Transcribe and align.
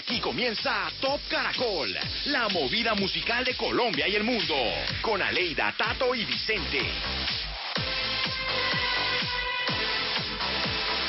Aquí 0.00 0.18
comienza 0.18 0.90
Top 0.98 1.20
Caracol, 1.28 1.94
la 2.24 2.48
movida 2.48 2.94
musical 2.94 3.44
de 3.44 3.54
Colombia 3.54 4.08
y 4.08 4.16
el 4.16 4.24
mundo, 4.24 4.54
con 5.02 5.20
Aleida, 5.20 5.74
Tato 5.76 6.14
y 6.14 6.24
Vicente. 6.24 6.80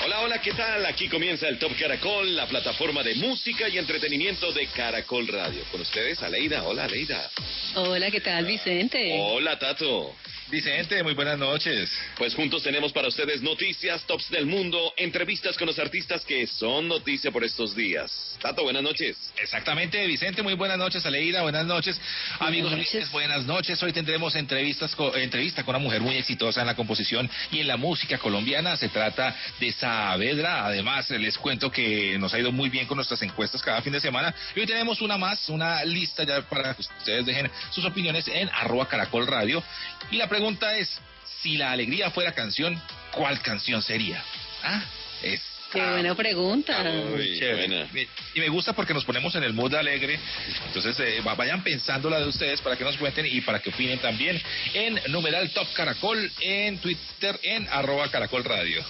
Hola, 0.04 0.20
hola, 0.20 0.42
¿qué 0.42 0.52
tal? 0.52 0.86
Aquí 0.86 1.08
comienza 1.08 1.48
el 1.48 1.58
Top 1.58 1.72
Caracol, 1.80 2.36
la 2.36 2.48
plataforma 2.48 3.02
de 3.02 3.16
música 3.16 3.70
y 3.70 3.78
entretenimiento 3.78 4.52
de 4.52 4.68
Caracol 4.68 5.26
Radio. 5.30 5.64
Con 5.72 5.80
ustedes, 5.80 6.22
Aleida. 6.22 6.64
Hola, 6.66 6.84
Aleida. 6.84 7.32
Hola, 7.76 8.12
¿qué 8.12 8.20
tal, 8.20 8.46
Vicente? 8.46 9.18
Hola, 9.18 9.58
Tato. 9.58 10.14
Vicente, 10.52 11.02
muy 11.02 11.14
buenas 11.14 11.40
noches. 11.40 11.90
Pues 12.18 12.36
juntos 12.36 12.62
tenemos 12.62 12.92
para 12.92 13.08
ustedes 13.08 13.42
noticias, 13.42 14.04
tops 14.06 14.30
del 14.30 14.46
mundo, 14.46 14.94
entrevistas 14.98 15.58
con 15.58 15.66
los 15.66 15.80
artistas 15.80 16.26
que 16.26 16.46
son 16.46 16.90
noticia 16.90 17.32
por 17.32 17.46
estos 17.46 17.74
días. 17.74 18.38
Tato, 18.42 18.64
buenas 18.64 18.84
noches. 18.84 19.16
Exactamente, 19.42 20.06
Vicente, 20.06 20.44
muy 20.44 20.56
buenas 20.56 20.78
noches, 20.78 21.06
Aleida, 21.06 21.42
buenas 21.44 21.66
noches. 21.66 22.02
Amigos, 22.40 22.74
noches. 22.74 23.10
buenas 23.12 23.46
noches. 23.46 23.82
Hoy 23.82 23.94
tendremos 23.94 24.36
entrevistas 24.36 24.94
entrevista 25.16 25.64
con 25.64 25.74
una 25.74 25.84
mujer 25.84 26.02
muy 26.02 26.18
exitosa 26.18 26.60
en 26.60 26.68
la 26.68 26.76
composición 26.76 27.30
y 27.50 27.62
en 27.62 27.68
la 27.68 27.78
música 27.78 28.18
colombiana. 28.18 28.76
Se 28.76 28.90
trata 28.90 29.34
de 29.58 29.72
Saavedra. 29.72 30.66
Además, 30.66 31.10
les 31.12 31.38
cuento 31.38 31.72
que 31.72 32.18
nos 32.20 32.34
ha 32.34 32.40
ido 32.40 32.52
muy 32.52 32.70
bien 32.70 32.88
con 32.88 32.98
nuestras 32.98 33.22
encuestas 33.22 33.62
cada 33.62 33.82
fin 33.82 33.94
de 33.94 34.02
semana. 34.02 34.36
Y 34.54 34.60
hoy 34.60 34.66
tenemos 34.66 35.00
una 35.00 35.18
más, 35.18 35.48
una 35.48 35.86
lista 35.86 36.26
ya 36.26 36.42
para 36.42 36.74
que 36.74 36.82
ustedes 36.82 37.26
dejen 37.26 37.50
sus 37.70 37.86
opiniones 37.86 38.28
en 38.28 38.50
arroba 38.50 38.86
caracol 38.90 39.26
radio. 39.28 39.64
Y 40.10 40.18
la 40.18 40.28
pregunta 40.28 40.41
es, 40.50 41.00
si 41.42 41.58
la 41.58 41.72
alegría 41.72 42.12
fuera 42.12 42.34
canción, 42.34 42.82
¿cuál 43.12 43.42
canción 43.42 43.82
sería? 43.82 44.24
Ah, 44.64 44.84
es 45.24 45.42
Qué 45.72 45.80
buena 45.80 46.16
pregunta. 46.16 46.84
Muy 46.84 47.40
buena. 47.40 47.88
Y 48.36 48.40
me 48.42 48.50
gusta 48.50 48.74
porque 48.74 48.94
nos 48.94 49.06
ponemos 49.06 49.34
en 49.36 49.44
el 49.44 49.54
mood 49.54 49.74
alegre. 49.74 50.20
Entonces, 50.68 51.00
eh, 51.00 51.22
vayan 51.22 51.64
pensando 51.64 52.10
la 52.10 52.20
de 52.20 52.28
ustedes 52.28 52.60
para 52.60 52.76
que 52.76 52.84
nos 52.84 52.98
cuenten 52.98 53.26
y 53.26 53.40
para 53.40 53.60
que 53.60 53.70
opinen 53.70 53.98
también 54.00 54.42
en 54.74 55.00
numeral 55.08 55.50
Top 55.52 55.72
Caracol, 55.74 56.30
en 56.42 56.78
Twitter, 56.80 57.40
en 57.44 57.70
arroba 57.70 58.10
Caracol 58.12 58.44
Radio. 58.44 58.84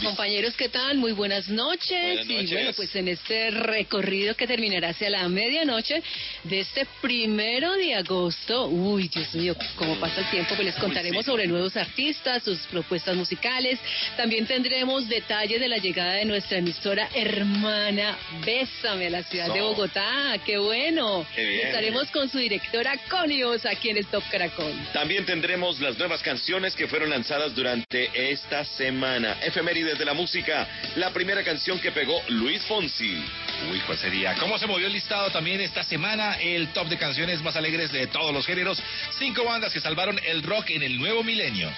Compañeros, 0.00 0.54
¿qué 0.56 0.68
tal? 0.68 0.96
Muy 0.96 1.12
buenas 1.12 1.48
noches. 1.48 2.28
Y 2.28 2.46
bueno, 2.46 2.70
pues 2.74 2.94
en 2.96 3.08
este 3.08 3.50
recorrido 3.50 4.34
que 4.34 4.46
terminará 4.46 4.90
hacia 4.90 5.10
la 5.10 5.28
medianoche 5.28 6.02
de 6.44 6.60
este 6.60 6.86
primero 7.00 7.72
de 7.74 7.94
agosto, 7.94 8.66
uy, 8.66 9.08
Dios 9.08 9.34
mío, 9.34 9.56
cómo 9.76 9.96
pasa 9.96 10.20
el 10.20 10.30
tiempo, 10.30 10.54
pues 10.54 10.66
les 10.66 10.76
contaremos 10.76 11.24
sobre 11.24 11.46
nuevos 11.46 11.76
artistas, 11.76 12.42
sus 12.42 12.58
propuestas 12.68 13.16
musicales. 13.16 13.78
También 14.16 14.46
tendremos 14.46 15.08
detalles 15.08 15.60
de 15.60 15.68
la 15.68 15.78
llegada 15.78 16.14
de 16.14 16.24
nuestra 16.24 16.58
emisora 16.58 17.08
hermana 17.14 18.16
Bésame 18.44 19.06
a 19.06 19.10
la 19.10 19.22
ciudad 19.24 19.52
de 19.52 19.60
Bogotá. 19.60 20.36
¡Qué 20.44 20.58
bueno! 20.58 21.26
Estaremos 21.36 22.10
con 22.10 22.28
su 22.28 22.38
directora 22.38 22.98
Conios 23.08 23.66
aquí 23.66 23.90
en 23.90 23.98
el 23.98 24.06
Top 24.06 24.24
Caracol. 24.30 24.72
También 24.92 25.24
tendremos 25.26 25.80
las 25.80 25.98
nuevas 25.98 26.22
canciones 26.22 26.74
que 26.74 26.88
fueron 26.88 27.10
lanzadas 27.10 27.54
durante 27.54 28.10
esta 28.32 28.64
semana. 28.64 29.36
Efemérides 29.82 29.98
de 29.98 30.04
la 30.04 30.14
música. 30.14 30.68
La 30.96 31.10
primera 31.10 31.42
canción 31.42 31.78
que 31.80 31.92
pegó 31.92 32.22
Luis 32.28 32.62
Fonsi. 32.64 33.24
Uy, 33.70 33.80
¿cuál 33.80 33.98
sería? 33.98 34.34
¿Cómo 34.36 34.58
se 34.58 34.66
movió 34.66 34.86
el 34.86 34.92
listado 34.92 35.30
también 35.30 35.60
esta 35.60 35.82
semana? 35.82 36.34
El 36.40 36.68
top 36.68 36.88
de 36.88 36.96
canciones 36.96 37.42
más 37.42 37.56
alegres 37.56 37.90
de 37.92 38.06
todos 38.06 38.32
los 38.32 38.46
géneros. 38.46 38.82
Cinco 39.18 39.44
bandas 39.44 39.72
que 39.72 39.80
salvaron 39.80 40.18
el 40.24 40.42
rock 40.42 40.70
en 40.70 40.82
el 40.82 40.98
nuevo 40.98 41.22
milenio. 41.22 41.70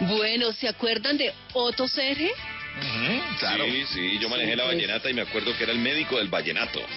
Bueno, 0.00 0.52
¿se 0.52 0.68
acuerdan 0.68 1.18
de 1.18 1.32
Otto 1.52 1.86
Serge? 1.86 2.32
Claro. 3.38 3.64
Sí, 3.64 3.84
sí, 3.92 4.18
yo 4.18 4.28
manejé 4.28 4.56
la 4.56 4.64
vallenata 4.64 5.10
y 5.10 5.14
me 5.14 5.22
acuerdo 5.22 5.56
que 5.56 5.64
era 5.64 5.72
el 5.72 5.78
médico 5.78 6.16
del 6.18 6.28
vallenato. 6.28 6.80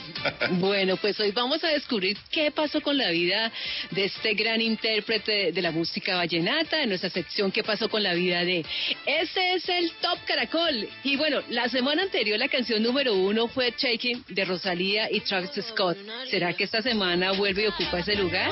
Bueno, 0.51 0.97
pues 0.97 1.19
hoy 1.19 1.31
vamos 1.31 1.63
a 1.63 1.69
descubrir 1.69 2.17
qué 2.31 2.51
pasó 2.51 2.81
con 2.81 2.97
la 2.97 3.09
vida 3.09 3.51
de 3.91 4.05
este 4.05 4.33
gran 4.33 4.61
intérprete 4.61 5.51
de 5.51 5.61
la 5.61 5.71
música 5.71 6.15
vallenata, 6.15 6.81
en 6.81 6.89
nuestra 6.89 7.09
sección 7.09 7.51
qué 7.51 7.63
pasó 7.63 7.89
con 7.89 8.03
la 8.03 8.13
vida 8.13 8.43
de... 8.45 8.65
Ese 9.05 9.53
es 9.53 9.67
el 9.67 9.91
Top 10.01 10.19
Caracol. 10.25 10.87
Y 11.03 11.17
bueno, 11.17 11.41
la 11.49 11.67
semana 11.69 12.03
anterior 12.03 12.39
la 12.39 12.47
canción 12.47 12.81
número 12.81 13.13
uno 13.13 13.47
fue 13.47 13.73
Shaking 13.77 14.23
de 14.29 14.45
Rosalía 14.45 15.09
y 15.11 15.19
Travis 15.21 15.51
Scott. 15.69 15.97
¿Será 16.29 16.53
que 16.53 16.63
esta 16.63 16.81
semana 16.81 17.31
vuelve 17.31 17.63
y 17.63 17.67
ocupa 17.67 17.99
ese 17.99 18.15
lugar? 18.15 18.51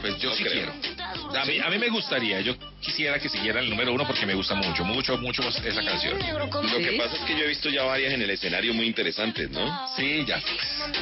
Pues 0.00 0.18
yo 0.18 0.34
sí 0.34 0.44
quiero. 0.44 0.97
A 1.34 1.44
mí, 1.44 1.58
a 1.58 1.68
mí 1.68 1.78
me 1.78 1.88
gustaría, 1.88 2.40
yo 2.40 2.54
quisiera 2.80 3.18
que 3.18 3.28
siguiera 3.28 3.60
el 3.60 3.68
número 3.68 3.92
uno 3.92 4.06
porque 4.06 4.26
me 4.26 4.34
gusta 4.34 4.54
mucho, 4.54 4.84
mucho, 4.84 5.16
mucho 5.18 5.42
esa 5.48 5.82
canción. 5.82 6.18
Lo 6.18 6.78
que 6.78 6.92
pasa 6.98 7.16
es 7.16 7.22
que 7.22 7.36
yo 7.36 7.44
he 7.44 7.48
visto 7.48 7.68
ya 7.68 7.84
varias 7.84 8.12
en 8.12 8.22
el 8.22 8.30
escenario 8.30 8.72
muy 8.74 8.86
interesantes, 8.86 9.50
¿no? 9.50 9.88
Sí, 9.96 10.24
ya. 10.26 10.40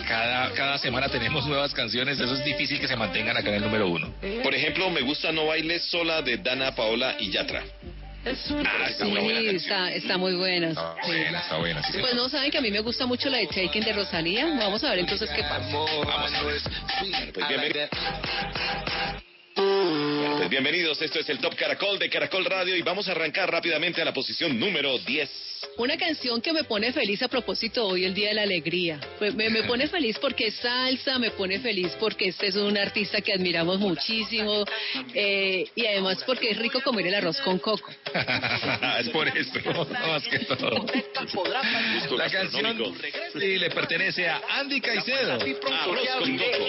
Cada, 0.08 0.52
cada 0.52 0.78
semana 0.78 1.08
tenemos 1.08 1.46
nuevas 1.46 1.72
canciones, 1.72 2.18
eso 2.18 2.34
es 2.34 2.44
difícil 2.44 2.80
que 2.80 2.88
se 2.88 2.96
mantengan 2.96 3.36
acá 3.36 3.48
en 3.48 3.56
el 3.56 3.62
número 3.62 3.88
uno. 3.88 4.12
Por 4.42 4.54
ejemplo, 4.54 4.90
me 4.90 5.02
gusta 5.02 5.32
No 5.32 5.46
Bailes 5.46 5.84
Sola 5.84 6.22
de 6.22 6.38
Dana 6.38 6.74
Paola 6.74 7.16
y 7.18 7.30
Yatra. 7.30 7.62
Ah, 8.26 8.88
está, 8.88 9.04
muy 9.04 9.20
buena 9.20 9.50
está, 9.52 9.92
está, 9.92 10.18
muy 10.18 10.34
buena. 10.34 10.70
Está 10.70 10.96
buena, 11.06 11.40
está 11.40 11.56
buena. 11.58 11.82
Sí, 11.84 11.98
pues 12.00 12.14
no 12.14 12.28
saben 12.28 12.50
que 12.50 12.58
a 12.58 12.60
mí 12.60 12.72
me 12.72 12.80
gusta 12.80 13.06
mucho 13.06 13.30
la 13.30 13.38
de 13.38 13.46
Taken 13.46 13.84
de 13.84 13.92
Rosalía. 13.92 14.46
Vamos 14.58 14.82
a 14.82 14.90
ver 14.90 14.98
entonces 15.00 15.30
qué 15.30 15.42
pasa. 15.42 15.64
Vamos 15.72 16.32
a 16.34 16.42
ver. 16.42 16.60
Pues 17.32 17.46
bienvenido. 19.56 20.36
Pues 20.36 20.50
bienvenidos, 20.50 21.02
esto 21.02 21.18
es 21.18 21.28
el 21.28 21.38
Top 21.38 21.54
Caracol 21.54 21.98
de 21.98 22.10
Caracol 22.10 22.44
Radio 22.44 22.76
y 22.76 22.82
vamos 22.82 23.08
a 23.08 23.12
arrancar 23.12 23.50
rápidamente 23.50 24.02
a 24.02 24.04
la 24.04 24.12
posición 24.12 24.58
número 24.58 24.98
10. 24.98 25.46
Una 25.78 25.96
canción 25.96 26.40
que 26.40 26.52
me 26.52 26.64
pone 26.64 26.92
feliz 26.92 27.22
a 27.22 27.28
propósito 27.28 27.86
hoy, 27.86 28.04
el 28.04 28.14
Día 28.14 28.28
de 28.28 28.34
la 28.34 28.42
Alegría. 28.42 29.00
Pues 29.18 29.34
me, 29.34 29.48
me, 29.50 29.62
pone 29.64 29.88
feliz 29.88 30.18
porque 30.18 30.48
es 30.48 30.54
salsa, 30.56 31.18
me 31.18 31.30
pone 31.30 31.58
feliz 31.60 31.96
porque 31.98 32.28
este 32.28 32.48
es 32.48 32.56
un 32.56 32.76
artista 32.76 33.20
que 33.20 33.32
admiramos 33.32 33.78
muchísimo 33.78 34.64
eh, 35.14 35.64
y 35.74 35.86
además 35.86 36.22
porque 36.26 36.50
es 36.50 36.58
rico 36.58 36.80
comer 36.82 37.06
el 37.06 37.14
arroz 37.14 37.40
con 37.40 37.58
coco. 37.58 37.90
es 39.00 39.08
por 39.10 39.28
eso, 39.28 39.86
más 39.90 40.22
que 40.28 40.38
todo. 40.40 40.86
La 42.16 42.30
canción 42.30 42.94
sí, 43.38 43.58
le 43.58 43.70
pertenece 43.70 44.28
a 44.28 44.40
Andy 44.50 44.80
Caicedo. 44.80 45.34
Arroz 45.34 46.08
con 46.20 46.38
coco. 46.38 46.66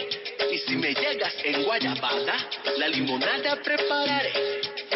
Y 0.52 0.58
si 0.60 0.76
me 0.76 0.94
llegas 0.94 1.34
en 1.44 1.64
Guayabada, 1.64 2.50
la 2.78 2.88
limonada 2.88 3.56
prepararé. 3.64 4.32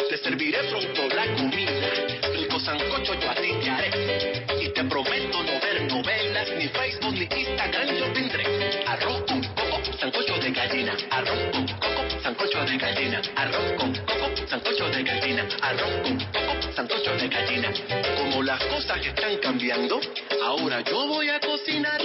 Te 0.08 0.16
serviré 0.18 0.58
pronto 0.64 1.08
la 1.14 1.26
comida, 1.34 1.90
rico 2.34 2.60
sancocho 2.60 3.14
yo 3.14 3.30
a 3.30 3.34
ti 3.34 3.52
te 3.60 3.70
haré. 3.70 4.46
Y 4.60 4.68
te 4.68 4.84
prometo 4.84 5.42
no 5.42 5.60
ver 5.60 5.82
novelas, 5.90 6.48
ni 6.58 6.68
Facebook, 6.68 7.14
ni 7.14 7.28
Instagram 7.40 7.88
yo 7.96 8.12
tendré. 8.12 8.44
Arroz 8.86 9.22
con 9.26 9.42
coco, 9.42 9.92
sancocho 9.98 10.38
de 10.38 10.50
gallina. 10.50 10.96
Arroz 11.10 11.38
con 11.52 11.66
coco, 11.66 12.20
sancocho 12.22 12.64
de 12.64 12.78
gallina. 12.78 13.22
Arroz 13.36 13.72
con 13.78 13.94
coco, 13.94 14.48
sancocho 14.52 14.88
de 14.90 15.02
gallina. 15.02 15.48
Arroz 15.62 16.02
con 16.02 16.18
coco, 16.18 16.72
sancocho 16.74 17.16
de 17.16 17.28
gallina. 17.28 17.72
Como 18.16 18.42
las 18.42 18.64
cosas 18.66 19.06
están 19.06 19.36
cambiando, 19.38 20.00
ahora 20.44 20.82
yo 20.82 21.06
voy 21.08 21.28
a 21.30 21.40
cocinar. 21.40 22.00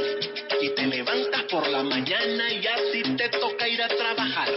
Y 0.61 0.69
te 0.69 0.87
levantas 0.87 1.43
por 1.43 1.67
la 1.67 1.83
mañana 1.83 2.51
y 2.51 2.65
así 2.65 3.03
te 3.15 3.29
toca 3.29 3.67
ir 3.67 3.81
a 3.83 3.87
trabajar. 3.87 4.49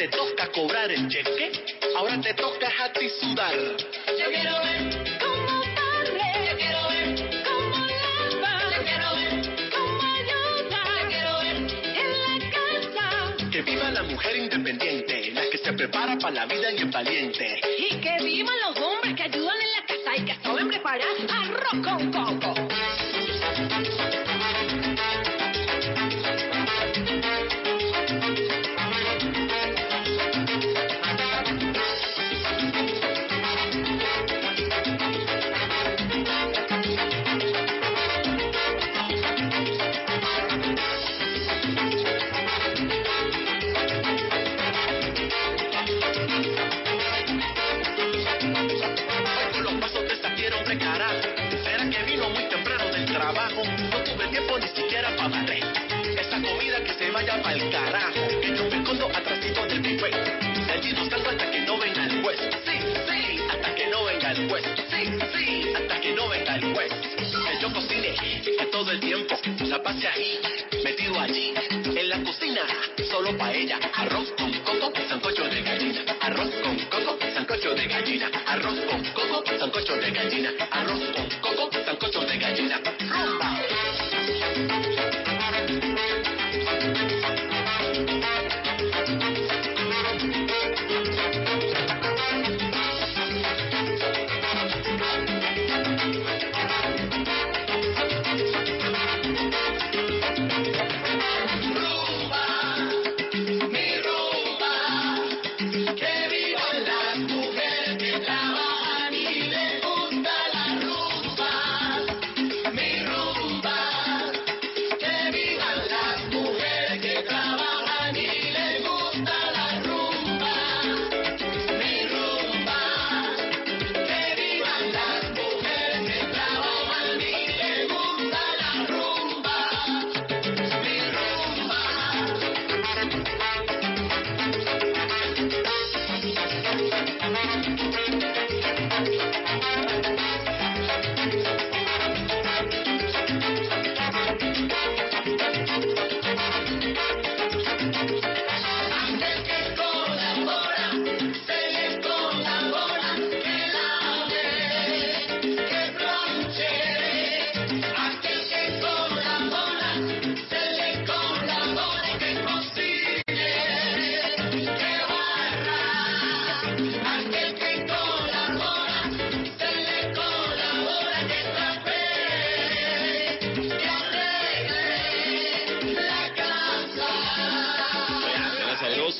Te 0.00 0.08
toca 0.08 0.50
cobrar 0.50 0.90
el 0.90 1.08
cheque, 1.08 1.52
ahora 1.94 2.18
te 2.22 2.32
toca 2.32 2.72
a 2.84 2.90
ti 2.90 3.06
sudar. 3.20 3.54
Yo 3.54 4.30
quiero 4.30 4.62
ver 4.62 5.18
cómo 5.20 5.60
barre, 5.76 6.48
yo 6.48 6.56
quiero 6.56 6.88
ver 6.88 7.44
cómo 7.44 7.86
lava, 7.86 8.62
yo 8.76 8.82
quiero 8.82 9.14
ver 9.16 9.70
cómo 9.70 10.02
ayuda, 10.02 10.80
yo 11.02 11.08
quiero 11.08 11.38
ver 11.40 11.56
en 12.00 12.10
la 12.18 12.50
casa. 12.50 13.50
Que 13.52 13.60
viva 13.60 13.90
la 13.90 14.02
mujer 14.04 14.36
independiente, 14.36 15.32
la 15.32 15.42
que 15.50 15.58
se 15.58 15.72
prepara 15.74 16.16
para 16.16 16.34
la 16.34 16.46
vida 16.46 16.72
y 16.72 16.76
es 16.76 16.90
valiente. 16.90 17.60
Y 17.76 18.00
que 18.00 18.24
vivan 18.24 18.56
los 18.68 18.82
hombres 18.82 19.14
que 19.14 19.22
ayudan 19.24 19.56
en 19.60 19.70
la 19.70 19.84
casa 19.86 20.16
y 20.16 20.24
que 20.24 20.34
saben 20.42 20.68
preparar 20.68 21.08
arroz 21.28 21.84
con 21.84 22.10
coco. 22.10 22.69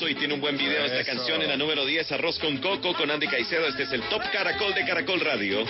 Y 0.07 0.15
tiene 0.15 0.33
un 0.33 0.41
buen 0.41 0.57
video 0.57 0.83
esta 0.85 1.03
canción 1.03 1.41
en 1.43 1.49
la 1.49 1.57
número 1.57 1.85
10, 1.85 2.11
Arroz 2.13 2.39
con 2.39 2.57
Coco 2.57 2.93
con 2.93 3.11
Andy 3.11 3.27
Caicedo. 3.27 3.67
Este 3.67 3.83
es 3.83 3.91
el 3.91 4.01
Top 4.03 4.21
Caracol 4.31 4.73
de 4.73 4.83
Caracol 4.83 5.19
Radio. 5.19 5.63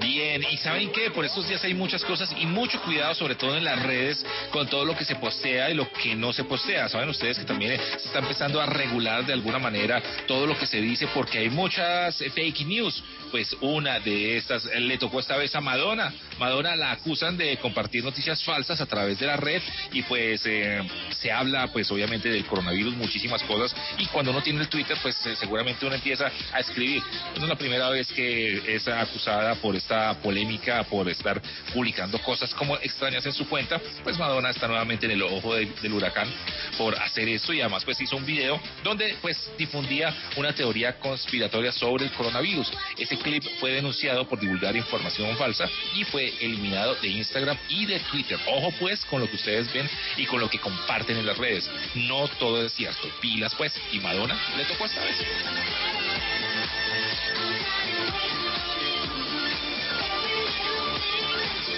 Bien, 0.00 0.42
y 0.50 0.56
¿saben 0.56 0.90
qué? 0.90 1.10
Por 1.10 1.24
estos 1.24 1.46
días 1.48 1.62
hay 1.64 1.74
muchas 1.74 2.02
cosas 2.04 2.34
y 2.38 2.46
mucho 2.46 2.80
cuidado, 2.82 3.14
sobre 3.14 3.34
todo 3.34 3.56
en 3.56 3.64
las 3.64 3.82
redes, 3.82 4.24
con 4.50 4.68
todo 4.68 4.84
lo 4.84 4.96
que 4.96 5.04
se 5.04 5.16
postea 5.16 5.70
y 5.70 5.74
lo 5.74 5.90
que 5.92 6.14
no 6.14 6.32
se 6.32 6.44
postea. 6.44 6.88
Saben 6.88 7.08
ustedes 7.10 7.38
que 7.38 7.44
también 7.44 7.78
se 7.98 8.06
está 8.06 8.20
empezando 8.20 8.60
a 8.60 8.66
regular 8.66 9.26
de 9.26 9.32
alguna 9.32 9.58
manera 9.58 10.02
todo 10.26 10.46
lo 10.46 10.58
que 10.58 10.66
se 10.66 10.80
dice 10.80 11.06
porque 11.14 11.38
hay 11.38 11.50
muchas 11.50 12.16
fake 12.16 12.66
news. 12.66 13.02
Pues 13.30 13.56
una 13.60 14.00
de 14.00 14.36
estas 14.36 14.64
le 14.64 14.98
tocó 14.98 15.20
esta 15.20 15.36
vez 15.36 15.54
a 15.54 15.60
Madonna. 15.60 16.12
Madonna 16.42 16.74
la 16.74 16.90
acusan 16.90 17.36
de 17.36 17.56
compartir 17.58 18.02
noticias 18.02 18.42
falsas 18.42 18.80
a 18.80 18.86
través 18.86 19.16
de 19.20 19.26
la 19.26 19.36
red 19.36 19.62
y 19.92 20.02
pues 20.02 20.42
eh, 20.44 20.82
se 21.10 21.30
habla 21.30 21.68
pues 21.68 21.88
obviamente 21.92 22.28
del 22.28 22.44
coronavirus, 22.46 22.96
muchísimas 22.96 23.44
cosas 23.44 23.72
y 23.96 24.06
cuando 24.06 24.32
uno 24.32 24.42
tiene 24.42 24.60
el 24.60 24.68
Twitter 24.68 24.96
pues 25.00 25.14
eh, 25.24 25.36
seguramente 25.36 25.86
uno 25.86 25.94
empieza 25.94 26.32
a 26.52 26.58
escribir. 26.58 27.00
No 27.36 27.44
es 27.44 27.48
la 27.48 27.54
primera 27.54 27.88
vez 27.90 28.10
que 28.12 28.74
es 28.74 28.88
acusada 28.88 29.54
por 29.54 29.76
esta 29.76 30.14
polémica, 30.14 30.82
por 30.82 31.08
estar 31.08 31.40
publicando 31.72 32.18
cosas 32.18 32.52
como 32.54 32.76
extrañas 32.78 33.24
en 33.24 33.32
su 33.32 33.48
cuenta, 33.48 33.80
pues 34.02 34.18
Madonna 34.18 34.50
está 34.50 34.66
nuevamente 34.66 35.06
en 35.06 35.12
el 35.12 35.22
ojo 35.22 35.54
de- 35.54 35.66
del 35.80 35.92
huracán 35.92 36.28
por 36.76 36.98
hacer 36.98 37.28
esto 37.28 37.52
y 37.52 37.60
además 37.60 37.84
pues 37.84 38.00
hizo 38.00 38.16
un 38.16 38.26
video 38.26 38.60
donde 38.82 39.14
pues 39.22 39.48
difundía 39.56 40.12
una 40.36 40.52
teoría 40.52 40.98
conspiratoria 40.98 41.70
sobre 41.70 42.06
el 42.06 42.10
coronavirus. 42.10 42.68
Ese 42.98 43.16
clip 43.16 43.44
fue 43.60 43.70
denunciado 43.70 44.26
por 44.28 44.40
divulgar 44.40 44.74
información 44.74 45.36
falsa 45.36 45.68
y 45.94 46.02
fue 46.02 46.31
eliminado 46.40 46.94
de 46.96 47.08
Instagram 47.08 47.56
y 47.68 47.86
de 47.86 48.00
Twitter. 48.00 48.38
Ojo 48.46 48.72
pues 48.78 49.04
con 49.04 49.20
lo 49.20 49.28
que 49.28 49.36
ustedes 49.36 49.72
ven 49.72 49.88
y 50.16 50.26
con 50.26 50.40
lo 50.40 50.48
que 50.48 50.58
comparten 50.58 51.16
en 51.16 51.26
las 51.26 51.38
redes. 51.38 51.70
No 51.94 52.28
todo 52.28 52.64
es 52.64 52.72
cierto. 52.72 53.08
Pilas 53.20 53.54
pues 53.54 53.72
y 53.92 54.00
Madonna 54.00 54.38
le 54.56 54.64
tocó 54.64 54.86
esta 54.86 55.00
vez. 55.04 55.16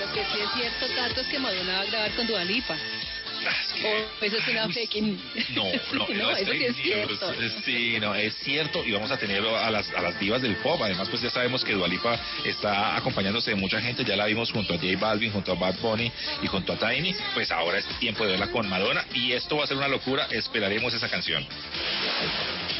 Lo 0.01 0.13
que 0.13 0.25
sí 0.25 0.41
es 0.41 0.51
cierto, 0.55 0.87
Tato, 0.95 1.21
es 1.21 1.27
que 1.27 1.39
Madonna 1.39 1.73
va 1.75 1.81
a 1.81 1.85
grabar 1.87 2.15
con 2.15 2.27
Dualipa. 2.27 2.77
O 3.85 4.25
eso 4.25 4.37
es 4.37 4.49
una 4.49 4.69
fake 4.69 4.95
news. 5.03 5.21
No, 5.55 5.65
no, 5.93 6.09
no, 6.15 6.31
es 6.37 6.43
eso 6.43 6.53
sí 6.53 6.59
fake 6.59 6.71
es 6.71 6.77
news. 6.77 6.83
cierto. 6.83 7.35
Sí, 7.65 7.97
no, 8.01 8.15
es 8.15 8.35
cierto 8.37 8.85
y 8.85 8.93
vamos 8.93 9.11
a 9.11 9.17
tener 9.17 9.45
a 9.45 9.71
las, 9.71 9.91
a 9.93 10.01
las 10.01 10.19
divas 10.19 10.43
del 10.43 10.57
pop. 10.57 10.81
Además, 10.83 11.09
pues 11.09 11.23
ya 11.23 11.31
sabemos 11.31 11.65
que 11.65 11.73
Dualipa 11.73 12.19
está 12.45 12.97
acompañándose 12.97 13.51
de 13.51 13.57
mucha 13.57 13.81
gente. 13.81 14.05
Ya 14.05 14.17
la 14.17 14.27
vimos 14.27 14.51
junto 14.53 14.75
a 14.75 14.77
J 14.79 14.89
Balvin, 14.99 15.33
junto 15.33 15.53
a 15.53 15.55
Bad 15.55 15.77
Bunny 15.81 16.11
y 16.43 16.47
junto 16.47 16.73
a 16.73 16.77
Tiny. 16.77 17.15
Pues 17.35 17.51
ahora 17.51 17.79
es 17.79 17.87
tiempo 17.99 18.25
de 18.25 18.33
verla 18.33 18.49
con 18.49 18.69
Madonna 18.69 19.05
y 19.15 19.33
esto 19.33 19.57
va 19.57 19.65
a 19.65 19.67
ser 19.67 19.77
una 19.77 19.89
locura. 19.89 20.27
Esperaremos 20.31 20.93
esa 20.95 21.09
canción. 21.09 21.47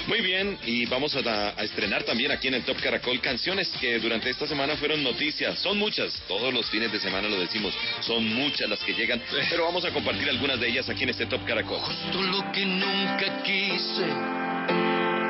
Muy 0.07 0.21
bien, 0.21 0.59
y 0.67 0.85
vamos 0.87 1.17
a, 1.17 1.55
a 1.59 1.65
estrenar 1.65 2.03
también 2.03 2.31
aquí 2.31 2.49
en 2.49 2.55
el 2.55 2.63
Top 2.65 2.79
Caracol 2.81 3.21
canciones 3.21 3.71
que 3.81 3.99
durante 3.99 4.29
esta 4.29 4.47
semana 4.47 4.77
fueron 4.77 5.03
noticias. 5.03 5.59
Son 5.59 5.79
muchas, 5.79 6.13
todos 6.29 6.53
los 6.53 6.69
fines 6.69 6.93
de 6.93 7.01
semana 7.01 7.27
lo 7.27 7.41
decimos, 7.41 7.73
son 8.01 8.27
muchas 8.35 8.69
las 8.69 8.81
que 8.81 8.93
llegan, 8.93 9.23
pero 9.49 9.65
vamos 9.65 9.83
a 9.87 9.91
compartir 9.91 10.29
algunas 10.29 10.44
de 10.53 10.69
ellas 10.69 10.91
aquí 10.91 11.05
en 11.05 11.09
este 11.09 11.25
Top 11.25 11.43
Caracol. 11.47 11.81
Todo 12.13 12.23
lo 12.23 12.53
que 12.53 12.67
nunca 12.67 13.43
quise, 13.43 14.07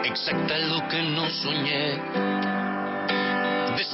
exacta 0.04 0.58
lo 0.58 0.88
que 0.88 1.02
no 1.02 1.30
soñé. 1.30 2.00
Destino 3.76 3.84
es 3.84 3.92
lo 3.92 3.93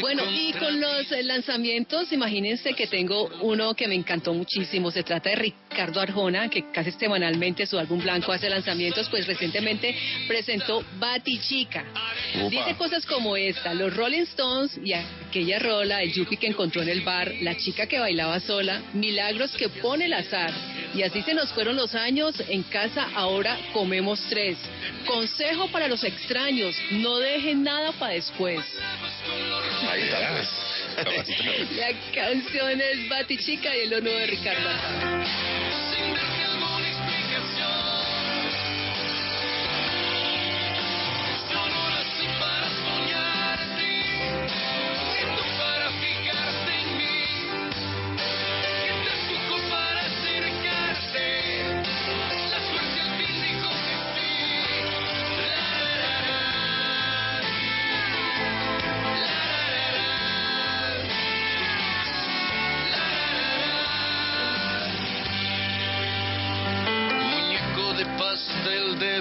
Bueno, 0.00 0.22
y 0.30 0.52
con 0.52 0.80
los 0.80 1.10
eh, 1.12 1.22
lanzamientos, 1.22 2.12
imagínense 2.12 2.72
que 2.74 2.86
tengo 2.86 3.28
uno 3.42 3.74
que 3.74 3.88
me 3.88 3.94
encantó 3.94 4.34
muchísimo. 4.34 4.90
Se 4.90 5.02
trata 5.02 5.30
de 5.30 5.36
Ricardo 5.36 6.00
Arjona, 6.00 6.48
que 6.48 6.70
casi 6.72 6.90
semanalmente 6.92 7.66
su 7.66 7.78
álbum 7.78 8.00
blanco 8.00 8.32
hace 8.32 8.48
lanzamientos, 8.48 9.08
pues 9.08 9.26
recientemente 9.26 9.94
presentó 10.26 10.84
Batichica. 10.98 11.84
Upa. 12.36 12.48
Dice 12.48 12.74
cosas 12.76 13.06
como 13.06 13.36
esta, 13.36 13.74
los 13.74 13.94
Rolling 13.96 14.22
Stones 14.22 14.78
y 14.84 14.92
aquella 14.92 15.58
rola, 15.58 16.02
el 16.02 16.12
yuppie 16.12 16.38
que 16.38 16.46
encontró 16.46 16.82
en 16.82 16.88
el 16.88 17.02
bar, 17.02 17.32
la 17.40 17.56
chica 17.56 17.86
que 17.86 17.98
bailaba 17.98 18.40
sola, 18.40 18.82
milagros 18.94 19.52
que 19.52 19.68
pone 19.68 20.06
el 20.06 20.12
azar. 20.12 20.52
Y 20.94 21.02
así 21.02 21.22
se 21.22 21.34
nos 21.34 21.52
fueron 21.52 21.76
los 21.76 21.94
años, 21.94 22.34
en 22.48 22.62
casa 22.64 23.08
ahora 23.14 23.56
comemos 23.72 24.20
tres. 24.28 24.56
Consejo 25.06 25.68
para 25.68 25.88
los 25.88 26.02
extraños, 26.04 26.76
no 26.90 27.18
dejen 27.18 27.62
nada 27.62 27.92
para 27.92 28.14
después. 28.14 28.60
Ahí 29.88 30.02
está. 30.02 30.44
La 31.76 31.92
canción 32.14 32.80
es 32.80 33.08
Batichica 33.08 33.76
y 33.76 33.80
el 33.80 33.94
honor 33.94 34.12
de 34.12 34.26
Ricardo 34.26 34.68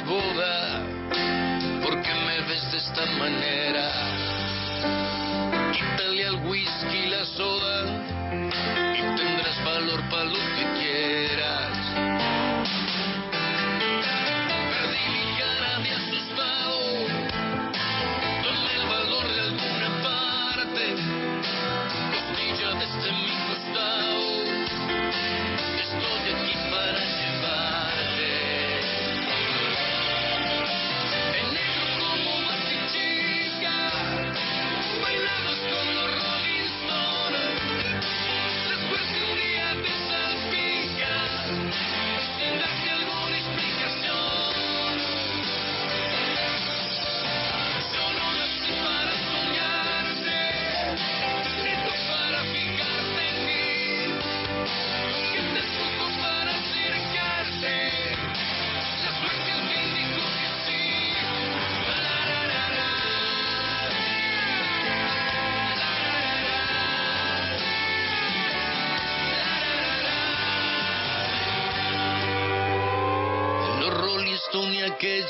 boda, 0.05 0.81
¿por 1.83 2.01
qué 2.01 2.13
me 2.13 2.41
ves 2.47 2.71
de 2.71 2.77
esta 2.77 3.05
manera? 3.17 3.91
Quítale 5.73 6.27
al 6.27 6.35
whisky 6.47 7.07
la 7.07 7.25
soda 7.25 7.85
y 8.93 9.01
tendrás 9.17 9.63
valor 9.63 10.01
para 10.09 10.25
lo 10.25 10.39
que 10.55 10.65
quieras. 10.79 11.77
Perdí 14.71 15.05
mi 15.13 15.25
cara 15.39 15.79
de 15.83 15.91
asustado, 15.91 16.79
tomé 18.43 18.73
el 18.81 18.87
valor 18.87 19.25
de 19.33 19.41
alguna 19.41 19.89
parte, 20.03 20.83
costilla 22.13 22.69
desde 22.79 23.11
mi 23.11 23.33
costado. 23.47 24.27
Estoy 25.79 26.23
aquí 26.33 26.55
para 26.71 27.18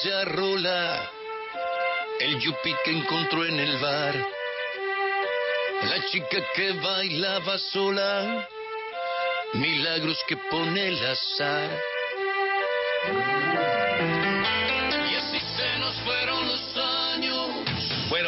y 0.03 0.07
aquella 0.07 0.25
rola, 0.25 1.11
el 2.19 2.39
yuppie 2.39 2.75
que 2.83 2.91
encontró 2.91 3.45
en 3.45 3.59
el 3.59 3.77
bar, 3.79 4.15
la 5.83 6.05
chica 6.05 6.37
que 6.55 6.71
bailaba 6.73 7.57
sola, 7.57 8.47
milagros 9.53 10.23
que 10.27 10.37
pone 10.37 10.87
el 10.87 11.05
azar. 11.05 11.81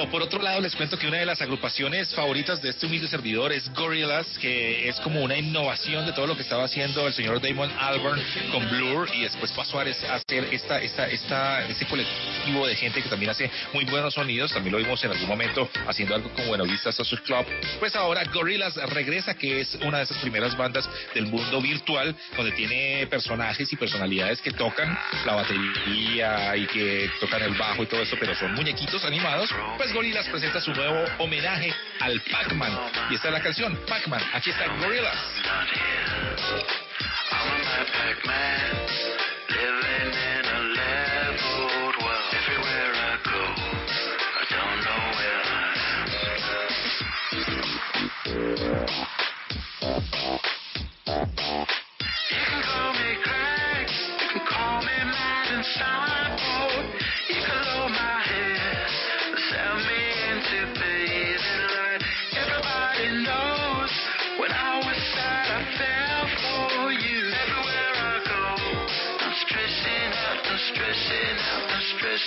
Bueno, 0.01 0.13
por 0.13 0.23
otro 0.23 0.41
lado, 0.41 0.59
les 0.61 0.75
cuento 0.75 0.97
que 0.97 1.05
una 1.05 1.19
de 1.19 1.27
las 1.27 1.43
agrupaciones 1.43 2.11
favoritas 2.15 2.59
de 2.59 2.69
este 2.69 2.87
humilde 2.87 3.07
servidor 3.07 3.51
es 3.51 3.71
Gorillaz, 3.71 4.25
que 4.39 4.89
es 4.89 4.99
como 5.01 5.21
una 5.21 5.37
innovación 5.37 6.07
de 6.07 6.11
todo 6.11 6.25
lo 6.25 6.35
que 6.35 6.41
estaba 6.41 6.63
haciendo 6.63 7.05
el 7.05 7.13
señor 7.13 7.39
Damon 7.39 7.69
Albarn 7.77 8.19
con 8.51 8.67
Blur 8.67 9.07
y 9.13 9.21
después 9.21 9.51
pasó 9.51 9.79
a 9.79 9.83
hacer 9.83 10.47
esta, 10.51 10.81
esta, 10.81 11.07
esta, 11.07 11.67
este 11.67 11.85
colectivo 11.85 12.30
de 12.41 12.75
gente 12.75 13.01
que 13.01 13.09
también 13.09 13.31
hace 13.31 13.49
muy 13.73 13.85
buenos 13.85 14.13
sonidos. 14.13 14.51
También 14.51 14.73
lo 14.73 14.79
vimos 14.79 15.03
en 15.03 15.11
algún 15.11 15.27
momento 15.27 15.69
haciendo 15.87 16.15
algo 16.15 16.29
como 16.31 16.47
Buenavistas 16.47 16.95
Social 16.95 17.21
Club. 17.23 17.45
Pues 17.79 17.95
ahora 17.95 18.23
Gorillaz 18.25 18.75
regresa, 18.89 19.35
que 19.35 19.61
es 19.61 19.75
una 19.83 19.99
de 19.99 20.03
esas 20.03 20.17
primeras 20.17 20.57
bandas 20.57 20.89
del 21.13 21.27
mundo 21.27 21.61
virtual, 21.61 22.15
donde 22.35 22.51
tiene 22.53 23.07
personajes 23.07 23.71
y 23.71 23.75
personalidades 23.75 24.41
que 24.41 24.51
tocan 24.51 24.97
la 25.25 25.35
batería 25.35 26.55
y 26.57 26.65
que 26.67 27.09
tocan 27.19 27.41
el 27.43 27.53
bajo 27.53 27.83
y 27.83 27.85
todo 27.85 28.01
eso, 28.01 28.15
pero 28.19 28.35
son 28.35 28.53
muñequitos 28.53 29.05
animados. 29.05 29.49
Pues 29.77 29.93
Gorillaz 29.93 30.27
presenta 30.27 30.59
su 30.59 30.73
nuevo 30.73 31.05
homenaje 31.19 31.73
al 31.99 32.19
Pac-Man. 32.21 32.71
Y 33.11 33.15
esta 33.15 33.27
es 33.27 33.33
la 33.33 33.41
canción, 33.41 33.79
Pac-Man. 33.87 34.21
Aquí 34.33 34.49
está 34.49 34.67
Gorillaz. 34.67 35.17
I'm 37.31 37.61
a 37.61 37.85
Pac-Man, 37.85 39.80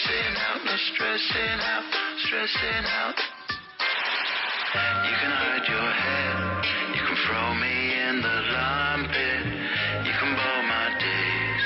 stressing 0.05 0.37
out, 0.37 0.61
I'm 0.61 0.79
stressing 0.93 1.61
out, 1.65 1.85
stressing 2.27 2.85
out. 2.85 3.19
You 5.07 5.15
can 5.17 5.33
hide 5.33 5.65
your 5.69 5.91
head, 5.97 6.37
you 6.93 7.03
can 7.09 7.17
throw 7.25 7.55
me 7.55 7.77
in 8.05 8.21
the 8.21 8.37
lime 8.53 9.05
pit, 9.09 9.45
you 10.05 10.13
can 10.13 10.37
bow 10.37 10.61
my 10.69 10.89
days 11.01 11.63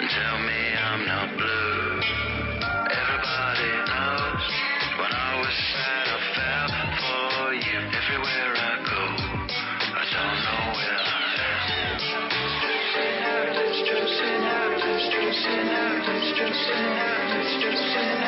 and 0.00 0.08
tell 0.08 0.38
me 0.40 0.60
I'm 0.72 1.04
not 1.04 1.28
blue. 1.36 2.00
Everybody 2.96 3.72
knows 3.92 4.44
when 4.96 5.12
I 5.12 5.30
was 5.42 5.54
sad, 5.72 6.06
I 6.08 6.18
fell 6.32 6.68
for 6.96 7.54
you. 7.54 7.78
Everywhere 7.92 8.52
I 8.56 8.74
go, 8.88 9.04
I 9.92 10.04
don't 10.16 10.38
know 10.48 10.64
where 10.80 10.96
I 10.96 11.28
am. 11.76 11.98
Stressing 12.56 13.16
out, 13.28 13.52
stressing 13.84 14.44
out, 14.48 14.80
stressing 14.80 15.68
out, 15.76 16.04
stressing 16.32 16.92
out, 17.04 17.21
Christian 17.42 18.21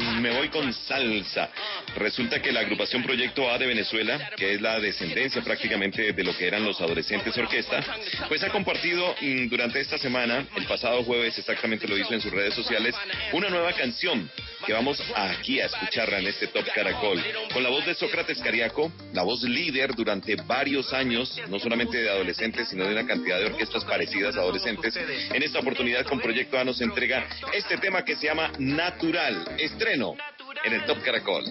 me 0.00 0.30
voy 0.30 0.48
con 0.48 0.72
salsa. 0.72 1.50
Resulta 1.96 2.40
que 2.40 2.52
la 2.52 2.60
agrupación 2.60 3.02
Proyecto 3.02 3.50
A 3.50 3.58
de 3.58 3.66
Venezuela, 3.66 4.30
que 4.36 4.54
es 4.54 4.60
la 4.60 4.78
descendencia 4.80 5.42
prácticamente 5.42 6.12
de 6.12 6.24
lo 6.24 6.36
que 6.36 6.46
eran 6.46 6.64
los 6.64 6.80
adolescentes 6.80 7.36
orquesta, 7.36 7.82
pues 8.28 8.42
ha 8.42 8.50
compartido 8.50 9.14
mm, 9.20 9.48
durante 9.48 9.80
esta 9.80 9.98
semana, 9.98 10.46
el 10.56 10.66
pasado 10.66 11.02
jueves 11.04 11.38
exactamente 11.38 11.88
lo 11.88 11.96
hizo 11.96 12.14
en 12.14 12.20
sus 12.20 12.32
redes 12.32 12.54
sociales, 12.54 12.94
una 13.32 13.48
nueva 13.48 13.72
canción 13.72 14.30
que 14.68 14.74
vamos 14.74 15.02
aquí 15.16 15.60
a 15.60 15.64
escucharla 15.64 16.18
en 16.18 16.26
este 16.26 16.46
Top 16.48 16.66
Caracol, 16.74 17.24
con 17.54 17.62
la 17.62 17.70
voz 17.70 17.86
de 17.86 17.94
Sócrates 17.94 18.38
Cariaco, 18.38 18.92
la 19.14 19.22
voz 19.22 19.42
líder 19.42 19.94
durante 19.94 20.36
varios 20.36 20.92
años, 20.92 21.40
no 21.48 21.58
solamente 21.58 21.96
de 21.96 22.10
adolescentes, 22.10 22.68
sino 22.68 22.84
de 22.84 22.92
una 22.92 23.06
cantidad 23.06 23.38
de 23.38 23.46
orquestas 23.46 23.86
parecidas 23.86 24.36
a 24.36 24.40
adolescentes. 24.40 24.94
En 25.32 25.42
esta 25.42 25.60
oportunidad 25.60 26.04
con 26.04 26.20
Proyecto 26.20 26.58
A 26.58 26.64
nos 26.64 26.82
entrega 26.82 27.26
este 27.54 27.78
tema 27.78 28.04
que 28.04 28.16
se 28.16 28.26
llama 28.26 28.52
Natural, 28.58 29.56
estreno 29.58 30.16
en 30.62 30.74
el 30.74 30.84
Top 30.84 31.02
Caracol. 31.02 31.44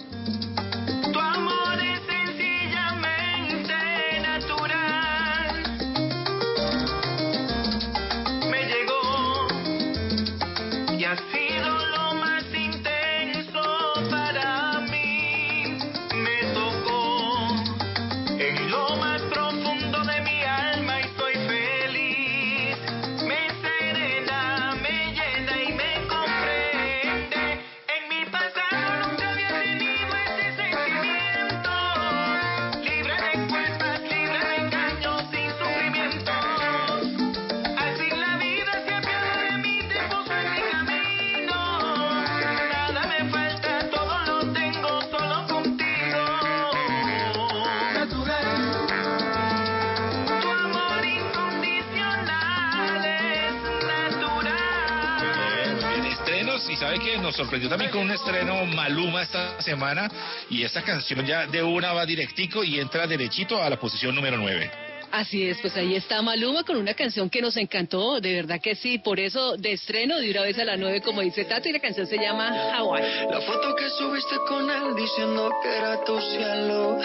Sorprendió 57.38 57.70
también 57.70 57.92
con 57.92 58.02
un 58.02 58.12
estreno 58.12 58.66
Maluma 58.66 59.22
esta 59.22 59.62
semana, 59.62 60.10
y 60.50 60.64
esta 60.64 60.82
canción 60.82 61.24
ya 61.26 61.46
de 61.46 61.62
una 61.62 61.94
va 61.94 62.06
directico 62.06 62.64
y 62.64 62.80
entra 62.80 63.06
derechito 63.06 63.62
a 63.62 63.70
la 63.70 63.80
posición 63.80 64.16
número 64.16 64.38
9. 64.38 64.72
Así 65.12 65.48
es, 65.48 65.58
pues 65.62 65.78
ahí 65.78 65.96
está 65.96 66.22
Maluma 66.22 66.64
con 66.64 66.76
una 66.78 66.94
canción 66.94 67.30
que 67.30 67.42
nos 67.42 67.56
encantó, 67.56 68.20
de 68.20 68.34
verdad 68.34 68.60
que 68.60 68.76
sí, 68.76 68.98
por 68.98 69.20
eso 69.20 69.56
de 69.56 69.74
estreno 69.74 70.20
de 70.20 70.32
una 70.32 70.42
vez 70.42 70.58
a 70.60 70.66
las 70.66 70.78
nueve, 70.78 71.02
como 71.02 71.22
dice 71.22 71.46
Tato, 71.46 71.70
y 71.70 71.74
la 71.74 71.80
canción 71.80 72.08
se 72.08 72.18
llama 72.18 72.74
Hawaii. 72.76 73.28
La 73.32 73.40
foto 73.42 73.76
que 73.76 73.88
subiste 73.90 74.36
con 74.48 74.70
él 74.70 74.96
diciendo 74.96 75.52
que 75.64 75.78
era 75.78 76.04
tu 76.04 76.20
cielo. 76.20 76.98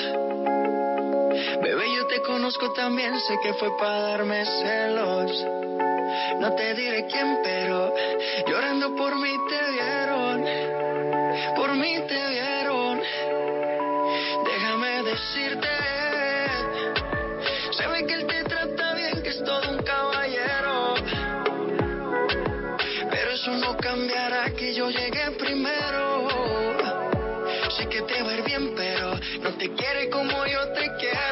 Bebé, 1.63 1.85
yo 1.95 2.07
te 2.07 2.21
conozco 2.23 2.73
también, 2.73 3.13
sé 3.21 3.39
que 3.43 3.55
fue 3.55 3.77
para 3.79 4.01
darme 4.01 4.45
celos. 4.45 5.47
No 6.41 6.53
te 6.55 6.75
diré 6.75 7.07
quién, 7.07 7.39
pero 7.43 7.95
llorando 8.49 8.97
por 8.97 9.15
mí 9.17 9.31
te 9.49 9.71
vieron. 9.73 10.02
Mí 11.75 11.99
te 12.07 12.29
vieron. 12.29 13.01
Déjame 14.45 15.03
decirte, 15.05 15.69
se 17.71 17.87
ve 17.87 18.07
que 18.07 18.15
él 18.15 18.27
te 18.27 18.45
trata 18.45 18.95
bien, 18.95 19.23
que 19.23 19.31
es 19.31 19.43
todo 19.43 19.71
un 19.71 19.79
caballero. 19.83 20.95
Pero 23.11 23.31
eso 23.33 23.53
no 23.53 23.77
cambiará 23.79 24.51
que 24.51 24.75
yo 24.75 24.91
llegué 24.91 25.31
primero. 25.39 26.29
Sé 27.71 27.89
que 27.89 28.03
te 28.03 28.23
va 28.23 28.33
a 28.33 28.35
ir 28.35 28.45
bien, 28.45 28.75
pero 28.77 29.15
no 29.41 29.55
te 29.55 29.73
quiere 29.73 30.11
como 30.11 30.47
yo 30.47 30.69
te 30.75 30.91
quiero. 30.99 31.32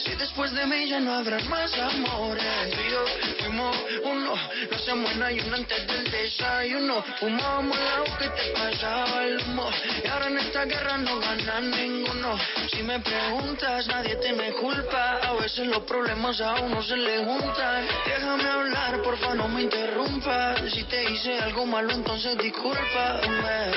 Después 0.17 0.53
de 0.53 0.65
mí 0.65 0.87
ya 0.87 0.99
no 0.99 1.13
habrá 1.13 1.39
más 1.45 1.73
amores. 1.73 2.43
Y 2.67 2.91
yo 2.91 3.05
fuimos 3.39 3.77
uno, 4.03 4.35
no 4.35 4.75
hacemos 4.75 5.11
en 5.11 5.23
ayuno 5.23 5.55
antes 5.55 5.87
del 5.87 6.11
desayuno. 6.11 7.03
Fumábamos 7.19 7.77
el 7.77 7.87
agua 7.87 8.17
que 8.17 8.29
te 8.29 8.49
pasaba 8.51 9.23
el 9.25 9.39
humo. 9.39 9.69
Y 10.03 10.07
ahora 10.07 10.27
en 10.27 10.37
esta 10.39 10.65
guerra 10.65 10.97
no 10.97 11.19
gana 11.19 11.61
ninguno. 11.61 12.37
Si 12.71 12.83
me 12.83 12.99
preguntas, 12.99 13.87
nadie 13.87 14.15
te 14.15 14.33
me 14.33 14.51
culpa. 14.53 15.19
A 15.23 15.33
veces 15.33 15.67
los 15.67 15.83
problemas 15.83 16.39
a 16.41 16.55
uno 16.61 16.81
se 16.83 16.97
le 16.97 17.23
juntan. 17.25 17.87
Déjame 18.05 18.49
hablar, 18.49 19.01
porfa, 19.01 19.33
no 19.33 19.47
me 19.47 19.63
interrumpas. 19.63 20.61
Si 20.71 20.83
te 20.83 21.11
hice 21.11 21.39
algo 21.39 21.65
malo, 21.65 21.91
entonces 21.91 22.37
discúlpame. 22.37 23.71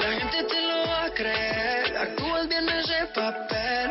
La 0.00 0.12
gente 0.12 0.42
te 0.44 0.60
lo 0.62 0.86
va 0.88 1.04
a 1.04 1.10
creer. 1.10 1.96
Actúas 1.96 2.48
bien 2.48 2.68
ese 2.68 3.06
papel, 3.14 3.90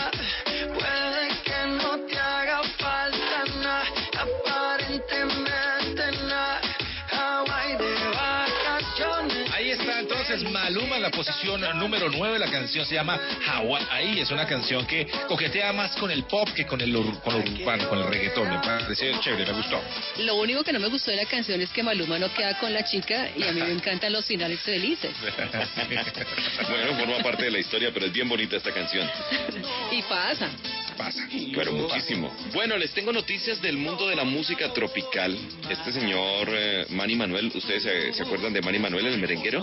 Entonces 10.33 10.51
Maluma 10.51 10.95
en 10.95 11.01
la 11.01 11.11
posición 11.11 11.61
número 11.77 12.09
9. 12.09 12.39
La 12.39 12.49
canción 12.49 12.85
se 12.85 12.95
llama 12.95 13.19
Hawaii. 13.47 13.85
Ahí 13.91 14.19
es 14.19 14.31
una 14.31 14.45
canción 14.47 14.85
que 14.85 15.05
coquetea 15.27 15.73
más 15.73 15.95
con 15.97 16.09
el 16.11 16.23
pop 16.23 16.47
que 16.55 16.65
con 16.65 16.79
el, 16.81 16.95
ur- 16.95 17.19
con 17.21 17.35
el 17.41 17.61
urbano, 17.61 17.89
con 17.89 17.99
el 17.99 18.07
reggaetón. 18.07 18.49
Me 18.49 18.59
pareció 18.59 19.19
chévere, 19.21 19.51
me 19.51 19.57
gustó. 19.57 19.79
Lo 20.19 20.35
único 20.35 20.63
que 20.63 20.71
no 20.73 20.79
me 20.79 20.87
gustó 20.87 21.11
de 21.11 21.17
la 21.17 21.25
canción 21.25 21.61
es 21.61 21.69
que 21.71 21.83
Maluma 21.83 22.17
no 22.19 22.33
queda 22.33 22.57
con 22.59 22.73
la 22.73 22.83
chica 22.85 23.29
y 23.35 23.43
a 23.43 23.51
mí 23.51 23.61
me 23.61 23.71
encantan 23.71 24.13
los 24.13 24.25
finales 24.25 24.59
felices. 24.61 25.11
Bueno, 26.69 26.95
forma 26.97 27.23
parte 27.23 27.45
de 27.45 27.51
la 27.51 27.59
historia, 27.59 27.89
pero 27.93 28.05
es 28.05 28.13
bien 28.13 28.27
bonita 28.29 28.55
esta 28.55 28.71
canción. 28.73 29.09
Y 29.91 30.01
pasa. 30.03 30.49
Pasa. 31.01 31.27
Pero 31.55 31.73
muchísimo. 31.73 32.35
Bueno, 32.53 32.77
les 32.77 32.91
tengo 32.93 33.11
noticias 33.11 33.61
del 33.61 33.77
mundo 33.77 34.07
de 34.07 34.15
la 34.15 34.23
música 34.23 34.71
tropical. 34.73 35.37
Este 35.69 35.91
señor 35.91 36.47
eh, 36.51 36.85
Manny 36.89 37.15
Manuel, 37.15 37.51
¿ustedes 37.55 37.83
se, 37.83 38.13
se 38.13 38.23
acuerdan 38.23 38.53
de 38.53 38.61
Manny 38.61 38.77
Manuel, 38.79 39.07
el 39.07 39.17
merenguero? 39.17 39.61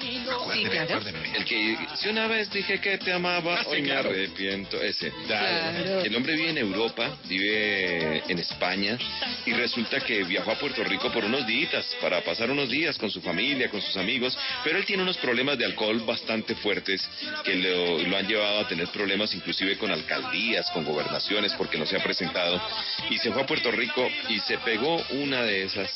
Sí, 0.00 0.64
claro. 0.70 1.00
El 1.36 1.44
que, 1.44 1.76
si 1.96 2.08
una 2.08 2.26
vez 2.26 2.50
dije 2.50 2.80
que 2.80 2.98
te 2.98 3.12
amaba, 3.12 3.54
Ah, 3.60 3.64
sí, 3.64 3.70
hoy 3.70 3.82
claro. 3.82 4.10
me 4.10 4.16
arrepiento. 4.16 4.80
Ese. 4.82 5.12
Claro. 5.26 6.00
El 6.00 6.16
hombre 6.16 6.34
vive 6.36 6.50
en 6.50 6.58
Europa, 6.58 7.16
vive 7.28 8.22
en 8.28 8.38
España 8.38 8.98
y 9.46 9.52
resulta 9.52 10.00
que 10.00 10.24
viajó 10.24 10.50
a 10.52 10.58
Puerto 10.58 10.82
Rico 10.84 11.10
por 11.12 11.24
unos 11.24 11.46
días 11.46 11.84
para 12.00 12.20
pasar 12.22 12.50
unos 12.50 12.68
días 12.70 12.96
con 12.98 13.10
su 13.10 13.20
familia, 13.20 13.68
con 13.68 13.80
sus 13.82 13.96
amigos, 13.96 14.36
pero 14.64 14.78
él 14.78 14.84
tiene 14.84 15.02
unos 15.02 15.18
problemas 15.18 15.58
de 15.58 15.66
alcohol 15.66 16.00
bastante 16.06 16.54
fuertes 16.56 17.06
que 17.44 17.54
lo, 17.56 17.98
lo 17.98 18.16
han 18.16 18.26
llevado 18.26 18.60
a 18.60 18.68
tener 18.68 18.88
problemas 18.88 19.34
inclusive 19.34 19.76
con 19.76 19.90
alcaldías, 19.90 20.70
con 20.70 20.79
gobernaciones 20.84 21.52
porque 21.54 21.78
no 21.78 21.86
se 21.86 21.96
ha 21.96 22.02
presentado 22.02 22.60
y 23.08 23.18
se 23.18 23.32
fue 23.32 23.42
a 23.42 23.46
Puerto 23.46 23.70
Rico 23.70 24.08
y 24.28 24.38
se 24.40 24.58
pegó 24.58 24.96
una 25.10 25.42
de 25.42 25.64
esas 25.64 25.90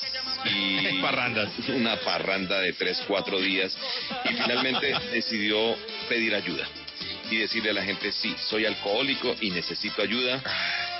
y 0.44 0.98
Parrandas. 1.02 1.50
una 1.68 1.96
parranda 2.00 2.60
de 2.60 2.72
tres, 2.72 3.02
cuatro 3.06 3.40
días 3.40 3.76
y 4.24 4.34
finalmente 4.34 4.94
decidió 5.12 5.76
pedir 6.08 6.34
ayuda 6.34 6.66
y 7.30 7.38
decirle 7.38 7.70
a 7.70 7.74
la 7.74 7.82
gente, 7.82 8.12
sí, 8.12 8.34
soy 8.48 8.66
alcohólico 8.66 9.34
y 9.40 9.50
necesito 9.50 10.02
ayuda. 10.02 10.42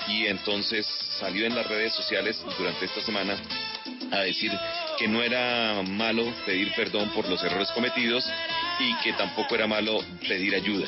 Y 0.07 0.27
entonces 0.27 0.85
salió 1.19 1.45
en 1.45 1.55
las 1.55 1.67
redes 1.67 1.93
sociales 1.93 2.43
durante 2.57 2.85
esta 2.85 3.01
semana 3.01 3.37
a 4.11 4.19
decir 4.19 4.51
que 4.97 5.07
no 5.07 5.23
era 5.23 5.81
malo 5.87 6.31
pedir 6.45 6.71
perdón 6.75 7.09
por 7.11 7.27
los 7.27 7.43
errores 7.43 7.71
cometidos 7.71 8.23
y 8.79 8.95
que 9.03 9.13
tampoco 9.13 9.55
era 9.55 9.67
malo 9.67 10.03
pedir 10.27 10.55
ayuda. 10.55 10.87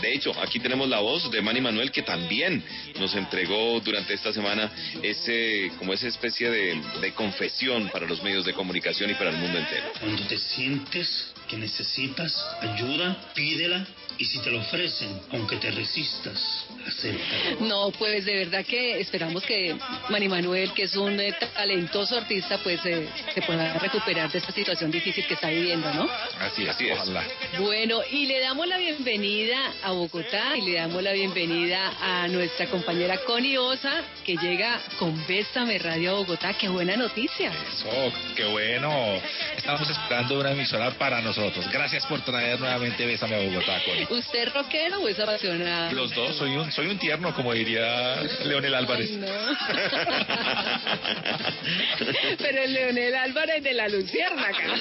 De 0.00 0.12
hecho, 0.12 0.32
aquí 0.40 0.58
tenemos 0.58 0.88
la 0.88 0.98
voz 0.98 1.30
de 1.30 1.40
Manny 1.40 1.60
Manuel 1.60 1.92
que 1.92 2.02
también 2.02 2.62
nos 2.98 3.14
entregó 3.14 3.80
durante 3.80 4.14
esta 4.14 4.32
semana 4.32 4.70
ese, 5.02 5.70
como 5.78 5.92
esa 5.92 6.08
especie 6.08 6.50
de, 6.50 6.80
de 7.00 7.12
confesión 7.12 7.88
para 7.88 8.06
los 8.06 8.22
medios 8.22 8.44
de 8.44 8.52
comunicación 8.52 9.10
y 9.10 9.14
para 9.14 9.30
el 9.30 9.36
mundo 9.36 9.58
entero. 9.58 9.92
Cuando 10.00 10.26
te 10.26 10.38
sientes 10.38 11.32
que 11.48 11.56
necesitas 11.56 12.34
ayuda, 12.60 13.16
pídela 13.34 13.86
y 14.18 14.24
si 14.24 14.38
te 14.40 14.50
lo 14.50 14.60
ofrecen, 14.60 15.20
aunque 15.32 15.56
te 15.56 15.70
resistas, 15.70 16.66
acepta. 16.86 17.36
No, 17.60 17.90
pues 17.90 18.24
de 18.24 18.36
verdad 18.44 18.64
que 18.64 19.00
esperamos 19.00 19.42
que 19.42 19.76
Manny 20.08 20.28
Manuel, 20.28 20.72
que 20.72 20.84
es 20.84 20.96
un 20.96 21.18
eh, 21.18 21.34
talentoso 21.54 22.16
artista, 22.18 22.58
pues 22.58 22.80
eh, 22.84 23.08
se 23.34 23.42
pueda 23.42 23.74
recuperar 23.78 24.30
de 24.30 24.38
esta 24.38 24.52
situación 24.52 24.90
difícil 24.90 25.26
que 25.26 25.34
está 25.34 25.48
viviendo, 25.48 25.92
¿no? 25.92 26.08
Así 26.40 26.62
es, 26.62 26.68
Así 26.70 26.88
es. 26.88 26.98
ojalá. 26.98 27.24
Bueno, 27.58 28.00
y 28.10 28.26
le 28.26 28.40
damos 28.40 28.66
la 28.68 28.78
bienvenida 28.78 29.58
a 29.82 29.90
Bogotá 29.92 30.56
y 30.56 30.62
le 30.62 30.74
damos 30.74 31.02
la 31.02 31.12
bienvenida 31.12 31.92
a 32.00 32.28
nuestra 32.28 32.66
compañera 32.66 33.18
Connie 33.26 33.58
Osa, 33.58 34.02
que 34.24 34.36
llega 34.36 34.80
con 34.98 35.26
Bésame 35.26 35.78
Radio 35.78 36.12
a 36.12 36.14
Bogotá. 36.14 36.54
¡Qué 36.54 36.68
buena 36.68 36.96
noticia! 36.96 37.52
Eso, 37.72 38.12
qué 38.36 38.44
bueno. 38.44 39.20
Estamos 39.56 39.88
esperando 39.90 40.38
una 40.38 40.52
emisora 40.52 40.90
para 40.92 41.20
nosotros 41.20 41.32
nosotros. 41.32 41.68
Gracias 41.72 42.04
por 42.06 42.20
traer 42.20 42.60
nuevamente 42.60 43.06
Bésame 43.06 43.36
a 43.36 43.48
Bogotá, 43.48 43.80
Connie. 43.84 44.01
¿Usted 44.10 44.48
es 44.48 44.54
rockero 44.54 45.00
o 45.00 45.08
es 45.08 45.18
apasionado? 45.18 45.92
Los 45.92 46.14
dos, 46.14 46.36
soy 46.36 46.56
un, 46.56 46.70
soy 46.72 46.88
un 46.88 46.98
tierno, 46.98 47.34
como 47.34 47.52
diría 47.52 48.22
Leonel 48.44 48.74
Álvarez. 48.74 49.10
No. 49.12 49.26
Pero 52.38 52.62
el 52.62 52.72
Leonel 52.72 53.14
Álvarez 53.14 53.62
de 53.62 53.74
la 53.74 53.88
Luciérnaga. 53.88 54.58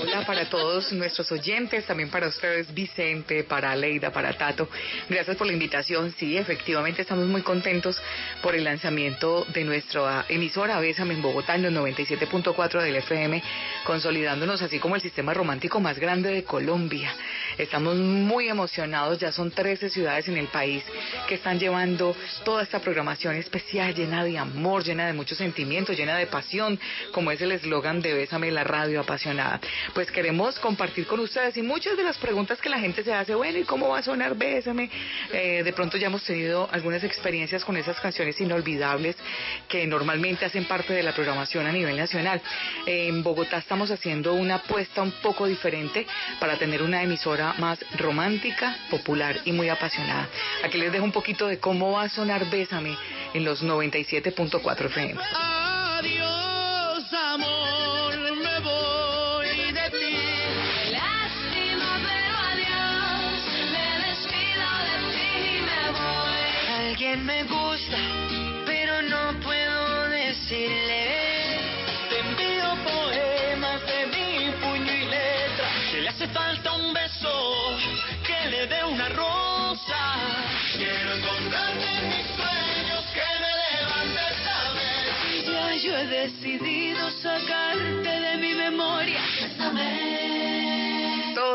Hola 0.00 0.24
para 0.24 0.48
todos 0.48 0.92
nuestros 0.92 1.30
oyentes, 1.32 1.84
también 1.84 2.10
para 2.10 2.28
ustedes, 2.28 2.72
Vicente, 2.72 3.44
para 3.44 3.74
Leida, 3.74 4.12
para 4.12 4.32
Tato. 4.32 4.68
Gracias 5.08 5.36
por 5.36 5.46
la 5.46 5.52
invitación. 5.52 6.14
Sí, 6.18 6.36
efectivamente 6.36 7.02
estamos 7.02 7.26
muy 7.26 7.42
contentos 7.42 8.00
por 8.42 8.54
el 8.54 8.64
lanzamiento 8.64 9.44
de 9.52 9.64
nuestra 9.64 10.24
emisora 10.28 10.80
Bésame 10.80 11.14
en 11.14 11.22
Bogotá 11.22 11.56
en 11.56 11.62
los 11.62 11.72
97.4 11.72 12.82
del 12.82 12.96
FM, 12.96 13.42
consolidándonos 13.84 14.62
así 14.62 14.78
como 14.78 14.96
el 14.96 15.02
sistema 15.02 15.34
romántico 15.34 15.80
más 15.80 15.98
grande 15.98 16.30
de 16.30 16.44
Colombia. 16.44 17.14
Estamos 17.56 17.96
muy 17.98 18.48
emocionados, 18.48 19.18
ya 19.18 19.32
son 19.32 19.50
13 19.50 19.90
ciudades 19.90 20.28
en 20.28 20.36
el 20.36 20.46
país 20.48 20.84
que 21.26 21.34
están 21.34 21.58
llevando 21.58 22.14
toda 22.44 22.62
esta 22.62 22.80
programación 22.80 23.36
especial 23.36 23.94
llena 23.94 24.24
de 24.24 24.38
amor, 24.38 24.84
llena 24.84 25.06
de 25.06 25.12
muchos 25.12 25.38
sentimientos, 25.38 25.96
llena 25.96 26.16
de 26.16 26.26
pasión, 26.26 26.78
como 27.12 27.30
es 27.30 27.40
el 27.40 27.52
eslogan 27.52 28.00
de 28.00 28.14
Bésame 28.14 28.50
la 28.50 28.64
radio 28.64 29.00
apasionada. 29.00 29.60
Pues 29.94 30.10
queremos 30.10 30.58
compartir 30.58 31.06
con 31.06 31.20
ustedes 31.20 31.56
y 31.56 31.62
muchas 31.62 31.96
de 31.96 32.02
las 32.02 32.18
preguntas 32.18 32.60
que 32.60 32.68
la 32.68 32.78
gente 32.78 33.02
se 33.02 33.12
hace, 33.12 33.34
bueno, 33.34 33.58
¿y 33.58 33.64
cómo 33.64 33.88
va 33.88 33.98
a 33.98 34.02
sonar 34.02 34.36
Bésame? 34.36 34.90
Eh, 35.32 35.62
de 35.62 35.72
pronto 35.72 35.96
ya 35.96 36.06
hemos 36.06 36.24
tenido 36.24 36.68
algunas 36.72 37.04
experiencias 37.04 37.64
con 37.64 37.76
esas 37.76 38.00
canciones 38.00 38.40
inolvidables 38.40 39.16
que 39.68 39.86
normalmente 39.86 40.44
hacen 40.44 40.64
parte 40.64 40.92
de 40.92 41.02
la 41.02 41.12
programación 41.12 41.66
a 41.66 41.72
nivel 41.72 41.96
nacional. 41.96 42.40
En 42.86 43.22
Bogotá 43.22 43.58
estamos 43.58 43.90
haciendo 43.90 44.34
una 44.34 44.56
apuesta 44.56 45.02
un 45.02 45.12
poco 45.22 45.46
diferente 45.46 46.06
para 46.40 46.56
tener 46.56 46.82
una 46.82 47.02
emisora 47.02 47.54
más 47.58 47.78
romántica, 47.96 48.76
popular 48.90 49.40
y 49.44 49.52
muy 49.52 49.68
apasionada. 49.68 50.28
Aquí 50.64 50.78
les 50.78 50.92
dejo 50.92 51.04
un 51.04 51.12
poquito 51.12 51.46
de 51.46 51.58
cómo 51.58 51.92
va 51.92 52.02
a 52.04 52.08
sonar 52.08 52.48
Bésame 52.50 52.96
en 53.34 53.44
los 53.44 53.62
97.4 53.62 54.86
FM. 54.86 55.20
Adiós, 55.34 57.04
amor, 57.12 58.16
me 58.36 58.60
voy 58.60 59.72
de 59.72 59.90
ti. 59.90 60.16
Lástima, 60.92 61.98
pero 62.08 62.36
adiós. 62.52 63.42
Me 63.72 63.86
despido 64.06 64.68
de 64.88 64.96
ti 65.14 65.28
y 65.48 65.60
me 65.62 65.82
voy. 65.90 66.88
Alguien 66.88 67.24
me 67.24 67.42
gusta, 67.44 67.98
pero 68.66 69.02
no 69.02 69.40
puedo 69.40 70.08
decirle. 70.08 70.97
Decidido 86.22 87.10
sacarte 87.22 88.08
de 88.08 88.36
mi 88.38 88.52
memoria. 88.54 89.20
Bésame. 89.40 90.57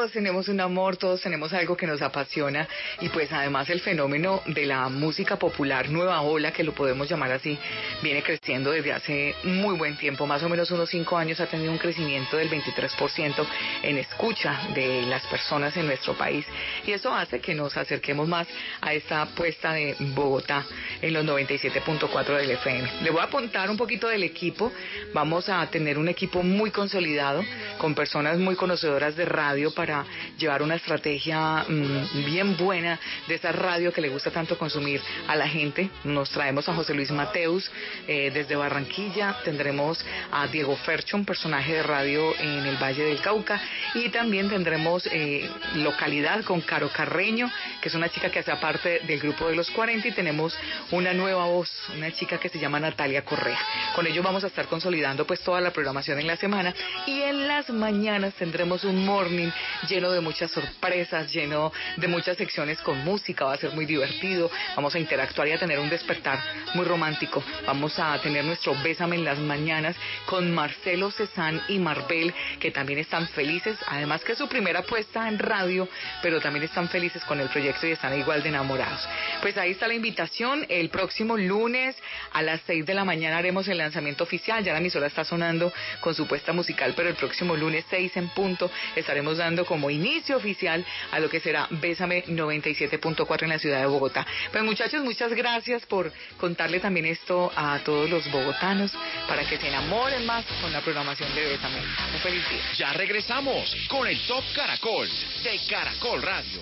Todos 0.03 0.15
tenemos 0.15 0.49
un 0.49 0.59
amor, 0.59 0.97
todos 0.97 1.21
tenemos 1.21 1.53
algo 1.53 1.77
que 1.77 1.87
nos 1.87 2.01
apasiona 2.01 2.67
y 2.99 3.07
pues 3.07 3.31
además 3.31 3.69
el 3.69 3.79
fenómeno 3.79 4.41
de 4.47 4.65
la 4.65 4.89
música 4.89 5.37
popular 5.37 5.87
nueva 5.87 6.19
ola, 6.23 6.51
que 6.51 6.65
lo 6.65 6.73
podemos 6.73 7.09
llamar 7.09 7.31
así, 7.31 7.57
viene 8.01 8.21
creciendo 8.21 8.71
desde 8.71 8.91
hace 8.91 9.33
muy 9.45 9.77
buen 9.77 9.95
tiempo, 9.95 10.27
más 10.27 10.43
o 10.43 10.49
menos 10.49 10.69
unos 10.71 10.89
cinco 10.89 11.17
años 11.17 11.39
ha 11.39 11.45
tenido 11.45 11.71
un 11.71 11.77
crecimiento 11.77 12.35
del 12.35 12.49
23% 12.49 13.45
en 13.83 13.97
escucha 13.97 14.59
de 14.75 15.03
las 15.03 15.25
personas 15.27 15.77
en 15.77 15.85
nuestro 15.85 16.15
país. 16.15 16.45
Y 16.85 16.91
eso 16.91 17.15
hace 17.15 17.39
que 17.39 17.55
nos 17.55 17.77
acerquemos 17.77 18.27
más 18.27 18.45
a 18.81 18.93
esta 18.93 19.21
apuesta 19.21 19.71
de 19.71 19.95
Bogotá 19.99 20.65
en 21.01 21.13
los 21.13 21.23
97.4 21.23 22.37
del 22.39 22.51
FM. 22.51 23.03
Le 23.03 23.09
voy 23.09 23.21
a 23.21 23.23
apuntar 23.23 23.69
un 23.69 23.77
poquito 23.77 24.09
del 24.09 24.23
equipo, 24.23 24.69
vamos 25.13 25.47
a 25.47 25.65
tener 25.67 25.97
un 25.97 26.09
equipo 26.09 26.43
muy 26.43 26.71
consolidado 26.71 27.41
con 27.77 27.95
personas 27.95 28.37
muy 28.37 28.57
conocedoras 28.57 29.15
de 29.15 29.23
radio 29.23 29.73
para 29.73 29.92
llevar 30.38 30.62
una 30.62 30.75
estrategia 30.75 31.65
mm, 31.67 32.25
bien 32.25 32.58
buena 32.58 32.99
de 33.27 33.36
esa 33.36 33.51
radio 33.51 33.91
que 33.93 34.01
le 34.01 34.10
gusta 34.10 34.32
tanto 34.32 34.58
consumir 34.58 35.01
a 35.27 35.36
la 35.36 35.47
gente. 35.47 35.89
Nos 36.03 36.29
traemos 36.29 36.67
a 36.67 36.73
José 36.73 36.93
Luis 36.93 37.12
Mateus 37.12 37.69
eh, 38.08 38.32
desde 38.34 38.56
Barranquilla, 38.56 39.38
tendremos 39.43 40.03
a 40.32 40.47
Diego 40.47 40.75
Fercho, 40.77 41.17
un 41.17 41.25
personaje 41.25 41.73
de 41.73 41.84
radio 41.84 42.34
en 42.39 42.65
el 42.65 42.77
Valle 42.77 43.03
del 43.03 43.21
Cauca, 43.21 43.62
y 43.95 44.10
también 44.10 44.49
tendremos 44.49 45.08
eh, 45.12 45.49
localidad 45.75 46.43
con 46.43 46.62
Caro 46.62 46.89
Carreño, 46.89 47.51
que 47.82 47.89
es 47.89 47.95
una 47.95 48.10
chica 48.10 48.29
que 48.29 48.39
hace 48.39 48.56
parte 48.58 49.01
del 49.08 49.19
grupo 49.19 49.47
de 49.47 49.56
los 49.56 49.69
40, 49.71 50.08
y 50.08 50.12
tenemos 50.12 50.58
una 50.91 51.13
nueva 51.13 51.45
voz, 51.45 51.69
una 51.95 52.12
chica 52.12 52.38
que 52.38 52.49
se 52.49 52.60
llama 52.60 52.79
Natalia 52.79 53.23
Correa. 53.23 53.60
Con 53.95 54.08
ello 54.08 54.23
vamos 54.23 54.43
a 54.43 54.47
estar 54.47 54.67
consolidando 54.67 55.25
pues 55.25 55.41
toda 55.41 55.62
la 55.62 55.71
programación 55.71 56.19
en 56.19 56.27
la 56.27 56.38
semana 56.38 56.73
y 57.06 57.21
en 57.21 57.47
las 57.47 57.69
mañanas 57.69 58.34
tendremos 58.36 58.84
un 58.84 59.06
morning 59.06 59.49
lleno 59.88 60.12
de 60.12 60.22
muchas 60.22 60.52
sorpresas, 60.52 61.32
lleno 61.32 61.72
de 61.98 62.08
muchas 62.08 62.38
secciones 62.38 62.80
con 62.80 63.04
música, 63.04 63.46
va 63.46 63.54
a 63.54 63.58
ser 63.58 63.72
muy 63.72 63.86
divertido, 63.86 64.50
vamos 64.76 64.96
a 64.96 65.00
interactuar 65.00 65.48
y 65.48 65.52
a 65.52 65.58
tener 65.58 65.80
un 65.80 65.89
despertar 65.89 66.39
muy 66.74 66.86
romántico. 66.86 67.43
Vamos 67.65 67.98
a 68.00 68.19
tener 68.22 68.43
nuestro 68.46 68.76
Bésame 68.84 69.15
en 69.15 69.26
las 69.26 69.39
mañanas 69.39 69.96
con 70.26 70.52
Marcelo 70.54 71.12
Cezán 71.12 71.62
y 71.67 71.80
Marbel, 71.80 72.34
que 72.60 72.72
también 72.72 73.00
están 73.00 73.28
felices, 73.30 73.78
además 73.88 74.24
que 74.24 74.34
es 74.34 74.38
su 74.38 74.48
primera 74.48 74.80
apuesta 74.80 75.28
en 75.28 75.39
radio, 75.39 75.88
pero 76.22 76.39
también 76.39 76.65
están 76.65 76.89
felices 76.89 77.24
con 77.26 77.39
el 77.39 77.50
proyecto 77.50 77.88
y 77.88 77.91
están 77.91 78.17
igual 78.17 78.43
de 78.43 78.50
enamorados. 78.50 79.08
Pues 79.41 79.58
ahí 79.58 79.72
está 79.72 79.88
la 79.88 79.93
invitación, 79.93 80.65
el 80.69 80.89
próximo 80.89 81.38
lunes 81.38 81.96
a 82.32 82.41
las 82.41 82.62
6 82.65 82.86
de 82.86 82.93
la 82.93 83.06
mañana 83.06 83.38
haremos 83.38 83.67
el 83.67 83.78
lanzamiento 83.78 84.24
oficial, 84.24 84.63
ya 84.63 84.74
la 84.74 84.80
emisora 84.80 85.08
está 85.08 85.24
sonando 85.24 85.72
con 86.00 86.15
su 86.15 86.28
puesta 86.28 86.54
musical, 86.54 86.93
pero 86.96 87.10
el 87.10 87.15
próximo 87.15 87.56
lunes 87.56 87.86
6 87.89 88.17
en 88.17 88.30
punto 88.30 88.69
estaremos 88.96 89.38
dando 89.38 89.65
como 89.73 89.89
inicio 89.89 90.38
oficial 90.38 90.86
a 91.09 91.19
lo 91.19 91.31
que 91.31 91.39
será 91.39 91.65
Bésame 91.71 92.23
97.4 92.25 93.41
en 93.41 93.49
la 93.49 93.57
ciudad 93.57 93.79
de 93.79 93.88
Bogotá. 93.88 94.23
Pues 94.51 94.63
muchachos, 94.63 95.03
muchas 95.03 95.33
gracias 95.33 95.83
por 95.88 96.13
contarle 96.38 96.79
también 96.79 97.07
esto 97.07 97.51
a 97.55 97.79
todos 97.79 98.07
los 98.07 98.29
bogotanos 98.29 98.91
para 99.27 99.43
que 99.49 99.57
se 99.57 99.69
enamoren 99.69 100.27
más 100.27 100.45
con 100.62 100.71
la 100.71 100.81
programación 100.81 101.33
de 101.33 101.41
Bésame. 101.41 101.79
Un 102.13 102.19
feliz 102.19 102.47
día. 102.49 102.62
Ya 102.77 102.93
regresamos 102.93 103.75
con 103.89 104.05
el 104.07 104.19
Top 104.27 104.43
Caracol 104.55 105.09
de 105.43 105.59
Caracol 105.67 106.21
Radio. 106.21 106.62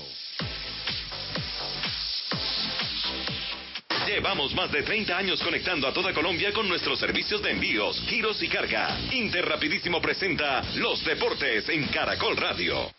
Llevamos 4.06 4.54
más 4.56 4.72
de 4.72 4.82
30 4.82 5.16
años 5.16 5.42
conectando 5.44 5.88
a 5.88 5.94
toda 5.94 6.14
Colombia 6.14 6.52
con 6.52 6.68
nuestros 6.68 7.00
servicios 7.00 7.42
de 7.42 7.52
envíos, 7.52 8.02
giros 8.08 8.42
y 8.42 8.48
carga. 8.48 8.98
Interrapidísimo 9.12 10.02
presenta 10.02 10.62
Los 10.76 11.04
Deportes 11.06 11.70
en 11.70 11.88
Caracol 11.88 12.36
Radio. 12.36 12.90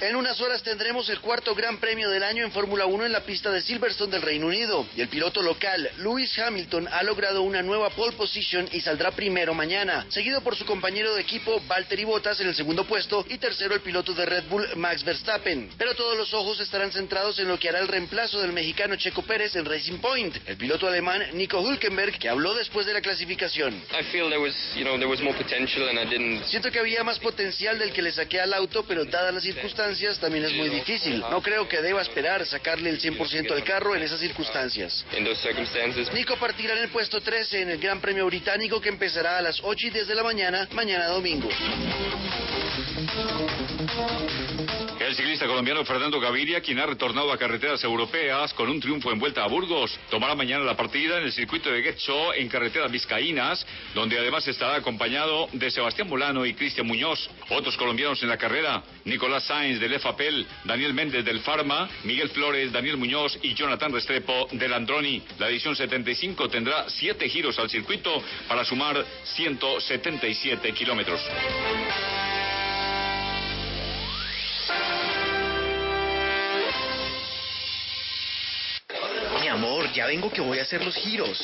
En 0.00 0.16
unas 0.16 0.40
horas 0.40 0.62
tendremos 0.62 1.08
el 1.08 1.20
cuarto 1.20 1.54
Gran 1.54 1.78
Premio 1.78 2.10
del 2.10 2.24
año 2.24 2.44
en 2.44 2.50
Fórmula 2.50 2.84
1 2.84 3.06
en 3.06 3.12
la 3.12 3.20
pista 3.20 3.50
de 3.50 3.62
Silverstone 3.62 4.10
del 4.10 4.22
Reino 4.22 4.48
Unido. 4.48 4.86
Y 4.96 5.00
el 5.00 5.08
piloto 5.08 5.40
local, 5.40 5.88
Lewis 5.98 6.36
Hamilton, 6.36 6.88
ha 6.88 7.02
logrado 7.04 7.42
una 7.42 7.62
nueva 7.62 7.90
pole 7.90 8.16
position 8.16 8.68
y 8.72 8.80
saldrá 8.80 9.12
primero 9.12 9.54
mañana, 9.54 10.04
seguido 10.08 10.40
por 10.40 10.56
su 10.56 10.66
compañero 10.66 11.14
de 11.14 11.22
equipo, 11.22 11.62
Valtteri 11.68 12.04
Bottas, 12.04 12.40
en 12.40 12.48
el 12.48 12.54
segundo 12.56 12.84
puesto, 12.84 13.24
y 13.28 13.38
tercero 13.38 13.74
el 13.74 13.82
piloto 13.82 14.12
de 14.14 14.26
Red 14.26 14.44
Bull, 14.48 14.66
Max 14.76 15.04
Verstappen. 15.04 15.70
Pero 15.78 15.94
todos 15.94 16.16
los 16.18 16.34
ojos 16.34 16.58
estarán 16.58 16.90
centrados 16.90 17.38
en 17.38 17.48
lo 17.48 17.58
que 17.58 17.68
hará 17.68 17.78
el 17.78 17.88
reemplazo 17.88 18.40
del 18.40 18.52
mexicano 18.52 18.96
Checo 18.96 19.22
Pérez 19.22 19.54
en 19.54 19.64
Racing 19.64 19.98
Point, 19.98 20.36
el 20.46 20.56
piloto 20.56 20.88
alemán 20.88 21.22
Nico 21.34 21.62
Hülkenberg, 21.62 22.18
que 22.18 22.28
habló 22.28 22.54
después 22.54 22.84
de 22.84 22.94
la 22.94 23.00
clasificación. 23.00 23.80
Siento 26.46 26.70
que 26.70 26.80
había 26.80 27.04
más 27.04 27.20
potencial 27.20 27.78
del 27.78 27.92
que 27.92 28.02
le 28.02 28.10
saqué 28.10 28.40
al 28.40 28.52
auto, 28.52 28.84
pero 28.86 29.04
dadas 29.04 29.32
las 29.32 29.44
circunstancias 29.44 29.83
también 30.20 30.44
es 30.44 30.52
muy 30.54 30.68
difícil. 30.68 31.20
No 31.30 31.42
creo 31.42 31.68
que 31.68 31.82
deba 31.82 32.00
esperar 32.00 32.44
sacarle 32.46 32.90
el 32.90 33.00
100% 33.00 33.52
al 33.52 33.64
carro 33.64 33.94
en 33.94 34.02
esas 34.02 34.18
circunstancias. 34.18 35.04
Nico 36.14 36.36
partirá 36.36 36.74
en 36.74 36.84
el 36.84 36.88
puesto 36.88 37.20
13 37.20 37.62
en 37.62 37.70
el 37.70 37.78
Gran 37.78 38.00
Premio 38.00 38.26
Británico 38.26 38.80
que 38.80 38.88
empezará 38.88 39.38
a 39.38 39.42
las 39.42 39.60
8 39.62 39.86
y 39.88 39.90
10 39.90 40.08
de 40.08 40.14
la 40.14 40.22
mañana, 40.22 40.68
mañana 40.72 41.06
domingo. 41.08 41.48
El 45.14 45.18
ciclista 45.18 45.46
colombiano 45.46 45.84
Fernando 45.84 46.18
Gaviria, 46.18 46.60
quien 46.60 46.80
ha 46.80 46.86
retornado 46.86 47.30
a 47.30 47.38
carreteras 47.38 47.84
europeas 47.84 48.52
con 48.52 48.68
un 48.68 48.80
triunfo 48.80 49.12
en 49.12 49.20
vuelta 49.20 49.44
a 49.44 49.46
Burgos, 49.46 49.96
tomará 50.10 50.34
mañana 50.34 50.64
la 50.64 50.76
partida 50.76 51.18
en 51.18 51.22
el 51.26 51.32
circuito 51.32 51.70
de 51.70 51.84
Getxo 51.84 52.34
en 52.34 52.48
carreteras 52.48 52.90
vizcaínas, 52.90 53.64
donde 53.94 54.18
además 54.18 54.48
estará 54.48 54.74
acompañado 54.74 55.48
de 55.52 55.70
Sebastián 55.70 56.08
Molano 56.08 56.44
y 56.44 56.54
Cristian 56.54 56.88
Muñoz. 56.88 57.30
Otros 57.48 57.76
colombianos 57.76 58.24
en 58.24 58.28
la 58.28 58.38
carrera, 58.38 58.82
Nicolás 59.04 59.44
Sainz 59.44 59.78
del 59.78 59.92
EFAPEL, 59.92 60.48
Daniel 60.64 60.94
Méndez 60.94 61.24
del 61.24 61.38
Farma, 61.42 61.88
Miguel 62.02 62.30
Flores, 62.30 62.72
Daniel 62.72 62.96
Muñoz 62.96 63.38
y 63.40 63.54
Jonathan 63.54 63.92
Restrepo 63.92 64.48
del 64.50 64.72
Androni. 64.72 65.22
La 65.38 65.48
edición 65.48 65.76
75 65.76 66.48
tendrá 66.48 66.90
siete 66.90 67.28
giros 67.28 67.56
al 67.60 67.70
circuito 67.70 68.20
para 68.48 68.64
sumar 68.64 69.06
177 69.22 70.72
kilómetros. 70.72 71.20
Ya 79.94 80.06
vengo 80.06 80.30
que 80.30 80.40
voy 80.40 80.58
a 80.58 80.62
hacer 80.62 80.84
los 80.84 80.94
giros. 80.96 81.38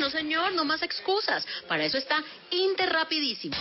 No, 0.00 0.10
señor, 0.10 0.52
no 0.52 0.64
más 0.64 0.82
excusas. 0.82 1.46
Para 1.68 1.84
eso 1.84 1.98
está 1.98 2.22
Interrapidísimo. 2.50 3.56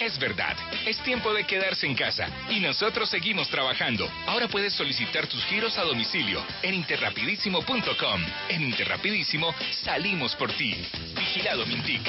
Es 0.00 0.18
verdad, 0.18 0.56
es 0.86 0.98
tiempo 1.02 1.32
de 1.32 1.44
quedarse 1.44 1.86
en 1.86 1.94
casa 1.94 2.28
y 2.50 2.60
nosotros 2.60 3.08
seguimos 3.08 3.48
trabajando. 3.48 4.10
Ahora 4.26 4.48
puedes 4.48 4.72
solicitar 4.72 5.26
tus 5.26 5.44
giros 5.44 5.76
a 5.78 5.82
domicilio 5.82 6.44
en 6.62 6.74
interrapidísimo.com. 6.74 8.24
En 8.48 8.62
Interrapidísimo 8.62 9.54
salimos 9.84 10.34
por 10.34 10.52
ti. 10.52 10.74
Vigilado 11.14 11.66
Mintic. 11.66 12.02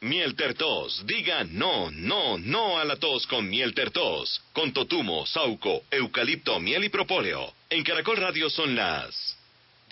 Miel 0.00 0.34
Tertos, 0.34 1.06
diga 1.06 1.44
no, 1.44 1.90
no, 1.92 2.36
no 2.36 2.78
a 2.78 2.84
la 2.84 2.96
tos 2.96 3.24
con 3.28 3.48
Miel 3.48 3.72
Tertos, 3.72 4.42
con 4.52 4.72
totumo, 4.72 5.24
sauco, 5.26 5.84
eucalipto, 5.92 6.58
miel 6.58 6.82
y 6.84 6.88
propóleo. 6.88 7.54
En 7.70 7.84
Caracol 7.84 8.16
Radio 8.16 8.50
son 8.50 8.74
las 8.74 9.41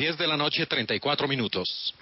10 0.00 0.16
de 0.16 0.26
la 0.26 0.38
noche, 0.38 0.64
34 0.64 1.28
minutos. 1.28 1.94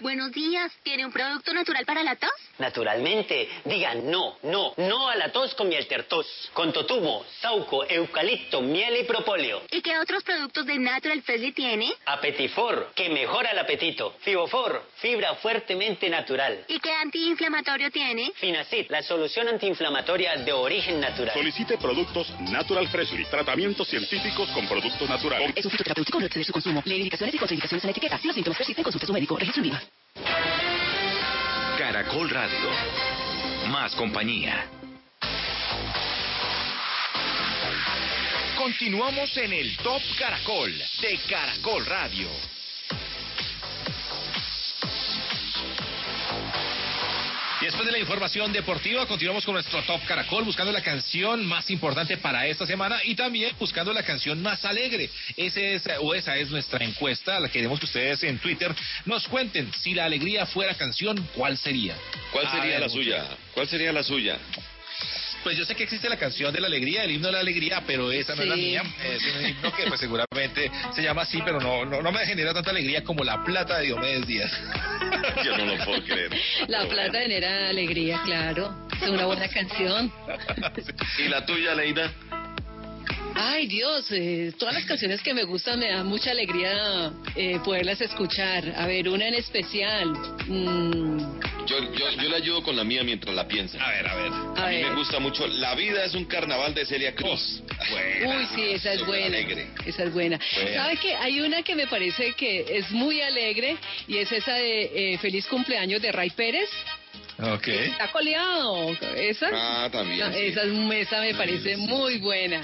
Buenos 0.00 0.30
días. 0.32 0.72
¿Tiene 0.82 1.06
un 1.06 1.12
producto 1.12 1.54
natural 1.54 1.84
para 1.86 2.02
la 2.02 2.16
tos? 2.16 2.30
Naturalmente, 2.58 3.48
diga 3.64 3.94
no, 3.94 4.38
no, 4.42 4.74
no 4.76 5.08
a 5.08 5.16
la 5.16 5.32
tos 5.32 5.54
con 5.54 5.68
miel 5.68 5.86
tertos, 5.86 6.26
con 6.52 6.72
totumo, 6.72 7.24
sauco, 7.40 7.84
eucalipto, 7.88 8.60
miel 8.60 8.96
y 9.00 9.04
propóleo. 9.04 9.62
¿Y 9.70 9.80
qué 9.80 9.98
otros 9.98 10.22
productos 10.22 10.66
de 10.66 10.78
Natural 10.78 11.22
Freshly 11.22 11.52
tiene? 11.52 11.92
Apetifor, 12.04 12.92
que 12.94 13.08
mejora 13.08 13.50
el 13.52 13.58
apetito. 13.58 14.14
Fibofor, 14.20 14.86
fibra 14.96 15.34
fuertemente 15.36 16.08
natural. 16.10 16.64
¿Y 16.68 16.78
qué 16.80 16.92
antiinflamatorio 16.92 17.90
tiene? 17.90 18.32
Finacid, 18.36 18.86
la 18.90 19.02
solución 19.02 19.48
antiinflamatoria 19.48 20.36
de 20.36 20.52
origen 20.52 21.00
natural. 21.00 21.34
Solicite 21.34 21.78
productos 21.78 22.28
Natural 22.40 22.86
Freshly, 22.88 23.24
tratamientos 23.26 23.88
científicos 23.88 24.48
con 24.50 24.66
productos 24.68 25.08
naturales. 25.08 25.52
Es 25.54 25.64
un 25.64 25.70
fitoterapéutico, 25.70 26.20
no 26.20 26.26
exceder 26.26 26.46
su 26.46 26.52
consumo. 26.52 26.82
Lee 26.84 26.96
indicaciones 26.96 27.34
y 27.34 27.38
contraindicaciones 27.38 27.84
en 27.84 27.88
la 27.88 27.92
etiqueta. 27.92 28.18
Si 28.18 28.26
los 28.26 28.34
síntomas 28.34 28.58
persisten, 28.58 28.84
consulte 28.84 29.04
a 29.04 29.06
su 29.06 29.12
médico. 29.12 29.36
Registro 29.36 29.62
en 29.62 29.70
viva. 29.70 29.82
Caracol 31.78 32.30
Radio. 32.30 32.70
Más 33.68 33.94
compañía. 33.94 34.66
Continuamos 38.56 39.36
en 39.36 39.52
el 39.52 39.76
Top 39.78 40.02
Caracol 40.18 40.72
de 41.00 41.18
Caracol 41.28 41.86
Radio. 41.86 42.55
Y 47.60 47.64
después 47.64 47.86
de 47.86 47.92
la 47.92 47.98
información 47.98 48.52
deportiva, 48.52 49.06
continuamos 49.06 49.44
con 49.44 49.54
nuestro 49.54 49.82
Top 49.84 50.04
Caracol, 50.06 50.44
buscando 50.44 50.72
la 50.72 50.82
canción 50.82 51.46
más 51.46 51.70
importante 51.70 52.18
para 52.18 52.46
esta 52.46 52.66
semana 52.66 53.00
y 53.02 53.14
también 53.14 53.54
buscando 53.58 53.94
la 53.94 54.02
canción 54.02 54.42
más 54.42 54.64
alegre. 54.66 55.08
Ese 55.36 55.74
es, 55.74 55.84
o 56.00 56.14
esa 56.14 56.36
es 56.36 56.50
nuestra 56.50 56.84
encuesta, 56.84 57.40
la 57.40 57.48
que 57.48 57.54
queremos 57.54 57.78
que 57.78 57.86
ustedes 57.86 58.22
en 58.24 58.38
Twitter 58.38 58.74
nos 59.06 59.26
cuenten. 59.26 59.72
Si 59.72 59.94
la 59.94 60.04
alegría 60.04 60.44
fuera 60.44 60.74
canción, 60.74 61.26
¿cuál 61.34 61.56
sería? 61.56 61.96
¿Cuál 62.30 62.46
sería 62.50 62.78
ver, 62.78 62.80
la 62.80 62.88
muchachos. 62.88 63.04
suya? 63.04 63.24
¿Cuál 63.54 63.68
sería 63.68 63.92
la 63.92 64.02
suya? 64.02 64.38
Pues 65.46 65.56
yo 65.56 65.64
sé 65.64 65.76
que 65.76 65.84
existe 65.84 66.08
la 66.08 66.16
canción 66.16 66.52
de 66.52 66.60
la 66.60 66.66
alegría, 66.66 67.04
el 67.04 67.12
himno 67.12 67.28
de 67.28 67.34
la 67.34 67.38
alegría, 67.38 67.80
pero 67.86 68.10
esa 68.10 68.34
no 68.34 68.42
es 68.42 68.48
la 68.48 68.56
mía. 68.56 68.82
Es 69.04 69.22
un 69.22 69.46
himno 69.46 69.72
que 69.76 69.84
pues, 69.86 70.00
seguramente 70.00 70.72
se 70.92 71.02
llama 71.04 71.22
así, 71.22 71.40
pero 71.44 71.60
no, 71.60 71.84
no, 71.84 72.02
no 72.02 72.10
me 72.10 72.26
genera 72.26 72.52
tanta 72.52 72.72
alegría 72.72 73.04
como 73.04 73.22
la 73.22 73.44
plata 73.44 73.78
de 73.78 73.84
Diomedes 73.84 74.26
Díaz. 74.26 74.50
Yo 75.44 75.56
no 75.56 75.66
lo 75.66 75.84
puedo 75.84 76.02
creer. 76.02 76.32
La 76.66 76.88
plata 76.88 77.20
genera 77.20 77.68
alegría, 77.68 78.20
claro. 78.24 78.88
Es 79.00 79.08
una 79.08 79.26
buena 79.26 79.46
canción. 79.46 80.12
¿Y 81.24 81.28
la 81.28 81.46
tuya, 81.46 81.76
Leida? 81.76 82.12
Ay, 83.34 83.66
Dios, 83.66 84.06
eh, 84.12 84.52
todas 84.58 84.74
las 84.74 84.84
canciones 84.84 85.20
que 85.22 85.34
me 85.34 85.44
gustan 85.44 85.78
me 85.78 85.88
dan 85.88 86.06
mucha 86.06 86.30
alegría 86.30 87.12
eh, 87.34 87.58
poderlas 87.64 88.00
escuchar. 88.00 88.72
A 88.76 88.86
ver, 88.86 89.08
una 89.08 89.28
en 89.28 89.34
especial. 89.34 90.08
Mm, 90.46 91.18
Yo, 91.66 91.78
yo, 91.94 92.10
yo 92.12 92.28
le 92.28 92.36
ayudo 92.36 92.62
con 92.62 92.76
la 92.76 92.84
mía 92.84 93.02
mientras 93.02 93.34
la 93.34 93.46
piensa. 93.46 93.78
A 93.84 93.90
ver, 93.90 94.06
a 94.08 94.14
ver. 94.14 94.32
A 94.32 94.66
mí 94.68 94.76
ver. 94.76 94.86
me 94.90 94.94
gusta 94.96 95.18
mucho. 95.18 95.46
La 95.46 95.74
vida 95.74 96.04
es 96.04 96.14
un 96.14 96.24
carnaval 96.24 96.74
de 96.74 96.86
Celia 96.86 97.14
Cruz. 97.14 97.62
Uy, 98.24 98.46
sí, 98.54 98.62
esa 98.72 98.92
es 98.94 99.04
buena. 99.04 99.26
alegre. 99.26 99.68
Esa 99.84 100.04
es 100.04 100.12
buena. 100.12 100.38
Buena. 100.54 100.82
¿Sabe 100.84 100.96
que 100.96 101.14
Hay 101.16 101.40
una 101.40 101.62
que 101.62 101.74
me 101.74 101.86
parece 101.86 102.32
que 102.32 102.64
es 102.78 102.90
muy 102.90 103.20
alegre 103.20 103.76
y 104.08 104.16
es 104.18 104.30
esa 104.32 104.54
de 104.54 105.12
eh, 105.14 105.18
Feliz 105.18 105.46
cumpleaños 105.46 106.00
de 106.00 106.10
Ray 106.12 106.30
Pérez. 106.30 106.70
Ok. 107.38 107.68
¿Está 107.68 108.10
coleado? 108.12 108.96
¿Esa? 109.14 109.50
Ah, 109.52 109.88
también. 109.92 110.20
No, 110.20 110.32
sí. 110.32 110.38
esa, 110.40 110.62
es- 110.62 111.06
esa 111.06 111.20
me 111.20 111.34
parece 111.34 111.76
muy 111.76 112.16
buena. 112.18 112.62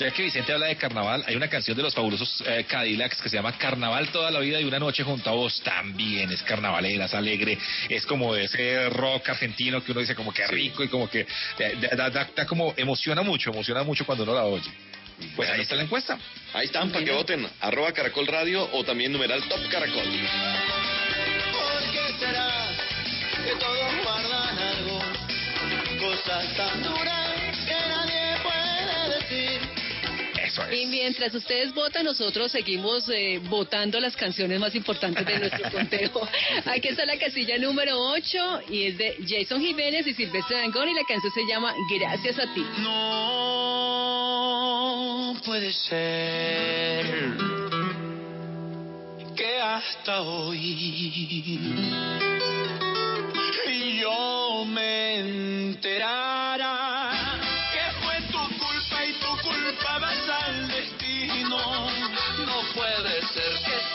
Ya 0.00 0.10
que 0.12 0.22
Vicente 0.22 0.50
habla 0.50 0.68
de 0.68 0.76
carnaval, 0.76 1.22
hay 1.26 1.36
una 1.36 1.48
canción 1.48 1.76
de 1.76 1.82
los 1.82 1.94
fabulosos 1.94 2.42
eh, 2.46 2.64
Cadillacs 2.66 3.20
que 3.20 3.28
se 3.28 3.36
llama 3.36 3.52
Carnaval 3.58 4.08
toda 4.08 4.30
la 4.30 4.40
vida 4.40 4.58
y 4.58 4.64
una 4.64 4.78
noche 4.78 5.02
junto 5.04 5.28
a 5.28 5.34
vos 5.34 5.60
también 5.62 6.32
es 6.32 6.42
carnavalera, 6.42 7.04
es 7.04 7.12
alegre, 7.12 7.58
es 7.86 8.06
como 8.06 8.34
ese 8.34 8.88
rock 8.88 9.28
argentino 9.28 9.84
que 9.84 9.92
uno 9.92 10.00
dice 10.00 10.14
como 10.14 10.32
que 10.32 10.46
rico 10.46 10.82
y 10.82 10.88
como 10.88 11.10
que 11.10 11.26
eh, 11.58 11.76
da, 11.82 11.96
da- 11.96 12.08
da- 12.10 12.28
da 12.34 12.46
como 12.46 12.72
emociona 12.78 13.20
mucho, 13.20 13.50
emociona 13.50 13.82
mucho 13.82 14.06
cuando 14.06 14.24
uno 14.24 14.32
la 14.34 14.44
oye. 14.44 14.70
Pues 15.36 15.50
ahí 15.50 15.60
está 15.60 15.74
la 15.76 15.82
encuesta. 15.82 16.18
Ahí 16.54 16.64
están, 16.64 16.90
para 16.90 17.04
que 17.04 17.12
voten. 17.12 17.46
Arroba 17.60 17.92
Caracol 17.92 18.26
Radio 18.26 18.66
o 18.72 18.82
también 18.82 19.12
numeral 19.12 19.42
Top 19.50 19.60
Caracol. 19.70 20.02
¿Por 21.52 21.92
qué 21.92 22.14
será 22.18 22.68
que 23.44 23.52
todos 23.60 24.02
guardan 24.02 24.58
algo? 24.58 24.98
Cosas 26.00 26.56
tan 26.56 26.82
duras 26.82 27.29
Eso 30.50 30.62
Y 30.72 30.86
mientras 30.86 31.34
ustedes 31.34 31.72
votan, 31.74 32.04
nosotros 32.04 32.50
seguimos 32.50 33.08
eh, 33.08 33.40
votando 33.44 34.00
las 34.00 34.16
canciones 34.16 34.58
más 34.58 34.74
importantes 34.74 35.24
de 35.24 35.38
nuestro 35.38 35.70
conteo. 35.76 36.28
Aquí 36.64 36.88
está 36.88 37.06
la 37.06 37.16
casilla 37.18 37.56
número 37.58 37.96
8 37.98 38.62
y 38.68 38.86
es 38.86 38.98
de 38.98 39.16
Jason 39.26 39.60
Jiménez 39.60 40.06
y 40.06 40.14
Silvestre 40.14 40.56
Dangón 40.56 40.88
y 40.88 40.94
la 40.94 41.04
canción 41.04 41.32
se 41.32 41.46
llama 41.46 41.72
Gracias 41.98 42.38
a 42.38 42.52
ti. 42.54 42.64
No 42.78 44.20
puede 45.44 45.72
ser 45.72 47.06
que 49.36 49.60
hasta 49.60 50.22
hoy 50.22 51.70
yo 54.00 54.64
me 54.66 55.20
enterara 55.20 56.39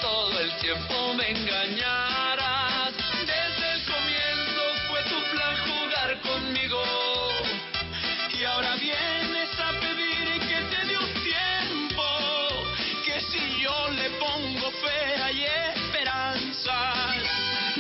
todo 0.06 0.40
el 0.40 0.52
tiempo 0.58 1.14
me 1.16 1.32
engañaras. 1.32 2.94
Desde 3.34 3.66
el 3.76 3.82
comienzo 3.94 4.64
fue 4.88 5.02
tu 5.12 5.20
plan 5.32 5.56
jugar 5.68 6.10
conmigo. 6.30 6.84
Y 8.38 8.44
ahora 8.44 8.76
vienes 8.76 9.50
a 9.68 9.72
pedir 9.84 10.28
que 10.50 10.60
te 10.72 10.80
dé 10.90 10.98
un 11.06 11.14
tiempo, 11.32 12.06
que 13.06 13.16
si 13.30 13.42
yo 13.64 13.78
le 14.00 14.08
pongo 14.24 14.68
fe 14.84 15.00
hay 15.26 15.40
esperanza. 15.74 16.78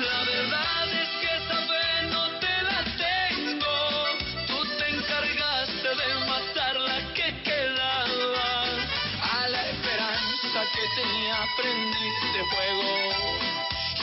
La 0.07 0.19
verdad 0.33 0.85
es 1.03 1.09
que 1.21 1.29
esa 1.41 1.57
fe 1.69 1.87
no 2.15 2.23
te 2.43 2.55
la 2.69 2.79
tengo, 3.05 3.75
tú 4.49 4.57
te 4.79 4.85
encargaste 4.95 5.89
de 6.01 6.09
matar 6.31 6.75
la 6.89 6.99
que 7.13 7.27
quedaba. 7.47 8.49
A 9.37 9.47
la 9.49 9.61
esperanza 9.69 10.59
que 10.75 10.83
tenía 11.01 11.37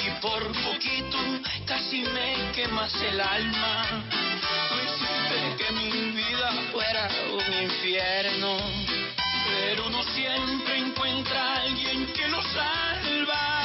y 0.04 0.10
por 0.20 0.42
poquito 0.62 1.18
casi 1.66 2.02
me 2.02 2.50
quemas 2.52 2.94
el 3.02 3.20
alma. 3.20 4.04
Tú 4.68 4.74
hiciste 4.86 5.56
que 5.58 5.72
mi 5.72 5.90
vida 6.12 6.52
fuera 6.72 7.08
un 7.30 7.62
infierno, 7.62 8.56
pero 9.46 9.86
uno 9.86 10.02
siempre 10.14 10.78
encuentra 10.78 11.42
a 11.42 11.62
alguien 11.62 12.06
que 12.14 12.28
lo 12.28 12.42
salva. 12.42 13.61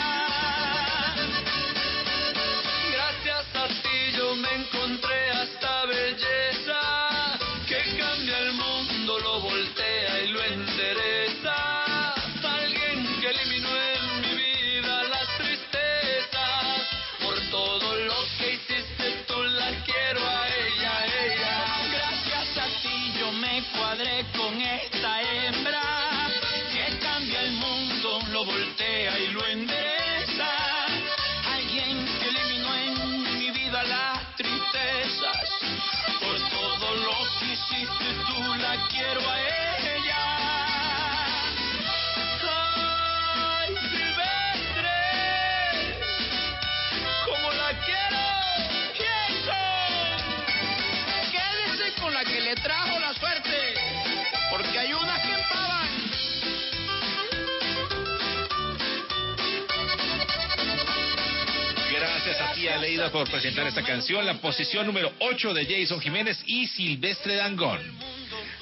Por 63.12 63.30
presentar 63.30 63.68
esta 63.68 63.84
canción. 63.84 64.26
La 64.26 64.36
posición 64.36 64.86
número 64.88 65.12
8 65.20 65.54
de 65.54 65.66
Jason 65.66 66.00
Jiménez 66.00 66.42
y 66.46 66.68
Silvestre 66.68 67.36
Dangón. 67.36 67.80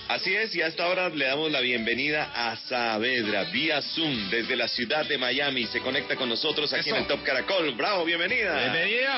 Así 0.07 0.35
es, 0.35 0.55
y 0.55 0.61
hasta 0.61 0.83
ahora 0.83 1.09
le 1.09 1.25
damos 1.25 1.51
la 1.51 1.61
bienvenida 1.61 2.31
a 2.35 2.55
Saavedra 2.55 3.45
vía 3.45 3.81
Zoom 3.81 4.29
desde 4.29 4.55
la 4.55 4.67
ciudad 4.67 5.03
de 5.05 5.17
Miami. 5.17 5.65
Se 5.65 5.79
conecta 5.79 6.15
con 6.15 6.29
nosotros 6.29 6.71
aquí 6.73 6.91
en 6.91 6.97
el 6.97 7.07
Top 7.07 7.23
Caracol. 7.23 7.73
Bravo, 7.73 8.05
bienvenida. 8.05 8.71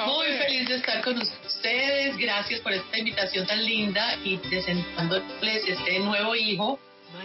Muy 0.06 0.28
feliz 0.38 0.70
de 0.70 0.76
estar 0.76 1.02
con 1.02 1.18
ustedes. 1.18 2.16
Gracias 2.18 2.62
por 2.62 2.72
esta 2.72 2.98
invitación 2.98 3.46
tan 3.46 3.66
linda 3.66 4.18
y 4.24 4.38
presentándoles 4.38 5.68
este 5.68 6.00
nuevo 6.00 6.36
hijo 6.36 6.80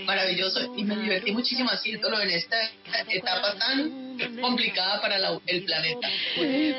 maravilloso. 0.04 0.74
Y 0.76 0.84
me 0.84 0.96
divertí 0.96 1.32
muchísimo 1.32 1.70
haciéndolo 1.70 2.20
en 2.20 2.30
esta 2.30 2.56
etapa 3.08 3.54
tan 3.58 4.16
complicada 4.40 5.00
para 5.00 5.18
la- 5.18 5.40
el 5.46 5.64
planeta. 5.64 6.08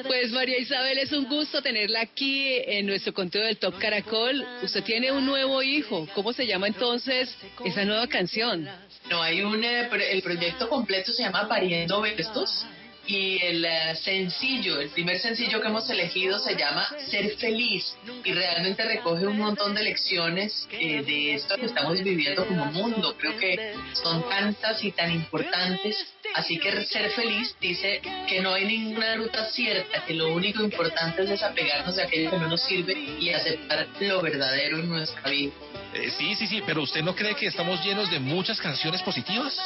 Pues 0.08 0.32
María 0.32 0.58
Isabel, 0.60 0.98
es 0.98 1.12
un 1.12 1.26
gusto 1.26 1.62
tenerla 1.62 2.02
aquí 2.02 2.58
en 2.66 2.86
nuestro 2.86 3.14
conteo 3.14 3.44
del 3.46 3.58
Top 3.58 3.78
Caracol. 3.80 4.46
Usted 4.62 4.84
tiene 4.84 5.12
un 5.12 5.26
nuevo 5.26 5.62
hijo. 5.64 6.08
¿Cómo 6.14 6.34
se 6.34 6.46
llama 6.46 6.68
entonces 6.68 7.36
esa 7.66 7.86
nueva 7.86 8.08
canción? 8.08 8.68
No, 9.10 9.22
hay 9.22 9.42
un, 9.42 9.64
eh, 9.64 9.90
el 10.12 10.22
proyecto 10.22 10.70
completo 10.70 11.12
se 11.12 11.24
llama 11.24 11.48
Pariendo 11.48 12.02
Bestos 12.02 12.66
y 13.06 13.42
el 13.44 13.66
eh, 13.66 13.96
sencillo, 13.96 14.80
el 14.80 14.90
primer 14.90 15.20
sencillo 15.20 15.62
que 15.62 15.68
hemos 15.68 15.90
elegido 15.90 16.40
se 16.40 16.56
llama 16.56 16.88
Ser 17.10 17.36
Feliz 17.38 17.96
y 18.24 18.32
realmente 18.32 18.84
recoge 18.84 19.26
un 19.28 19.38
montón 19.38 19.76
de 19.76 19.84
lecciones 19.84 20.68
eh, 20.72 21.04
de 21.04 21.34
esto 21.34 21.56
que 21.58 21.66
estamos 21.66 22.02
viviendo 22.02 22.46
como 22.46 22.66
mundo. 22.68 23.16
Creo 23.18 23.38
que 23.38 23.76
son 23.94 24.28
tantas 24.30 24.84
y 24.84 24.92
tan 24.92 25.12
importantes. 25.12 25.98
Así 26.36 26.58
que 26.58 26.86
ser 26.86 27.10
feliz 27.12 27.56
dice 27.60 28.02
que 28.28 28.42
no 28.42 28.54
hay 28.54 28.66
ninguna 28.66 29.16
ruta 29.16 29.46
cierta, 29.52 30.04
que 30.06 30.14
lo 30.14 30.34
único 30.34 30.64
importante 30.64 31.24
es 31.24 31.30
desapegarnos 31.30 31.96
de 31.96 32.04
aquello 32.04 32.32
que 32.32 32.38
no 32.38 32.48
nos 32.48 32.64
sirve 32.64 32.94
y 33.20 33.30
aceptar 33.30 33.88
lo 34.00 34.22
verdadero 34.22 34.80
en 34.80 34.90
nuestra 34.90 35.30
vida. 35.30 35.52
Eh, 35.94 36.10
sí, 36.18 36.36
sí, 36.36 36.48
sí, 36.48 36.64
pero 36.66 36.82
¿usted 36.82 37.02
no 37.02 37.16
cree 37.16 37.36
que 37.36 37.48
estamos 37.48 37.84
llenos 37.84 38.10
de 38.10 38.20
muchas 38.20 38.60
canciones 38.60 39.02
positivas? 39.04 39.58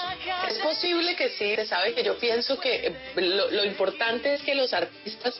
Es 0.50 0.58
posible 0.60 1.16
que 1.16 1.30
sí, 1.30 1.56
se 1.56 1.66
sabe 1.66 1.94
que 1.94 2.04
yo 2.04 2.18
pienso 2.18 2.60
que 2.60 2.88
eh, 2.88 2.96
lo, 3.16 3.50
lo 3.50 3.64
importante 3.64 4.34
es 4.34 4.42
que 4.42 4.54
los 4.54 4.74
artistas 4.74 5.40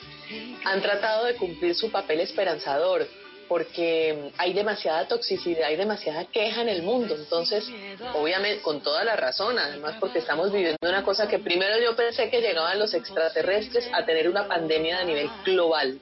han 0.64 0.82
tratado 0.82 1.26
de 1.26 1.36
cumplir 1.36 1.76
su 1.76 1.92
papel 1.92 2.22
esperanzador, 2.22 3.08
porque 3.48 4.32
hay 4.38 4.54
demasiada 4.54 5.08
toxicidad, 5.08 5.64
hay 5.64 5.76
demasiada 5.76 6.26
queja 6.26 6.62
en 6.62 6.70
el 6.70 6.84
mundo, 6.84 7.16
entonces, 7.16 7.66
obviamente, 8.14 8.62
con 8.62 8.82
toda 8.82 9.04
la 9.04 9.16
razón, 9.16 9.58
además 9.58 9.96
porque 10.00 10.20
estamos 10.20 10.52
viviendo 10.52 10.78
una 10.82 11.04
cosa 11.04 11.28
que 11.28 11.40
primero 11.40 11.80
yo 11.80 11.96
pensé 11.96 12.30
que 12.30 12.42
llegaban 12.42 12.80
los 12.80 12.94
extraterrestres 12.94 13.90
a 13.94 14.06
tener 14.06 14.30
una 14.30 14.48
pandemia 14.48 15.00
a 15.00 15.04
nivel 15.04 15.30
global. 15.46 16.00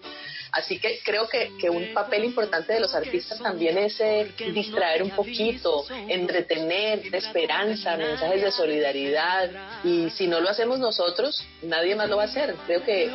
Así 0.55 0.79
que 0.79 0.99
creo 1.03 1.27
que, 1.27 1.51
que 1.59 1.69
un 1.69 1.93
papel 1.93 2.23
importante 2.23 2.71
de 2.73 2.79
los 2.79 2.95
artistas 2.95 3.39
también 3.41 3.77
es 3.77 3.99
eh, 3.99 4.31
distraer 4.53 5.03
un 5.03 5.09
poquito, 5.11 5.85
entretener, 6.07 7.11
de 7.11 7.17
esperanza, 7.17 7.97
mensajes 7.97 8.41
de 8.41 8.51
solidaridad. 8.51 9.49
Y 9.83 10.09
si 10.11 10.27
no 10.27 10.39
lo 10.39 10.49
hacemos 10.49 10.79
nosotros, 10.79 11.45
nadie 11.61 11.93
más 11.95 12.09
lo 12.09 12.15
va 12.17 12.23
a 12.23 12.27
hacer. 12.27 12.55
Creo 12.65 12.83
que 12.83 13.11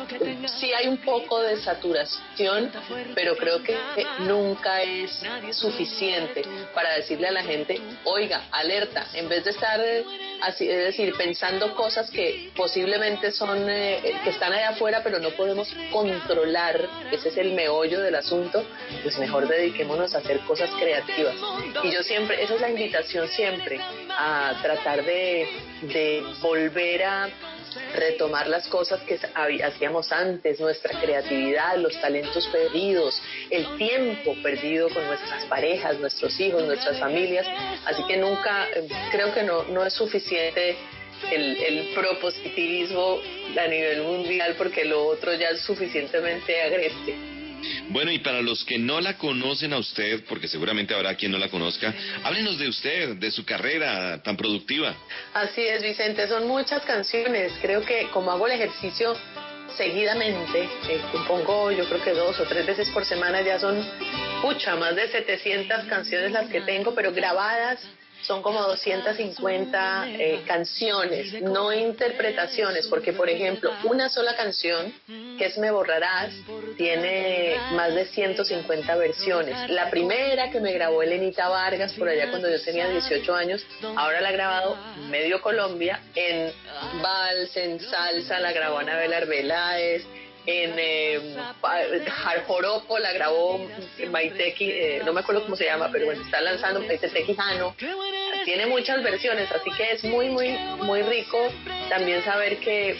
sí 0.59 0.71
hay 0.71 0.87
un 0.87 0.97
poco 0.97 1.41
de 1.41 1.57
saturación, 1.57 2.71
pero 3.15 3.35
creo 3.35 3.63
que 3.63 3.75
nunca 4.19 4.83
es 4.83 5.11
suficiente 5.51 6.43
para 6.75 6.93
decirle 6.93 7.27
a 7.27 7.31
la 7.31 7.43
gente, 7.43 7.81
oiga, 8.03 8.43
alerta, 8.51 9.07
en 9.15 9.27
vez 9.27 9.43
de 9.45 9.49
estar... 9.51 9.79
eh, 9.79 10.05
Así, 10.41 10.67
es 10.67 10.85
decir, 10.85 11.13
pensando 11.15 11.75
cosas 11.75 12.09
que 12.09 12.49
posiblemente 12.55 13.31
son, 13.31 13.69
eh, 13.69 14.01
que 14.23 14.31
están 14.31 14.51
allá 14.51 14.69
afuera, 14.69 15.01
pero 15.03 15.19
no 15.19 15.29
podemos 15.31 15.71
controlar, 15.91 16.89
ese 17.11 17.29
es 17.31 17.37
el 17.37 17.53
meollo 17.53 18.01
del 18.01 18.15
asunto, 18.15 18.63
pues 19.03 19.17
mejor 19.17 19.47
dediquémonos 19.47 20.13
a 20.13 20.19
hacer 20.19 20.39
cosas 20.41 20.69
creativas. 20.79 21.35
Y 21.83 21.91
yo 21.91 22.03
siempre, 22.03 22.43
esa 22.43 22.55
es 22.55 22.61
la 22.61 22.69
invitación 22.69 23.27
siempre, 23.29 23.79
a 24.09 24.59
tratar 24.61 25.03
de, 25.05 25.47
de 25.81 26.23
volver 26.41 27.03
a 27.03 27.29
retomar 27.95 28.47
las 28.47 28.67
cosas 28.67 28.99
que 29.01 29.19
hacíamos 29.63 30.11
antes, 30.11 30.59
nuestra 30.59 30.99
creatividad, 30.99 31.77
los 31.77 31.99
talentos 32.01 32.47
perdidos, 32.47 33.21
el 33.49 33.77
tiempo 33.77 34.35
perdido 34.43 34.89
con 34.89 35.05
nuestras 35.07 35.45
parejas, 35.45 35.97
nuestros 35.99 36.37
hijos, 36.39 36.63
nuestras 36.63 36.99
familias. 36.99 37.47
Así 37.85 38.03
que 38.07 38.17
nunca, 38.17 38.67
creo 39.11 39.33
que 39.33 39.43
no, 39.43 39.63
no 39.63 39.85
es 39.85 39.93
suficiente 39.93 40.75
el, 41.31 41.57
el 41.57 41.87
propositivismo 41.93 43.19
a 43.59 43.67
nivel 43.67 44.03
mundial 44.03 44.55
porque 44.57 44.85
lo 44.85 45.05
otro 45.05 45.33
ya 45.33 45.49
es 45.49 45.61
suficientemente 45.61 46.61
agreste. 46.61 47.15
Bueno, 47.89 48.11
y 48.11 48.19
para 48.19 48.41
los 48.41 48.63
que 48.65 48.77
no 48.77 49.01
la 49.01 49.17
conocen 49.17 49.73
a 49.73 49.77
usted, 49.77 50.23
porque 50.27 50.47
seguramente 50.47 50.93
habrá 50.93 51.15
quien 51.15 51.31
no 51.31 51.37
la 51.37 51.49
conozca, 51.49 51.93
háblenos 52.23 52.57
de 52.57 52.67
usted, 52.67 53.15
de 53.15 53.31
su 53.31 53.45
carrera 53.45 54.21
tan 54.23 54.37
productiva. 54.37 54.95
Así 55.33 55.61
es, 55.61 55.83
Vicente, 55.83 56.27
son 56.27 56.47
muchas 56.47 56.83
canciones. 56.83 57.53
Creo 57.61 57.83
que 57.83 58.07
como 58.11 58.31
hago 58.31 58.47
el 58.47 58.53
ejercicio 58.53 59.15
seguidamente, 59.77 60.63
eh, 60.89 61.01
compongo 61.11 61.71
yo 61.71 61.85
creo 61.87 62.03
que 62.03 62.11
dos 62.11 62.39
o 62.39 62.43
tres 62.43 62.65
veces 62.65 62.89
por 62.89 63.05
semana, 63.05 63.41
ya 63.41 63.59
son, 63.59 63.85
pucha, 64.41 64.75
más 64.75 64.95
de 64.95 65.07
700 65.07 65.85
canciones 65.85 66.31
las 66.31 66.49
que 66.49 66.61
tengo, 66.61 66.93
pero 66.93 67.13
grabadas 67.13 67.79
son 68.21 68.41
como 68.41 68.61
250 68.61 70.09
eh, 70.09 70.43
canciones, 70.45 71.41
no 71.41 71.73
interpretaciones, 71.73 72.87
porque 72.87 73.13
por 73.13 73.29
ejemplo, 73.29 73.71
una 73.83 74.09
sola 74.09 74.35
canción, 74.35 74.93
que 75.37 75.45
es 75.45 75.57
Me 75.57 75.71
Borrarás, 75.71 76.33
tiene 76.77 77.55
más 77.73 77.93
de 77.93 78.05
150 78.05 78.95
versiones. 78.95 79.69
La 79.69 79.89
primera 79.89 80.51
que 80.51 80.59
me 80.59 80.73
grabó 80.73 81.01
Elenita 81.01 81.49
Vargas 81.49 81.93
por 81.93 82.09
allá 82.09 82.29
cuando 82.29 82.49
yo 82.49 82.61
tenía 82.63 82.87
18 82.87 83.33
años, 83.35 83.65
ahora 83.95 84.21
la 84.21 84.29
ha 84.29 84.31
grabado 84.31 84.77
medio 85.09 85.41
Colombia 85.41 86.01
en 86.15 86.51
vals, 87.01 87.55
en 87.57 87.79
salsa, 87.79 88.39
la 88.39 88.51
grabó 88.51 88.79
Anabel 88.79 89.13
Arbeláez, 89.13 90.05
en 90.45 90.73
eh, 90.77 91.35
la 92.99 93.13
grabó 93.13 93.67
Maiteki, 94.09 94.69
eh, 94.69 95.01
no 95.05 95.13
me 95.13 95.21
acuerdo 95.21 95.43
cómo 95.43 95.55
se 95.55 95.65
llama, 95.65 95.89
pero 95.91 96.05
bueno, 96.05 96.21
está 96.23 96.41
lanzando 96.41 96.81
Maiteki 96.81 97.23
Quijano. 97.23 97.75
Tiene 98.45 98.65
muchas 98.65 99.03
versiones, 99.03 99.51
así 99.51 99.69
que 99.77 99.91
es 99.91 100.03
muy, 100.03 100.29
muy, 100.29 100.49
muy 100.83 101.03
rico 101.03 101.37
también 101.89 102.23
saber 102.23 102.57
que, 102.57 102.95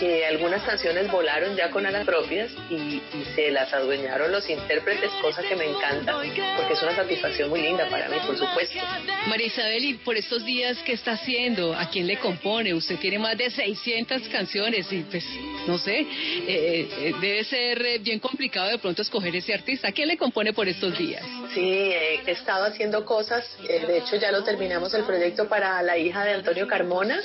que 0.00 0.26
algunas 0.26 0.62
canciones 0.62 1.10
volaron 1.10 1.54
ya 1.56 1.70
con 1.70 1.86
alas 1.86 2.04
propias 2.04 2.50
y, 2.70 2.74
y 2.74 3.24
se 3.34 3.50
las 3.50 3.72
adueñaron 3.72 4.32
los 4.32 4.48
intérpretes, 4.48 5.10
cosa 5.20 5.42
que 5.42 5.54
me 5.54 5.66
encanta, 5.66 6.14
porque 6.56 6.72
es 6.72 6.82
una 6.82 6.96
satisfacción 6.96 7.50
muy 7.50 7.62
linda 7.62 7.88
para 7.88 8.08
mí, 8.08 8.16
por 8.26 8.36
supuesto. 8.36 8.78
María 9.26 9.46
Isabel, 9.46 9.84
y 9.84 9.94
por 9.94 10.16
estos 10.16 10.44
días, 10.44 10.78
¿qué 10.84 10.92
está 10.92 11.12
haciendo? 11.12 11.74
¿A 11.74 11.88
quién 11.90 12.06
le 12.06 12.18
compone? 12.18 12.74
Usted 12.74 12.98
tiene 12.98 13.18
más 13.18 13.36
de 13.36 13.50
600 13.50 14.28
canciones 14.28 14.90
y 14.92 15.02
pues, 15.02 15.24
no 15.66 15.78
sé, 15.78 16.00
eh, 16.00 16.71
eh, 16.80 17.14
debe 17.20 17.44
ser 17.44 17.80
eh, 17.84 17.98
bien 17.98 18.18
complicado 18.18 18.68
de 18.70 18.78
pronto 18.78 19.02
escoger 19.02 19.34
ese 19.36 19.52
artista. 19.54 19.88
¿A 19.88 19.92
quién 19.92 20.08
le 20.08 20.16
compone 20.16 20.52
por 20.52 20.68
estos 20.68 20.96
días? 20.96 21.24
Sí, 21.54 21.60
eh, 21.92 22.20
he 22.26 22.30
estado 22.32 22.64
haciendo 22.66 23.04
cosas. 23.04 23.44
eh, 23.68 23.84
de 23.86 23.98
hecho, 23.98 24.16
ya 24.16 24.30
lo 24.32 24.42
terminamos 24.44 24.92
el 24.94 25.04
proyecto 25.04 25.48
para 25.48 25.82
la 25.82 25.96
hija 25.98 26.24
de 26.24 26.32
Antonio 26.32 26.66
Carmona, 26.66 27.20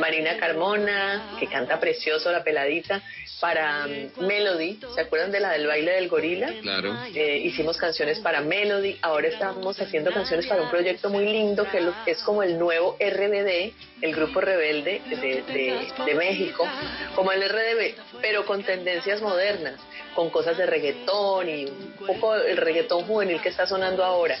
Marina 0.00 0.36
Carmona, 0.38 1.36
que 1.38 1.46
canta 1.46 1.78
precioso 1.80 2.30
la 2.32 2.42
peladita, 2.42 3.02
para 3.40 3.86
mm, 3.86 4.24
Melody. 4.26 4.78
¿Se 4.94 5.00
acuerdan 5.02 5.30
de 5.30 5.40
la 5.40 5.50
del 5.52 5.66
baile 5.66 5.92
del 5.92 6.08
gorila? 6.08 6.50
Claro. 6.62 6.96
Eh, 7.14 7.38
hicimos 7.44 7.76
canciones 7.76 8.18
para 8.20 8.40
Melody, 8.40 8.96
ahora 9.02 9.28
estamos 9.28 9.78
haciendo 9.78 10.10
canciones 10.10 10.46
para 10.46 10.62
un 10.62 10.70
proyecto 10.70 11.10
muy 11.10 11.26
lindo 11.26 11.68
que 11.70 11.80
lo- 11.82 11.94
es 12.06 12.22
como 12.22 12.42
el 12.42 12.58
nuevo 12.58 12.96
RBD, 12.98 13.74
el 14.02 14.14
grupo 14.14 14.40
rebelde 14.40 15.00
de, 15.08 15.42
de- 15.42 15.88
de 16.04 16.14
México, 16.14 16.68
como 17.14 17.32
el 17.32 17.42
RDB, 17.48 17.94
pero 18.20 18.44
con 18.44 18.62
tendencias 18.62 19.22
modernas, 19.22 19.80
con 20.14 20.30
cosas 20.30 20.56
de 20.58 20.66
reggaetón 20.66 21.48
y 21.48 21.64
un 21.66 21.94
poco 22.06 22.34
el 22.34 22.56
reggaetón 22.56 23.04
juvenil 23.06 23.40
que 23.40 23.48
está 23.48 23.66
sonando 23.66 24.04
ahora. 24.04 24.36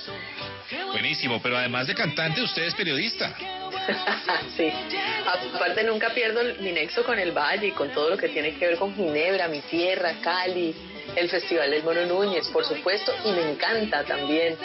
Buenísimo, 0.92 1.40
pero 1.42 1.56
además 1.56 1.86
de 1.86 1.94
cantante, 1.94 2.42
usted 2.42 2.64
es 2.64 2.74
periodista. 2.74 3.34
sí, 4.56 4.70
aparte 5.54 5.84
nunca 5.84 6.10
pierdo 6.10 6.40
mi 6.60 6.72
nexo 6.72 7.04
con 7.04 7.18
el 7.18 7.32
valle 7.32 7.68
y 7.68 7.70
con 7.70 7.90
todo 7.90 8.10
lo 8.10 8.16
que 8.16 8.28
tiene 8.28 8.54
que 8.56 8.66
ver 8.66 8.76
con 8.76 8.94
Ginebra, 8.94 9.46
mi 9.48 9.60
tierra, 9.62 10.14
Cali, 10.20 10.74
el 11.14 11.28
Festival 11.30 11.70
del 11.70 11.82
Mono 11.84 12.04
Núñez, 12.06 12.48
por 12.48 12.64
supuesto, 12.64 13.12
y 13.24 13.30
me 13.32 13.52
encanta 13.52 14.04
también. 14.04 14.56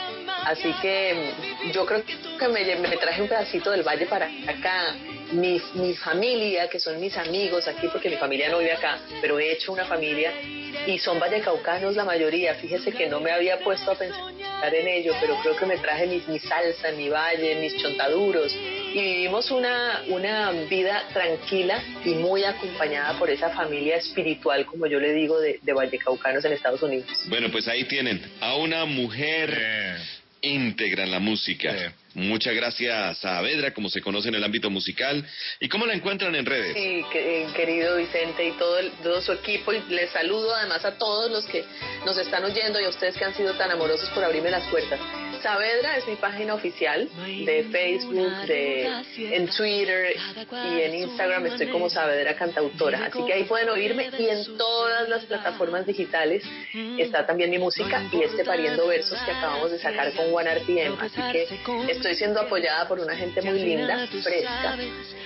Así 0.46 0.74
que 0.82 1.34
mm, 1.66 1.72
yo 1.72 1.86
creo 1.86 2.04
que 2.04 2.48
me, 2.48 2.76
me 2.76 2.98
traje 2.98 3.22
un 3.22 3.28
pedacito 3.28 3.72
del 3.72 3.84
valle 3.84 4.06
para 4.08 4.28
acá. 4.48 4.96
Mi, 5.32 5.62
mi 5.76 5.96
familia, 5.96 6.68
que 6.68 6.80
son 6.80 7.00
mis 7.00 7.16
amigos 7.18 7.68
aquí, 7.68 7.88
porque 7.88 8.10
mi 8.10 8.18
familia 8.18 8.50
no 8.50 8.58
vive 8.58 8.74
acá, 8.74 8.98
pero 9.22 9.40
he 9.40 9.52
hecho 9.54 9.72
una 9.72 9.86
familia 9.86 10.34
y 10.88 11.00
son 11.00 11.20
vallecaucanos 11.20 11.96
la 11.96 12.06
mayoría. 12.06 12.56
Fíjese 12.56 12.92
que 12.92 13.08
no 13.08 13.20
me 13.20 13.32
había 13.32 13.60
puesto 13.60 13.92
a 13.92 13.96
pensar 13.96 14.74
en 14.74 14.88
ello, 14.88 15.14
pero 15.20 15.36
creo 15.42 15.56
que 15.56 15.66
me 15.66 15.78
traje 15.78 16.08
mis, 16.08 16.28
mi 16.28 16.40
salsa, 16.40 16.92
mi 16.92 17.10
valle, 17.10 17.56
mis 17.56 17.76
chontaduros 17.78 18.56
y 18.94 19.02
vivimos 19.02 19.50
una, 19.52 20.04
una 20.08 20.52
vida 20.70 21.04
tranquila 21.14 21.82
y 22.04 22.10
muy 22.16 22.44
acompañada 22.44 23.18
por 23.18 23.30
esa 23.30 23.50
familia 23.50 23.96
espiritual, 23.98 24.66
como 24.66 24.86
yo 24.86 25.00
le 25.00 25.14
digo, 25.14 25.40
de, 25.40 25.60
de 25.62 25.74
vallecaucanos 25.74 26.44
en 26.46 26.54
Estados 26.54 26.82
Unidos. 26.82 27.08
Bueno, 27.28 27.50
pues 27.52 27.68
ahí 27.68 27.86
tienen 27.86 28.22
a 28.42 28.56
una 28.56 28.86
mujer 28.86 29.58
íntegra 30.42 31.04
en 31.04 31.12
la 31.12 31.20
música. 31.20 31.94
Muchas 32.14 32.54
gracias 32.54 32.94
a 32.94 33.16
Saavedra, 33.16 33.74
como 33.74 33.90
se 33.90 34.02
conoce 34.02 34.28
en 34.30 34.36
el 34.36 34.44
ámbito 34.44 34.70
musical. 34.70 35.26
¿Y 35.60 35.70
cómo 35.70 35.86
la 35.86 35.94
encuentran 35.94 36.36
en 36.36 36.46
redes? 36.46 36.74
Sí, 36.74 37.06
que- 37.12 37.44
eh, 37.44 37.48
querido 37.56 37.98
Vicente 37.98 38.46
y 38.48 38.52
todo, 38.52 38.80
el- 38.80 38.92
todo 39.04 39.22
su 39.22 39.32
equipo. 39.32 39.72
Y 39.72 39.82
les 39.90 40.10
saludo 40.12 40.54
además 40.56 40.84
a 40.86 40.98
todos 40.98 41.32
los 41.32 41.46
que 41.46 41.64
nos 42.06 42.18
están 42.18 42.44
oyendo 42.44 42.80
y 42.82 42.84
a 42.84 42.90
ustedes 42.90 43.16
que 43.18 43.24
han 43.26 43.36
sido 43.36 43.54
tan 43.54 43.72
amorosos 43.72 44.10
por 44.10 44.24
abrirme 44.24 44.52
las 44.52 44.68
puertas. 44.68 45.00
Saavedra 45.42 45.98
es 45.98 46.08
mi 46.08 46.16
página 46.18 46.54
oficial 46.54 47.10
de 47.46 47.64
Facebook, 47.72 48.14
de 48.46 48.88
en 49.18 49.48
Twitter 49.48 50.16
y 50.70 50.82
en 50.82 50.96
Instagram 50.96 51.48
estoy 51.48 51.68
como 51.68 51.90
Saavedra 51.90 52.36
Cantautora. 52.36 53.06
Así 53.06 53.26
que 53.26 53.34
ahí 53.34 53.44
pueden 53.46 53.70
oírme 53.70 54.10
y 54.20 54.28
en 54.30 54.58
todas 54.58 55.10
las 55.10 55.26
plataformas 55.26 55.88
digitales 55.88 56.44
está 57.00 57.26
también 57.26 57.50
mi 57.50 57.58
música 57.58 58.04
y 58.12 58.22
este 58.22 58.46
Pariendo 58.46 58.86
Versos 58.86 59.18
que 59.26 59.32
acabamos 59.32 59.72
de 59.72 59.80
sacar 59.80 60.12
con 60.14 60.32
One 60.32 60.50
RPM. 60.52 60.96
Así 61.00 61.20
que 61.32 61.48
estoy 62.02 62.16
siendo 62.16 62.42
apoyada 62.42 62.88
por 62.88 63.00
una 63.00 63.16
gente 63.16 63.42
muy 63.42 63.60
linda, 63.60 64.08
fresca 64.08 64.78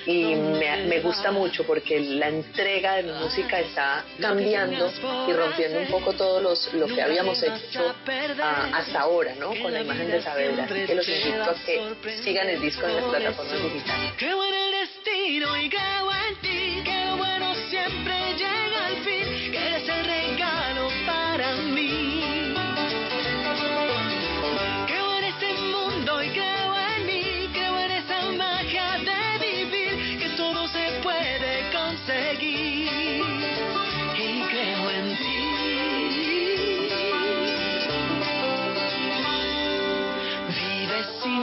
y 0.05 0.35
me, 0.35 0.99
gusta 0.99 1.31
mucho 1.31 1.63
porque 1.65 1.99
la 1.99 2.27
entrega 2.27 2.95
de 2.95 3.03
mi 3.03 3.11
música 3.13 3.59
está 3.59 4.03
cambiando 4.19 4.91
y 5.27 5.33
rompiendo 5.33 5.79
un 5.79 5.87
poco 5.87 6.13
todo 6.13 6.41
los, 6.41 6.73
lo 6.73 6.87
que 6.87 7.01
habíamos 7.01 7.41
hecho 7.41 7.95
ah, 8.41 8.69
hasta 8.73 9.01
ahora, 9.01 9.33
¿no? 9.39 9.53
Con 9.61 9.73
la 9.73 9.81
imagen 9.81 10.09
de 10.09 10.21
Saavedra. 10.21 10.65
Así 10.65 10.85
que 10.85 10.95
los 10.95 11.07
invito 11.07 11.43
a 11.43 11.55
que 11.65 12.17
sigan 12.23 12.49
el 12.49 12.61
disco 12.61 12.85
en 12.87 12.95
las 12.95 13.05
plataformas 13.05 13.63
digitales. 13.63 14.13
Qué 14.17 14.33
bueno 14.33 14.57
el 14.57 14.71
destino 14.71 15.57
y 15.57 15.69
creo 15.69 16.11
en 16.11 17.17
bueno 17.17 17.55
siempre 17.69 18.13
llega 18.37 18.85
al 18.85 18.97
fin. 19.03 19.24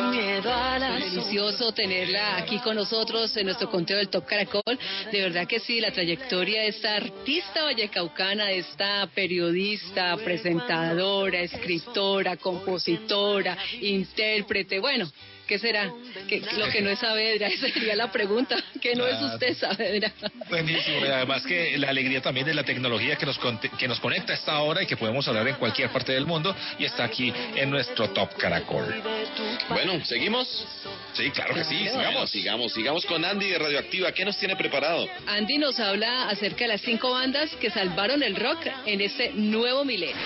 Sin 0.03 0.11
miedo 0.11 0.53
a 0.53 0.78
la 0.78 0.92
Delicioso 0.92 1.72
tenerla 1.72 2.36
aquí 2.36 2.59
con 2.59 2.76
nosotros 2.76 3.36
en 3.36 3.46
nuestro 3.46 3.70
conteo 3.70 3.98
del 3.98 4.09
Top 4.09 4.24
Caracol. 4.24 4.78
De 5.11 5.20
verdad 5.20 5.46
que 5.46 5.61
sí, 5.61 5.80
la 5.80 5.90
trayectoria 5.92 6.62
de 6.62 6.68
esta 6.68 6.96
artista 6.96 7.64
vallecaucana, 7.64 8.46
de 8.46 8.59
esta 8.59 9.07
periodista, 9.14 10.16
presentadora, 10.16 11.40
escritora, 11.40 12.36
compositora, 12.36 13.57
intérprete, 13.80 14.80
bueno. 14.80 15.11
¿Qué 15.47 15.59
será? 15.59 15.90
¿Qué- 16.28 16.40
lo 16.57 16.68
que 16.70 16.80
no 16.80 16.90
es 16.90 16.99
Saavedra, 17.01 17.49
esa 17.49 17.68
sería 17.68 17.95
la 17.97 18.11
pregunta. 18.11 18.57
¿Qué 18.80 18.95
no 18.95 19.07
es 19.07 19.20
usted, 19.20 19.55
Saavedra? 19.57 20.12
Buenísimo, 20.49 21.05
y 21.05 21.09
además 21.09 21.45
que 21.45 21.76
la 21.78 21.90
alegría 21.90 22.20
también 22.22 22.47
de 22.47 22.55
la 22.55 22.62
tecnología 22.64 23.16
que 23.16 23.26
nos, 23.26 23.38
conte- 23.38 23.70
que 23.76 23.88
nos 23.88 24.01
conecta 24.01 24.32
a 24.32 24.36
esta 24.36 24.59
hora 24.61 24.82
y 24.82 24.86
que 24.86 24.97
podemos 24.97 25.26
hablar 25.28 25.47
en 25.49 25.57
cualquier 25.57 25.90
parte 25.90 26.12
del 26.12 26.26
mundo 26.26 26.55
y 26.78 26.84
está 26.84 27.05
aquí 27.05 27.32
en 27.57 27.70
nuestro 27.70 28.11
Top 28.11 28.34
Caracol. 28.36 29.03
Bueno, 29.68 30.03
¿seguimos? 30.05 30.66
Sí, 31.14 31.30
claro 31.30 31.55
que 31.55 31.64
sí, 31.64 31.74
Bueno, 31.76 31.90
sigamos. 31.93 32.30
sigamos, 32.30 32.72
sigamos 32.72 33.07
con 33.07 33.24
Andy 33.24 33.51
de 33.51 33.59
Radioactiva. 33.59 34.12
¿Qué 34.12 34.24
nos 34.24 34.38
tiene 34.38 34.57
preparado? 34.57 35.07
Andy 35.26 35.59
nos 35.59 35.78
habla 35.80 36.28
acerca 36.28 36.64
de 36.64 36.68
las 36.68 36.80
cinco 36.80 37.11
bandas 37.11 37.51
que 37.57 37.70
salvaron 37.70 38.22
el 38.22 38.36
rock 38.36 38.66
en 38.86 39.01
este 39.01 39.32
nuevo 39.34 39.84
milenio. 39.84 40.16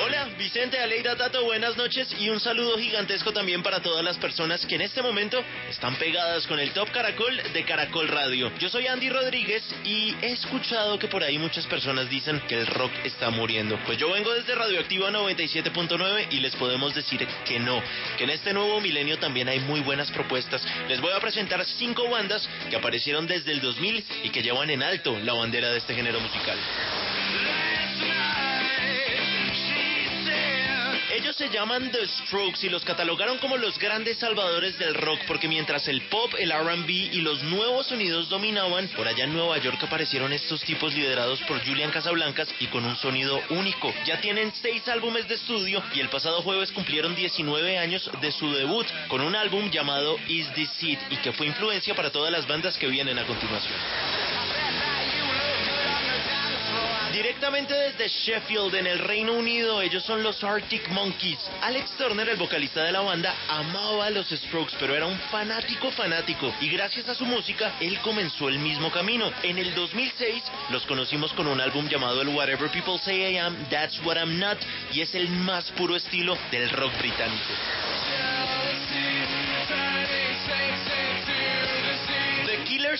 Hola, 0.00 0.28
Vicente 0.38 0.78
Aleida 0.78 1.16
Tato, 1.16 1.44
buenas 1.44 1.76
noches 1.76 2.14
y 2.20 2.28
un 2.28 2.38
saludo 2.38 2.78
gigantesco 2.78 3.32
también 3.32 3.62
para 3.62 3.80
todas 3.80 4.04
las 4.04 4.16
personas 4.16 4.64
que 4.64 4.76
en 4.76 4.82
este 4.82 5.02
momento 5.02 5.42
están 5.68 5.96
pegadas 5.96 6.46
con 6.46 6.60
el 6.60 6.70
Top 6.70 6.90
Caracol 6.92 7.36
de 7.52 7.64
Caracol 7.64 8.06
Radio. 8.06 8.52
Yo 8.58 8.68
soy 8.68 8.86
Andy 8.86 9.10
Rodríguez 9.10 9.62
y 9.84 10.14
he 10.22 10.32
escuchado 10.32 10.98
que 10.98 11.08
por 11.08 11.24
ahí 11.24 11.36
muchas 11.38 11.66
personas 11.66 12.08
dicen 12.08 12.40
que 12.46 12.54
el 12.54 12.66
rock 12.68 12.92
está 13.04 13.30
muriendo. 13.30 13.78
Pues 13.86 13.98
yo 13.98 14.12
vengo 14.12 14.32
desde 14.32 14.54
Radioactiva 14.54 15.10
97.9 15.10 16.28
y 16.30 16.40
les 16.40 16.54
podemos 16.54 16.94
decir 16.94 17.26
que 17.44 17.58
no, 17.58 17.82
que 18.16 18.24
en 18.24 18.30
este 18.30 18.52
nuevo 18.52 18.80
milenio 18.80 19.18
también 19.18 19.48
hay 19.48 19.58
muy 19.58 19.80
buenas 19.80 20.10
propuestas. 20.12 20.62
Les 20.88 21.00
voy 21.00 21.12
a 21.12 21.20
presentar 21.20 21.64
cinco 21.64 22.08
bandas 22.08 22.48
que 22.70 22.76
aparecieron 22.76 23.26
desde 23.26 23.50
el 23.50 23.60
2000 23.60 24.04
y 24.24 24.30
que 24.30 24.42
llevan 24.42 24.70
en 24.70 24.82
alto 24.82 25.18
la 25.20 25.32
bandera 25.32 25.70
de 25.70 25.78
este 25.78 25.94
género 25.94 26.20
musical. 26.20 26.58
Ellos 31.18 31.34
se 31.34 31.48
llaman 31.48 31.90
The 31.90 32.06
Strokes 32.06 32.64
y 32.64 32.68
los 32.68 32.84
catalogaron 32.84 33.38
como 33.38 33.56
los 33.56 33.76
grandes 33.76 34.18
salvadores 34.18 34.78
del 34.78 34.94
rock 34.94 35.18
porque 35.26 35.48
mientras 35.48 35.88
el 35.88 36.02
pop, 36.02 36.32
el 36.38 36.52
RB 36.52 36.88
y 36.88 37.20
los 37.22 37.42
nuevos 37.42 37.88
sonidos 37.88 38.28
dominaban, 38.28 38.86
por 38.90 39.08
allá 39.08 39.24
en 39.24 39.32
Nueva 39.32 39.58
York 39.58 39.82
aparecieron 39.82 40.32
estos 40.32 40.62
tipos 40.62 40.94
liderados 40.94 41.40
por 41.40 41.58
Julian 41.66 41.90
Casablancas 41.90 42.48
y 42.60 42.68
con 42.68 42.84
un 42.84 42.94
sonido 42.94 43.42
único. 43.50 43.92
Ya 44.06 44.20
tienen 44.20 44.52
seis 44.62 44.86
álbumes 44.86 45.26
de 45.26 45.34
estudio 45.34 45.82
y 45.92 45.98
el 45.98 46.08
pasado 46.08 46.40
jueves 46.42 46.70
cumplieron 46.70 47.16
19 47.16 47.78
años 47.78 48.08
de 48.20 48.30
su 48.30 48.52
debut 48.52 48.86
con 49.08 49.20
un 49.20 49.34
álbum 49.34 49.72
llamado 49.72 50.16
Is 50.28 50.48
This 50.54 50.82
It 50.84 51.00
y 51.10 51.16
que 51.16 51.32
fue 51.32 51.48
influencia 51.48 51.96
para 51.96 52.12
todas 52.12 52.30
las 52.30 52.46
bandas 52.46 52.78
que 52.78 52.86
vienen 52.86 53.18
a 53.18 53.26
continuación. 53.26 54.37
Directamente 57.18 57.74
desde 57.74 58.06
Sheffield, 58.06 58.76
en 58.76 58.86
el 58.86 59.00
Reino 59.00 59.32
Unido, 59.32 59.82
ellos 59.82 60.04
son 60.04 60.22
los 60.22 60.44
Arctic 60.44 60.88
Monkeys. 60.90 61.40
Alex 61.62 61.90
Turner, 61.98 62.28
el 62.28 62.36
vocalista 62.36 62.84
de 62.84 62.92
la 62.92 63.00
banda, 63.00 63.34
amaba 63.48 64.06
a 64.06 64.10
los 64.10 64.28
Strokes, 64.28 64.76
pero 64.78 64.94
era 64.94 65.04
un 65.04 65.18
fanático 65.22 65.90
fanático. 65.90 66.54
Y 66.60 66.68
gracias 66.68 67.08
a 67.08 67.16
su 67.16 67.26
música, 67.26 67.74
él 67.80 67.98
comenzó 68.02 68.48
el 68.48 68.60
mismo 68.60 68.92
camino. 68.92 69.32
En 69.42 69.58
el 69.58 69.74
2006, 69.74 70.44
los 70.70 70.86
conocimos 70.86 71.32
con 71.32 71.48
un 71.48 71.60
álbum 71.60 71.88
llamado 71.88 72.22
el 72.22 72.28
Whatever 72.28 72.70
People 72.70 72.98
Say 72.98 73.32
I 73.32 73.38
Am, 73.38 73.68
That's 73.68 73.98
What 74.04 74.16
I'm 74.16 74.38
Not, 74.38 74.58
y 74.92 75.00
es 75.00 75.12
el 75.16 75.28
más 75.28 75.72
puro 75.72 75.96
estilo 75.96 76.38
del 76.52 76.70
rock 76.70 76.96
británico. 77.00 77.52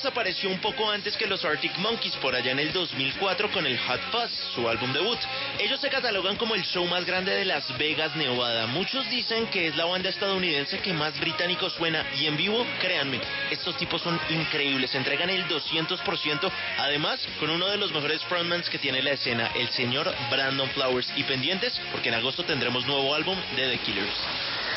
Apareció 0.05 0.49
un 0.49 0.59
poco 0.59 0.91
antes 0.91 1.17
que 1.17 1.27
los 1.27 1.45
Arctic 1.45 1.77
Monkeys, 1.79 2.17
por 2.17 2.35
allá 2.35 2.53
en 2.53 2.59
el 2.59 2.73
2004 2.73 3.51
con 3.51 3.67
el 3.67 3.79
Hot 3.79 4.01
Fuzz, 4.11 4.31
su 4.55 4.69
álbum 4.69 4.93
debut. 4.93 5.19
Ellos 5.59 5.81
se 5.81 5.91
catalogan 5.91 6.37
como 6.37 6.55
el 6.55 6.63
show 6.65 6.87
más 6.87 7.05
grande 7.05 7.33
de 7.33 7.45
Las 7.45 7.77
Vegas, 7.77 8.15
Nevada. 8.17 8.67
Muchos 8.67 9.09
dicen 9.11 9.47
que 9.49 9.67
es 9.67 9.77
la 9.77 9.85
banda 9.85 10.09
estadounidense 10.09 10.79
que 10.81 10.93
más 10.93 11.19
británico 11.21 11.69
suena 11.69 12.07
y 12.17 12.27
en 12.27 12.37
vivo, 12.37 12.65
créanme, 12.81 13.21
estos 13.51 13.77
tipos 13.77 14.01
son 14.01 14.19
increíbles, 14.31 14.95
entregan 14.95 15.31
el 15.31 15.47
200%, 15.47 16.51
además 16.79 17.21
con 17.41 17.51
uno 17.51 17.69
de 17.69 17.77
los 17.77 17.93
mejores 17.93 18.23
frontmans 18.25 18.69
que 18.71 18.79
tiene 18.79 19.03
la 19.03 19.13
escena, 19.13 19.51
el 19.57 19.69
señor 19.71 20.15
Brandon 20.31 20.71
Flowers. 20.71 21.13
Y 21.17 21.25
pendientes, 21.25 21.79
porque 21.93 22.09
en 22.09 22.15
agosto 22.15 22.45
tendremos 22.45 22.87
nuevo 22.87 23.15
álbum 23.15 23.37
de 23.57 23.71
The 23.71 23.79
Killers. 23.79 24.68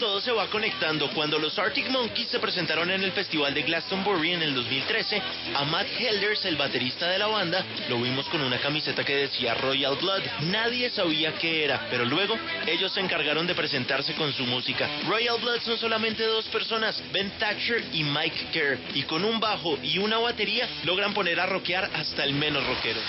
Todo 0.00 0.20
se 0.20 0.32
va 0.32 0.46
conectando. 0.48 1.10
Cuando 1.10 1.38
los 1.38 1.58
Arctic 1.58 1.90
Monkeys 1.90 2.28
se 2.28 2.38
presentaron 2.38 2.90
en 2.90 3.04
el 3.04 3.12
festival 3.12 3.52
de 3.52 3.62
Glastonbury 3.62 4.32
en 4.32 4.42
el 4.42 4.54
2013, 4.54 5.22
a 5.54 5.64
Matt 5.66 5.86
Helders, 5.98 6.46
el 6.46 6.56
baterista 6.56 7.06
de 7.08 7.18
la 7.18 7.26
banda, 7.26 7.62
lo 7.90 8.00
vimos 8.00 8.26
con 8.30 8.40
una 8.40 8.58
camiseta 8.58 9.04
que 9.04 9.14
decía 9.14 9.54
Royal 9.54 9.96
Blood. 9.96 10.22
Nadie 10.44 10.88
sabía 10.88 11.34
qué 11.34 11.64
era, 11.64 11.86
pero 11.90 12.06
luego 12.06 12.34
ellos 12.66 12.92
se 12.92 13.00
encargaron 13.00 13.46
de 13.46 13.54
presentarse 13.54 14.14
con 14.14 14.32
su 14.32 14.44
música. 14.46 14.88
Royal 15.06 15.38
Blood 15.38 15.60
son 15.60 15.76
solamente 15.76 16.24
dos 16.24 16.46
personas, 16.46 17.00
Ben 17.12 17.30
Thatcher 17.38 17.84
y 17.92 18.02
Mike 18.02 18.46
Kerr, 18.52 18.78
y 18.94 19.02
con 19.02 19.22
un 19.22 19.38
bajo 19.38 19.78
y 19.82 19.98
una 19.98 20.18
batería 20.18 20.66
logran 20.84 21.12
poner 21.12 21.38
a 21.38 21.46
rockear 21.46 21.90
hasta 21.92 22.24
el 22.24 22.32
menos 22.32 22.66
rockero. 22.66 23.00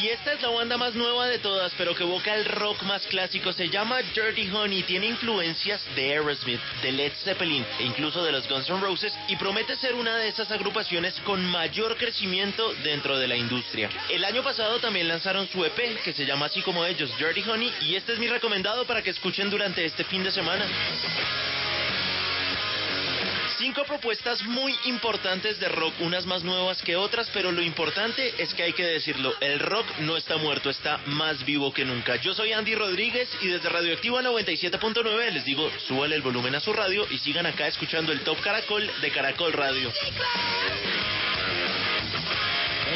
Y 0.00 0.08
esta 0.08 0.32
es 0.32 0.42
la 0.42 0.50
banda 0.50 0.76
más 0.76 0.94
nueva 0.94 1.26
de 1.26 1.40
todas, 1.40 1.72
pero 1.76 1.92
que 1.92 2.04
evoca 2.04 2.34
el 2.36 2.44
rock 2.44 2.82
más 2.84 3.04
clásico. 3.08 3.52
Se 3.52 3.68
llama 3.68 4.00
Dirty 4.14 4.48
Honey, 4.48 4.84
tiene 4.84 5.06
influencias 5.06 5.80
de 5.96 6.12
Aerosmith, 6.12 6.60
de 6.82 6.92
Led 6.92 7.12
Zeppelin 7.24 7.66
e 7.80 7.84
incluso 7.84 8.22
de 8.22 8.30
los 8.30 8.48
Guns 8.48 8.70
N' 8.70 8.80
Roses 8.80 9.12
y 9.26 9.34
promete 9.36 9.74
ser 9.76 9.94
una 9.94 10.16
de 10.16 10.28
esas 10.28 10.52
agrupaciones 10.52 11.14
con 11.24 11.44
mayor 11.44 11.96
crecimiento 11.96 12.72
dentro 12.84 13.18
de 13.18 13.26
la 13.26 13.36
industria. 13.36 13.90
El 14.08 14.24
año 14.24 14.44
pasado 14.44 14.78
también 14.78 15.08
lanzaron 15.08 15.48
su 15.48 15.64
EP, 15.64 16.00
que 16.04 16.12
se 16.12 16.24
llama 16.24 16.46
así 16.46 16.62
como 16.62 16.84
ellos, 16.84 17.10
Dirty 17.18 17.42
Honey, 17.48 17.72
y 17.80 17.96
este 17.96 18.12
es 18.12 18.20
mi 18.20 18.28
recomendado 18.28 18.84
para 18.84 19.02
que 19.02 19.10
escuchen 19.10 19.50
durante 19.50 19.84
este 19.84 20.04
fin 20.04 20.22
de 20.22 20.30
semana. 20.30 20.64
Cinco 23.58 23.82
propuestas 23.82 24.40
muy 24.44 24.72
importantes 24.84 25.58
de 25.58 25.68
rock, 25.68 25.92
unas 25.98 26.24
más 26.26 26.44
nuevas 26.44 26.80
que 26.80 26.94
otras, 26.94 27.28
pero 27.34 27.50
lo 27.50 27.60
importante 27.60 28.32
es 28.38 28.54
que 28.54 28.62
hay 28.62 28.72
que 28.72 28.86
decirlo, 28.86 29.34
el 29.40 29.58
rock 29.58 29.84
no 29.98 30.16
está 30.16 30.36
muerto, 30.36 30.70
está 30.70 30.98
más 31.06 31.44
vivo 31.44 31.72
que 31.72 31.84
nunca. 31.84 32.14
Yo 32.16 32.34
soy 32.34 32.52
Andy 32.52 32.76
Rodríguez 32.76 33.28
y 33.40 33.48
desde 33.48 33.68
Radioactiva 33.68 34.22
97.9 34.22 35.30
les 35.32 35.44
digo, 35.44 35.68
súbale 35.88 36.14
el 36.14 36.22
volumen 36.22 36.54
a 36.54 36.60
su 36.60 36.72
radio 36.72 37.04
y 37.10 37.18
sigan 37.18 37.46
acá 37.46 37.66
escuchando 37.66 38.12
el 38.12 38.20
Top 38.20 38.40
Caracol 38.40 38.88
de 39.00 39.10
Caracol 39.10 39.52
Radio. 39.52 39.92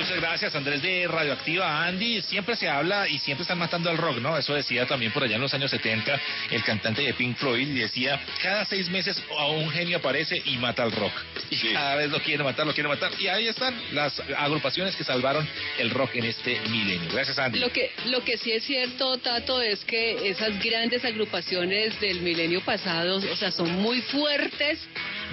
Muchas 0.02 0.20
gracias, 0.20 0.54
Andrés 0.56 0.82
de 0.82 1.06
Radioactiva. 1.06 1.86
Andy, 1.86 2.22
siempre 2.22 2.56
se 2.56 2.68
habla 2.68 3.08
y 3.08 3.20
siempre 3.20 3.42
están 3.42 3.56
matando 3.58 3.88
al 3.88 3.96
rock, 3.96 4.16
¿no? 4.18 4.36
Eso 4.36 4.52
decía 4.52 4.84
también 4.84 5.12
por 5.12 5.22
allá 5.22 5.36
en 5.36 5.40
los 5.40 5.54
años 5.54 5.70
70 5.70 6.20
el 6.50 6.64
cantante 6.64 7.02
de 7.02 7.14
Pink 7.14 7.36
Floyd 7.36 7.68
y 7.68 7.78
decía, 7.78 8.20
cada 8.42 8.64
seis 8.64 8.88
meses 8.88 9.22
a 9.38 9.46
un 9.46 9.70
genio 9.70 9.98
aparece 9.98 10.42
y 10.44 10.56
mata 10.56 10.82
al 10.82 10.90
rock. 10.90 11.12
Y 11.50 11.72
cada 11.72 11.94
vez 11.94 12.10
lo 12.10 12.20
quiere 12.20 12.42
matar, 12.42 12.66
lo 12.66 12.74
quiere 12.74 12.88
matar. 12.88 13.12
Y 13.20 13.28
ahí 13.28 13.46
están 13.46 13.80
las 13.92 14.20
agrupaciones 14.36 14.96
que 14.96 15.04
salvaron 15.04 15.48
el 15.78 15.90
rock 15.90 16.16
en 16.16 16.24
este 16.24 16.58
milenio. 16.68 17.08
Gracias, 17.12 17.38
Andy. 17.38 17.60
Lo 17.60 17.70
que, 17.70 17.92
lo 18.06 18.24
que 18.24 18.36
sí 18.38 18.50
es 18.50 18.64
cierto, 18.64 19.18
Tato, 19.18 19.62
es 19.62 19.84
que 19.84 20.28
esas 20.28 20.60
grandes 20.64 21.04
agrupaciones 21.04 22.00
del 22.00 22.22
milenio 22.22 22.60
pasado, 22.62 23.18
o 23.18 23.36
sea, 23.36 23.52
son 23.52 23.70
muy 23.80 24.00
fuertes 24.02 24.80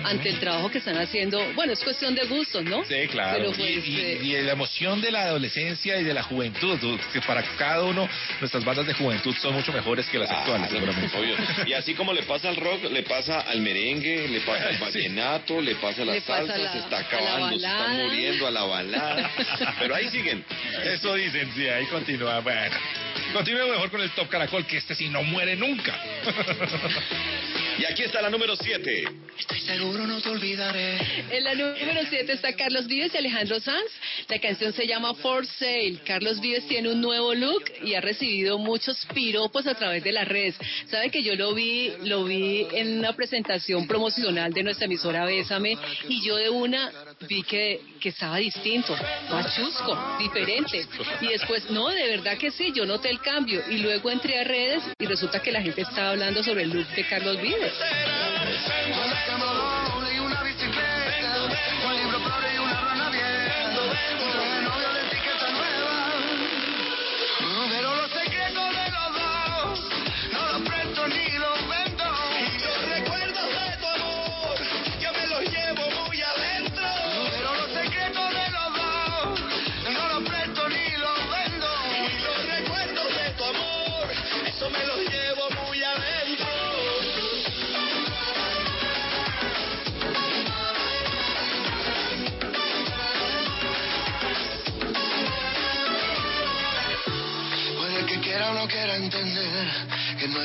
ante 0.03 0.29
el 0.29 0.39
trabajo 0.39 0.69
que 0.71 0.77
están 0.79 0.97
haciendo. 0.97 1.39
Bueno, 1.53 1.73
es 1.73 1.83
cuestión 1.83 2.15
de 2.15 2.25
gustos, 2.25 2.63
¿no? 2.63 2.83
Sí, 2.85 3.07
claro. 3.09 3.37
Pero 3.37 3.49
Y- 3.51 3.53
pues, 3.55 3.87
y, 3.87 3.99
eh, 3.99 4.19
y 4.23 4.41
la 4.41 4.53
emoción 4.53 5.01
de 5.01 5.11
la 5.11 5.23
adolescencia 5.23 5.99
y 5.99 6.03
de 6.03 6.13
la 6.13 6.23
juventud, 6.23 6.99
que 7.13 7.21
para 7.21 7.43
cada 7.57 7.83
uno 7.83 8.07
nuestras 8.39 8.63
bandas 8.63 8.87
de 8.87 8.93
juventud 8.93 9.35
son 9.41 9.53
mucho 9.53 9.71
mejores 9.73 10.07
que 10.07 10.17
las 10.19 10.29
actuales, 10.31 10.69
seguramente. 10.69 11.17
Obvio. 11.17 11.35
Y 11.65 11.73
así 11.73 11.93
como 11.93 12.13
le 12.13 12.23
pasa 12.23 12.49
al 12.49 12.55
rock, 12.55 12.83
le 12.91 13.03
pasa 13.03 13.41
al 13.41 13.61
merengue, 13.61 14.27
le 14.27 14.41
pasa 14.41 14.67
al 14.69 14.77
vallenato, 14.79 15.61
le 15.61 15.75
pasa 15.75 16.01
a 16.01 16.05
las 16.05 16.23
salsas, 16.23 16.57
la- 16.59 16.71
se 16.73 16.79
está 16.79 16.99
acabando, 16.99 17.49
se 17.49 17.55
está 17.65 17.87
muriendo 17.89 18.47
a 18.47 18.51
la 18.51 18.63
balada. 18.63 19.31
Pero 19.79 19.95
ahí 19.95 20.07
siguen. 20.09 20.43
Eso 20.85 21.13
dicen, 21.15 21.51
sí, 21.55 21.67
ahí 21.67 21.85
continúa. 21.87 22.39
Bueno, 22.39 22.75
continúe 23.33 23.67
mejor 23.69 23.91
con 23.91 24.01
el 24.01 24.09
Top 24.11 24.29
Caracol, 24.29 24.65
que 24.65 24.77
este 24.77 24.95
sí 24.95 25.09
no 25.09 25.23
muere 25.23 25.55
nunca. 25.55 25.93
Y 27.77 27.85
aquí 27.85 28.03
está 28.03 28.21
la 28.21 28.29
número 28.29 28.55
7. 28.57 29.03
Estoy 29.39 29.59
seguro 29.61 29.88
no 29.97 30.21
te 30.21 30.29
olvidaré. 30.29 30.97
En 31.31 31.43
la 31.43 31.55
número 31.55 32.01
7 32.09 32.31
está 32.31 32.53
Carlos 32.53 32.87
Vives 32.87 33.13
y 33.13 33.17
Alejandro 33.17 33.59
Sanz. 33.59 33.91
La 34.27 34.39
canción 34.39 34.73
se 34.73 34.85
llama 34.85 35.13
For 35.15 35.45
Sale. 35.45 35.99
Carlos 36.05 36.39
Vives 36.39 36.67
tiene 36.67 36.91
un 36.91 37.01
nuevo 37.01 37.33
look 37.33 37.63
y 37.83 37.95
ha 37.95 38.01
recibido 38.01 38.57
muchos 38.57 39.05
piropos 39.13 39.65
a 39.67 39.75
través 39.75 40.03
de 40.03 40.11
las 40.11 40.27
redes. 40.27 40.55
Sabe 40.89 41.09
que 41.09 41.23
yo 41.23 41.35
lo 41.35 41.53
vi, 41.53 41.91
lo 42.03 42.25
vi 42.25 42.67
en 42.71 42.99
una 42.99 43.13
presentación 43.13 43.87
promocional 43.87 44.53
de 44.53 44.63
nuestra 44.63 44.85
emisora 44.85 45.25
Bésame 45.25 45.77
y 46.07 46.21
yo 46.21 46.35
de 46.35 46.49
una 46.49 46.91
vi 47.27 47.43
que, 47.43 47.81
que 47.99 48.09
estaba 48.09 48.37
distinto, 48.37 48.95
más 49.29 49.55
chusco, 49.55 50.17
diferente. 50.19 50.85
Y 51.21 51.27
después, 51.27 51.69
no, 51.69 51.89
de 51.89 52.07
verdad 52.17 52.37
que 52.37 52.51
sí, 52.51 52.71
yo 52.73 52.85
noté 52.85 53.09
el 53.09 53.19
cambio. 53.21 53.61
Y 53.69 53.77
luego 53.77 54.09
entré 54.09 54.39
a 54.39 54.43
redes 54.43 54.83
y 54.99 55.05
resulta 55.05 55.41
que 55.41 55.51
la 55.51 55.61
gente 55.61 55.81
estaba 55.81 56.11
hablando 56.11 56.43
sobre 56.43 56.63
el 56.63 56.69
look 56.69 56.87
de 56.95 57.03
Carlos 57.07 57.41
Vives. 57.41 57.73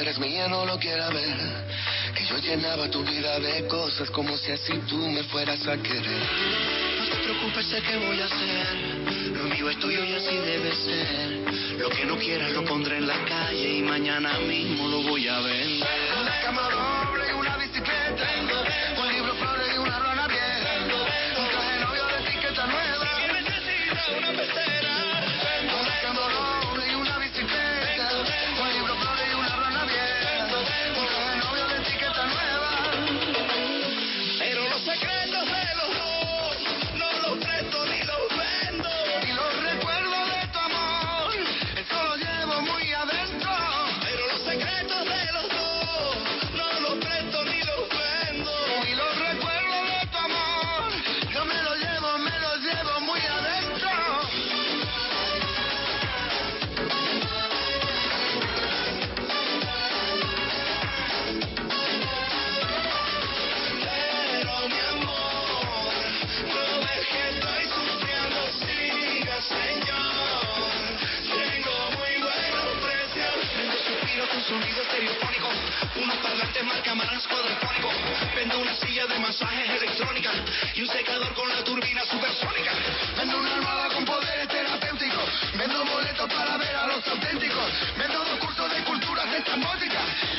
Eres 0.05 0.19
mía, 0.19 0.47
no 0.49 0.67
lo 0.67 0.79
quiera 0.79 1.09
ver. 1.09 1.39
Que 2.15 2.27
yo 2.27 2.37
llenaba 2.37 2.91
tu 2.91 3.03
vida 3.03 3.39
de 3.41 3.67
cosas 3.67 4.11
como 4.11 4.37
si 4.37 4.53
así 4.53 4.75
tú 4.87 4.99
me 4.99 5.23
fueras 5.25 5.67
a 5.67 5.79
querer. 5.79 6.23
No 6.99 7.07
te 7.09 7.17
preocupes, 7.25 7.67
sé 7.67 7.81
qué 7.81 7.97
voy 7.97 8.21
a 8.21 8.27
hacer. 8.27 8.67
Lo 9.35 9.45
mío 9.45 9.71
es 9.71 9.79
tuyo 9.79 10.05
y 10.05 10.13
así 10.13 10.37
debe 10.37 10.75
ser. 10.75 11.79
Lo 11.79 11.89
que 11.89 12.05
no 12.05 12.19
quieras 12.19 12.53
lo 12.53 12.65
pondré 12.65 12.99
en 12.99 13.07
la 13.07 13.25
calle 13.25 13.79
y 13.79 13.83
mañana 13.83 14.39
mismo 14.41 14.89
lo 14.89 15.03
voy 15.05 15.27
a 15.27 15.41
vender. 15.41 15.89
Una 16.21 16.41
cama 16.43 16.69
doble 16.69 17.25
y 17.31 17.33
una 17.33 17.57
bicicleta. 17.57 18.29
Un 19.01 19.09
libro 19.09 19.35
flores 19.37 19.69
y 19.75 19.79
una 19.79 19.99
rana 19.99 20.29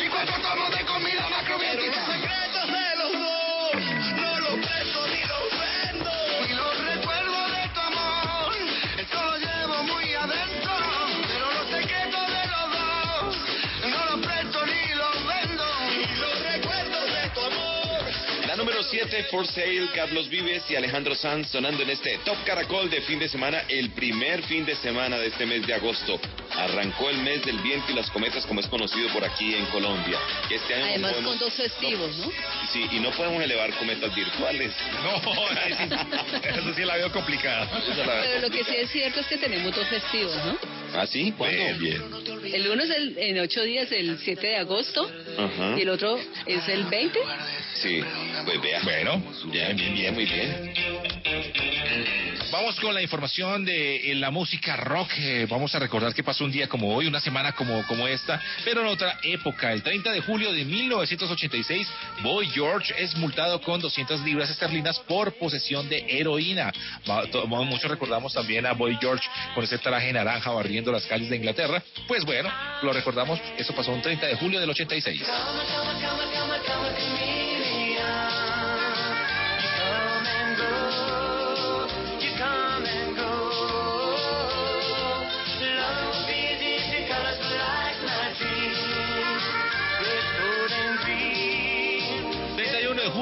y 0.04 0.08
cuatro 0.10 0.36
tomos 0.42 0.72
de 0.72 0.86
comida 0.86 1.28
macrobiótica. 1.30 1.92
Pero 1.92 1.96
los 1.96 2.14
secretos 2.14 2.68
de 2.68 2.96
los 2.98 3.12
dos 3.12 3.76
no 4.16 4.40
los 4.40 4.66
presto 4.66 5.08
ni 5.08 5.22
los 5.26 5.48
vendo. 5.60 6.12
Y 6.50 6.54
los 6.54 6.86
recuerdos 6.86 7.52
de 7.52 7.70
tu 7.74 7.80
amor, 7.80 8.56
eso 8.98 9.24
lo 9.24 9.38
llevo 9.38 9.84
muy 9.84 10.14
adentro. 10.14 10.74
Pero 11.28 11.54
los 11.54 11.68
secretos 11.70 12.28
de 12.28 12.44
los 12.54 12.66
dos 12.72 13.38
no 13.92 14.06
los 14.06 14.26
presto 14.26 14.66
ni 14.66 14.96
los 14.96 15.28
vendo. 15.28 15.66
Y 15.92 16.16
los 16.20 16.40
recuerdos 16.40 17.06
de 17.06 17.30
tu 17.34 17.42
amor. 17.42 18.48
La 18.48 18.56
número 18.56 18.84
7, 18.84 19.24
For 19.32 19.46
Sale, 19.46 19.90
Carlos 19.94 20.30
Vives 20.30 20.64
y 20.70 20.76
Alejandro 20.76 21.16
Sanz 21.16 21.50
sonando 21.50 21.84
en 21.84 21.90
este 21.90 22.18
Top 22.20 22.38
Caracol 22.46 22.90
de 22.90 23.02
fin 23.02 23.20
de 23.20 23.28
semana, 23.30 23.64
el 23.68 23.92
primer 23.92 24.44
fin 24.44 24.66
de 24.66 24.76
semana 24.76 25.18
de 25.18 25.28
este 25.28 25.46
mes 25.46 25.66
de 25.68 25.74
agosto. 25.74 26.20
Arrancó 26.58 27.10
el 27.10 27.18
mes 27.18 27.44
del 27.46 27.58
viento 27.60 27.92
y 27.92 27.96
las 27.96 28.10
cometas 28.12 28.46
como 28.46 28.60
es 28.62 28.68
conocido 28.68 29.10
por 29.10 29.24
aquí 29.24 29.54
en 29.56 29.66
Colombia. 29.68 30.18
Y 30.50 30.54
este 30.54 30.74
año 30.74 30.84
no 30.86 30.90
Además 30.92 31.12
podemos- 31.12 31.32
con 31.32 31.40
dos 31.40 31.54
festivos, 31.54 32.18
¿no? 32.18 32.32
Sí, 32.72 32.88
y 32.92 33.00
no 33.00 33.12
podemos 33.12 33.44
elevar 33.44 33.74
cometas 33.78 34.14
virtuales. 34.16 34.74
No, 35.04 35.16
eso 36.50 36.74
sí 36.76 36.84
la 36.84 36.96
veo 36.96 37.12
complicada. 37.12 37.70
Pero 37.96 38.42
lo 38.42 38.50
que 38.50 38.64
sí 38.64 38.76
es 38.76 38.90
cierto 38.92 39.20
es 39.20 39.28
que 39.28 39.38
tenemos 39.38 39.76
dos 39.76 39.88
festivos, 39.88 40.36
¿no? 40.46 40.58
¿Ah, 40.96 41.06
sí? 41.06 41.34
¿Cuándo? 41.38 41.78
Bien. 41.78 42.02
El 42.54 42.68
uno 42.70 42.84
es 42.84 42.90
el, 42.90 43.18
en 43.18 43.40
ocho 43.40 43.62
días, 43.64 43.92
el 43.92 44.18
7 44.20 44.48
de 44.48 44.58
agosto, 44.58 45.12
Ajá. 45.38 45.78
y 45.78 45.82
el 45.82 45.90
otro 45.90 46.18
es 46.46 46.68
el 46.68 46.86
20. 46.86 47.20
Sí, 47.76 48.04
pues 48.46 48.62
vea. 48.62 48.82
Bueno, 48.84 49.22
bien, 49.52 49.76
bien, 49.76 49.94
bien, 49.94 50.14
muy 50.14 50.26
bien. 50.26 50.74
Vamos 52.52 52.80
con 52.80 52.94
la 52.94 53.02
información 53.02 53.66
de 53.66 54.12
eh, 54.12 54.16
la 54.16 54.32
música 54.32 54.78
rock. 54.78 55.10
Eh, 55.18 55.46
vamos 55.50 55.76
a 55.76 55.80
recordar 55.80 56.14
que 56.14 56.24
pasó 56.24 56.46
un 56.46 56.52
día 56.52 56.70
como 56.70 56.96
hoy, 56.96 57.06
una 57.06 57.20
semana 57.20 57.52
como, 57.52 57.86
como 57.86 58.08
esta, 58.08 58.40
pero 58.64 58.80
en 58.80 58.88
otra 58.88 59.20
época. 59.24 59.74
El 59.74 59.84
30 59.84 60.12
de 60.12 60.22
julio 60.22 60.54
de 60.54 60.64
1986, 60.64 61.88
Boy 62.24 62.48
George 62.48 62.94
es 62.98 63.14
multado 63.18 63.60
con 63.60 63.82
200 63.82 64.22
libras 64.22 64.50
esterlinas 64.50 65.00
por 65.00 65.34
posesión 65.34 65.90
de 65.90 66.06
heroína. 66.08 66.72
Muchos 67.48 67.92
recordamos 67.92 68.34
también 68.34 68.66
a 68.66 68.72
Boy 68.72 68.98
George 69.02 69.28
con 69.54 69.64
ese 69.64 69.78
traje 69.80 70.14
naranja 70.14 70.52
barriendo 70.52 70.94
las 70.94 71.06
calles 71.08 71.30
de 71.30 71.36
Inglaterra. 71.36 71.84
Pues 72.08 72.24
bueno, 72.24 72.50
lo 72.84 72.94
recordamos, 72.94 73.38
eso 73.58 73.74
pasó 73.76 73.92
un 73.92 74.02
30 74.02 74.28
de 74.28 74.36
julio 74.36 74.62
del 74.62 74.70
86. 74.70 75.25
Come, 75.26 75.34
come, 75.34 75.66
come, 75.66 76.02
come, 76.02 76.32
come, 76.34 76.62
come 76.68 76.94
to 76.94 77.10
me. 77.16 77.65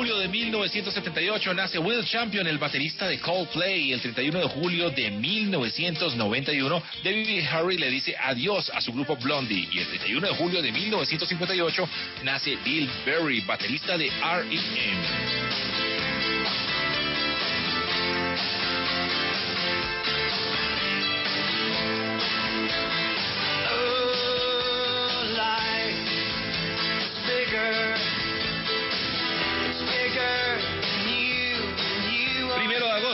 Julio 0.03 0.17
de 0.17 0.27
1978 0.27 1.53
nace 1.53 1.79
Will 1.79 2.03
Champion, 2.03 2.45
el 2.45 2.57
baterista 2.57 3.07
de 3.07 3.19
Coldplay. 3.19 3.83
Y 3.83 3.93
el 3.93 4.01
31 4.01 4.37
de 4.37 4.45
julio 4.49 4.89
de 4.89 5.09
1991, 5.09 6.83
David 7.01 7.45
Harry 7.49 7.77
le 7.77 7.89
dice 7.89 8.13
adiós 8.21 8.69
a 8.75 8.81
su 8.81 8.91
grupo 8.91 9.15
Blondie. 9.15 9.69
Y 9.71 9.79
el 9.79 9.87
31 9.87 10.27
de 10.27 10.33
julio 10.35 10.61
de 10.61 10.73
1958 10.73 11.89
nace 12.25 12.57
Bill 12.65 12.89
Berry, 13.05 13.39
baterista 13.41 13.97
de 13.97 14.07
R.E.M. 14.07 15.82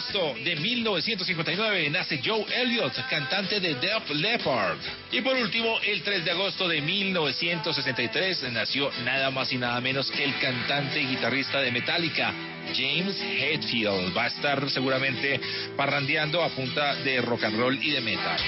Agosto 0.10 0.44
de 0.44 0.56
1959 0.56 1.90
nace 1.92 2.20
Joe 2.24 2.44
Elliott, 2.52 2.94
cantante 3.10 3.60
de 3.60 3.76
Def 3.76 4.10
Leppard. 4.10 4.80
Y 5.12 5.22
por 5.22 5.36
último, 5.36 5.78
el 5.86 6.02
3 6.02 6.26
de 6.26 6.32
agosto 6.32 6.68
de 6.68 6.82
1963 6.82 8.52
nació 8.52 8.90
nada 9.04 9.30
más 9.30 9.54
y 9.54 9.58
nada 9.58 9.80
menos 9.82 10.10
que 10.10 10.24
el 10.24 10.36
cantante 10.40 11.00
y 11.00 11.06
guitarrista 11.06 11.62
de 11.62 11.72
Metallica, 11.72 12.34
James 12.76 13.22
Hetfield. 13.22 14.18
Va 14.18 14.24
a 14.24 14.28
estar 14.28 14.68
seguramente 14.72 15.40
parrandeando 15.78 16.42
a 16.42 16.50
punta 16.50 16.96
de 16.96 17.22
rock 17.22 17.44
and 17.44 17.60
roll 17.60 17.78
y 17.80 17.92
de 17.92 18.02
metal. 18.02 18.40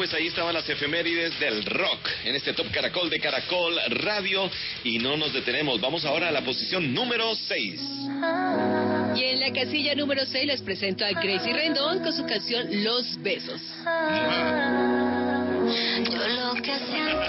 Pues 0.00 0.14
ahí 0.14 0.28
estaban 0.28 0.54
las 0.54 0.66
efemérides 0.66 1.38
del 1.38 1.62
rock 1.62 2.08
en 2.24 2.34
este 2.34 2.54
Top 2.54 2.70
Caracol 2.72 3.10
de 3.10 3.20
Caracol 3.20 3.78
Radio 3.90 4.50
y 4.82 4.98
no 4.98 5.14
nos 5.18 5.30
detenemos. 5.34 5.78
Vamos 5.78 6.06
ahora 6.06 6.28
a 6.28 6.32
la 6.32 6.40
posición 6.40 6.94
número 6.94 7.34
6. 7.34 7.80
Y 9.14 9.24
en 9.24 9.40
la 9.40 9.52
casilla 9.52 9.94
número 9.94 10.24
6 10.24 10.46
les 10.46 10.62
presento 10.62 11.04
a 11.04 11.10
Gracie 11.10 11.52
Rendón 11.52 12.02
con 12.02 12.14
su 12.14 12.24
canción 12.24 12.82
Los 12.82 13.22
Besos. 13.22 13.60
Yo 16.10 16.28
lo 16.28 16.54
que 16.62 16.78
siento 16.78 17.20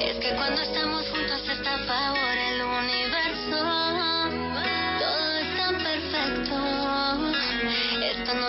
es 0.00 0.16
que 0.18 0.34
cuando 0.36 0.60
estamos 0.60 1.08
juntos 1.08 1.48
está 1.48 1.76
a 1.76 1.78
favor 1.78 2.36
el 2.36 2.60
universo. 2.60 3.91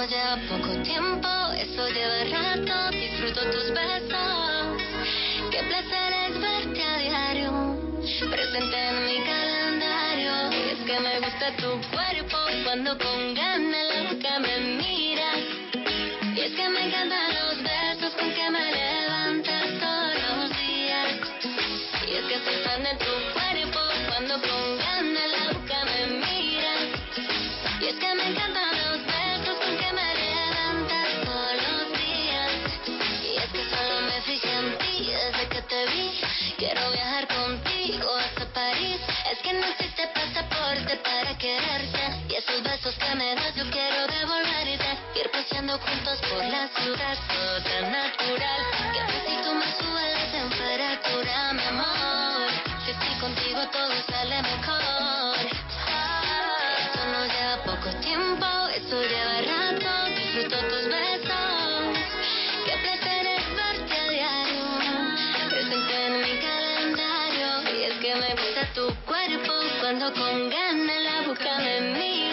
Lleva 0.09 0.35
poco 0.49 0.83
tiempo, 0.83 1.29
eso 1.57 1.87
lleva 1.87 2.25
rato. 2.29 2.91
Disfruto 2.91 3.39
tus 3.51 3.69
besos. 3.71 4.81
Qué 5.49 5.63
placer 5.63 6.13
es 6.27 6.41
verte 6.41 6.83
a 6.83 6.97
diario, 6.97 7.51
presente 8.29 8.77
en 8.89 9.05
mi 9.05 9.23
calendario. 9.23 10.51
Y 10.51 10.71
es 10.71 10.79
que 10.79 10.99
me 10.99 11.19
gusta 11.19 11.55
tu 11.55 11.69
cuerpo 11.95 12.37
cuando 12.65 12.97
con 12.97 13.33
ganas 13.33 13.87
la 13.95 14.11
boca 14.11 14.39
me 14.39 14.57
miras. 14.75 15.39
Y 16.35 16.39
es 16.41 16.51
que 16.51 16.67
me 16.67 16.87
encantan 16.87 17.33
los 17.35 17.63
besos 17.63 18.13
con 18.19 18.29
que 18.33 18.49
me 18.49 18.71
levantas 18.71 19.79
todos 19.79 20.15
los 20.27 20.49
días. 20.59 21.11
Y 22.09 22.11
es 22.11 22.25
que 22.25 22.39
soy 22.43 22.55
fan 22.65 22.83
de 22.83 22.93
tu 22.97 23.13
cuerpo 23.31 23.79
cuando 24.09 24.33
con 24.41 24.77
ganas 24.79 25.31
la 25.31 25.53
boca 25.53 25.85
me 25.85 26.07
miras. 26.25 26.89
Y 27.79 27.85
es 27.85 27.95
que 27.95 28.15
me 28.15 28.27
encantan 28.27 28.62
que 39.43 39.53
no 39.53 39.67
existe 39.67 40.07
pasaporte 40.07 40.95
para 41.03 41.37
quererte. 41.37 42.03
Y 42.29 42.35
esos 42.35 42.63
besos 42.63 42.95
que 42.95 43.15
me 43.15 43.35
das 43.35 43.53
yo 43.55 43.69
quiero 43.69 44.07
devolverte. 44.07 44.89
Ir 45.19 45.29
paseando 45.31 45.77
juntos 45.79 46.19
por 46.29 46.43
la 46.45 46.67
ciudad, 46.69 47.17
todo 47.27 47.61
tan 47.61 47.91
natural. 47.91 48.61
Que 48.93 48.99
a 48.99 49.07
si 49.27 49.35
tú 49.43 49.53
me 49.53 49.69
subes 49.77 50.11
la 50.17 50.31
temperatura, 50.39 51.53
mi 51.53 51.63
amor. 51.63 52.47
Si 52.85 52.91
estoy 52.91 53.15
contigo 53.19 53.59
todo 53.71 53.93
sale 54.09 54.41
mejor. 54.41 55.37
Esto 56.83 57.01
no 57.11 57.25
lleva 57.33 57.57
poco 57.65 57.89
tiempo, 57.99 58.47
eso 58.73 58.95
lleva 59.11 59.37
rato. 59.51 59.91
Disfruto 60.15 60.57
tus 60.71 60.85
besos. 60.87 61.97
Qué 62.65 62.75
placer 62.81 63.27
es 63.27 63.45
verte 63.59 63.99
a 63.99 64.07
diario. 64.07 64.65
Presente 65.49 66.05
en 66.07 66.21
mi 66.21 66.33
calendario. 66.47 67.49
Y 67.75 67.83
es 67.83 67.93
que 67.99 68.15
me 68.15 68.31
gusta 68.31 68.73
tu 68.73 68.87
cuerpo 69.05 69.12
cuando 69.99 70.19
con 70.19 70.49
ganas 70.49 71.01
la 71.03 71.27
boca 71.27 71.57
me 71.59 71.81
miras. 71.81 72.32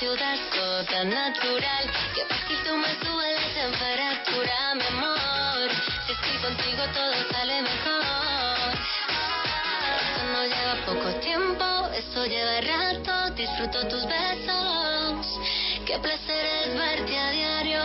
Ciudad, 0.00 0.38
todo 0.54 0.82
tan 0.84 1.10
natural. 1.10 1.84
Que 2.14 2.56
tú 2.64 2.74
me 2.74 2.88
subes 3.04 3.36
la 3.36 3.48
temperatura, 3.62 4.74
mi 4.74 4.86
amor. 4.96 5.68
Si 6.06 6.12
estoy 6.12 6.36
contigo 6.38 6.82
todo 6.94 7.12
sale 7.30 7.60
mejor. 7.60 8.72
Esto 10.00 10.22
no 10.32 10.42
lleva 10.46 10.74
poco 10.86 11.08
tiempo, 11.20 11.64
eso 11.92 12.24
lleva 12.24 12.60
rato. 12.62 13.34
Disfruto 13.34 13.86
tus 13.88 14.06
besos. 14.06 15.38
Qué 15.84 15.98
placer 15.98 16.44
es 16.64 16.78
verte 16.78 17.18
a 17.18 17.30
diario, 17.30 17.82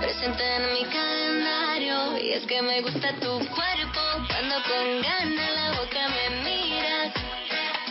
presente 0.00 0.44
en 0.56 0.72
mi 0.72 0.84
calendario. 0.86 2.18
Y 2.24 2.32
es 2.32 2.46
que 2.46 2.62
me 2.62 2.80
gusta 2.80 3.12
tu 3.20 3.38
cuerpo 3.54 4.00
cuando 4.28 4.56
con 4.62 5.02
ganas 5.02 5.50
la 5.60 5.72
boca 5.72 6.08
me 6.08 6.26
miras. 6.42 7.12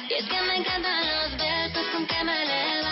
Y 0.10 0.14
es 0.14 0.26
que 0.26 0.42
me 0.42 0.56
encantan 0.56 1.06
los 1.06 1.38
besos 1.38 1.86
con 1.94 2.08
que 2.08 2.24
me 2.24 2.46
levantas 2.46 2.87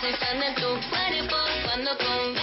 soy 0.00 0.12
fan 0.14 0.40
de 0.40 0.50
tu 0.54 0.68
cuerpo 0.88 1.36
cuando 1.64 1.90
con 1.98 2.39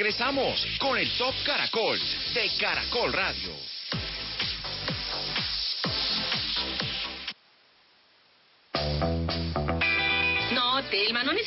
regresamos 0.00 0.66
con 0.78 0.96
el 0.96 1.10
Top 1.18 1.34
Caracol 1.44 1.98
de 2.32 2.50
Caracol 2.58 3.12
Radio. 3.12 3.59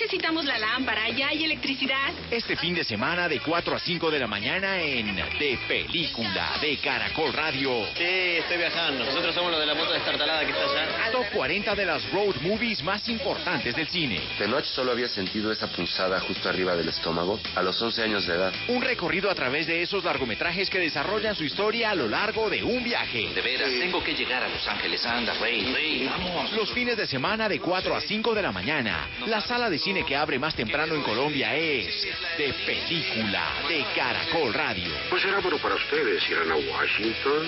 Necesitamos 0.04 0.44
la 0.44 0.60
lámpara, 0.60 1.10
ya 1.12 1.30
hay 1.30 1.46
electricidad. 1.46 2.12
Este 2.30 2.58
fin 2.58 2.76
de 2.76 2.84
semana 2.84 3.30
de 3.30 3.40
4 3.40 3.74
a 3.74 3.80
5 3.80 4.12
de 4.12 4.20
la 4.20 4.28
mañana 4.28 4.82
en 4.82 5.16
De 5.16 5.58
Película 5.66 6.58
de 6.62 6.76
Caracol 6.78 7.32
Radio. 7.32 7.86
Sí, 7.96 8.04
estoy 8.04 8.58
viajando. 8.58 9.06
Nosotros 9.06 9.34
somos 9.34 9.52
los 9.52 9.62
de 9.62 9.66
la 9.66 9.76
moto 9.76 9.94
destartalada 9.94 10.46
que 10.46 10.52
está 10.52 10.64
allá. 10.64 11.12
Top 11.12 11.26
40 11.34 11.76
de 11.76 11.86
las 11.86 12.12
road 12.12 12.36
movies 12.42 12.84
más 12.84 13.08
importantes 13.08 13.76
del 13.78 13.88
cine. 13.88 14.20
De 14.38 14.46
noche 14.46 14.68
solo 14.68 14.92
había 14.92 15.08
sentido 15.08 15.54
esa 15.54 15.68
punzada 15.68 16.20
justo 16.20 16.50
arriba 16.50 16.76
del 16.76 16.90
estómago 16.90 17.40
a 17.56 17.64
los 17.64 17.82
11 17.82 18.04
años 18.04 18.28
de 18.28 18.34
edad. 18.36 18.54
Un 18.68 18.82
recorrido 18.82 19.32
a 19.32 19.36
través 19.36 19.68
de 19.68 19.82
esos 19.82 20.04
largometrajes 20.04 20.70
que 20.70 20.80
desarrollan 20.80 21.34
su 21.34 21.46
historia 21.46 21.92
a 21.92 21.96
lo 21.96 22.10
largo 22.10 22.50
de 22.50 22.62
un 22.62 22.84
viaje. 22.84 23.30
De 23.34 23.42
veras, 23.42 23.70
tengo 23.80 24.04
que 24.04 24.14
llegar 24.14 24.44
a 24.44 24.50
Los 24.50 24.68
Ángeles. 24.68 25.06
Anda, 25.06 25.34
Rey, 25.36 25.72
Rey, 25.74 26.10
vamos. 26.12 26.52
Los 26.52 26.74
fines 26.74 26.98
de 26.98 27.08
semana 27.08 27.48
de 27.48 27.62
4 27.62 27.96
a 27.96 28.02
5 28.02 28.34
de 28.34 28.42
la 28.42 28.52
mañana. 28.52 29.08
La 29.28 29.40
sala 29.40 29.70
de 29.70 29.80
cine 29.80 29.93
que 30.02 30.16
abre 30.16 30.40
más 30.40 30.56
temprano 30.56 30.96
en 30.96 31.04
Colombia 31.04 31.56
es 31.56 32.08
De 32.36 32.52
Película 32.66 33.54
de 33.68 33.86
Caracol 33.96 34.52
Radio. 34.52 34.92
Pues 35.12 35.22
será 35.22 35.40
bueno 35.40 35.60
para 35.60 35.76
ustedes. 35.76 36.28
Irán 36.28 36.52
a 36.52 36.56
Washington, 36.56 37.48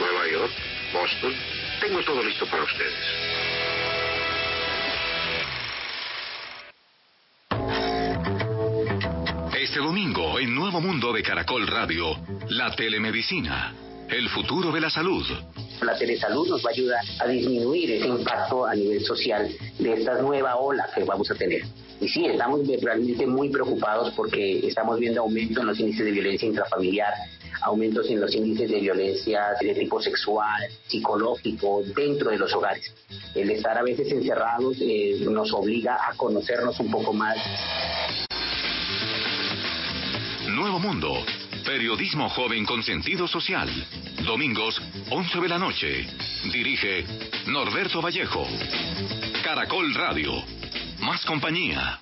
Nueva 0.00 0.26
York, 0.32 0.52
Boston. 0.94 1.34
Tengo 1.80 2.02
todo 2.02 2.22
listo 2.24 2.46
para 2.46 2.62
ustedes. 2.62 2.94
Este 9.54 9.78
domingo, 9.80 10.38
en 10.38 10.54
Nuevo 10.54 10.80
Mundo 10.80 11.12
de 11.12 11.22
Caracol 11.22 11.66
Radio, 11.66 12.16
la 12.48 12.74
telemedicina, 12.74 13.74
el 14.16 14.28
futuro 14.28 14.70
de 14.70 14.80
la 14.80 14.90
salud. 14.90 15.24
La 15.82 15.98
telesalud 15.98 16.48
nos 16.48 16.64
va 16.64 16.70
a 16.70 16.72
ayudar 16.72 17.04
a 17.18 17.26
disminuir 17.26 17.90
ese 17.90 18.06
impacto 18.06 18.64
a 18.64 18.74
nivel 18.74 19.04
social 19.04 19.50
de 19.78 19.92
esta 19.92 20.22
nueva 20.22 20.56
ola 20.56 20.88
que 20.94 21.02
vamos 21.02 21.30
a 21.30 21.34
tener. 21.34 21.62
Y 22.00 22.08
sí, 22.08 22.24
estamos 22.26 22.60
realmente 22.80 23.26
muy 23.26 23.48
preocupados 23.48 24.12
porque 24.14 24.66
estamos 24.66 25.00
viendo 25.00 25.22
aumento 25.22 25.60
en 25.60 25.66
los 25.66 25.80
índices 25.80 26.06
de 26.06 26.12
violencia 26.12 26.48
intrafamiliar, 26.48 27.12
aumentos 27.62 28.08
en 28.08 28.20
los 28.20 28.32
índices 28.34 28.70
de 28.70 28.80
violencia 28.80 29.46
de 29.60 29.74
tipo 29.74 30.00
sexual, 30.00 30.62
psicológico, 30.86 31.82
dentro 31.96 32.30
de 32.30 32.38
los 32.38 32.52
hogares. 32.54 32.94
El 33.34 33.50
estar 33.50 33.76
a 33.76 33.82
veces 33.82 34.10
encerrados 34.12 34.76
eh, 34.80 35.18
nos 35.28 35.52
obliga 35.52 35.98
a 36.08 36.14
conocernos 36.16 36.78
un 36.78 36.90
poco 36.90 37.12
más. 37.12 37.36
Nuevo 40.46 40.78
Mundo, 40.78 41.14
periodismo 41.64 42.28
joven 42.28 42.64
con 42.64 42.82
sentido 42.82 43.26
social. 43.26 43.68
Domingos, 44.24 44.80
11 45.10 45.40
de 45.40 45.48
la 45.48 45.58
noche. 45.58 46.06
Dirige 46.52 47.04
Norberto 47.46 48.00
Vallejo. 48.00 48.46
Caracol 49.42 49.94
Radio. 49.94 50.32
Más 51.00 51.24
compañía. 51.24 51.98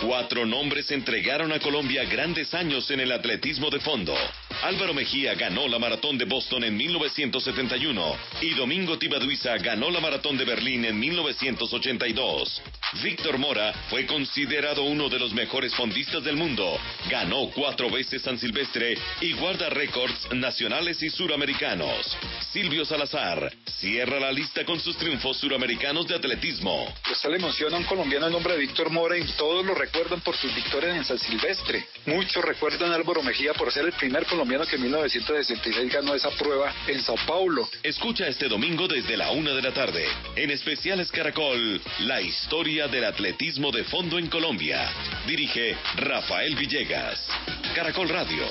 Cuatro 0.00 0.46
nombres 0.46 0.90
entregaron 0.90 1.52
a 1.52 1.58
Colombia 1.58 2.04
grandes 2.04 2.54
años 2.54 2.90
en 2.90 3.00
el 3.00 3.12
atletismo 3.12 3.68
de 3.68 3.80
fondo. 3.80 4.14
Álvaro 4.62 4.92
Mejía 4.92 5.34
ganó 5.34 5.68
la 5.68 5.78
maratón 5.78 6.18
de 6.18 6.24
Boston 6.24 6.64
en 6.64 6.76
1971 6.76 8.16
y 8.42 8.54
Domingo 8.54 8.98
Tibaduiza 8.98 9.56
ganó 9.58 9.88
la 9.88 10.00
maratón 10.00 10.36
de 10.36 10.44
Berlín 10.44 10.84
en 10.84 10.98
1982. 10.98 12.60
Víctor 13.02 13.38
Mora 13.38 13.72
fue 13.88 14.04
considerado 14.06 14.82
uno 14.82 15.08
de 15.08 15.20
los 15.20 15.32
mejores 15.32 15.72
fondistas 15.74 16.24
del 16.24 16.36
mundo. 16.36 16.76
Ganó 17.08 17.50
cuatro 17.54 17.88
veces 17.88 18.22
San 18.22 18.36
Silvestre 18.36 18.98
y 19.20 19.32
guarda 19.34 19.70
récords 19.70 20.32
nacionales 20.32 21.00
y 21.04 21.10
suramericanos. 21.10 22.16
Silvio 22.52 22.84
Salazar 22.84 23.52
cierra 23.78 24.18
la 24.18 24.32
lista 24.32 24.64
con 24.64 24.80
sus 24.80 24.96
triunfos 24.96 25.36
suramericanos 25.36 26.08
de 26.08 26.16
atletismo. 26.16 26.92
Esta 27.08 27.28
le 27.28 27.36
emociona 27.36 27.76
a 27.76 27.78
un 27.78 27.84
colombiano 27.84 28.26
el 28.26 28.32
nombre 28.32 28.54
de 28.54 28.60
Víctor 28.60 28.90
Mora 28.90 29.16
y 29.16 29.24
todos 29.36 29.64
lo 29.64 29.74
recuerdan 29.74 30.20
por 30.20 30.34
sus 30.34 30.52
victorias 30.52 30.96
en 30.96 31.04
San 31.04 31.18
Silvestre. 31.18 31.86
Muchos 32.06 32.44
recuerdan 32.44 32.90
a 32.90 32.96
Álvaro 32.96 33.22
Mejía 33.22 33.54
por 33.54 33.70
ser 33.70 33.84
el 33.84 33.92
primer 33.92 34.26
colombiano 34.26 34.47
que 34.48 34.76
en 34.76 34.82
1966 34.82 35.92
ganó 35.92 36.14
esa 36.14 36.30
prueba 36.30 36.74
en 36.86 37.02
Sao 37.02 37.16
Paulo. 37.26 37.68
Escucha 37.82 38.26
este 38.26 38.48
domingo 38.48 38.88
desde 38.88 39.16
la 39.16 39.30
una 39.30 39.52
de 39.52 39.60
la 39.60 39.72
tarde. 39.72 40.06
En 40.36 40.50
especiales 40.50 41.12
Caracol, 41.12 41.80
la 42.00 42.22
historia 42.22 42.88
del 42.88 43.04
atletismo 43.04 43.70
de 43.70 43.84
fondo 43.84 44.18
en 44.18 44.28
Colombia. 44.28 44.90
Dirige 45.26 45.76
Rafael 45.96 46.56
Villegas. 46.56 47.28
Caracol 47.74 48.08
Radio. 48.08 48.44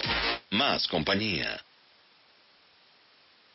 Más 0.52 0.88
compañía. 0.88 1.60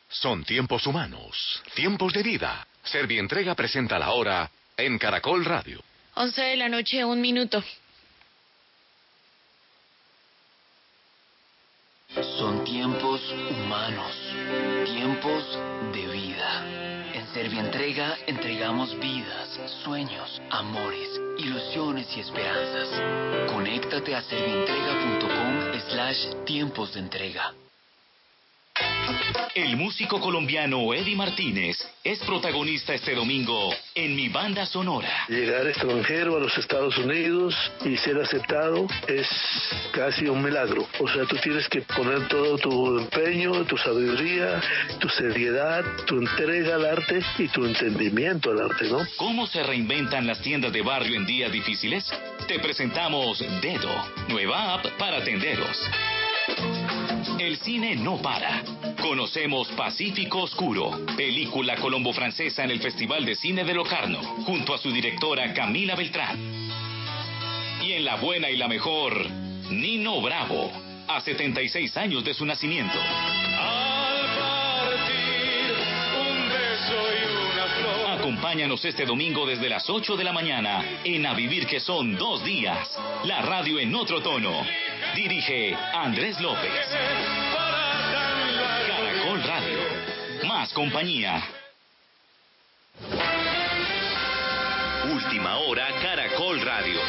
Son 0.09 0.43
tiempos 0.43 0.85
humanos, 0.85 1.63
tiempos 1.75 2.11
de 2.11 2.23
vida. 2.23 2.67
Servientrega 2.83 3.55
presenta 3.55 3.97
la 3.97 4.11
hora 4.11 4.51
en 4.75 4.99
Caracol 4.99 5.45
Radio. 5.45 5.81
11 6.15 6.41
de 6.41 6.57
la 6.57 6.67
noche, 6.67 7.05
un 7.05 7.21
minuto. 7.21 7.63
Son 12.37 12.63
tiempos 12.63 13.21
humanos, 13.51 14.11
tiempos 14.85 15.43
de 15.93 16.07
vida. 16.07 16.65
En 17.13 17.27
Servientrega 17.27 18.17
entregamos 18.25 18.97
vidas, 18.99 19.59
sueños, 19.83 20.41
amores, 20.49 21.21
ilusiones 21.37 22.07
y 22.17 22.21
esperanzas. 22.21 22.89
Conéctate 23.51 24.15
a 24.15 24.21
servientrega.com 24.23 25.79
slash 25.89 26.45
tiempos 26.45 26.93
de 26.93 27.01
entrega. 27.01 27.53
El 29.55 29.77
músico 29.77 30.19
colombiano 30.19 30.93
Eddie 30.95 31.15
Martínez 31.15 31.77
es 32.03 32.19
protagonista 32.19 32.95
este 32.95 33.13
domingo 33.13 33.71
en 33.93 34.15
Mi 34.15 34.27
Banda 34.27 34.65
Sonora. 34.65 35.27
Llegar 35.29 35.67
extranjero 35.67 36.37
a 36.37 36.39
los 36.39 36.57
Estados 36.57 36.97
Unidos 36.97 37.55
y 37.85 37.95
ser 37.97 38.19
aceptado 38.19 38.87
es 39.07 39.27
casi 39.91 40.25
un 40.25 40.41
milagro. 40.41 40.87
O 40.99 41.07
sea, 41.07 41.25
tú 41.25 41.35
tienes 41.37 41.69
que 41.69 41.81
poner 41.81 42.27
todo 42.27 42.57
tu 42.57 42.97
empeño, 42.97 43.63
tu 43.65 43.77
sabiduría, 43.77 44.59
tu 44.99 45.07
seriedad, 45.09 45.85
tu 46.07 46.17
entrega 46.17 46.75
al 46.75 46.85
arte 46.85 47.19
y 47.37 47.47
tu 47.47 47.65
entendimiento 47.65 48.51
al 48.51 48.71
arte, 48.71 48.89
¿no? 48.89 49.05
¿Cómo 49.17 49.45
se 49.45 49.61
reinventan 49.61 50.25
las 50.25 50.41
tiendas 50.41 50.73
de 50.73 50.81
barrio 50.81 51.15
en 51.15 51.27
días 51.27 51.51
difíciles? 51.51 52.09
Te 52.47 52.59
presentamos 52.59 53.39
Dedo, 53.61 54.05
nueva 54.29 54.73
app 54.73 54.87
para 54.97 55.23
tenderos. 55.23 55.77
El 57.39 57.57
cine 57.57 57.95
no 57.95 58.17
para. 58.21 58.63
Conocemos 59.01 59.67
Pacífico 59.69 60.43
Oscuro, 60.43 61.05
película 61.17 61.75
colombo-francesa 61.75 62.63
en 62.63 62.71
el 62.71 62.79
Festival 62.79 63.25
de 63.25 63.35
Cine 63.35 63.63
de 63.63 63.73
Locarno, 63.73 64.19
junto 64.45 64.73
a 64.73 64.77
su 64.77 64.91
directora 64.91 65.53
Camila 65.53 65.95
Beltrán. 65.95 66.37
Y 67.81 67.93
en 67.93 68.05
la 68.05 68.15
buena 68.15 68.49
y 68.49 68.57
la 68.57 68.67
mejor, 68.67 69.29
Nino 69.69 70.21
Bravo, 70.21 70.71
a 71.07 71.19
76 71.21 71.97
años 71.97 72.23
de 72.23 72.33
su 72.33 72.45
nacimiento. 72.45 72.97
un 72.97 73.92
Acompáñanos 78.23 78.85
este 78.85 79.05
domingo 79.05 79.45
desde 79.45 79.67
las 79.67 79.89
8 79.89 80.15
de 80.15 80.23
la 80.23 80.31
mañana 80.31 80.81
en 81.03 81.25
A 81.25 81.33
Vivir 81.33 81.67
que 81.67 81.81
son 81.81 82.15
dos 82.15 82.41
días. 82.41 82.97
La 83.25 83.41
radio 83.41 83.77
en 83.79 83.93
otro 83.93 84.21
tono. 84.21 84.65
Dirige 85.13 85.75
Andrés 85.93 86.39
López. 86.39 86.71
Caracol 88.87 89.43
Radio. 89.43 89.77
Más 90.47 90.71
compañía. 90.71 91.43
Última 95.11 95.57
hora 95.57 95.89
Caracol 96.01 96.61
Radio. 96.61 97.01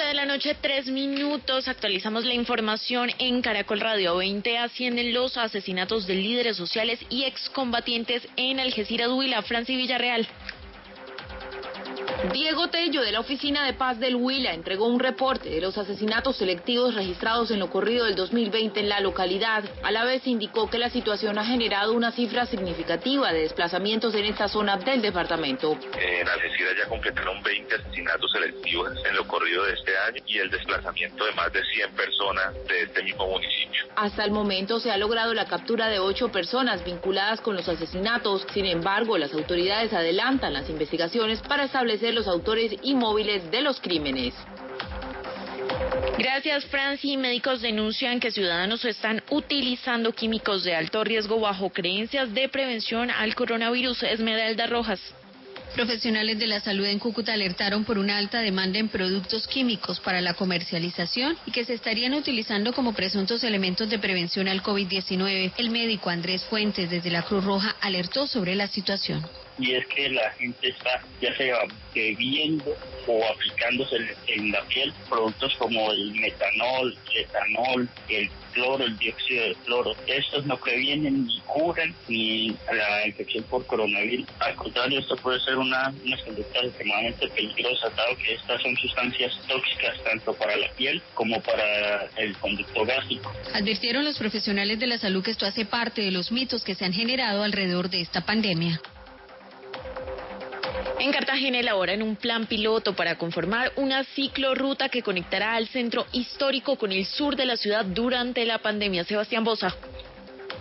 De 0.00 0.14
la 0.14 0.24
noche, 0.24 0.56
tres 0.58 0.86
minutos. 0.86 1.68
Actualizamos 1.68 2.24
la 2.24 2.32
información 2.32 3.10
en 3.18 3.42
Caracol 3.42 3.80
Radio 3.80 4.16
20. 4.16 4.56
Ascienden 4.56 5.12
los 5.12 5.36
asesinatos 5.36 6.06
de 6.06 6.14
líderes 6.14 6.56
sociales 6.56 6.98
y 7.10 7.24
excombatientes 7.24 8.26
en 8.36 8.58
Algeciras, 8.58 9.10
Huila, 9.10 9.42
Francia 9.42 9.74
y 9.74 9.76
Villarreal. 9.76 10.26
Diego 12.32 12.68
Tello 12.68 13.02
de 13.02 13.12
la 13.12 13.20
Oficina 13.20 13.64
de 13.64 13.72
Paz 13.72 13.98
del 13.98 14.16
Huila 14.16 14.54
entregó 14.54 14.86
un 14.86 15.00
reporte 15.00 15.48
de 15.48 15.60
los 15.60 15.76
asesinatos 15.76 16.36
selectivos 16.36 16.94
registrados 16.94 17.50
en 17.50 17.58
lo 17.58 17.70
corrido 17.70 18.04
del 18.04 18.14
2020 18.14 18.80
en 18.80 18.88
la 18.88 19.00
localidad. 19.00 19.64
A 19.82 19.90
la 19.90 20.04
vez 20.04 20.26
indicó 20.26 20.70
que 20.70 20.78
la 20.78 20.90
situación 20.90 21.38
ha 21.38 21.44
generado 21.44 21.92
una 21.92 22.12
cifra 22.12 22.46
significativa 22.46 23.32
de 23.32 23.40
desplazamientos 23.40 24.14
en 24.14 24.26
esta 24.26 24.48
zona 24.48 24.76
del 24.76 25.02
departamento. 25.02 25.76
En 25.98 26.28
Algeciras 26.28 26.74
ya 26.78 26.88
completaron 26.88 27.42
20 27.42 27.74
asesinatos 27.74 28.30
selectivos 28.32 28.90
en 29.08 29.16
lo 29.16 29.26
corrido 29.26 29.64
de 29.64 29.72
este 29.74 29.96
año 29.98 30.22
y 30.26 30.38
el 30.38 30.50
desplazamiento 30.50 31.24
de 31.24 31.32
más 31.32 31.52
de 31.52 31.62
100 31.64 31.92
personas 31.94 32.54
de 32.68 32.82
este 32.82 33.02
mismo 33.02 33.26
municipio. 33.26 33.84
Hasta 33.96 34.24
el 34.24 34.30
momento 34.30 34.80
se 34.80 34.90
ha 34.90 34.96
logrado 34.96 35.34
la 35.34 35.46
captura 35.46 35.88
de 35.88 35.98
ocho 35.98 36.30
personas 36.30 36.84
vinculadas 36.84 37.40
con 37.40 37.56
los 37.56 37.68
asesinatos. 37.68 38.46
Sin 38.52 38.66
embargo, 38.66 39.18
las 39.18 39.32
autoridades 39.34 39.92
adelantan 39.92 40.52
las 40.52 40.70
investigaciones 40.70 41.40
para 41.42 41.64
establecer 41.64 42.11
los 42.12 42.28
autores 42.28 42.72
y 42.82 42.94
móviles 42.94 43.50
de 43.50 43.60
los 43.60 43.80
crímenes. 43.80 44.34
Gracias, 46.18 46.64
Franci. 46.66 47.16
Médicos 47.16 47.62
denuncian 47.62 48.20
que 48.20 48.30
ciudadanos 48.30 48.84
están 48.84 49.22
utilizando 49.30 50.12
químicos 50.12 50.62
de 50.62 50.74
alto 50.74 51.02
riesgo 51.02 51.40
bajo 51.40 51.70
creencias 51.70 52.32
de 52.32 52.48
prevención 52.48 53.10
al 53.10 53.34
coronavirus. 53.34 54.02
Esmeralda 54.04 54.66
Rojas. 54.66 55.00
Profesionales 55.74 56.38
de 56.38 56.46
la 56.46 56.60
salud 56.60 56.84
en 56.84 56.98
Cúcuta 56.98 57.32
alertaron 57.32 57.84
por 57.84 57.96
una 57.96 58.18
alta 58.18 58.40
demanda 58.40 58.78
en 58.78 58.88
productos 58.88 59.48
químicos 59.48 60.00
para 60.00 60.20
la 60.20 60.34
comercialización 60.34 61.36
y 61.46 61.50
que 61.50 61.64
se 61.64 61.72
estarían 61.72 62.12
utilizando 62.12 62.74
como 62.74 62.92
presuntos 62.92 63.42
elementos 63.42 63.88
de 63.88 63.98
prevención 63.98 64.48
al 64.48 64.62
COVID-19. 64.62 65.52
El 65.56 65.70
médico 65.70 66.10
Andrés 66.10 66.44
Fuentes 66.44 66.90
desde 66.90 67.10
la 67.10 67.22
Cruz 67.22 67.42
Roja 67.42 67.74
alertó 67.80 68.26
sobre 68.26 68.54
la 68.54 68.68
situación 68.68 69.26
y 69.62 69.74
es 69.74 69.86
que 69.86 70.08
la 70.10 70.30
gente 70.32 70.68
está 70.68 71.02
ya 71.20 71.34
sea 71.36 71.58
bebiendo 71.94 72.76
o 73.06 73.24
aplicándose 73.32 73.96
en 74.26 74.50
la 74.50 74.62
piel 74.64 74.92
productos 75.08 75.54
como 75.56 75.92
el 75.92 76.12
metanol, 76.14 76.96
el 77.12 77.20
etanol, 77.20 77.88
el 78.08 78.30
cloro, 78.52 78.84
el 78.84 78.98
dióxido 78.98 79.44
de 79.44 79.54
cloro. 79.64 79.96
Estos 80.06 80.46
no 80.46 80.56
previenen 80.56 81.26
ni 81.26 81.40
curan 81.40 81.94
ni 82.08 82.56
la 82.72 83.06
infección 83.06 83.44
por 83.44 83.66
coronavirus. 83.66 84.26
Al 84.40 84.54
contrario, 84.56 85.00
esto 85.00 85.16
puede 85.16 85.40
ser 85.40 85.56
una, 85.56 85.92
unas 86.04 86.22
conductas 86.22 86.64
extremadamente 86.64 87.28
peligrosas, 87.28 87.94
dado 87.96 88.16
que 88.16 88.34
estas 88.34 88.62
son 88.62 88.76
sustancias 88.76 89.32
tóxicas 89.48 90.02
tanto 90.04 90.34
para 90.34 90.56
la 90.56 90.68
piel 90.72 91.00
como 91.14 91.40
para 91.40 92.06
el 92.16 92.36
conducto 92.38 92.84
gástrico. 92.84 93.32
Advirtieron 93.54 94.04
los 94.04 94.18
profesionales 94.18 94.78
de 94.78 94.86
la 94.86 94.98
salud 94.98 95.22
que 95.22 95.30
esto 95.30 95.46
hace 95.46 95.64
parte 95.64 96.02
de 96.02 96.10
los 96.10 96.32
mitos 96.32 96.64
que 96.64 96.74
se 96.74 96.84
han 96.84 96.92
generado 96.92 97.42
alrededor 97.42 97.90
de 97.90 98.00
esta 98.00 98.22
pandemia. 98.22 98.80
En 100.98 101.12
Cartagena 101.12 101.58
elaboran 101.58 102.02
un 102.02 102.16
plan 102.16 102.46
piloto 102.46 102.94
para 102.94 103.16
conformar 103.16 103.72
una 103.76 104.04
ciclorruta 104.04 104.88
que 104.88 105.02
conectará 105.02 105.54
al 105.54 105.68
centro 105.68 106.06
histórico 106.12 106.76
con 106.76 106.92
el 106.92 107.06
sur 107.06 107.36
de 107.36 107.46
la 107.46 107.56
ciudad 107.56 107.84
durante 107.84 108.44
la 108.44 108.58
pandemia. 108.58 109.04
Sebastián 109.04 109.44
Bosa. 109.44 109.76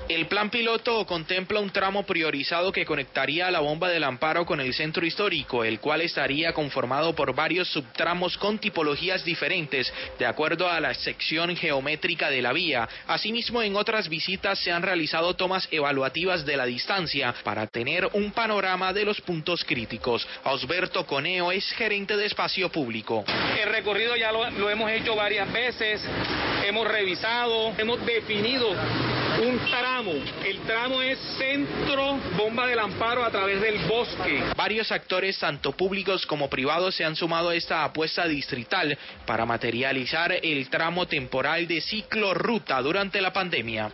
El 0.10 0.28
plan 0.28 0.50
piloto 0.50 1.06
contempla 1.06 1.60
un 1.60 1.70
tramo 1.70 2.04
priorizado 2.04 2.72
que 2.72 2.86
conectaría 2.86 3.50
la 3.50 3.62
bomba 3.62 3.88
del 3.90 4.04
amparo 4.04 4.46
con 4.46 4.60
el 4.60 4.74
centro 4.74 5.06
histórico, 5.06 5.64
el 5.64 5.80
cual 5.80 6.02
estaría 6.02 6.54
conformado 6.54 7.16
por 7.16 7.34
varios 7.34 7.70
subtramos 7.70 8.38
con 8.38 8.60
tipologías 8.60 9.24
diferentes, 9.24 9.92
de 10.20 10.26
acuerdo 10.26 10.70
a 10.70 10.80
la 10.80 10.94
sección 10.94 11.56
geométrica 11.56 12.30
de 12.30 12.42
la 12.42 12.52
vía. 12.52 12.90
Asimismo, 13.08 13.62
en 13.62 13.76
otras 13.76 14.10
visitas 14.10 14.60
se 14.60 14.72
han 14.72 14.84
realizado 14.84 15.36
tomas 15.36 15.68
evaluativas 15.72 16.46
de 16.46 16.58
la 16.58 16.66
distancia 16.66 17.34
para 17.44 17.68
tener 17.68 18.10
un 18.14 18.32
panorama 18.32 18.92
de 18.92 19.06
los 19.06 19.22
puntos 19.22 19.64
críticos. 19.64 20.28
Osberto 20.44 21.06
Coneo 21.06 21.52
es 21.52 21.72
gerente 21.72 22.18
de 22.18 22.26
espacio 22.26 22.70
público. 22.70 23.24
El 23.62 23.70
recorrido 23.70 24.16
ya 24.16 24.32
lo, 24.32 24.50
lo 24.52 24.70
hemos 24.70 24.92
hecho 24.92 25.16
varias 25.16 25.52
veces, 25.54 26.02
hemos 26.66 26.88
revisado, 26.88 27.74
hemos 27.78 28.06
definido 28.06 28.72
un 28.72 29.60
tramo. 29.70 29.91
El 30.46 30.60
tramo 30.62 31.02
es 31.02 31.20
centro 31.38 32.18
bomba 32.38 32.66
del 32.66 32.80
amparo 32.80 33.26
a 33.26 33.30
través 33.30 33.60
del 33.60 33.78
bosque. 33.88 34.42
Varios 34.56 34.90
actores, 34.92 35.38
tanto 35.38 35.74
públicos 35.74 36.26
como 36.26 36.50
privados, 36.50 36.96
se 36.96 37.04
han 37.04 37.16
sumado 37.16 37.50
a 37.50 37.56
esta 37.56 37.84
apuesta 37.84 38.26
distrital 38.26 38.98
para 39.28 39.46
materializar 39.46 40.32
el 40.32 40.70
tramo 40.70 41.08
temporal 41.08 41.68
de 41.68 41.82
ciclo 41.82 42.34
ruta 42.34 42.82
durante 42.82 43.20
la 43.20 43.34
pandemia. 43.34 43.92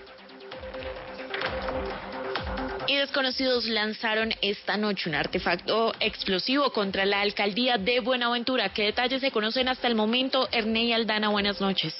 Y 2.85 2.95
desconocidos 2.95 3.65
lanzaron 3.65 4.33
esta 4.41 4.77
noche 4.77 5.09
un 5.09 5.15
artefacto 5.15 5.93
explosivo 5.99 6.71
contra 6.71 7.05
la 7.05 7.21
alcaldía 7.21 7.77
de 7.77 8.01
Buenaventura. 8.01 8.69
¿Qué 8.69 8.83
detalles 8.83 9.19
se 9.19 9.31
conocen 9.31 9.67
hasta 9.67 9.87
el 9.87 9.95
momento? 9.95 10.47
Ernei 10.51 10.93
Aldana, 10.93 11.29
buenas 11.29 11.59
noches. 11.59 11.93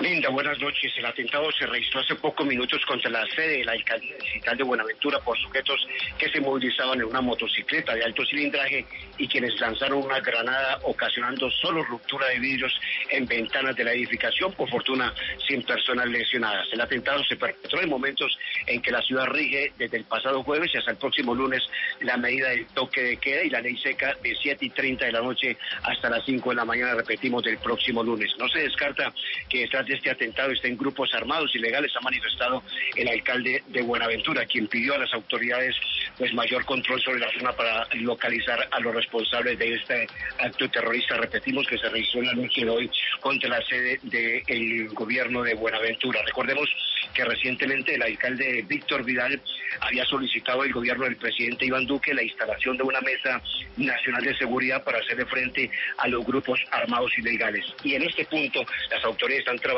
Linda, 0.00 0.28
buenas 0.28 0.60
noches. 0.60 0.92
El 0.98 1.06
atentado 1.06 1.50
se 1.52 1.66
registró 1.66 2.00
hace 2.00 2.14
pocos 2.16 2.46
minutos 2.46 2.84
contra 2.84 3.10
la 3.10 3.24
sede 3.34 3.58
de 3.58 3.64
la 3.64 3.72
alcaldía 3.72 4.14
digital 4.18 4.56
de 4.58 4.64
Buenaventura 4.64 5.18
por 5.20 5.38
sujetos 5.38 5.88
que 6.18 6.28
se 6.28 6.38
movilizaban 6.38 7.00
en 7.00 7.06
una 7.06 7.22
motocicleta 7.22 7.94
de 7.94 8.04
alto 8.04 8.22
cilindraje 8.26 8.84
y 9.16 9.26
quienes 9.26 9.58
lanzaron 9.58 10.04
una 10.04 10.20
granada 10.20 10.80
ocasionando 10.82 11.50
solo 11.50 11.82
ruptura 11.84 12.28
de 12.28 12.38
vidrios 12.38 12.78
en 13.08 13.24
ventanas 13.24 13.74
de 13.74 13.84
la 13.84 13.92
edificación, 13.92 14.52
por 14.52 14.68
fortuna 14.68 15.14
sin 15.48 15.62
personas 15.62 16.06
lesionadas. 16.08 16.68
El 16.72 16.80
atentado 16.82 17.24
se 17.24 17.36
perpetró 17.36 17.80
en 17.80 17.88
momentos 17.88 18.38
en 18.66 18.82
que 18.82 18.90
la 18.90 19.00
ciudad 19.00 19.26
rige 19.28 19.72
desde 19.78 19.96
el 19.96 20.04
pasado 20.04 20.42
jueves 20.42 20.70
y 20.74 20.78
hasta 20.78 20.90
el 20.90 20.98
próximo 20.98 21.34
lunes 21.34 21.62
la 22.00 22.18
medida 22.18 22.50
del 22.50 22.66
toque 22.66 23.02
de 23.02 23.16
queda 23.16 23.44
y 23.44 23.50
la 23.50 23.62
ley 23.62 23.78
seca 23.78 24.14
de 24.22 24.36
7 24.42 24.62
y 24.62 24.70
30 24.70 25.06
de 25.06 25.12
la 25.12 25.22
noche 25.22 25.56
hasta 25.84 26.10
las 26.10 26.22
5 26.26 26.50
de 26.50 26.56
la 26.56 26.66
mañana, 26.66 26.94
repetimos, 26.94 27.42
del 27.42 27.56
próximo 27.58 28.02
lunes. 28.02 28.30
No 28.38 28.46
se 28.48 28.58
descarta 28.60 29.10
que 29.48 29.60
detrás 29.60 29.85
de 29.86 29.94
este 29.94 30.10
atentado 30.10 30.50
estén 30.50 30.76
grupos 30.76 31.12
armados 31.14 31.54
ilegales, 31.54 31.92
ha 31.96 32.00
manifestado 32.00 32.62
el 32.96 33.08
alcalde 33.08 33.62
de 33.68 33.82
Buenaventura, 33.82 34.44
quien 34.46 34.66
pidió 34.66 34.94
a 34.94 34.98
las 34.98 35.12
autoridades 35.14 35.74
pues 36.18 36.32
mayor 36.34 36.64
control 36.64 37.00
sobre 37.00 37.20
la 37.20 37.30
zona 37.38 37.52
para 37.52 37.86
localizar 37.94 38.68
a 38.70 38.80
los 38.80 38.94
responsables 38.94 39.58
de 39.58 39.74
este 39.74 40.06
acto 40.38 40.68
terrorista, 40.68 41.16
repetimos, 41.16 41.66
que 41.66 41.78
se 41.78 41.88
registró 41.88 42.20
en 42.20 42.26
la 42.26 42.34
noche 42.34 42.64
de 42.64 42.70
hoy 42.70 42.90
contra 43.20 43.48
la 43.48 43.62
sede 43.66 43.98
del 44.02 44.88
gobierno 44.88 45.42
de 45.42 45.54
Buenaventura. 45.54 46.22
Recordemos 46.24 46.68
que 47.14 47.24
recientemente 47.24 47.94
el 47.94 48.02
alcalde 48.02 48.64
Víctor 48.66 49.04
Vidal 49.04 49.40
había 49.80 50.04
solicitado 50.04 50.62
al 50.62 50.72
gobierno 50.72 51.04
del 51.04 51.16
presidente 51.16 51.66
Iván 51.66 51.86
Duque 51.86 52.14
la 52.14 52.22
instalación 52.22 52.76
de 52.76 52.82
una 52.82 53.00
mesa 53.00 53.40
nacional 53.76 54.22
de 54.22 54.36
seguridad 54.36 54.82
para 54.84 54.98
hacerle 54.98 55.26
frente 55.26 55.70
a 55.98 56.08
los 56.08 56.24
grupos 56.24 56.60
armados 56.70 57.10
ilegales. 57.18 57.64
Y 57.84 57.94
en 57.94 58.02
este 58.02 58.24
punto 58.24 58.64
las 58.90 59.04
autoridades 59.04 59.40
están 59.40 59.58
trabajando 59.58 59.75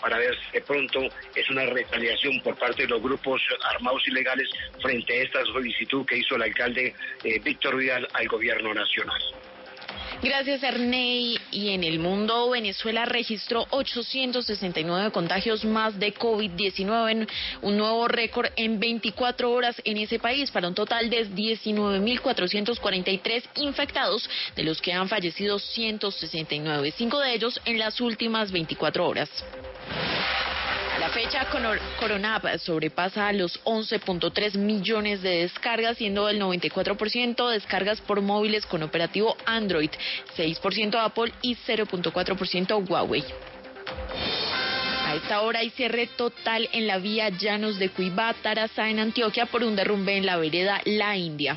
para 0.00 0.18
ver 0.18 0.34
si 0.44 0.52
de 0.52 0.60
pronto 0.62 1.00
es 1.34 1.50
una 1.50 1.66
retaliación 1.66 2.40
por 2.42 2.56
parte 2.56 2.82
de 2.82 2.88
los 2.88 3.02
grupos 3.02 3.40
armados 3.74 4.02
ilegales 4.08 4.48
frente 4.80 5.18
a 5.18 5.22
esta 5.22 5.44
solicitud 5.44 6.06
que 6.06 6.18
hizo 6.18 6.36
el 6.36 6.42
alcalde 6.42 6.94
eh, 7.24 7.40
Víctor 7.40 7.76
Vidal 7.76 8.06
al 8.12 8.28
gobierno 8.28 8.74
nacional. 8.74 9.20
Gracias, 10.22 10.62
Ernei. 10.62 11.38
Y 11.52 11.70
en 11.70 11.84
el 11.84 12.00
mundo, 12.00 12.50
Venezuela 12.50 13.04
registró 13.04 13.66
869 13.70 15.12
contagios 15.12 15.64
más 15.64 15.96
de 15.98 16.14
COVID-19, 16.14 17.28
un 17.62 17.76
nuevo 17.76 18.08
récord 18.08 18.48
en 18.56 18.80
24 18.80 19.50
horas 19.50 19.80
en 19.84 19.98
ese 19.98 20.18
país, 20.18 20.50
para 20.50 20.66
un 20.66 20.74
total 20.74 21.08
de 21.08 21.28
19.443 21.28 23.44
infectados, 23.56 24.28
de 24.56 24.64
los 24.64 24.82
que 24.82 24.92
han 24.92 25.08
fallecido 25.08 25.60
169, 25.60 26.92
cinco 26.96 27.20
de 27.20 27.34
ellos 27.34 27.60
en 27.64 27.78
las 27.78 28.00
últimas 28.00 28.50
24 28.50 29.06
horas. 29.06 29.30
La 31.00 31.10
fecha, 31.10 31.46
Coronap 32.00 32.44
sobrepasa 32.58 33.32
los 33.32 33.62
11.3 33.62 34.58
millones 34.58 35.22
de 35.22 35.42
descargas, 35.42 35.96
siendo 35.96 36.28
el 36.28 36.40
94% 36.40 37.48
descargas 37.50 38.00
por 38.00 38.20
móviles 38.20 38.66
con 38.66 38.82
operativo 38.82 39.36
Android, 39.46 39.90
6% 40.36 40.96
Apple 41.00 41.32
y 41.40 41.54
0.4% 41.54 42.88
Huawei. 42.88 43.24
A 45.06 45.14
esta 45.14 45.42
hora 45.42 45.60
hay 45.60 45.70
cierre 45.70 46.08
total 46.08 46.68
en 46.72 46.88
la 46.88 46.98
vía 46.98 47.28
Llanos 47.28 47.78
de 47.78 47.90
Cuibá, 47.90 48.34
Tarazá, 48.34 48.90
en 48.90 48.98
Antioquia, 48.98 49.46
por 49.46 49.62
un 49.62 49.76
derrumbe 49.76 50.16
en 50.16 50.26
la 50.26 50.36
vereda 50.36 50.80
La 50.84 51.16
India. 51.16 51.56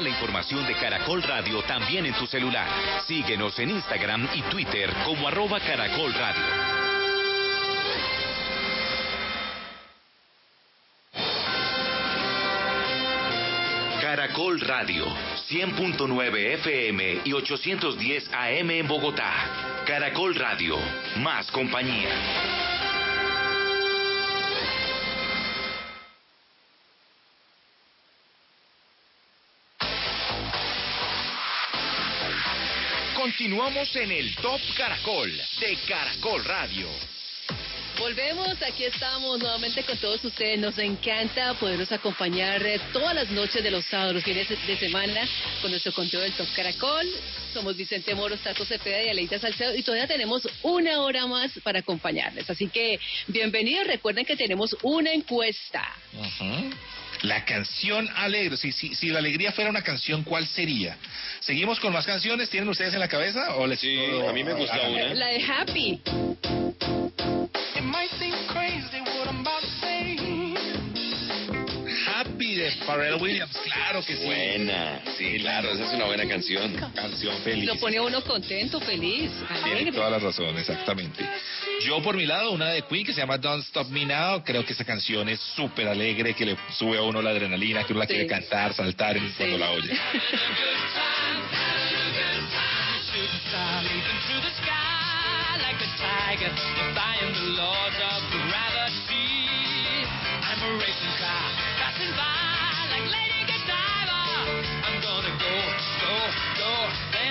La 0.00 0.08
información 0.08 0.64
de 0.64 0.74
Caracol 0.74 1.24
Radio 1.24 1.60
también 1.62 2.06
en 2.06 2.14
tu 2.14 2.24
celular. 2.24 2.68
Síguenos 3.08 3.58
en 3.58 3.70
Instagram 3.70 4.28
y 4.32 4.42
Twitter 4.42 4.88
como 5.04 5.26
arroba 5.26 5.58
Caracol 5.58 6.14
Radio. 6.14 6.44
Caracol 14.00 14.60
Radio, 14.60 15.06
100.9 15.48 16.54
FM 16.54 17.22
y 17.24 17.32
810 17.32 18.30
AM 18.32 18.70
en 18.70 18.86
Bogotá. 18.86 19.84
Caracol 19.84 20.36
Radio, 20.36 20.76
más 21.16 21.50
compañía. 21.50 22.67
Continuamos 33.28 33.94
en 33.94 34.10
el 34.10 34.34
Top 34.36 34.58
Caracol 34.74 35.30
de 35.60 35.76
Caracol 35.86 36.42
Radio. 36.46 36.88
Volvemos, 37.98 38.56
aquí 38.62 38.84
estamos 38.84 39.38
nuevamente 39.38 39.82
con 39.82 39.98
todos 39.98 40.24
ustedes. 40.24 40.58
Nos 40.58 40.78
encanta 40.78 41.52
poderlos 41.52 41.92
acompañar 41.92 42.64
eh, 42.64 42.80
todas 42.90 43.14
las 43.14 43.28
noches 43.28 43.62
de 43.62 43.70
los 43.70 43.84
sábados, 43.84 44.14
los 44.14 44.24
fines 44.24 44.48
de 44.48 44.78
semana, 44.78 45.28
con 45.60 45.70
nuestro 45.70 45.92
conteo 45.92 46.20
del 46.20 46.32
Top 46.32 46.46
Caracol. 46.56 47.06
Somos 47.52 47.76
Vicente 47.76 48.14
Moros, 48.14 48.40
Tato 48.40 48.64
Cepeda 48.64 49.02
y 49.02 49.10
Aleita 49.10 49.38
Salcedo 49.38 49.74
y 49.74 49.82
todavía 49.82 50.06
tenemos 50.06 50.48
una 50.62 51.02
hora 51.02 51.26
más 51.26 51.52
para 51.62 51.80
acompañarles. 51.80 52.48
Así 52.48 52.68
que 52.68 52.98
bienvenidos, 53.26 53.88
recuerden 53.88 54.24
que 54.24 54.36
tenemos 54.36 54.74
una 54.80 55.12
encuesta. 55.12 55.86
La 57.22 57.44
canción 57.44 58.08
alegre. 58.16 58.56
Si, 58.56 58.72
si, 58.72 58.94
si 58.94 59.08
la 59.08 59.18
alegría 59.18 59.52
fuera 59.52 59.70
una 59.70 59.82
canción, 59.82 60.24
¿cuál 60.24 60.46
sería? 60.46 60.96
¿Seguimos 61.40 61.80
con 61.80 61.92
más 61.92 62.06
canciones? 62.06 62.48
¿Tienen 62.50 62.68
ustedes 62.68 62.94
en 62.94 63.00
la 63.00 63.08
cabeza? 63.08 63.56
¿O 63.56 63.66
les 63.66 63.80
sí, 63.80 63.98
a 64.28 64.32
mí 64.32 64.44
me 64.44 64.54
gusta 64.54 64.80
una. 64.88 65.14
La 65.14 65.26
de 65.28 65.44
Happy. 65.44 66.00
De 72.68 72.84
Pharrell 72.84 73.14
Williams, 73.20 73.56
claro 73.64 74.02
que 74.04 74.16
sí. 74.16 74.24
Buena, 74.24 75.00
sí, 75.16 75.38
claro, 75.40 75.70
esa 75.72 75.86
es 75.86 75.92
una 75.94 76.04
buena 76.06 76.26
canción. 76.28 76.72
Canción 76.94 77.36
feliz. 77.42 77.64
Lo 77.66 77.76
pone 77.76 77.96
a 77.96 78.02
uno 78.02 78.20
contento, 78.22 78.80
feliz, 78.80 79.30
Tiene 79.64 79.92
toda 79.92 80.10
la 80.10 80.18
razón, 80.18 80.56
exactamente. 80.58 81.28
Yo 81.84 82.02
por 82.02 82.16
mi 82.16 82.26
lado, 82.26 82.50
una 82.50 82.70
de 82.70 82.82
Queen 82.82 83.06
que 83.06 83.12
se 83.12 83.20
llama 83.20 83.38
Don't 83.38 83.64
Stop 83.64 83.88
Me 83.88 84.04
Now, 84.04 84.42
creo 84.44 84.64
que 84.64 84.72
esa 84.72 84.84
canción 84.84 85.28
es 85.28 85.40
súper 85.54 85.88
alegre, 85.88 86.34
que 86.34 86.44
le 86.44 86.56
sube 86.76 86.98
a 86.98 87.02
uno 87.02 87.22
la 87.22 87.30
adrenalina, 87.30 87.84
que 87.84 87.92
uno 87.92 88.00
la 88.00 88.06
Sí. 88.06 88.14
quiere 88.14 88.26
cantar, 88.26 88.74
saltar 88.74 89.16
cuando 89.36 89.58
la 89.58 89.70
oye. 89.70 89.90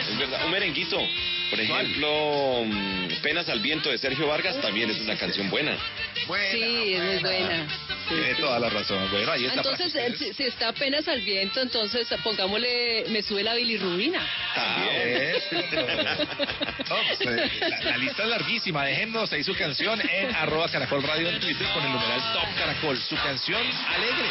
Es 0.10 0.18
verdad, 0.18 0.46
un 0.46 0.52
merenguito. 0.52 0.98
Por 1.50 1.60
ejemplo, 1.60 2.64
mm, 2.66 3.08
Penas 3.22 3.48
al 3.50 3.60
viento 3.60 3.90
de 3.90 3.98
Sergio 3.98 4.28
Vargas 4.28 4.60
también 4.62 4.90
es 4.90 5.00
una 5.00 5.16
canción 5.16 5.50
buena. 5.50 5.78
Sí, 6.52 6.94
es 6.94 7.02
muy 7.02 7.18
buena. 7.20 7.68
Tiene 8.10 8.36
toda 8.36 8.60
la 8.60 8.70
razón. 8.70 9.10
Bueno, 9.12 9.32
ahí 9.32 9.46
está. 9.46 9.58
Entonces, 9.62 9.96
eh, 9.96 10.14
si, 10.18 10.34
si 10.34 10.44
está 10.44 10.70
apenas 10.70 11.08
al 11.08 11.22
viento, 11.22 11.62
entonces 11.62 12.08
pongámosle, 12.24 13.06
me 13.10 13.22
sube 13.22 13.44
la 13.44 13.54
bilirrubina. 13.56 14.22
También. 14.56 15.36
No, 16.90 16.96
pues, 17.08 17.22
eh, 17.22 17.50
la, 17.70 17.80
la 17.92 17.98
lista 17.98 18.24
es 18.24 18.30
larguísima. 18.30 18.86
Déjennos 18.86 19.32
ahí 19.34 19.44
su 19.44 19.56
canción 19.56 20.02
en 20.02 20.36
arroba 20.36 20.70
caracol 20.70 21.04
radio 21.04 21.30
en 21.30 21.40
Twitter 21.40 21.68
con 21.74 21.84
el 21.84 21.92
numeral 21.92 22.34
Top 22.34 22.56
Caracol. 22.58 22.98
Su 22.98 23.16
canción 23.16 23.62
alegre. 23.88 24.28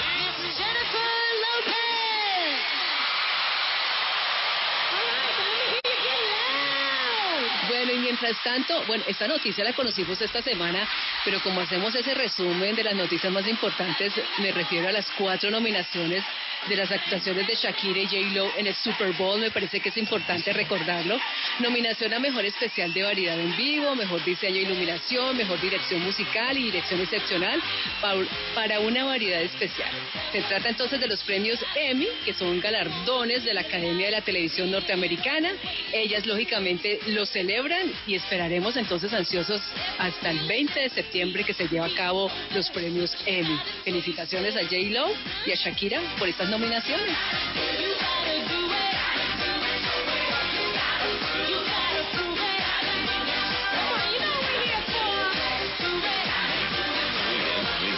Bueno, 7.69 7.93
y 7.93 7.99
mientras 7.99 8.37
tanto, 8.45 8.85
bueno, 8.87 9.03
esta 9.07 9.27
noticia 9.27 9.65
la 9.65 9.73
conocimos 9.73 10.21
esta 10.21 10.43
semana, 10.43 10.87
pero 11.25 11.41
como 11.41 11.61
hacemos 11.61 11.95
ese 11.95 12.15
resumen 12.15 12.77
de 12.77 12.85
las 12.85 12.95
noticias 12.95 13.33
más 13.33 13.47
importantes, 13.49 14.13
me 14.39 14.53
refiero 14.53 14.89
a 14.89 14.93
las 14.93 15.07
cuatro 15.19 15.51
nominaciones 15.51 16.23
de 16.69 16.77
las 16.77 16.91
actuaciones 16.91 17.47
de 17.47 17.55
Shakira 17.55 18.01
y 18.01 18.07
J-Lo 18.07 18.51
en 18.57 18.67
el 18.67 18.75
Super 18.75 19.13
Bowl, 19.13 19.41
me 19.41 19.51
parece 19.51 19.81
que 19.81 19.91
es 19.91 19.97
importante 19.97 20.53
recordarlo. 20.53 21.19
Nominación 21.61 22.13
a 22.13 22.19
Mejor 22.19 22.45
Especial 22.45 22.93
de 22.93 23.03
Variedad 23.05 23.39
en 23.39 23.57
Vivo, 23.57 23.95
Mejor 23.95 24.25
Diseño 24.25 24.57
e 24.57 24.63
Iluminación, 24.63 25.37
Mejor 25.37 25.61
Dirección 25.61 26.03
Musical 26.03 26.59
y 26.59 26.65
Dirección 26.65 27.01
Excepcional 27.01 27.61
pa- 28.01 28.15
para 28.55 28.81
una 28.81 29.05
variedad 29.05 29.41
especial. 29.43 29.89
Se 30.33 30.43
trata 30.43 30.69
entonces 30.69 30.99
de 31.01 31.07
los 31.07 31.23
premios 31.23 31.59
Emmy, 31.77 32.09
que 32.25 32.35
son 32.35 32.61
galardones 32.61 33.45
de 33.45 33.55
la 33.55 33.61
Academia 33.61 34.07
de 34.07 34.13
la 34.13 34.21
Televisión 34.23 34.71
Norteamericana. 34.71 35.53
Ellas, 35.93 36.27
lógicamente, 36.27 36.99
lo 37.07 37.27
celebran 37.27 37.93
y 38.09 38.17
esperaremos 38.17 38.77
entonces 38.77 39.13
ansiosos 39.13 39.63
hasta 39.99 40.31
el 40.31 40.41
20 40.49 40.81
de 40.81 40.89
septiembre 40.91 41.45
que 41.45 41.55
se 41.55 41.69
lleva 41.69 41.87
a 41.87 41.95
cabo 41.95 42.31
los 42.55 42.69
premios 42.71 43.17
Emmy. 43.25 43.57
Felicitaciones 43.85 44.57
a 44.57 44.63
J-Lo 44.65 45.07
y 45.47 45.53
a 45.53 45.55
Shakira 45.55 46.01
por 46.19 46.29
estas 46.29 46.49
nominaciones. 46.49 46.56
Muy 46.59 46.69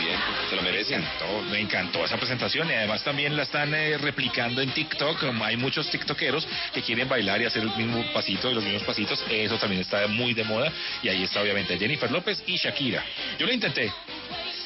bien, 0.05 0.19
se 0.51 0.57
lo 0.57 0.63
merecen. 0.63 1.01
Me 1.01 1.07
encantó, 1.07 1.43
me 1.51 1.61
encantó 1.61 2.05
esa 2.05 2.17
presentación 2.17 2.69
y 2.69 2.73
además 2.73 3.05
también 3.05 3.37
la 3.37 3.45
están 3.45 3.73
eh, 3.75 3.97
replicando 3.97 4.61
en 4.61 4.71
TikTok. 4.73 5.21
Como 5.21 5.45
Hay 5.45 5.57
muchos 5.57 5.89
TikTokeros 5.89 6.49
que 6.75 6.83
quieren 6.83 7.09
bailar 7.09 7.41
y 7.41 7.45
hacer 7.45 7.63
el 7.63 7.71
mismo 7.77 8.05
pasito 8.13 8.51
y 8.51 8.55
los 8.55 8.65
mismos 8.65 8.83
pasitos. 8.83 9.25
Eso 9.31 9.57
también 9.59 9.83
está 9.83 10.09
muy 10.09 10.35
de 10.35 10.43
moda 10.43 10.73
y 11.01 11.09
ahí 11.09 11.23
está 11.23 11.43
obviamente 11.43 11.79
Jennifer 11.79 12.11
López 12.11 12.43
y 12.47 12.57
Shakira. 12.57 13.05
Yo 13.39 13.47
lo 13.47 13.53
intenté. 13.53 13.93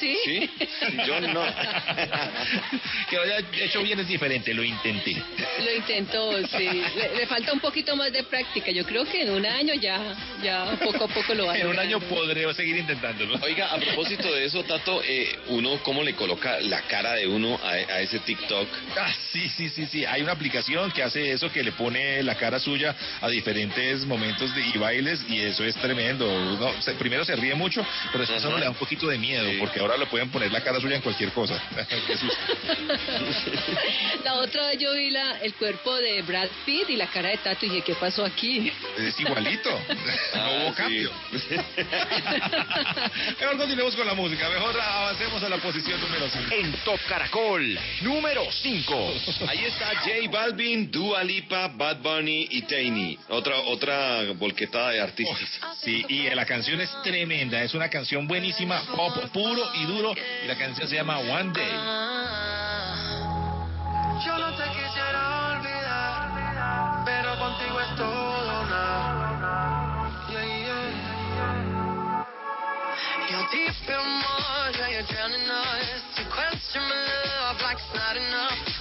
¿Sí? 0.02 0.50
Yo 1.06 1.20
no. 1.20 1.42
que 3.08 3.16
lo 3.16 3.22
haya 3.22 3.38
hecho 3.60 3.82
bien 3.82 4.00
es 4.00 4.08
diferente, 4.08 4.52
lo 4.54 4.64
intenté. 4.64 5.12
Lo 5.64 5.74
intentó, 5.76 6.38
sí. 6.48 6.82
Le, 6.96 7.16
le 7.16 7.26
falta 7.26 7.52
un 7.52 7.60
poquito 7.60 7.94
más 7.96 8.12
de 8.12 8.22
práctica. 8.24 8.70
Yo 8.72 8.84
creo 8.84 9.04
que 9.04 9.22
en 9.22 9.30
un 9.30 9.46
año 9.46 9.74
ya, 9.74 10.00
ya 10.42 10.76
poco 10.82 11.04
a 11.04 11.08
poco 11.08 11.34
lo 11.34 11.46
va 11.46 11.52
a 11.52 11.58
En 11.62 11.66
un 11.68 11.78
año 11.78 12.00
podré 12.00 12.52
seguir 12.54 12.76
intentándolo. 12.76 13.38
Oiga, 13.42 13.66
a 13.72 13.78
propósito 13.78 14.32
de 14.32 14.44
eso, 14.46 14.62
Tato, 14.64 15.02
eh, 15.04 15.38
uno, 15.48 15.78
¿cómo 15.82 16.02
le 16.02 16.14
coloca 16.14 16.58
la 16.60 16.82
cara 16.82 17.12
de 17.14 17.26
uno 17.28 17.58
a, 17.62 17.70
a 17.70 18.00
ese 18.00 18.18
TikTok? 18.20 18.68
Ah, 18.98 19.12
sí, 19.32 19.48
sí, 19.48 19.68
sí, 19.68 19.86
sí. 19.86 20.04
Hay 20.04 20.22
una 20.22 20.32
aplicación 20.32 20.90
que 20.90 21.02
hace 21.02 21.30
eso, 21.32 21.50
que 21.52 21.62
le 21.62 21.72
pone 21.72 22.22
la 22.22 22.34
cara 22.34 22.58
suya 22.58 22.94
a 23.20 23.28
diferentes 23.28 24.04
momentos 24.04 24.54
de, 24.54 24.62
y 24.74 24.78
bailes 24.78 25.24
y 25.28 25.40
eso 25.40 25.64
es 25.64 25.76
tremendo. 25.76 26.28
Uno 26.28 26.72
se- 26.82 26.92
primero 26.94 27.24
se 27.24 27.36
ríe 27.36 27.54
mucho, 27.54 27.84
pero 28.10 28.20
después 28.20 28.44
a 28.44 28.48
uno 28.48 28.58
le 28.58 28.64
da 28.64 28.70
un 28.70 28.76
poquito 28.76 29.06
de 29.06 29.18
miedo 29.18 29.48
porque 29.58 29.78
ahora 29.80 29.91
le 29.96 30.06
pueden 30.06 30.30
poner 30.30 30.52
la 30.52 30.62
cara 30.62 30.80
suya 30.80 30.96
en 30.96 31.02
cualquier 31.02 31.30
cosa. 31.32 31.54
La 34.24 34.34
otra 34.34 34.68
vez 34.68 34.78
yo 34.78 34.94
vi 34.94 35.10
la, 35.10 35.38
el 35.40 35.54
cuerpo 35.54 35.94
de 35.96 36.22
Brad 36.22 36.48
Pitt 36.64 36.90
y 36.90 36.96
la 36.96 37.06
cara 37.08 37.30
de 37.30 37.38
Tato 37.38 37.66
y 37.66 37.70
dije, 37.70 37.82
¿qué 37.82 37.94
pasó 37.94 38.24
aquí? 38.24 38.72
es 38.98 39.18
igualito. 39.20 39.70
No 40.34 40.64
hubo 40.64 40.74
cambio. 40.74 41.10
Mejor 43.40 43.58
continuemos 43.58 43.94
con 43.94 44.06
la 44.06 44.14
música. 44.14 44.48
Mejor 44.48 44.80
avancemos 44.80 45.42
a 45.42 45.48
la 45.48 45.58
posición 45.58 46.00
número 46.00 46.28
5. 46.28 46.54
En 46.54 46.72
Top 46.84 46.98
Caracol, 47.08 47.78
número 48.00 48.46
5. 48.50 49.14
Ahí 49.48 49.64
está 49.64 49.88
J 50.00 50.30
Balvin, 50.30 50.90
Dua 50.90 51.22
Lipa, 51.22 51.68
Bad 51.68 51.98
Bunny 51.98 52.48
y 52.50 52.62
Tainy. 52.62 53.18
Otra, 53.28 53.58
otra 53.60 54.32
volquetada 54.32 54.90
de 54.90 55.00
artistas. 55.00 55.38
Sí, 55.82 56.04
y 56.08 56.30
la 56.30 56.46
canción 56.46 56.80
es 56.80 56.90
tremenda, 57.02 57.62
es 57.62 57.74
una 57.74 57.88
canción 57.88 58.26
buenísima, 58.26 58.82
pop 58.96 59.16
puro 59.32 59.71
y 59.74 59.86
duro, 59.86 60.12
y 60.42 60.46
la 60.46 60.56
canción 60.56 60.88
se 60.88 60.96
llama 60.96 61.18
One 61.18 61.52
Day. 61.52 61.72
Yo 64.24 64.38
no 64.38 64.54
te 64.56 64.64
quisiera 64.70 65.56
olvidar, 65.56 67.02
pero 67.04 67.38
contigo 67.38 67.80
es 67.80 67.96
todo. 67.96 68.22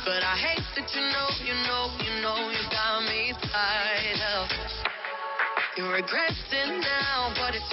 But 0.03 0.23
I 0.23 0.35
hate 0.35 0.63
that 0.75 0.89
you 0.95 1.01
know, 1.01 1.29
you 1.45 1.53
know, 1.67 1.93
you 2.03 2.21
know, 2.21 2.49
you 2.49 2.57
got 2.71 3.03
me 3.05 3.33
now, 6.81 7.33
but 7.37 7.55
it's. 7.55 7.71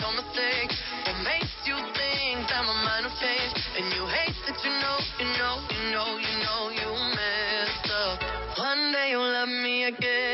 And 3.78 3.86
you 3.94 4.06
hate 4.06 4.34
that 4.48 4.58
you 4.64 4.70
know, 4.70 4.98
you 5.20 5.38
know, 5.38 5.62
you 5.70 5.92
know, 5.94 6.18
you 6.18 6.34
know 6.42 6.70
you 6.74 6.90
messed 7.14 7.88
up. 7.94 8.18
One 8.58 8.90
day 8.90 9.10
you'll 9.10 9.22
love 9.22 9.48
me 9.48 9.84
again. 9.84 10.27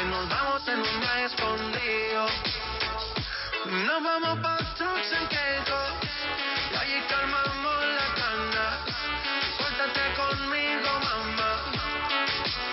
Que 0.00 0.06
nos 0.06 0.28
vamos 0.30 0.66
en 0.66 0.78
un 0.80 1.00
viaje 1.00 1.24
escondido. 1.24 2.26
Nos 3.86 4.02
vamos 4.02 4.38
pa' 4.40 4.58
trucks 4.76 5.12
en 5.12 5.26
Keikos 5.28 5.92
y 6.72 6.76
allí 6.80 6.98
calmamos 7.08 7.78
la 7.98 8.08
cana. 8.20 8.66
Suéltate 9.56 10.04
conmigo, 10.20 10.90
mamá. 11.08 11.52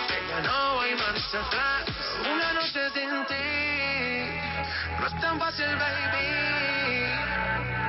Que 0.08 0.18
ya 0.28 0.40
no 0.40 0.80
hay 0.80 0.94
marcha 0.94 1.38
atrás. 1.40 1.84
Una 2.32 2.52
noche 2.54 2.82
sin 2.94 3.26
ti 3.30 3.48
no 4.98 5.06
es 5.06 5.20
tan 5.20 5.38
fácil, 5.38 5.76
baby. 5.82 6.28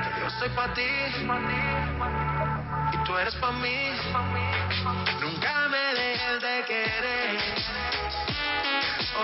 Que 0.04 0.20
yo 0.20 0.30
soy 0.38 0.48
pa' 0.50 0.74
ti 0.74 0.90
y 2.92 3.04
tú 3.04 3.16
eres 3.16 3.34
pa' 3.36 3.52
mí. 3.52 3.92
Nunca 5.20 5.68
me 5.70 5.94
dejes 5.94 6.42
de 6.42 6.64
querer. 6.66 7.39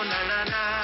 Na, 0.09 0.23
na, 0.23 0.45
na. 0.45 0.76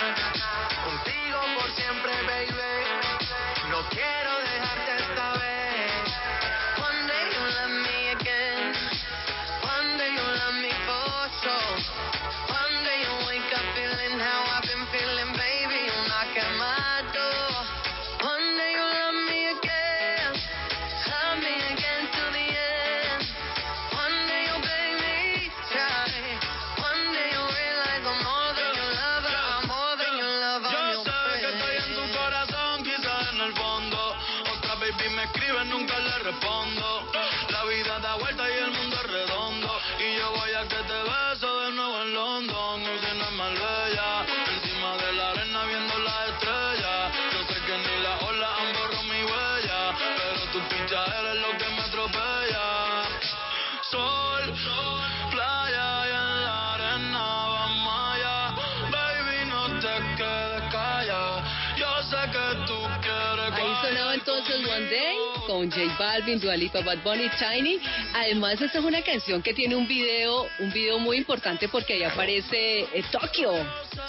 Con 65.52 65.70
J 65.70 65.82
Balvin, 65.98 66.40
Dua 66.40 66.56
Lipa, 66.56 66.80
Bad 66.80 67.02
Bunny, 67.04 67.28
Tiny. 67.38 67.78
Además, 68.14 68.54
esta 68.60 68.78
es 68.78 68.84
una 68.84 69.02
canción 69.02 69.42
que 69.42 69.52
tiene 69.52 69.74
un 69.76 69.86
video, 69.86 70.46
un 70.60 70.72
video 70.72 70.98
muy 70.98 71.18
importante 71.18 71.68
porque 71.68 71.92
ahí 71.92 72.02
aparece 72.04 72.80
eh, 72.94 73.04
Tokio. 73.10 73.52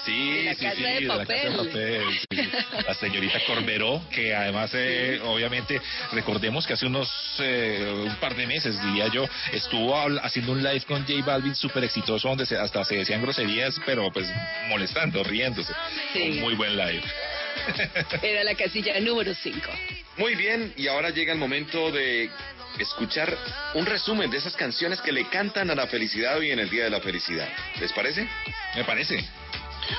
Sí, 0.05 0.43
La 0.45 0.55
sí, 0.55 0.63
Casa 0.63 0.75
sí, 0.77 0.81
de 0.83 0.93
de 0.93 1.01
la 1.01 1.17
Casa 1.17 1.33
de 1.33 1.51
Papel. 1.51 1.67
Papel, 1.67 2.03
sí. 2.31 2.49
La 2.87 2.93
señorita 2.93 3.39
Corberó, 3.45 4.01
que 4.09 4.33
además, 4.33 4.71
eh, 4.73 5.19
obviamente, 5.25 5.81
recordemos 6.13 6.65
que 6.65 6.73
hace 6.73 6.85
unos, 6.85 7.11
eh, 7.39 7.91
un 8.07 8.15
par 8.15 8.35
de 8.35 8.47
meses, 8.47 8.81
diría 8.81 9.07
yo, 9.09 9.25
estuvo 9.51 9.93
haciendo 10.21 10.53
un 10.53 10.63
live 10.63 10.81
con 10.87 11.01
J 11.05 11.25
Balvin 11.25 11.55
súper 11.55 11.83
exitoso, 11.83 12.29
donde 12.29 12.45
se- 12.45 12.57
hasta 12.57 12.85
se 12.85 12.95
decían 12.95 13.21
groserías, 13.21 13.75
pero 13.85 14.09
pues 14.13 14.29
molestando, 14.69 15.21
riéndose. 15.25 15.73
Sí. 16.13 16.21
Un 16.23 16.39
muy 16.39 16.55
buen 16.55 16.77
live. 16.77 17.03
Era 18.21 18.43
la 18.45 18.55
casilla 18.55 18.97
número 19.01 19.33
5. 19.33 19.59
Muy 20.17 20.35
bien, 20.35 20.73
y 20.77 20.87
ahora 20.87 21.09
llega 21.09 21.33
el 21.33 21.39
momento 21.39 21.91
de 21.91 22.29
escuchar 22.77 23.35
un 23.73 23.85
resumen 23.85 24.29
de 24.29 24.37
esas 24.37 24.55
canciones 24.55 25.01
que 25.01 25.11
le 25.11 25.27
cantan 25.29 25.71
a 25.71 25.75
la 25.75 25.87
felicidad 25.87 26.37
hoy 26.37 26.51
en 26.51 26.59
el 26.59 26.69
Día 26.69 26.83
de 26.83 26.89
la 26.91 27.01
Felicidad. 27.01 27.49
¿Les 27.79 27.91
parece? 27.93 28.27
Me 28.75 28.83
parece. 28.83 29.23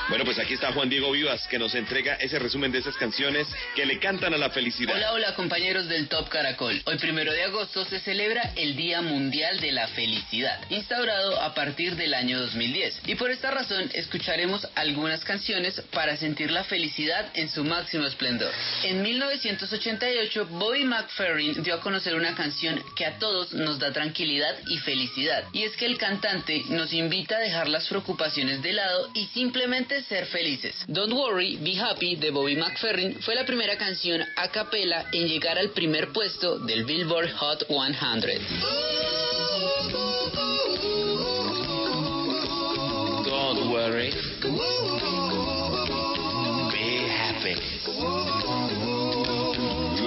Bueno, 0.08 0.24
pues 0.24 0.38
aquí 0.38 0.54
está 0.54 0.72
Juan 0.72 0.88
Diego 0.88 1.10
Vivas 1.12 1.46
que 1.48 1.58
nos 1.58 1.74
entrega 1.74 2.14
ese 2.14 2.38
resumen 2.38 2.70
de 2.72 2.78
esas 2.78 2.96
canciones 2.96 3.48
que 3.74 3.86
le 3.86 3.98
cantan 3.98 4.34
a 4.34 4.38
la 4.38 4.50
felicidad. 4.50 4.94
Hola, 4.94 5.12
hola 5.12 5.34
compañeros 5.34 5.88
del 5.88 6.08
Top 6.08 6.28
Caracol. 6.28 6.82
Hoy 6.84 6.98
primero 6.98 7.32
de 7.32 7.44
agosto 7.44 7.84
se 7.84 8.00
celebra 8.00 8.52
el 8.56 8.76
Día 8.76 9.02
Mundial 9.02 9.60
de 9.60 9.72
la 9.72 9.88
Felicidad, 9.88 10.60
instaurado 10.70 11.40
a 11.40 11.54
partir 11.54 11.96
del 11.96 12.14
año 12.14 12.40
2010. 12.40 13.02
Y 13.06 13.14
por 13.14 13.30
esta 13.30 13.50
razón 13.50 13.90
escucharemos 13.94 14.66
algunas 14.74 15.24
canciones 15.24 15.80
para 15.92 16.16
sentir 16.16 16.50
la 16.50 16.64
felicidad 16.64 17.30
en 17.34 17.48
su 17.48 17.64
máximo 17.64 18.06
esplendor. 18.06 18.52
En 18.82 19.02
1988, 19.02 20.46
Bobby 20.50 20.84
McFerrin 20.84 21.62
dio 21.62 21.74
a 21.74 21.80
conocer 21.80 22.14
una 22.14 22.34
canción 22.34 22.82
que 22.96 23.06
a 23.06 23.18
todos 23.18 23.52
nos 23.52 23.78
da 23.78 23.92
tranquilidad 23.92 24.54
y 24.68 24.78
felicidad. 24.78 25.44
Y 25.52 25.62
es 25.62 25.76
que 25.76 25.86
el 25.86 25.98
cantante 25.98 26.62
nos 26.68 26.92
invita 26.92 27.36
a 27.36 27.40
dejar 27.40 27.68
las 27.68 27.86
preocupaciones 27.88 28.62
de 28.62 28.72
lado 28.72 29.10
y 29.14 29.26
simplemente 29.26 29.83
ser 29.88 30.26
felices. 30.26 30.74
Don't 30.88 31.12
Worry, 31.12 31.56
Be 31.56 31.76
Happy 31.76 32.16
de 32.16 32.30
Bobby 32.30 32.56
McFerrin 32.56 33.20
fue 33.22 33.34
la 33.34 33.44
primera 33.44 33.76
canción 33.76 34.20
a 34.36 34.48
capela 34.48 35.06
en 35.12 35.28
llegar 35.28 35.58
al 35.58 35.70
primer 35.70 36.12
puesto 36.12 36.58
del 36.58 36.84
Billboard 36.84 37.30
Hot 37.32 37.66
100. 37.68 38.40
Don't 43.24 43.70
worry. 43.70 44.10
Be 46.72 47.08
happy. 47.08 48.63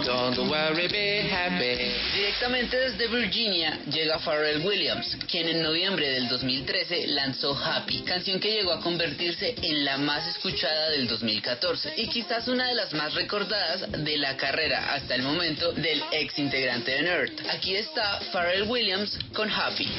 Don't 0.08 0.38
worry, 0.38 0.88
be 0.88 1.28
happy. 1.30 1.92
Directamente 2.16 2.78
desde 2.78 3.08
Virginia 3.10 3.78
llega 3.92 4.18
Pharrell 4.20 4.66
Williams, 4.66 5.18
quien 5.30 5.50
en 5.50 5.62
noviembre 5.62 6.10
del 6.10 6.30
2013 6.30 7.08
lanzó 7.08 7.54
Happy, 7.54 8.04
canción 8.04 8.40
que 8.40 8.54
llegó 8.54 8.72
a 8.72 8.80
convertirse 8.80 9.54
en 9.62 9.84
la 9.84 9.98
más 9.98 10.26
escuchada 10.30 10.92
del 10.92 11.10
2014 11.10 11.96
y 11.98 12.08
quizás 12.08 12.48
una 12.48 12.70
de 12.70 12.76
las 12.76 12.94
más 12.94 13.16
recordadas 13.16 13.92
de 13.92 14.18
la 14.18 14.38
carrera 14.38 14.94
hasta 14.94 15.14
el 15.14 15.24
momento 15.24 15.74
del 15.74 16.02
ex 16.14 16.40
integrante 16.40 16.92
de 16.92 17.02
Nerd. 17.02 17.34
Aquí 17.50 17.76
está 17.76 18.22
Pharrell 18.32 18.64
Williams 18.64 19.20
con 19.34 19.52
Happy. 19.52 19.90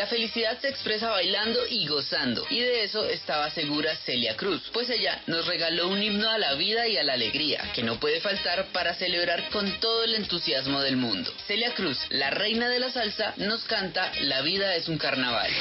La 0.00 0.06
felicidad 0.06 0.58
se 0.58 0.68
expresa 0.70 1.10
bailando 1.10 1.66
y 1.68 1.86
gozando, 1.86 2.46
y 2.48 2.60
de 2.60 2.84
eso 2.84 3.04
estaba 3.04 3.50
segura 3.50 3.94
Celia 3.96 4.34
Cruz, 4.34 4.70
pues 4.72 4.88
ella 4.88 5.20
nos 5.26 5.46
regaló 5.46 5.88
un 5.88 6.02
himno 6.02 6.30
a 6.30 6.38
la 6.38 6.54
vida 6.54 6.88
y 6.88 6.96
a 6.96 7.04
la 7.04 7.12
alegría, 7.12 7.70
que 7.74 7.82
no 7.82 8.00
puede 8.00 8.22
faltar 8.22 8.68
para 8.72 8.94
celebrar 8.94 9.50
con 9.50 9.70
todo 9.78 10.04
el 10.04 10.14
entusiasmo 10.14 10.80
del 10.80 10.96
mundo. 10.96 11.30
Celia 11.46 11.74
Cruz, 11.74 11.98
la 12.08 12.30
reina 12.30 12.70
de 12.70 12.80
la 12.80 12.90
salsa, 12.90 13.34
nos 13.36 13.62
canta 13.64 14.10
La 14.22 14.40
vida 14.40 14.74
es 14.74 14.88
un 14.88 14.96
carnaval. 14.96 15.52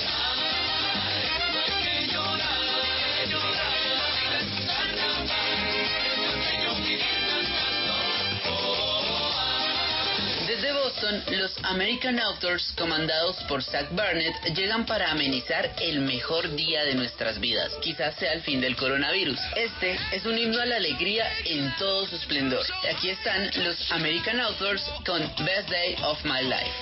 Desde 10.60 10.74
Boston, 10.74 11.24
los 11.38 11.56
American 11.64 12.20
Authors, 12.20 12.74
comandados 12.78 13.38
por 13.48 13.64
Zach 13.64 13.88
Barnett, 13.92 14.36
llegan 14.54 14.86
para 14.86 15.10
amenizar 15.10 15.74
el 15.80 16.02
mejor 16.02 16.54
día 16.54 16.84
de 16.84 16.96
nuestras 16.96 17.40
vidas. 17.40 17.72
Quizás 17.82 18.14
sea 18.16 18.34
el 18.34 18.42
fin 18.42 18.60
del 18.60 18.76
coronavirus. 18.76 19.40
Este 19.56 19.98
es 20.12 20.26
un 20.26 20.38
himno 20.38 20.60
a 20.60 20.66
la 20.66 20.76
alegría 20.76 21.32
en 21.46 21.74
todo 21.78 22.06
su 22.08 22.18
esplendor. 22.18 22.66
Aquí 22.94 23.10
están 23.10 23.50
los 23.64 23.90
American 23.94 24.42
Authors 24.42 24.84
con 25.06 25.22
Best 25.46 25.70
Day 25.70 25.96
of 26.04 26.22
My 26.26 26.44
Life. 26.44 26.74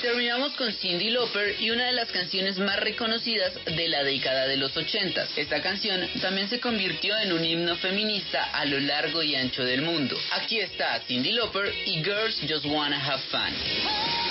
Terminamos 0.00 0.52
con 0.54 0.72
Cindy 0.72 1.10
Lauper 1.10 1.60
y 1.60 1.70
una 1.70 1.86
de 1.86 1.92
las 1.92 2.10
canciones 2.10 2.58
más 2.58 2.78
reconocidas 2.80 3.52
de 3.64 3.88
la 3.88 4.02
década 4.02 4.46
de 4.46 4.56
los 4.56 4.76
80. 4.76 5.28
Esta 5.36 5.60
canción 5.62 6.08
también 6.20 6.48
se 6.48 6.60
convirtió 6.60 7.16
en 7.18 7.32
un 7.32 7.44
himno 7.44 7.76
feminista 7.76 8.44
a 8.52 8.64
lo 8.64 8.80
largo 8.80 9.22
y 9.22 9.34
ancho 9.34 9.64
del 9.64 9.82
mundo. 9.82 10.16
Aquí 10.32 10.58
está 10.58 11.00
Cindy 11.06 11.32
Lauper 11.32 11.72
y 11.86 12.02
Girls 12.02 12.40
Just 12.48 12.64
Wanna 12.64 13.04
Have 13.04 13.22
Fun. 13.30 14.29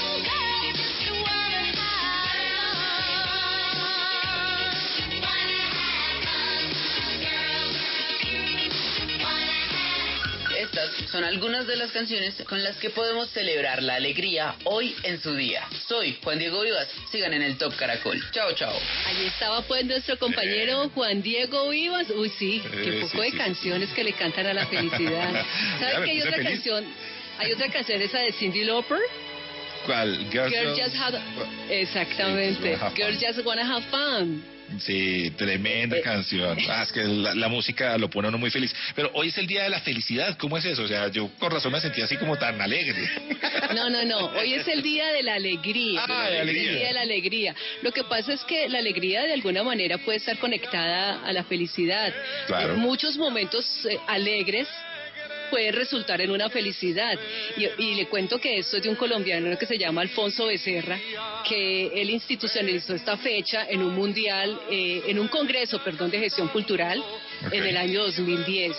Son 11.12 11.24
algunas 11.24 11.68
de 11.68 11.76
las 11.76 11.92
canciones 11.92 12.36
con 12.48 12.64
las 12.64 12.76
que 12.78 12.90
podemos 12.90 13.30
celebrar 13.30 13.82
la 13.84 13.96
alegría 13.96 14.56
hoy 14.66 14.96
en 15.04 15.22
su 15.22 15.36
día. 15.36 15.68
Soy 15.88 16.18
Juan 16.24 16.40
Diego 16.40 16.62
Vivas, 16.62 16.88
sigan 17.12 17.34
en 17.34 17.42
el 17.42 17.58
Top 17.58 17.76
Caracol. 17.76 18.22
Chao, 18.32 18.52
chao. 18.54 18.74
Ahí 19.06 19.26
estaba 19.28 19.62
pues 19.64 19.86
nuestro 19.86 20.18
compañero 20.20 20.90
Juan 20.96 21.22
Diego 21.22 21.70
Vivas. 21.70 22.08
Uy, 22.10 22.30
sí, 22.38 22.62
qué 22.72 22.98
Eh, 22.98 23.02
poco 23.02 23.12
sí, 23.12 23.18
de 23.24 23.32
sí, 23.32 23.38
canciones 23.38 23.90
que 23.92 24.04
le 24.04 24.14
cantan 24.14 24.46
a 24.48 24.54
la 24.54 24.66
felicidad. 24.68 25.32
Ya 25.80 25.80
¿Sabes 25.80 26.00
me 26.00 26.06
que 26.06 26.12
hay 26.12 26.20
otra 26.22 26.32
feliz. 26.34 26.50
canción? 26.50 26.86
Hay 27.40 27.52
otra 27.54 27.70
canción, 27.72 28.02
esa 28.02 28.20
de 28.20 28.32
Cindy 28.34 28.64
Lauper. 28.66 29.00
¿Cuál? 29.86 30.30
Girls, 30.30 30.78
Just 30.78 30.96
Have... 30.98 31.20
Exactamente. 31.70 32.78
Girls 32.96 33.20
Just 33.20 33.46
Wanna 33.46 33.64
Have 33.66 33.86
Fun. 33.90 34.44
Sí, 34.80 35.32
tremenda 35.38 35.98
Eh, 35.98 36.02
canción. 36.02 36.58
Ah, 36.70 36.84
es 36.84 36.91
que 36.91 37.04
la, 37.04 37.34
la 37.36 37.48
música 37.48 37.98
lo 37.98 38.10
pone 38.10 38.28
a 38.28 38.30
uno 38.30 38.38
muy 38.38 38.52
feliz. 38.52 38.74
Pero 38.96 39.10
hoy 39.14 39.30
es 39.30 39.38
el 39.38 39.48
día 39.48 39.64
de 39.64 39.70
la 39.70 39.80
felicidad. 39.82 40.38
¿Cómo 40.38 40.58
es 40.58 40.66
eso? 40.66 40.84
O 40.84 40.88
sea, 40.88 41.08
yo 41.10 41.30
con 41.40 41.52
razón 41.52 41.72
me 41.72 41.82
sentía 41.82 42.06
así 42.06 42.18
como 42.18 42.38
tan 42.38 42.60
alegre. 42.62 43.10
No, 43.76 43.88
no, 43.90 44.04
no. 44.04 44.18
Hoy 44.40 44.54
es 44.54 44.68
el 44.68 44.82
día 44.82 45.08
de 45.12 45.22
la 45.22 45.36
alegría. 45.36 46.02
Ah, 46.08 46.28
de 46.30 46.40
alegría. 46.40 46.72
El 46.72 46.78
día 46.80 46.88
de 46.88 46.94
la 46.94 47.02
alegría. 47.02 47.56
Lo 47.84 47.91
que 47.91 48.04
pasa 48.04 48.34
es 48.34 48.41
que 48.46 48.68
la 48.68 48.80
alegría 48.80 49.22
de 49.24 49.34
alguna 49.34 49.64
manera 49.64 50.00
puede 50.00 50.18
estar 50.18 50.38
conectada 50.40 51.24
a 51.24 51.32
la 51.34 51.44
felicidad. 51.44 52.12
Claro. 52.48 52.74
Eh, 52.74 52.78
muchos 52.78 53.16
momentos 53.18 53.66
eh, 53.86 53.98
alegres 54.08 54.68
pueden 55.50 55.74
resultar 55.74 56.22
en 56.22 56.32
una 56.32 56.50
felicidad. 56.50 57.18
Y, 57.58 57.66
y 57.84 57.96
le 57.96 58.08
cuento 58.08 58.40
que 58.40 58.60
esto 58.60 58.78
es 58.78 58.84
de 58.84 58.90
un 58.90 58.96
colombiano 58.96 59.58
que 59.58 59.66
se 59.66 59.78
llama 59.78 60.02
Alfonso 60.02 60.48
Becerra, 60.48 61.00
que 61.48 61.88
él 61.88 62.10
institucionalizó 62.10 62.94
esta 62.94 63.18
fecha 63.18 63.66
en 63.70 63.82
un 63.82 63.96
mundial, 63.96 64.60
eh, 64.70 65.04
en 65.08 65.20
un 65.20 65.28
congreso, 65.28 65.84
perdón, 65.84 66.12
de 66.12 66.20
gestión 66.20 66.48
cultural 66.50 67.04
En 67.52 67.64
el 67.64 67.78
año 67.78 68.03
2010. 68.03 68.76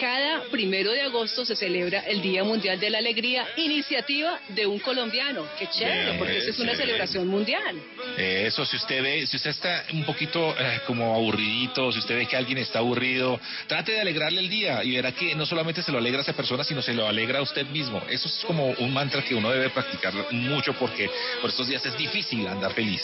Cada 0.00 0.44
primero 0.50 0.92
de 0.92 1.02
agosto 1.02 1.44
se 1.44 1.54
celebra 1.54 2.00
el 2.00 2.22
Día 2.22 2.42
Mundial 2.42 2.80
de 2.80 2.88
la 2.88 2.98
Alegría, 2.98 3.46
iniciativa 3.56 4.40
de 4.48 4.66
un 4.66 4.78
colombiano. 4.78 5.46
Qué 5.58 5.66
chévere, 5.66 6.04
Bien, 6.04 6.18
porque 6.18 6.38
eso 6.38 6.50
es 6.50 6.58
una 6.58 6.74
celebración 6.74 7.28
mundial. 7.28 7.76
Eh, 8.16 8.44
Eso, 8.46 8.64
si 8.64 8.76
usted 8.76 9.02
ve, 9.02 9.26
si 9.26 9.36
usted 9.36 9.50
está 9.50 9.84
un 9.92 10.04
poquito 10.04 10.54
eh, 10.58 10.80
como 10.86 11.14
aburridito, 11.14 11.92
si 11.92 11.98
usted 11.98 12.16
ve 12.16 12.26
que 12.26 12.36
alguien 12.36 12.56
está 12.58 12.78
aburrido, 12.78 13.38
trate 13.66 13.92
de 13.92 14.00
alegrarle 14.00 14.40
el 14.40 14.48
día 14.48 14.82
y 14.82 14.96
verá 14.96 15.12
que 15.12 15.34
no 15.34 15.44
solamente 15.44 15.82
se 15.82 15.92
lo 15.92 15.98
alegra 15.98 16.20
a 16.20 16.22
esa 16.22 16.32
persona, 16.32 16.64
sino 16.64 16.80
se 16.80 16.94
lo 16.94 17.06
alegra 17.06 17.40
a 17.40 17.42
usted 17.42 17.66
mismo. 17.66 18.02
Eso 18.08 18.28
es 18.28 18.42
como 18.46 18.68
un 18.70 18.94
mantra 18.94 19.22
que 19.22 19.34
uno 19.34 19.50
debe 19.50 19.68
practicar 19.68 20.14
mucho 20.32 20.72
porque 20.74 21.10
por 21.42 21.50
estos 21.50 21.68
días 21.68 21.84
es 21.84 21.96
difícil 21.98 22.46
andar 22.46 22.72
feliz. 22.72 23.02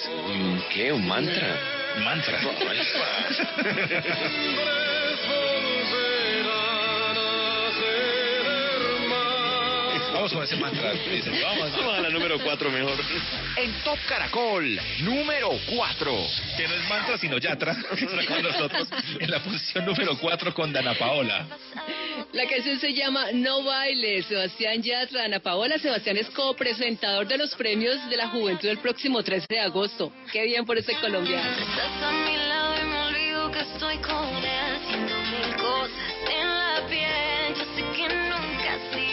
¿Qué? 0.73 0.93
¿Un 0.93 1.07
mantra? 1.07 1.61
Mantra. 2.03 2.41
Vamos 10.13 10.33
con 10.33 10.43
ese 10.43 10.57
mantra. 10.57 10.93
Dicen, 10.93 11.41
Vamos, 11.41 11.73
Vamos 11.73 11.99
a 11.99 12.01
la 12.01 12.11
número 12.11 12.39
4 12.41 12.71
mejor. 12.71 12.99
En 13.57 13.73
Top 13.85 13.99
Caracol, 14.09 14.81
número 15.03 15.51
4. 15.69 16.13
Que 16.57 16.67
no 16.67 16.75
es 16.75 16.89
mantra, 16.89 17.19
sino 17.19 17.39
yatra. 17.39 17.77
Está 17.97 18.27
con 18.27 18.43
nosotros 18.43 18.89
en 19.21 19.31
la 19.31 19.39
posición 19.41 19.87
número 19.87 20.19
4 20.19 20.53
con 20.53 20.73
Dana 20.73 20.95
Paola. 20.95 21.47
La 22.33 22.47
canción 22.49 22.81
se 22.81 22.93
llama 22.93 23.27
No 23.35 23.63
Baile. 23.63 24.23
Sebastián 24.25 24.83
Yatra, 24.83 25.25
Ana 25.25 25.39
Paola. 25.39 25.79
Sebastián 25.79 26.17
es 26.17 26.29
copresentador 26.31 27.29
de 27.29 27.39
los 27.39 27.55
premios 27.55 28.11
de 28.11 28.17
la 28.17 28.29
juventud 28.29 28.69
el 28.69 28.79
próximo 28.79 29.23
13 29.23 29.47
de 29.49 29.61
agosto. 29.61 30.13
Qué 30.33 30.45
bien 30.45 30.65
por 30.65 30.77
ese 30.77 30.95
colombiano. 30.97 31.57
Estoy 33.61 33.97
con 33.99 34.27
él 34.45 34.77
haciendo 34.77 35.15
mil 35.31 35.57
cosas 35.57 35.91
en 36.31 36.49
la 36.49 36.87
piel. 36.89 37.55
Yo 37.57 37.65
sé 37.75 37.83
que 37.97 38.09
nunca 38.09 38.75
has 38.75 39.06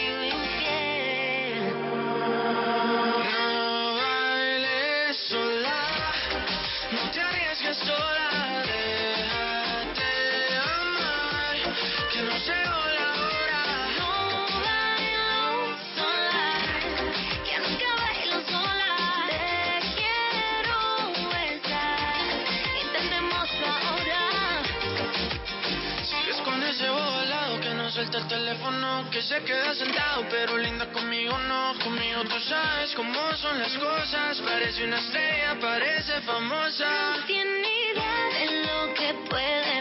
el 28.14 28.28
teléfono, 28.28 29.10
que 29.10 29.20
se 29.22 29.42
queda 29.42 29.74
sentado, 29.74 30.24
pero 30.30 30.56
linda 30.56 30.86
conmigo 30.92 31.36
no. 31.38 31.74
Conmigo 31.82 32.22
tú 32.24 32.38
sabes 32.40 32.94
cómo 32.94 33.36
son 33.36 33.58
las 33.58 33.76
cosas, 33.76 34.40
parece 34.40 34.84
una 34.84 34.98
estrella, 34.98 35.56
parece 35.60 36.20
famosa. 36.20 37.16
No 37.18 37.24
tiene 37.26 37.68
idea 37.92 38.28
de 38.38 38.66
lo 38.66 38.94
que 38.94 39.14
puede 39.28 39.78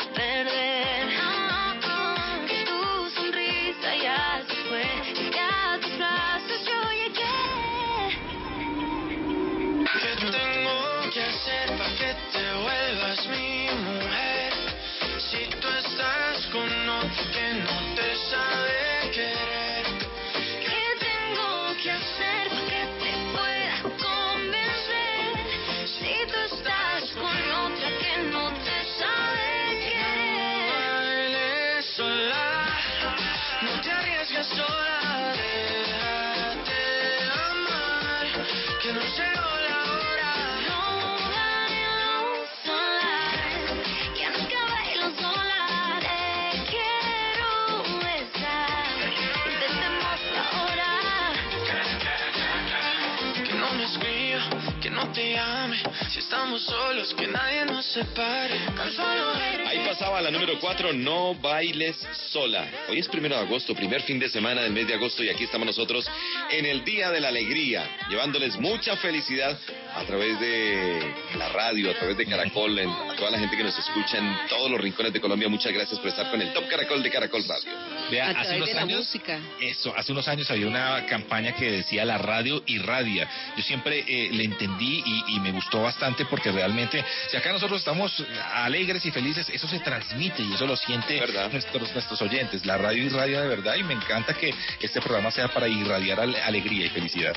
Ahí 59.65 59.80
pasaba 59.88 60.21
la 60.21 60.31
número 60.31 60.59
4, 60.59 60.93
No 60.93 61.35
bailes 61.35 61.95
sola. 62.31 62.67
Hoy 62.89 62.99
es 62.99 63.07
primero 63.07 63.35
de 63.35 63.41
agosto, 63.41 63.73
primer 63.73 64.01
fin 64.01 64.19
de 64.19 64.30
semana 64.30 64.61
del 64.61 64.71
mes 64.71 64.88
de 64.88 64.93
agosto 64.93 65.23
y 65.23 65.30
aquí 65.30 65.45
estamos 65.45 65.65
nosotros 65.67 66.09
en 66.51 66.65
el 66.65 66.84
Día 66.84 67.11
de 67.11 67.19
la 67.19 67.30
Alegría, 67.30 67.88
llevándoles 68.09 68.57
mucha 68.57 68.95
felicidad 68.97 69.57
a 69.95 70.03
través 70.03 70.39
de 70.39 71.13
la 71.38 71.49
radio, 71.49 71.91
a 71.91 71.93
través 71.93 72.17
de 72.17 72.25
Caracol, 72.25 72.77
a 72.80 73.15
toda 73.15 73.31
la 73.31 73.39
gente 73.39 73.55
que 73.55 73.63
nos 73.63 73.77
escucha 73.77 74.17
en 74.17 74.47
todos 74.49 74.69
los 74.69 74.80
rincones 74.80 75.13
de 75.13 75.21
Colombia. 75.21 75.47
Muchas 75.49 75.71
gracias 75.73 75.99
por 75.99 76.09
estar 76.09 76.30
con 76.30 76.41
el 76.41 76.51
Top 76.53 76.67
Caracol 76.67 77.01
de 77.01 77.09
Caracol 77.09 77.43
Radio. 77.47 77.71
Vea, 78.14 78.27
a 78.27 78.41
hace 78.41 78.56
unos 78.56 78.68
de 78.69 78.73
la 78.76 78.81
años, 78.81 78.99
música. 78.99 79.40
eso, 79.61 79.94
hace 79.98 80.11
unos 80.11 80.27
años 80.27 80.49
había 80.52 80.68
una 80.68 81.06
campaña 81.07 81.53
que 81.53 81.72
decía 81.72 82.06
la 82.06 82.18
radio 82.18 82.64
irradia. 82.68 83.27
Yo 83.57 83.64
siempre 83.64 84.03
eh, 84.07 84.30
le 84.31 84.44
entendí 84.44 85.03
y, 85.06 85.35
y 85.35 85.40
me 85.40 85.52
gustó 85.52 85.81
bastante 85.81 86.26
porque 86.26 86.52
realmente, 86.52 87.03
si 87.30 87.38
acá 87.38 87.52
nosotros 87.52 87.80
estamos 87.80 88.23
alegres 88.53 89.06
y 89.06 89.11
felices, 89.11 89.49
eso 89.49 89.68
se 89.68 89.80
transmite 89.80 90.44
y 90.44 90.53
eso 90.53 90.65
lo 90.68 90.76
siente 90.77 91.19
nuestros, 91.52 91.91
nuestros 91.94 92.22
oyentes. 92.22 92.65
La 92.65 92.77
radio 92.77 93.03
irradia 93.03 93.41
de 93.41 93.48
verdad 93.48 93.76
y 93.76 93.84
me 93.84 93.94
encanta 93.94 94.34
que 94.34 94.53
este 94.81 95.02
programa 95.02 95.31
sea 95.31 95.48
para 95.48 95.68
irradiar 95.68 96.19
ale- 96.19 96.41
alegría 96.41 96.85
y 96.85 96.90
felicidad. 96.90 97.35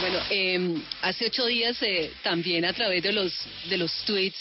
Bueno, 0.00 0.18
eh, 0.30 0.76
hace 1.02 1.26
ocho 1.26 1.46
días 1.46 1.76
eh, 1.82 2.12
también 2.22 2.64
a 2.64 2.72
través 2.72 3.02
de 3.02 3.12
los 3.12 3.32
de 3.68 3.78
los 3.78 3.92
tweets, 4.04 4.38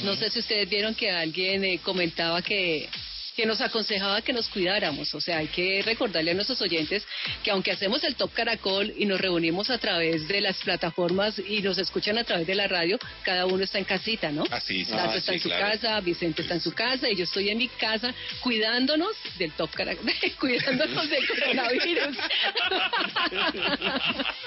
no 0.00 0.14
sé 0.14 0.30
si 0.30 0.38
ustedes 0.38 0.68
vieron 0.68 0.94
que 0.94 1.10
alguien 1.10 1.64
eh, 1.64 1.80
comentaba 1.82 2.42
que 2.42 2.88
que 3.36 3.46
nos 3.46 3.60
aconsejaba 3.60 4.22
que 4.22 4.32
nos 4.32 4.48
cuidáramos. 4.48 5.12
O 5.14 5.20
sea, 5.20 5.38
hay 5.38 5.48
que 5.48 5.82
recordarle 5.82 6.30
a 6.30 6.34
nuestros 6.34 6.60
oyentes 6.62 7.04
que 7.42 7.50
aunque 7.50 7.72
hacemos 7.72 8.02
el 8.04 8.14
Top 8.14 8.32
Caracol 8.32 8.92
y 8.96 9.06
nos 9.06 9.20
reunimos 9.20 9.70
a 9.70 9.78
través 9.78 10.26
de 10.28 10.40
las 10.40 10.56
plataformas 10.58 11.38
y 11.38 11.60
nos 11.62 11.78
escuchan 11.78 12.18
a 12.18 12.24
través 12.24 12.46
de 12.46 12.54
la 12.54 12.68
radio, 12.68 12.98
cada 13.22 13.46
uno 13.46 13.64
está 13.64 13.78
en 13.78 13.84
casita, 13.84 14.30
¿no? 14.30 14.44
Así, 14.50 14.84
Tato 14.84 15.10
Ah, 15.10 15.16
está 15.16 15.32
sí, 15.32 15.36
en 15.36 15.40
su 15.42 15.48
claro. 15.48 15.66
casa, 15.66 16.00
Vicente 16.00 16.42
está 16.42 16.54
en 16.54 16.60
su 16.60 16.72
casa 16.72 17.08
y 17.10 17.16
yo 17.16 17.24
estoy 17.24 17.48
en 17.50 17.58
mi 17.58 17.68
casa 17.68 18.14
cuidándonos 18.40 19.16
del 19.38 19.52
Top 19.52 19.70
Caracol, 19.72 20.04
cuidándonos 20.40 21.08
del 21.10 21.26
coronavirus. 21.26 22.16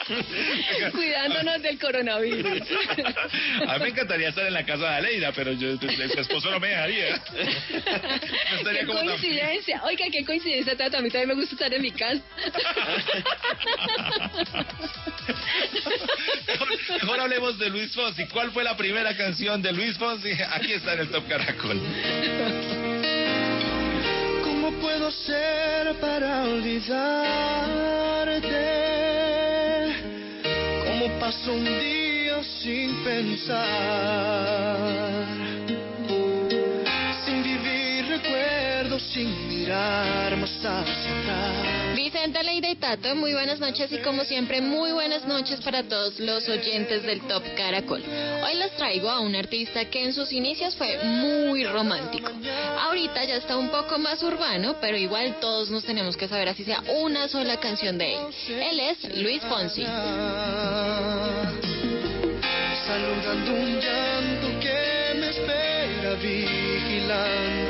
Cuidándonos 0.93 1.61
del 1.61 1.79
coronavirus. 1.79 2.61
A 3.67 3.73
mí 3.77 3.83
me 3.83 3.89
encantaría 3.89 4.29
estar 4.29 4.45
en 4.45 4.53
la 4.53 4.65
casa 4.65 4.89
de 4.89 4.95
Aleida, 4.95 5.31
pero 5.33 5.51
yo, 5.53 5.77
su 5.77 6.19
esposo 6.19 6.49
no 6.51 6.59
me 6.59 6.69
dejaría. 6.69 7.21
No 8.63 8.71
Qué 8.79 8.85
coincidencia. 8.85 9.81
Oiga, 9.83 10.05
qué 10.11 10.23
coincidencia, 10.25 10.77
Tato. 10.77 10.97
A 10.97 11.01
mí 11.01 11.09
también 11.09 11.29
me 11.29 11.35
gusta 11.35 11.55
estar 11.55 11.73
en 11.73 11.81
mi 11.81 11.91
casa. 11.91 12.21
Mejor, 16.47 16.69
mejor 17.01 17.19
hablemos 17.19 17.57
de 17.59 17.69
Luis 17.69 17.93
Fonsi. 17.93 18.27
¿Cuál 18.27 18.51
fue 18.51 18.63
la 18.63 18.77
primera 18.77 19.15
canción 19.15 19.61
de 19.61 19.71
Luis 19.73 19.97
Fonsi? 19.97 20.31
Aquí 20.51 20.73
está 20.73 20.93
en 20.93 20.99
el 20.99 21.09
Top 21.09 21.27
Caracol. 21.27 21.81
¿Cómo 24.43 24.71
puedo 24.79 25.11
ser 25.11 25.95
para 25.99 26.43
olvidarte? 26.43 27.77
¿Cómo 30.85 31.19
paso 31.19 31.53
un 31.53 31.65
día 31.65 32.43
sin 32.43 33.03
pensar? 33.03 33.57
Sin 38.99 39.47
mirar 39.47 40.35
más 40.37 40.49
hacia 40.49 41.19
atrás. 41.19 41.95
Vicente, 41.95 42.43
Leida 42.43 42.69
y 42.69 42.75
Tato, 42.75 43.15
muy 43.15 43.33
buenas 43.33 43.59
noches 43.59 43.91
y 43.91 43.97
como 43.99 44.23
siempre, 44.23 44.61
muy 44.61 44.91
buenas 44.91 45.25
noches 45.25 45.61
para 45.61 45.83
todos 45.83 46.19
los 46.19 46.47
oyentes 46.49 47.03
del 47.03 47.21
Top 47.21 47.43
Caracol. 47.55 48.03
Hoy 48.43 48.55
les 48.55 48.75
traigo 48.75 49.09
a 49.09 49.19
un 49.19 49.35
artista 49.35 49.85
que 49.85 50.03
en 50.03 50.13
sus 50.13 50.31
inicios 50.31 50.75
fue 50.75 50.97
muy 51.03 51.65
romántico. 51.65 52.31
Ahorita 52.79 53.23
ya 53.25 53.35
está 53.35 53.57
un 53.57 53.69
poco 53.69 53.97
más 53.97 54.21
urbano, 54.23 54.75
pero 54.81 54.97
igual 54.97 55.37
todos 55.39 55.69
nos 55.69 55.83
tenemos 55.83 56.17
que 56.17 56.27
saber 56.27 56.49
así 56.49 56.63
sea 56.63 56.81
una 57.01 57.27
sola 57.27 57.57
canción 57.57 57.97
de 57.97 58.15
él. 58.15 58.21
Él 58.49 58.79
es 58.79 59.17
Luis 59.17 59.41
Fonsi. 59.43 59.85
Saludando 62.85 63.51
un 63.53 63.79
llanto 63.79 64.59
que 64.61 65.13
me 65.19 65.29
espera 65.29 66.13
vigilante. 66.21 67.67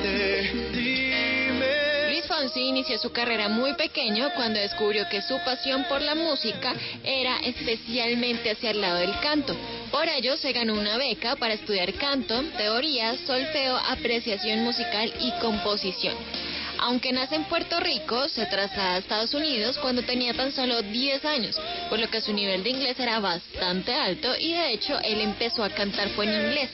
Fonsi 2.37 2.67
inició 2.67 2.99
su 2.99 3.11
carrera 3.11 3.49
muy 3.49 3.73
pequeño 3.73 4.29
cuando 4.35 4.59
descubrió 4.59 5.09
que 5.09 5.23
su 5.23 5.39
pasión 5.39 5.85
por 5.85 6.03
la 6.03 6.13
música 6.13 6.75
era 7.03 7.37
especialmente 7.39 8.51
hacia 8.51 8.69
el 8.69 8.79
lado 8.79 8.97
del 8.97 9.19
canto. 9.21 9.55
Por 9.89 10.07
ello 10.07 10.37
se 10.37 10.53
ganó 10.53 10.75
una 10.75 10.97
beca 10.97 11.35
para 11.35 11.55
estudiar 11.55 11.91
canto, 11.95 12.43
teoría, 12.55 13.17
solfeo, 13.25 13.75
apreciación 13.77 14.63
musical 14.63 15.11
y 15.19 15.31
composición. 15.41 16.13
Aunque 16.77 17.11
nace 17.11 17.37
en 17.37 17.45
Puerto 17.45 17.79
Rico, 17.79 18.29
se 18.29 18.45
traslada 18.45 18.93
a 18.93 18.97
Estados 18.99 19.33
Unidos 19.33 19.79
cuando 19.79 20.03
tenía 20.03 20.35
tan 20.35 20.51
solo 20.51 20.83
10 20.83 21.25
años, 21.25 21.59
por 21.89 21.97
lo 21.97 22.07
que 22.07 22.21
su 22.21 22.33
nivel 22.33 22.63
de 22.63 22.69
inglés 22.69 22.99
era 22.99 23.19
bastante 23.19 23.95
alto 23.95 24.35
y 24.39 24.53
de 24.53 24.73
hecho 24.73 24.99
él 24.99 25.21
empezó 25.21 25.63
a 25.63 25.71
cantar 25.71 26.09
fue 26.09 26.25
en 26.25 26.45
inglés. 26.45 26.69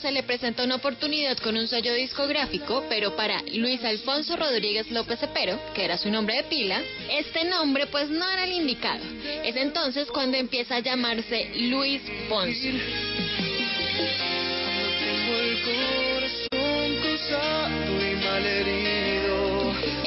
Se 0.00 0.10
le 0.10 0.22
presentó 0.22 0.64
una 0.64 0.76
oportunidad 0.76 1.36
con 1.38 1.56
un 1.56 1.68
sello 1.68 1.92
discográfico, 1.92 2.82
pero 2.88 3.14
para 3.14 3.42
Luis 3.52 3.84
Alfonso 3.84 4.36
Rodríguez 4.36 4.90
López 4.90 5.20
Cepero, 5.20 5.60
que 5.74 5.84
era 5.84 5.98
su 5.98 6.10
nombre 6.10 6.36
de 6.36 6.44
pila, 6.44 6.80
este 7.10 7.44
nombre 7.44 7.86
pues 7.86 8.08
no 8.08 8.28
era 8.28 8.44
el 8.44 8.52
indicado. 8.52 9.04
Es 9.44 9.54
entonces 9.54 10.08
cuando 10.08 10.38
empieza 10.38 10.76
a 10.76 10.80
llamarse 10.80 11.52
Luis 11.56 12.00
Fonsi. 12.28 12.80
Tengo 14.98 15.36
el 15.36 15.62
corazón 15.62 16.92
y. 18.88 18.91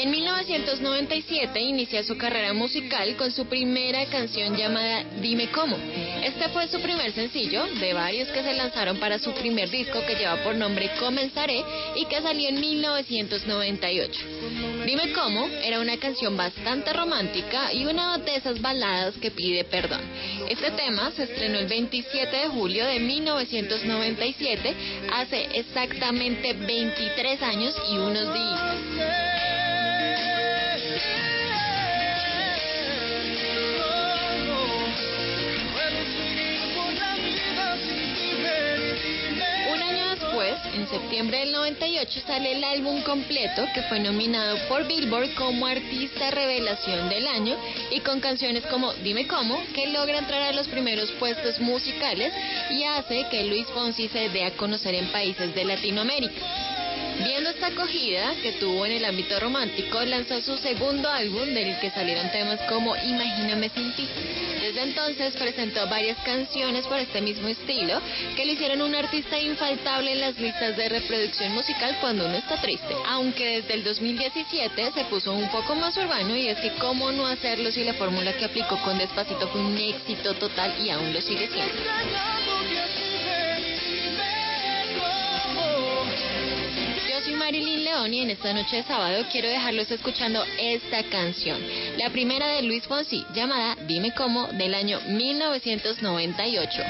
En 0.05 0.11
1997 0.11 1.59
inicia 1.59 2.03
su 2.03 2.15
carrera 2.15 2.53
musical 2.53 3.15
con 3.15 3.31
su 3.31 3.47
primera 3.47 4.05
canción 4.05 4.55
llamada 4.55 5.03
Dime 5.19 5.49
Cómo. 5.49 5.75
Este 6.23 6.47
fue 6.49 6.67
su 6.67 6.79
primer 6.79 7.11
sencillo 7.11 7.65
de 7.79 7.91
varios 7.93 8.29
que 8.29 8.43
se 8.43 8.53
lanzaron 8.53 8.99
para 8.99 9.17
su 9.17 9.33
primer 9.33 9.71
disco 9.71 10.05
que 10.05 10.13
lleva 10.13 10.43
por 10.43 10.53
nombre 10.53 10.91
Comenzaré 10.99 11.59
y 11.95 12.05
que 12.05 12.21
salió 12.21 12.49
en 12.49 12.59
1998. 12.59 14.21
Dime 14.85 15.11
Cómo 15.11 15.47
era 15.63 15.79
una 15.79 15.97
canción 15.97 16.37
bastante 16.37 16.93
romántica 16.93 17.73
y 17.73 17.87
una 17.87 18.19
de 18.19 18.35
esas 18.35 18.61
baladas 18.61 19.15
que 19.15 19.31
pide 19.31 19.63
perdón. 19.63 20.01
Este 20.47 20.69
tema 20.69 21.09
se 21.15 21.23
estrenó 21.23 21.57
el 21.57 21.65
27 21.65 22.37
de 22.37 22.47
julio 22.49 22.85
de 22.85 22.99
1997, 22.99 24.75
hace 25.11 25.49
exactamente 25.55 26.53
23 26.53 27.41
años 27.41 27.75
y 27.91 27.97
unos 27.97 28.31
días. 28.35 29.34
Un 30.95 31.01
año 39.81 40.09
después, 40.11 40.55
en 40.73 40.87
septiembre 40.87 41.39
del 41.39 41.51
98, 41.51 42.21
sale 42.25 42.53
el 42.53 42.63
álbum 42.63 43.01
completo 43.01 43.65
que 43.73 43.81
fue 43.83 43.99
nominado 43.99 44.57
por 44.69 44.87
Billboard 44.87 45.33
como 45.33 45.67
Artista 45.67 46.31
Revelación 46.31 47.09
del 47.09 47.27
Año 47.27 47.57
y 47.91 47.99
con 47.99 48.21
canciones 48.21 48.65
como 48.67 48.93
Dime 48.93 49.27
Cómo, 49.27 49.61
que 49.73 49.87
logra 49.87 50.19
entrar 50.19 50.43
a 50.43 50.53
los 50.53 50.69
primeros 50.69 51.11
puestos 51.13 51.59
musicales 51.59 52.33
y 52.69 52.83
hace 52.85 53.25
que 53.29 53.43
Luis 53.43 53.67
Fonsi 53.67 54.07
se 54.07 54.29
dé 54.29 54.45
a 54.45 54.55
conocer 54.55 54.95
en 54.95 55.11
países 55.11 55.53
de 55.53 55.65
Latinoamérica. 55.65 56.74
Viendo 57.23 57.49
esta 57.49 57.67
acogida 57.67 58.35
que 58.41 58.53
tuvo 58.53 58.85
en 58.85 58.93
el 58.93 59.05
ámbito 59.05 59.39
romántico, 59.39 60.01
lanzó 60.01 60.41
su 60.41 60.57
segundo 60.57 61.09
álbum 61.09 61.53
del 61.53 61.79
que 61.79 61.89
salieron 61.91 62.29
temas 62.31 62.59
como 62.67 62.95
Imagíname 62.95 63.69
sin 63.69 63.93
ti. 63.93 64.07
Desde 64.61 64.81
entonces 64.81 65.33
presentó 65.35 65.87
varias 65.87 66.17
canciones 66.25 66.85
por 66.87 66.97
este 66.97 67.21
mismo 67.21 67.47
estilo 67.47 68.01
que 68.35 68.45
le 68.45 68.53
hicieron 68.53 68.81
un 68.81 68.95
artista 68.95 69.39
infaltable 69.39 70.11
en 70.11 70.21
las 70.21 70.39
listas 70.39 70.75
de 70.75 70.89
reproducción 70.89 71.53
musical 71.53 71.97
cuando 72.01 72.25
uno 72.25 72.35
está 72.35 72.59
triste. 72.59 72.95
Aunque 73.07 73.61
desde 73.61 73.75
el 73.75 73.83
2017 73.83 74.91
se 74.91 75.05
puso 75.05 75.33
un 75.33 75.49
poco 75.49 75.75
más 75.75 75.95
urbano 75.97 76.35
y 76.35 76.47
es 76.47 76.59
que 76.59 76.71
cómo 76.79 77.11
no 77.11 77.27
hacerlo 77.27 77.71
si 77.71 77.83
la 77.83 77.93
fórmula 77.93 78.33
que 78.33 78.45
aplicó 78.45 78.77
con 78.81 78.97
Despacito 78.97 79.47
fue 79.49 79.61
un 79.61 79.77
éxito 79.77 80.33
total 80.33 80.73
y 80.83 80.89
aún 80.89 81.13
lo 81.13 81.21
sigue 81.21 81.47
siendo. 81.47 83.04
Soy 87.25 87.33
Marilyn 87.33 87.83
León 87.83 88.13
y 88.13 88.21
en 88.21 88.29
esta 88.29 88.53
noche 88.53 88.77
de 88.77 88.83
sábado 88.83 89.25
quiero 89.31 89.49
dejarlos 89.49 89.89
escuchando 89.89 90.43
esta 90.59 91.01
canción. 91.09 91.59
La 91.97 92.11
primera 92.11 92.47
de 92.49 92.61
Luis 92.61 92.83
Fonsi, 92.83 93.25
llamada 93.33 93.75
Dime 93.87 94.13
Cómo, 94.13 94.47
del 94.49 94.75
año 94.75 94.99
1998. 95.07 96.83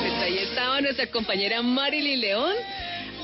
Pues 0.00 0.12
ahí 0.22 0.38
estaba 0.38 0.82
nuestra 0.82 1.06
compañera 1.06 1.62
Marilyn 1.62 2.20
León, 2.20 2.54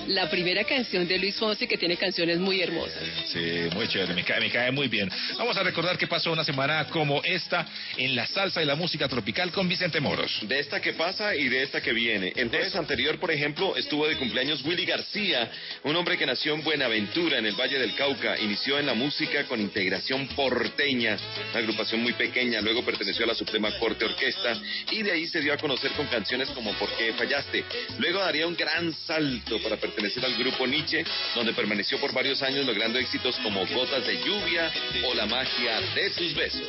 la 0.08 0.28
primera 0.28 0.64
canción 0.64 1.06
de 1.06 1.18
Luis 1.18 1.36
Fonsi 1.36 1.66
que 1.66 1.78
tiene 1.78 1.96
canciones 1.96 2.38
muy 2.38 2.60
hermosas. 2.60 3.02
Sí, 3.26 3.68
muy 3.74 3.88
chévere, 3.88 4.14
me 4.14 4.24
cae, 4.24 4.40
me 4.40 4.50
cae 4.50 4.70
muy 4.70 4.88
bien. 4.88 5.10
Vamos 5.38 5.56
a 5.56 5.62
recordar 5.62 5.96
que 5.98 6.06
pasó 6.06 6.32
una 6.32 6.44
semana 6.44 6.86
como 6.88 7.22
esta 7.22 7.66
en 7.96 8.14
la 8.14 8.26
salsa 8.26 8.62
y 8.62 8.66
la 8.66 8.74
música 8.74 9.08
tropical 9.08 9.50
con 9.50 9.68
Vicente 9.68 10.00
Moros. 10.00 10.40
De 10.42 10.58
esta 10.58 10.80
que 10.80 10.92
pasa 10.92 11.34
y 11.34 11.48
de 11.48 11.62
esta 11.62 11.80
que 11.80 11.92
viene. 11.92 12.32
En 12.36 12.48
jueves 12.48 12.74
anterior, 12.76 13.18
por 13.18 13.30
ejemplo, 13.30 13.76
estuvo 13.76 14.06
de 14.06 14.16
cumpleaños 14.16 14.62
Willy 14.64 14.84
García, 14.84 15.50
un 15.84 15.96
hombre 15.96 16.18
que 16.18 16.26
nació 16.26 16.54
en 16.54 16.62
Buenaventura, 16.62 17.38
en 17.38 17.46
el 17.46 17.54
Valle 17.54 17.78
del 17.78 17.94
Cauca. 17.94 18.38
Inició 18.38 18.78
en 18.78 18.86
la 18.86 18.94
música 18.94 19.44
con 19.44 19.60
integración 19.60 20.26
porteña, 20.28 21.16
una 21.50 21.60
agrupación 21.60 22.02
muy 22.02 22.12
pequeña. 22.12 22.60
Luego 22.60 22.84
perteneció 22.84 23.24
a 23.24 23.28
la 23.28 23.34
Suprema 23.34 23.70
Corte 23.78 24.04
Orquesta 24.04 24.56
y 24.90 25.02
de 25.02 25.12
ahí 25.12 25.26
se 25.26 25.40
dio 25.40 25.52
a 25.52 25.56
conocer 25.56 25.92
con 25.92 26.06
canciones 26.06 26.50
como 26.50 26.72
¿Por 26.74 26.90
qué 26.96 27.12
fallaste? 27.12 27.64
Luego 27.98 28.18
daría 28.18 28.46
un 28.46 28.56
gran 28.56 28.92
salto 28.92 29.62
para 29.62 29.76
pertenecer 29.76 29.93
al 30.24 30.34
grupo 30.36 30.66
Nietzsche, 30.66 31.04
donde 31.34 31.52
permaneció 31.52 31.98
por 32.00 32.12
varios 32.12 32.42
años 32.42 32.66
logrando 32.66 32.98
éxitos 32.98 33.38
como 33.42 33.64
Gotas 33.66 34.04
de 34.06 34.16
Lluvia 34.24 34.70
o 35.06 35.14
La 35.14 35.26
Magia 35.26 35.80
de 35.94 36.10
tus 36.10 36.34
Besos. 36.34 36.68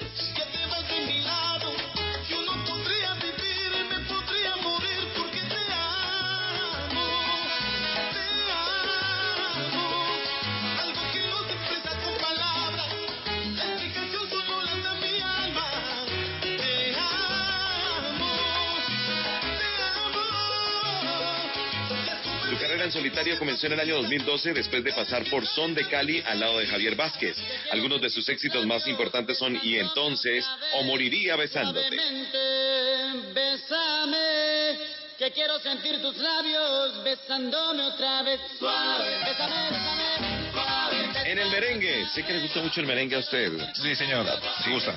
Carrera 22.86 22.88
en 22.88 22.92
solitario 22.92 23.40
comenzó 23.40 23.68
en 23.68 23.74
el 23.74 23.80
año 23.80 23.96
2012 23.96 24.54
después 24.54 24.84
de 24.84 24.94
pasar 24.94 25.24
por 25.30 25.46
Son 25.48 25.74
de 25.74 25.88
Cali 25.88 26.22
al 26.26 26.40
lado 26.40 26.60
de 26.60 26.68
Javier 26.68 26.96
Vázquez. 26.96 27.36
Algunos 27.72 28.00
de 28.02 28.10
sus 28.10 28.28
éxitos 28.30 28.66
más 28.66 28.88
importantes 28.88 29.38
son 29.38 29.60
Y 29.64 29.78
entonces 29.78 30.46
o 30.74 30.84
Moriría 30.84 31.36
besándote. 31.36 31.98
Bésame, 33.34 34.78
que 35.18 35.32
quiero 35.32 35.60
sentir 35.60 36.02
tus 36.02 36.18
labios 36.18 37.04
besándome 37.04 37.84
otra 37.84 38.24
vez. 38.24 38.40
Suave, 38.60 39.18
bésame, 39.26 39.70
bésame. 39.72 40.15
En 41.36 41.42
el 41.42 41.50
merengue, 41.50 42.08
sé 42.14 42.24
que 42.24 42.32
le 42.32 42.40
gusta 42.40 42.62
mucho 42.62 42.80
el 42.80 42.88
merengue 42.88 43.18
a 43.18 43.20
usted. 43.20 43.52
Sí, 43.74 43.94
señor, 43.94 44.26
sí 44.64 44.72
gusta. 44.72 44.96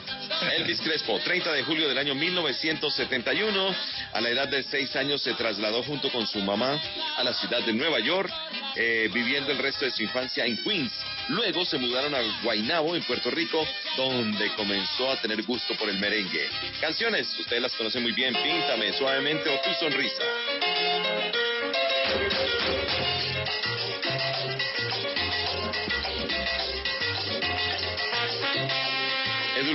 Elvis 0.56 0.80
Crespo, 0.80 1.18
30 1.18 1.52
de 1.52 1.64
julio 1.64 1.88
del 1.88 1.98
año 1.98 2.14
1971, 2.14 3.74
a 4.12 4.20
la 4.20 4.28
edad 4.28 4.46
de 4.46 4.62
6 4.62 4.94
años 4.94 5.20
se 5.20 5.34
trasladó 5.34 5.82
junto 5.82 6.12
con 6.12 6.28
su 6.28 6.38
mamá 6.38 6.80
a 7.16 7.24
la 7.24 7.34
ciudad 7.34 7.60
de 7.62 7.72
Nueva 7.72 7.98
York, 7.98 8.32
eh, 8.76 9.10
viviendo 9.12 9.50
el 9.50 9.58
resto 9.58 9.84
de 9.84 9.90
su 9.90 10.04
infancia 10.04 10.46
en 10.46 10.62
Queens. 10.62 10.92
Luego 11.30 11.64
se 11.64 11.76
mudaron 11.76 12.14
a 12.14 12.20
Guaynabo, 12.44 12.94
en 12.94 13.02
Puerto 13.02 13.32
Rico, 13.32 13.66
donde 13.96 14.54
comenzó 14.54 15.10
a 15.10 15.20
tener 15.20 15.42
gusto 15.42 15.74
por 15.74 15.88
el 15.88 15.98
merengue. 15.98 16.48
Canciones, 16.80 17.36
ustedes 17.36 17.62
las 17.62 17.74
conocen 17.74 18.04
muy 18.04 18.12
bien, 18.12 18.32
Píntame 18.32 18.92
suavemente 18.92 19.50
o 19.50 19.60
Tu 19.60 19.74
sonrisa. 19.74 20.22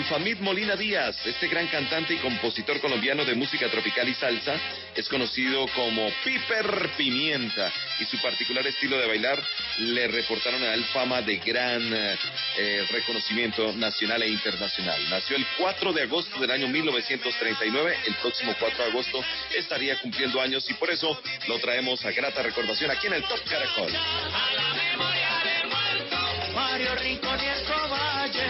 Edulfamid 0.03 0.39
Molina 0.39 0.75
Díaz, 0.75 1.15
este 1.25 1.47
gran 1.47 1.65
cantante 1.67 2.13
y 2.13 2.17
compositor 2.17 2.81
colombiano 2.81 3.23
de 3.23 3.35
música 3.35 3.69
tropical 3.69 4.09
y 4.09 4.13
salsa, 4.13 4.53
es 4.93 5.07
conocido 5.07 5.65
como 5.73 6.09
Piper 6.25 6.89
Pimienta 6.97 7.71
y 8.01 8.03
su 8.03 8.21
particular 8.21 8.67
estilo 8.67 8.97
de 8.97 9.07
bailar 9.07 9.41
le 9.77 10.09
reportaron 10.09 10.61
a 10.61 10.73
él 10.73 10.83
fama 10.91 11.21
de 11.21 11.37
gran 11.37 11.81
eh, 11.93 12.85
reconocimiento 12.91 13.71
nacional 13.77 14.23
e 14.23 14.27
internacional. 14.27 15.09
Nació 15.09 15.37
el 15.37 15.45
4 15.57 15.93
de 15.93 16.01
agosto 16.01 16.37
del 16.37 16.51
año 16.51 16.67
1939, 16.67 17.97
el 18.05 18.15
próximo 18.15 18.53
4 18.59 18.83
de 18.83 18.89
agosto 18.89 19.23
estaría 19.55 19.97
cumpliendo 20.01 20.41
años 20.41 20.69
y 20.69 20.73
por 20.73 20.91
eso 20.91 21.17
lo 21.47 21.59
traemos 21.59 22.03
a 22.03 22.11
grata 22.11 22.43
recordación 22.43 22.91
aquí 22.91 23.07
en 23.07 23.13
el 23.13 23.23
Top 23.23 23.39
Caracol. 23.49 23.93
Mario 26.53 26.95
Rincón 26.95 27.39
y 27.39 27.45
Escoballe, 27.45 28.47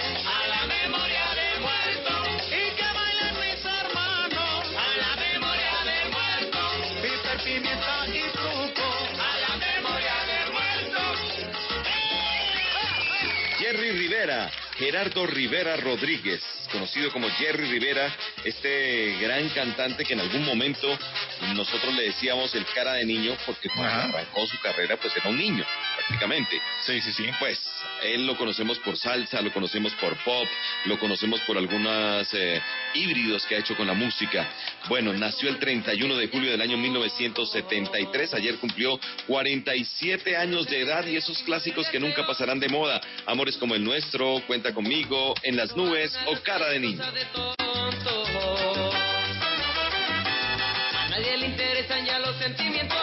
Rivera, 14.24 14.50
Gerardo 14.78 15.28
Rivera 15.28 15.78
Rodríguez, 15.78 16.41
conocido 16.72 17.12
como 17.12 17.30
Jerry 17.30 17.70
Rivera, 17.70 18.12
este 18.44 19.18
gran 19.22 19.48
cantante 19.50 20.04
que 20.04 20.14
en 20.14 20.22
algún 20.22 20.44
momento 20.44 20.88
nosotros 21.54 21.94
le 21.94 22.04
decíamos 22.04 22.54
el 22.56 22.66
cara 22.74 22.94
de 22.94 23.06
niño 23.06 23.38
porque 23.45 23.70
cuando 23.70 24.18
arrancó 24.18 24.48
su 24.48 24.60
carrera 24.60 24.98
pues 24.98 25.16
era 25.16 25.30
un 25.30 25.38
niño 25.38 25.64
prácticamente. 25.95 26.60
Sí, 26.86 27.00
sí, 27.02 27.14
sí. 27.14 27.30
Pues 27.40 27.60
él 28.04 28.26
lo 28.26 28.36
conocemos 28.36 28.80
por 28.80 28.98
salsa, 28.98 29.41
lo 29.41 29.54
conocemos 29.54 29.94
por 29.94 30.18
pop, 30.24 30.48
lo 30.86 31.00
conocemos 31.00 31.40
por 31.41 31.58
algunos 31.58 32.28
híbridos 32.94 33.45
que 33.45 33.56
ha 33.56 33.60
hecho 33.60 33.78
con 33.78 33.88
la 33.88 33.94
música. 33.94 34.50
Bueno, 34.90 35.14
nació 35.14 35.50
el 35.50 35.60
31 35.60 36.18
de 36.18 36.28
julio 36.28 36.52
del 36.52 36.62
año 36.62 36.78
1973, 36.78 38.34
ayer 38.34 38.56
cumplió 38.56 39.00
47 39.28 40.36
años 40.36 40.68
de 40.68 40.82
edad 40.82 41.06
y 41.06 41.16
esos 41.16 41.38
clásicos 41.44 41.88
que 41.90 42.00
nunca 42.00 42.26
pasarán 42.26 42.60
de 42.60 42.68
moda. 42.68 43.00
Amores 43.26 43.56
como 43.58 43.76
el 43.76 43.84
nuestro, 43.84 44.41
Cuenta 44.64 44.81
conmigo, 44.81 45.34
En 45.44 45.57
las 45.57 45.76
nubes 45.76 46.18
o 46.26 46.41
Cara 46.41 46.69
de 46.69 46.80
niño. 46.80 47.03
A 50.94 51.10
nadie 51.10 51.38
le 51.38 51.48
interesan 51.48 52.06
ya 52.06 52.19
los 52.19 52.38
sentimientos. 52.38 53.03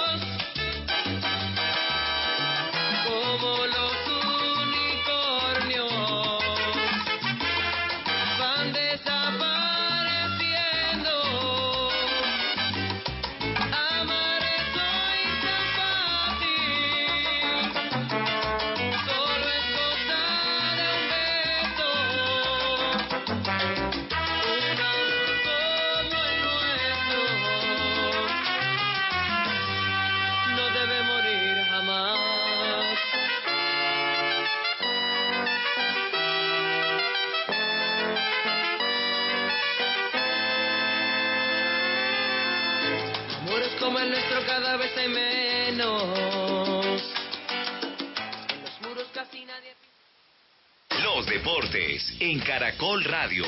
Deportes 51.30 52.12
en 52.18 52.40
Caracol 52.40 53.04
Radio. 53.04 53.44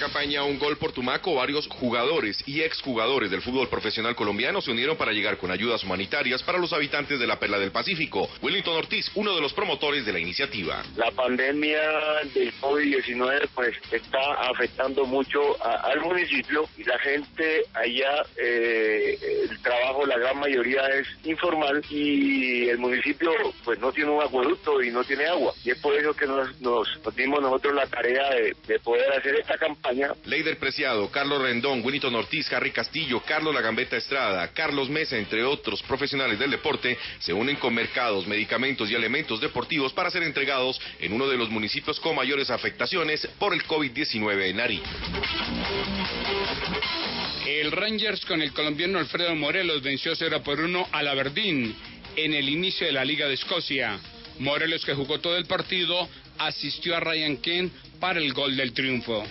Campaña 0.00 0.42
Un 0.42 0.58
Gol 0.58 0.78
por 0.78 0.92
Tumaco, 0.92 1.34
varios 1.34 1.68
jugadores 1.68 2.42
y 2.46 2.62
exjugadores 2.62 3.30
del 3.30 3.42
fútbol 3.42 3.68
profesional 3.68 4.16
colombiano 4.16 4.60
se 4.60 4.70
unieron 4.70 4.96
para 4.96 5.12
llegar 5.12 5.36
con 5.36 5.50
ayudas 5.50 5.84
humanitarias 5.84 6.42
para 6.42 6.58
los 6.58 6.72
habitantes 6.72 7.20
de 7.20 7.26
la 7.26 7.38
Perla 7.38 7.58
del 7.58 7.70
Pacífico. 7.70 8.28
Wellington 8.42 8.76
Ortiz, 8.76 9.10
uno 9.14 9.34
de 9.34 9.40
los 9.42 9.52
promotores 9.52 10.04
de 10.06 10.12
la 10.12 10.18
iniciativa. 10.18 10.82
La 10.96 11.10
pandemia 11.10 11.80
del 12.34 12.52
COVID-19 12.60 13.48
pues 13.54 13.76
está 13.92 14.32
afectando 14.50 15.04
mucho 15.04 15.40
a- 15.64 15.90
al 15.90 16.00
municipio 16.00 16.66
y 16.78 16.84
la 16.84 16.98
gente 17.00 17.62
allá, 17.74 18.24
eh, 18.42 19.18
el 19.50 19.60
trabajo, 19.60 20.06
la 20.06 20.18
gran 20.18 20.38
mayoría 20.38 20.86
es 20.88 21.06
informal 21.24 21.82
y 21.90 22.68
el 22.68 22.78
municipio 22.78 23.30
pues 23.64 23.78
no 23.80 23.92
tiene 23.92 24.10
un 24.10 24.22
acueducto 24.22 24.82
y 24.82 24.90
no 24.90 25.04
tiene 25.04 25.26
agua. 25.26 25.52
Y 25.64 25.70
es 25.70 25.78
por 25.78 25.94
eso 25.94 26.14
que 26.14 26.26
nos, 26.26 26.58
nos, 26.60 26.88
nos 27.04 27.14
dimos 27.14 27.40
nosotros 27.42 27.74
la 27.74 27.86
tarea 27.86 28.30
de, 28.30 28.56
de 28.66 28.78
poder 28.80 29.12
hacer 29.12 29.34
esta 29.36 29.58
campaña. 29.58 29.89
Leider 30.24 30.58
Preciado, 30.58 31.10
Carlos 31.10 31.42
Rendón, 31.42 31.84
Wellington 31.84 32.14
Ortiz, 32.14 32.52
Harry 32.52 32.70
Castillo, 32.70 33.22
Carlos 33.26 33.54
La 33.54 33.60
Gambeta 33.60 33.96
Estrada, 33.96 34.48
Carlos 34.52 34.88
Mesa, 34.88 35.16
entre 35.16 35.42
otros 35.44 35.82
profesionales 35.82 36.38
del 36.38 36.50
deporte, 36.50 36.96
se 37.18 37.32
unen 37.32 37.56
con 37.56 37.74
mercados, 37.74 38.26
medicamentos 38.26 38.90
y 38.90 38.94
elementos 38.94 39.40
deportivos 39.40 39.92
para 39.92 40.10
ser 40.10 40.22
entregados 40.22 40.80
en 41.00 41.12
uno 41.12 41.28
de 41.28 41.36
los 41.36 41.50
municipios 41.50 41.98
con 41.98 42.14
mayores 42.14 42.50
afectaciones 42.50 43.26
por 43.38 43.52
el 43.52 43.64
COVID-19 43.64 44.50
en 44.50 44.56
Nariño. 44.56 44.82
El 47.46 47.72
Rangers 47.72 48.24
con 48.26 48.42
el 48.42 48.52
colombiano 48.52 48.98
Alfredo 48.98 49.34
Morelos 49.34 49.82
venció 49.82 50.14
0 50.14 50.42
por 50.44 50.60
1 50.60 50.88
al 50.92 51.08
Aberdeen 51.08 51.74
en 52.16 52.34
el 52.34 52.48
inicio 52.48 52.86
de 52.86 52.92
la 52.92 53.04
Liga 53.04 53.26
de 53.26 53.34
Escocia. 53.34 53.98
Morelos, 54.38 54.84
que 54.84 54.94
jugó 54.94 55.20
todo 55.20 55.36
el 55.36 55.46
partido, 55.46 56.08
asistió 56.38 56.96
a 56.96 57.00
Ryan 57.00 57.36
Kent 57.38 57.72
para 58.00 58.18
el 58.18 58.32
gol 58.32 58.56
del 58.56 58.72
triunfo. 58.72 59.22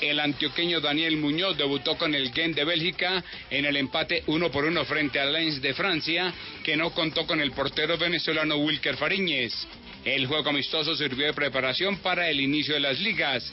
El 0.00 0.20
antioqueño 0.20 0.80
Daniel 0.80 1.16
Muñoz 1.16 1.56
debutó 1.56 1.96
con 1.96 2.14
el 2.14 2.32
Gent 2.32 2.54
de 2.54 2.64
Bélgica 2.64 3.24
en 3.50 3.64
el 3.64 3.76
empate 3.76 4.22
1 4.26 4.50
por 4.50 4.64
1 4.64 4.84
frente 4.84 5.18
al 5.18 5.32
Lens 5.32 5.60
de 5.60 5.74
Francia, 5.74 6.32
que 6.62 6.76
no 6.76 6.90
contó 6.90 7.26
con 7.26 7.40
el 7.40 7.50
portero 7.50 7.98
venezolano 7.98 8.56
Wilker 8.58 8.96
Fariñez. 8.96 9.52
El 10.04 10.26
juego 10.26 10.50
amistoso 10.50 10.94
sirvió 10.96 11.26
de 11.26 11.34
preparación 11.34 11.96
para 11.98 12.30
el 12.30 12.40
inicio 12.40 12.74
de 12.74 12.80
las 12.80 13.00
ligas. 13.00 13.52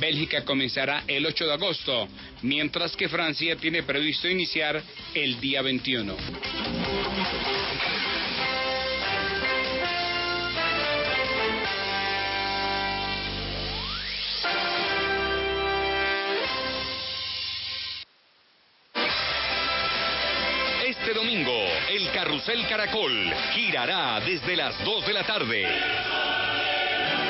Bélgica 0.00 0.44
comenzará 0.44 1.04
el 1.06 1.26
8 1.26 1.46
de 1.46 1.52
agosto, 1.52 2.08
mientras 2.40 2.96
que 2.96 3.10
Francia 3.10 3.56
tiene 3.56 3.82
previsto 3.82 4.28
iniciar 4.28 4.82
el 5.14 5.38
día 5.40 5.60
21. 5.60 6.16
El 21.94 22.10
Carrusel 22.10 22.66
Caracol 22.66 23.32
girará 23.52 24.18
desde 24.18 24.56
las 24.56 24.82
2 24.84 25.06
de 25.06 25.12
la 25.12 25.22
tarde. 25.22 25.64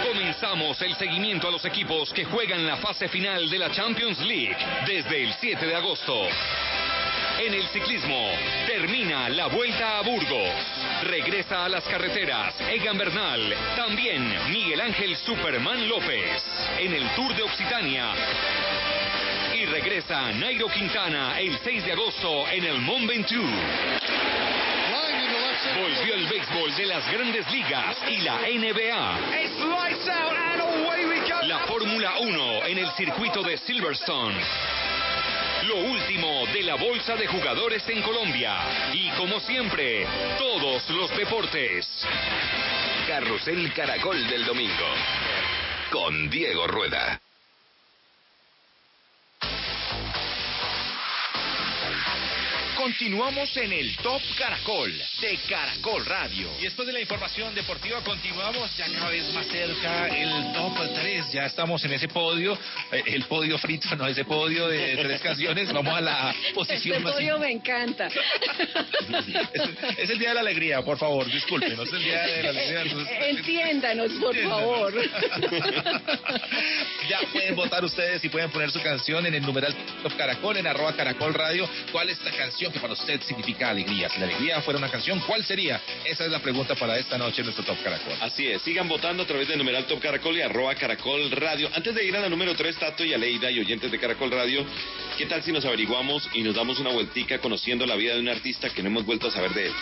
Comenzamos 0.08 0.80
el 0.80 0.94
seguimiento 0.96 1.48
a 1.48 1.50
los 1.50 1.66
equipos 1.66 2.10
que 2.14 2.24
juegan 2.24 2.66
la 2.66 2.78
fase 2.78 3.08
final 3.08 3.50
de 3.50 3.58
la 3.58 3.70
Champions 3.70 4.20
League 4.20 4.56
desde 4.86 5.24
el 5.24 5.34
7 5.34 5.66
de 5.66 5.76
agosto. 5.76 6.28
En 7.44 7.52
el 7.52 7.66
ciclismo, 7.68 8.30
termina 8.66 9.28
la 9.28 9.48
vuelta 9.48 9.98
a 9.98 10.02
Burgos. 10.02 10.54
Regresa 11.02 11.66
a 11.66 11.68
las 11.68 11.84
carreteras 11.84 12.54
Egan 12.60 12.96
Bernal, 12.96 13.54
también 13.76 14.34
Miguel 14.50 14.80
Ángel 14.80 15.14
Superman 15.16 15.86
López. 15.90 16.42
En 16.78 16.94
el 16.94 17.06
Tour 17.10 17.36
de 17.36 17.42
Occitania. 17.42 18.14
Y 19.54 19.66
regresa 19.66 20.32
Nairo 20.32 20.68
Quintana 20.68 21.38
el 21.38 21.58
6 21.58 21.84
de 21.84 21.92
agosto 21.92 22.48
en 22.48 22.64
el 22.64 22.78
Mont 22.80 23.06
Ventoux. 23.06 24.43
Volvió 25.76 26.14
el 26.14 26.26
béisbol 26.26 26.76
de 26.76 26.86
las 26.86 27.12
grandes 27.12 27.50
ligas 27.50 27.96
y 28.08 28.18
la 28.18 28.38
NBA. 28.42 29.18
La 31.46 31.58
Fórmula 31.66 32.18
1 32.20 32.66
en 32.66 32.78
el 32.78 32.90
circuito 32.92 33.42
de 33.42 33.58
Silverstone. 33.58 34.38
Lo 35.64 35.76
último 35.76 36.46
de 36.52 36.62
la 36.62 36.76
Bolsa 36.76 37.16
de 37.16 37.26
Jugadores 37.26 37.88
en 37.88 38.02
Colombia. 38.02 38.56
Y 38.92 39.10
como 39.10 39.40
siempre, 39.40 40.06
todos 40.38 40.88
los 40.90 41.16
deportes. 41.16 42.06
Carrusel 43.08 43.72
Caracol 43.72 44.28
del 44.28 44.44
Domingo. 44.44 44.86
Con 45.90 46.30
Diego 46.30 46.66
Rueda. 46.68 47.20
Continuamos 52.84 53.56
en 53.56 53.72
el 53.72 53.96
Top 53.96 54.20
Caracol 54.36 54.92
de 55.22 55.38
Caracol 55.48 56.04
Radio. 56.04 56.50
Y 56.60 56.64
después 56.64 56.86
de 56.86 56.92
la 56.92 57.00
información 57.00 57.54
deportiva 57.54 58.02
continuamos 58.04 58.76
ya 58.76 58.86
cada 58.92 59.08
vez 59.08 59.32
más 59.32 59.46
cerca 59.46 60.08
el 60.08 60.52
top 60.52 60.76
3. 60.94 61.32
Ya 61.32 61.46
estamos 61.46 61.82
en 61.86 61.94
ese 61.94 62.08
podio, 62.08 62.52
eh, 62.92 63.02
el 63.06 63.24
podio 63.24 63.56
frito, 63.56 63.88
no 63.96 64.06
ese 64.06 64.26
podio 64.26 64.68
de 64.68 64.98
tres 64.98 65.22
canciones. 65.22 65.72
Vamos 65.72 65.94
a 65.96 66.02
la 66.02 66.34
posición 66.54 66.96
Este 66.96 67.04
más 67.04 67.14
podio 67.14 67.38
me 67.38 67.52
encanta. 67.52 68.08
es, 68.08 69.98
es 70.00 70.10
el 70.10 70.18
día 70.18 70.28
de 70.28 70.34
la 70.34 70.40
alegría, 70.40 70.82
por 70.82 70.98
favor, 70.98 71.24
disculpen, 71.24 71.72
es 71.80 71.90
el 71.90 72.04
día 72.04 72.20
de 72.20 72.42
la 72.42 72.50
alegría. 72.50 72.82
entonces- 72.82 73.16
Entiéndanos, 73.28 74.12
por 74.20 74.36
favor. 74.36 74.92
ya 77.08 77.20
pueden 77.32 77.56
votar 77.56 77.82
ustedes 77.82 78.22
y 78.22 78.28
pueden 78.28 78.50
poner 78.50 78.70
su 78.70 78.82
canción 78.82 79.24
en 79.24 79.32
el 79.32 79.40
numeral 79.42 79.74
Top 80.02 80.14
Caracol, 80.18 80.58
en 80.58 80.66
arroba 80.66 80.92
Caracol 80.94 81.32
Radio. 81.32 81.66
¿Cuál 81.90 82.10
es 82.10 82.22
la 82.22 82.30
canción 82.32 82.73
que 82.74 82.80
para 82.80 82.92
usted 82.92 83.22
significa 83.22 83.70
alegría? 83.70 84.10
Si 84.10 84.18
la 84.18 84.26
alegría 84.26 84.60
fuera 84.60 84.78
una 84.78 84.90
canción, 84.90 85.20
¿cuál 85.20 85.44
sería? 85.44 85.80
Esa 86.04 86.24
es 86.24 86.30
la 86.30 86.40
pregunta 86.40 86.74
para 86.74 86.98
esta 86.98 87.16
noche 87.16 87.40
en 87.40 87.46
nuestro 87.46 87.64
Top 87.64 87.82
Caracol. 87.82 88.12
Así 88.20 88.46
es, 88.48 88.60
sigan 88.62 88.88
votando 88.88 89.22
a 89.22 89.26
través 89.26 89.48
del 89.48 89.58
numeral 89.58 89.86
Top 89.86 90.00
Caracol 90.00 90.36
y 90.36 90.42
arroba 90.42 90.74
Caracol 90.74 91.30
Radio. 91.30 91.70
Antes 91.72 91.94
de 91.94 92.04
ir 92.04 92.16
a 92.16 92.20
la 92.20 92.28
número 92.28 92.54
3, 92.54 92.76
Tato 92.76 93.04
y 93.04 93.14
Aleida 93.14 93.50
y 93.50 93.60
oyentes 93.60 93.90
de 93.90 93.98
Caracol 93.98 94.30
Radio, 94.30 94.66
¿qué 95.16 95.26
tal 95.26 95.42
si 95.42 95.52
nos 95.52 95.64
averiguamos 95.64 96.28
y 96.34 96.42
nos 96.42 96.56
damos 96.56 96.80
una 96.80 96.90
vueltica 96.90 97.38
conociendo 97.38 97.86
la 97.86 97.94
vida 97.94 98.14
de 98.14 98.20
un 98.20 98.28
artista 98.28 98.68
que 98.70 98.82
no 98.82 98.88
hemos 98.88 99.06
vuelto 99.06 99.28
a 99.28 99.30
saber 99.30 99.54
de 99.54 99.66
él? 99.66 99.72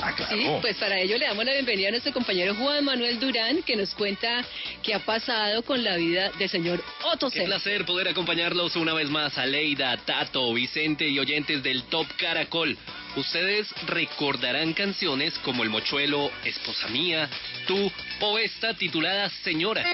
Ah, 0.00 0.14
Sí, 0.30 0.46
pues 0.60 0.76
para 0.76 1.00
ello 1.00 1.18
le 1.18 1.26
damos 1.26 1.44
la 1.44 1.52
bienvenida 1.52 1.88
a 1.88 1.90
nuestro 1.90 2.12
compañero 2.12 2.54
Juan 2.54 2.84
Manuel 2.84 3.18
Durán, 3.18 3.62
que 3.62 3.74
nos 3.74 3.94
cuenta 3.94 4.44
qué 4.82 4.94
ha 4.94 5.00
pasado 5.00 5.62
con 5.62 5.82
la 5.82 5.96
vida 5.96 6.30
del 6.38 6.48
señor 6.48 6.82
Otto 7.12 7.30
Qué 7.30 7.42
placer 7.42 7.84
poder 7.84 8.08
acompañarlos 8.08 8.76
una 8.76 8.94
vez 8.94 9.10
más 9.10 9.36
a 9.38 9.46
Leida, 9.46 9.96
Tato, 9.96 10.52
Vicente 10.54 11.08
y 11.08 11.18
oyentes 11.18 11.64
del 11.64 11.82
Top 11.84 12.06
Caracol. 12.16 12.76
Ustedes 13.16 13.68
recordarán 13.86 14.72
canciones 14.72 15.34
como 15.40 15.62
El 15.62 15.70
Mochuelo, 15.70 16.30
Esposa 16.44 16.88
Mía, 16.88 17.28
Tú 17.66 17.90
o 18.20 18.38
esta 18.38 18.74
titulada 18.74 19.28
Señora. 19.42 19.84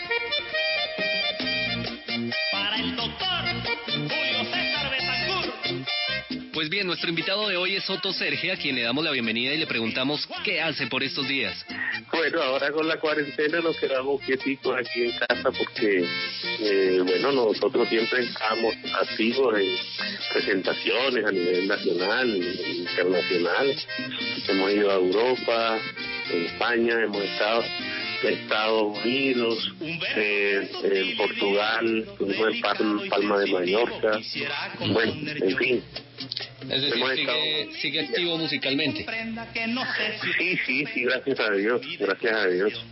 Para 2.53 2.77
el 2.77 2.97
doctor 2.97 3.45
Julio 3.87 4.45
César 4.53 4.91
Betancourt. 4.91 6.53
Pues 6.53 6.69
bien, 6.69 6.87
nuestro 6.87 7.09
invitado 7.09 7.49
de 7.49 7.57
hoy 7.57 7.77
es 7.77 7.89
Otto 7.91 8.13
Serge, 8.13 8.53
a 8.53 8.57
quien 8.57 8.77
le 8.77 8.83
damos 8.83 9.05
la 9.05 9.11
bienvenida 9.11 9.53
y 9.53 9.59
le 9.59 9.67
preguntamos 9.67 10.29
qué 10.45 10.61
hace 10.61 10.87
por 10.87 11.03
estos 11.03 11.27
días. 11.27 11.65
Bueno, 12.17 12.43
ahora 12.43 12.71
con 12.71 12.87
la 12.87 12.97
cuarentena 13.01 13.61
nos 13.61 13.77
quedamos 13.77 14.21
quieticos 14.21 14.79
aquí 14.79 15.03
en 15.03 15.19
casa 15.19 15.51
porque, 15.51 16.07
eh, 16.61 17.01
bueno, 17.05 17.33
nosotros 17.33 17.89
siempre 17.89 18.23
estamos 18.23 18.73
activos 19.01 19.59
en 19.59 19.77
presentaciones 20.33 21.25
a 21.25 21.33
nivel 21.33 21.67
nacional, 21.67 22.37
internacional. 22.37 23.77
Hemos 24.47 24.71
ido 24.71 24.91
a 24.93 24.95
Europa, 24.95 25.79
en 26.31 26.45
España, 26.45 27.03
hemos 27.03 27.21
estado 27.25 27.65
Estados 28.29 28.99
Unidos, 29.05 29.73
eh, 30.17 30.69
en 30.85 31.17
Portugal, 31.17 32.05
estuvimos 32.09 32.55
en 32.55 32.61
Pal- 32.61 33.09
Palma 33.09 33.39
de 33.41 33.47
Mallorca. 33.53 34.21
Bueno, 34.93 35.13
en 35.27 35.57
fin. 35.57 35.83
Es 36.71 36.83
decir, 36.83 37.05
sigue 37.81 38.01
activo 38.01 38.39
musicalmente. 38.39 39.05
Sí, 40.39 40.57
sí, 40.67 40.85
sí, 40.95 41.03
gracias 41.05 41.41
a 41.41 41.51
Dios, 41.53 41.81
gracias 41.99 42.33
a 42.35 42.47
Dios. 42.47 42.85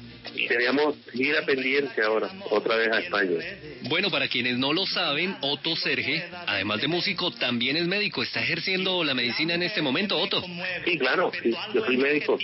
Teníamos 0.49 0.97
gira 1.13 1.45
pendiente 1.45 2.01
ahora, 2.03 2.31
otra 2.51 2.77
vez 2.77 2.89
a 2.93 3.01
España. 3.01 3.39
Bueno, 3.83 4.11
para 4.11 4.29
quienes 4.29 4.57
no 4.57 4.73
lo 4.73 4.87
saben, 4.87 5.37
Otto 5.41 5.75
Serge, 5.77 6.25
además 6.47 6.81
de 6.81 6.89
músico, 6.89 7.31
también 7.33 7.77
es 7.77 7.87
médico. 7.87 8.23
¿Está 8.23 8.41
ejerciendo 8.43 9.03
la 9.05 9.15
medicina 9.15 9.55
en 9.55 9.63
este 9.65 9.83
momento, 9.83 10.17
Otto? 10.19 10.43
Sí, 10.85 10.99
claro, 10.99 11.33
sí, 11.43 11.53
yo 11.75 11.85
soy 11.85 11.97
médico, 11.97 12.39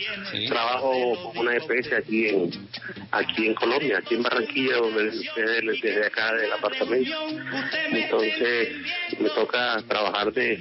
trabajo 0.48 1.32
con 1.32 1.38
una 1.46 1.56
EPS 1.56 1.92
aquí 1.92 2.28
en 2.28 2.50
aquí 3.10 3.46
en 3.46 3.54
Colombia, 3.54 3.98
aquí 3.98 4.14
en 4.14 4.22
Barranquilla, 4.22 4.76
donde 4.76 5.04
desde, 5.04 5.62
desde 5.80 6.06
acá 6.06 6.34
del 6.34 6.52
apartamento. 6.52 7.10
Entonces 7.90 8.68
me 9.18 9.30
toca 9.30 9.82
trabajar 9.88 10.32
de, 10.32 10.56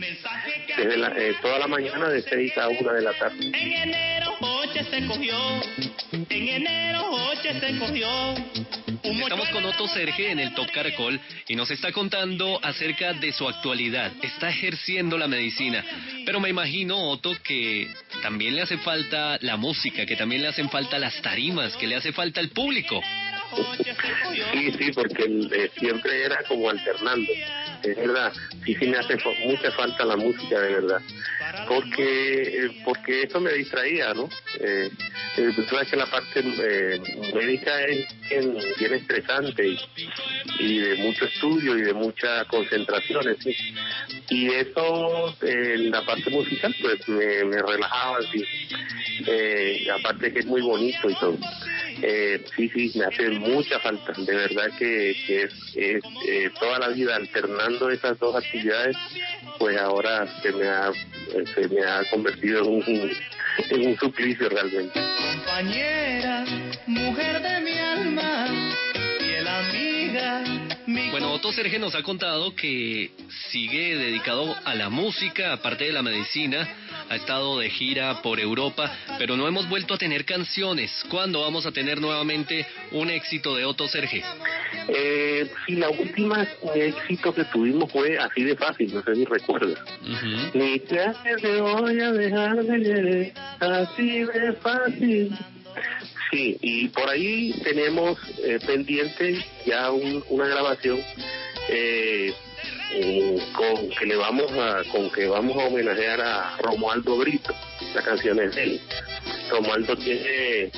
desde 0.77 0.97
la- 0.97 1.13
eh, 1.17 1.35
toda 1.41 1.59
la 1.59 1.67
mañana 1.67 2.09
de 2.09 2.21
6 2.21 2.57
a 2.57 2.69
1 2.69 2.93
de 2.93 3.01
la 3.01 3.13
tarde. 3.13 3.37
En 3.45 3.55
enero 3.55 4.33
se 4.91 5.07
cogió. 5.07 5.35
En 6.29 6.47
enero 6.47 7.09
Oche 7.11 7.59
se 7.59 7.77
cogió. 7.77 8.07
Estamos 9.03 9.49
con 9.49 9.65
Otto 9.65 9.87
Serge 9.87 10.31
en 10.31 10.39
el 10.39 10.53
Top 10.53 10.69
Caracol 10.71 11.19
y 11.47 11.55
nos 11.55 11.71
está 11.71 11.91
contando 11.91 12.59
acerca 12.63 13.13
de 13.13 13.31
su 13.31 13.47
actualidad. 13.47 14.11
Está 14.21 14.49
ejerciendo 14.49 15.17
la 15.17 15.27
medicina. 15.27 15.83
Pero 16.25 16.39
me 16.39 16.49
imagino, 16.49 16.97
Otto, 17.09 17.35
que 17.43 17.87
también 18.21 18.55
le 18.55 18.61
hace 18.61 18.77
falta 18.77 19.37
la 19.41 19.57
música, 19.57 20.05
que 20.05 20.15
también 20.15 20.41
le 20.41 20.49
hacen 20.49 20.69
falta 20.69 20.99
las 20.99 21.21
tarimas, 21.21 21.75
que 21.77 21.87
le 21.87 21.95
hace 21.95 22.11
falta 22.11 22.41
el 22.41 22.49
público. 22.49 23.01
Sí, 24.53 24.71
sí, 24.77 24.91
porque 24.93 25.23
eh, 25.23 25.71
siempre 25.79 26.25
era 26.25 26.43
como 26.47 26.69
alternando. 26.69 27.31
Es 27.91 27.97
verdad, 27.97 28.33
sí, 28.65 28.75
sí 28.75 28.87
me 28.87 28.97
hace 28.97 29.17
mucha 29.45 29.71
falta 29.71 30.05
la 30.05 30.15
música, 30.15 30.59
de 30.59 30.73
verdad. 30.73 31.01
Porque 31.67 32.65
eh, 32.65 32.81
porque 32.83 33.23
eso 33.23 33.39
me 33.39 33.53
distraía, 33.53 34.13
¿no? 34.13 34.29
Eh, 34.59 34.89
eh, 35.37 35.51
tú 35.55 35.63
sabes 35.63 35.89
que 35.89 35.95
la 35.95 36.05
parte 36.05 36.39
eh, 36.39 36.99
médica 37.33 37.81
es 37.83 38.07
bien, 38.29 38.93
estresante 38.93 39.67
y, 39.67 39.79
y 40.59 40.79
de 40.79 40.95
mucho 40.95 41.25
estudio 41.25 41.77
y 41.77 41.81
de 41.81 41.93
mucha 41.93 42.45
concentración, 42.45 43.23
¿sí? 43.39 43.55
Y 44.29 44.49
eso, 44.49 45.35
en 45.41 45.91
la 45.91 46.05
parte 46.05 46.29
musical, 46.29 46.75
pues 46.81 47.07
me, 47.07 47.43
me 47.45 47.61
relajaba, 47.61 48.19
sí. 48.31 48.43
Eh, 49.25 49.87
aparte 49.91 50.31
que 50.31 50.39
es 50.39 50.45
muy 50.45 50.61
bonito 50.61 51.09
y 51.09 51.15
todo. 51.15 51.37
Eh, 52.01 52.43
sí, 52.55 52.69
sí, 52.69 52.91
me 52.95 53.05
hace 53.05 53.29
mucha 53.29 53.79
falta. 53.79 54.13
De 54.17 54.35
verdad 54.35 54.71
que, 54.77 55.11
es, 55.11 55.53
es, 55.75 56.03
toda 56.59 56.79
la 56.79 56.89
vida 56.89 57.15
alternando 57.15 57.76
esas 57.91 58.17
dos 58.19 58.35
actividades, 58.35 58.95
pues 59.59 59.77
ahora 59.77 60.27
se 60.41 60.51
me 60.51 60.67
ha, 60.67 60.89
eh, 60.89 61.43
se 61.53 61.67
me 61.67 61.83
ha 61.85 62.03
convertido 62.09 62.61
en 62.61 62.67
un, 62.67 63.11
en 63.69 63.87
un 63.87 63.97
suplicio 63.97 64.49
realmente. 64.49 64.99
Compañera, 64.99 66.45
mujer 66.87 67.41
de 67.41 67.59
mi 67.61 67.77
alma, 67.77 68.47
fiel 69.19 69.47
amiga. 69.47 70.43
Mi 70.85 71.09
Bueno, 71.11 71.33
Otto 71.33 71.51
Serge 71.51 71.79
nos 71.79 71.95
ha 71.95 72.03
contado 72.03 72.55
que 72.55 73.11
sigue 73.51 73.95
dedicado 73.97 74.55
a 74.65 74.75
la 74.75 74.89
música, 74.89 75.53
aparte 75.53 75.85
de 75.85 75.91
la 75.93 76.03
medicina. 76.03 76.67
Ha 77.09 77.15
estado 77.15 77.59
de 77.59 77.69
gira 77.69 78.21
por 78.21 78.39
Europa, 78.39 78.91
pero 79.17 79.37
no 79.37 79.47
hemos 79.47 79.67
vuelto 79.69 79.93
a 79.93 79.97
tener 79.97 80.25
canciones. 80.25 80.91
¿Cuándo 81.09 81.41
vamos 81.41 81.65
a 81.65 81.71
tener 81.71 82.01
nuevamente 82.01 82.65
un 82.91 83.09
éxito 83.09 83.55
de 83.55 83.63
Otto 83.65 83.87
Serge? 83.87 84.21
Eh, 84.89 85.49
sí, 85.65 85.75
la 85.75 85.89
última 85.89 86.45
éxito 86.75 87.33
que 87.33 87.45
tuvimos 87.45 87.91
fue 87.91 88.17
así 88.17 88.43
de 88.43 88.55
fácil, 88.57 88.93
no 88.93 89.01
sé 89.03 89.15
si 89.15 89.25
recuerdas. 89.25 89.79
Ni 90.53 90.79
te 90.79 91.61
voy 91.61 91.99
a 92.01 92.11
dejar 92.11 92.57
de 92.63 93.33
así 93.59 94.19
de 94.25 94.53
fácil. 94.61 95.31
Sí, 96.31 96.57
y 96.61 96.87
por 96.89 97.09
ahí 97.09 97.53
tenemos 97.63 98.17
eh, 98.43 98.59
pendiente 98.65 99.45
ya 99.65 99.91
un- 99.91 100.23
una 100.29 100.45
grabación 100.47 100.99
eh, 101.69 102.33
eh, 102.93 103.37
con 103.53 103.89
que 103.89 104.05
le 104.05 104.15
vamos 104.15 104.51
a 104.53 104.83
con 104.91 105.09
que 105.09 105.27
vamos 105.27 105.57
a 105.57 105.67
homenajear 105.67 106.21
a 106.21 106.57
Romualdo 106.59 107.17
Brito. 107.17 107.53
La 107.93 108.01
canción 108.01 108.39
es 108.39 108.55
de 108.55 108.63
él. 108.63 108.81
Romualdo 109.49 109.95
tiene 109.97 110.71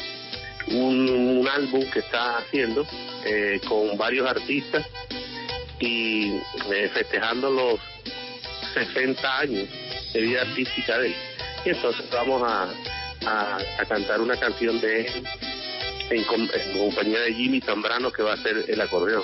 un, 0.72 1.48
álbum 1.48 1.84
que 1.92 2.00
está 2.00 2.38
haciendo 2.38 2.86
eh, 3.26 3.60
con 3.68 3.98
varios 3.98 4.28
artistas 4.28 4.86
y 5.80 6.34
eh, 6.72 6.90
festejando 6.94 7.50
los 7.50 7.80
60 8.74 9.40
años 9.40 9.68
de 10.14 10.22
vida 10.22 10.42
artística 10.42 10.98
de 10.98 11.08
él. 11.08 11.16
Y 11.66 11.70
entonces 11.70 12.06
vamos 12.12 12.44
a, 12.44 12.70
a, 13.26 13.86
cantar 13.86 14.22
una 14.22 14.38
canción 14.38 14.80
de 14.80 15.02
él 15.02 15.24
en, 16.10 16.20
en 16.20 16.78
compañía 16.78 17.20
de 17.22 17.34
Jimmy 17.34 17.62
Zambrano 17.62 18.12
que 18.12 18.24
va 18.24 18.32
a 18.32 18.36
hacer 18.36 18.66
el 18.68 18.82
acordeón. 18.82 19.24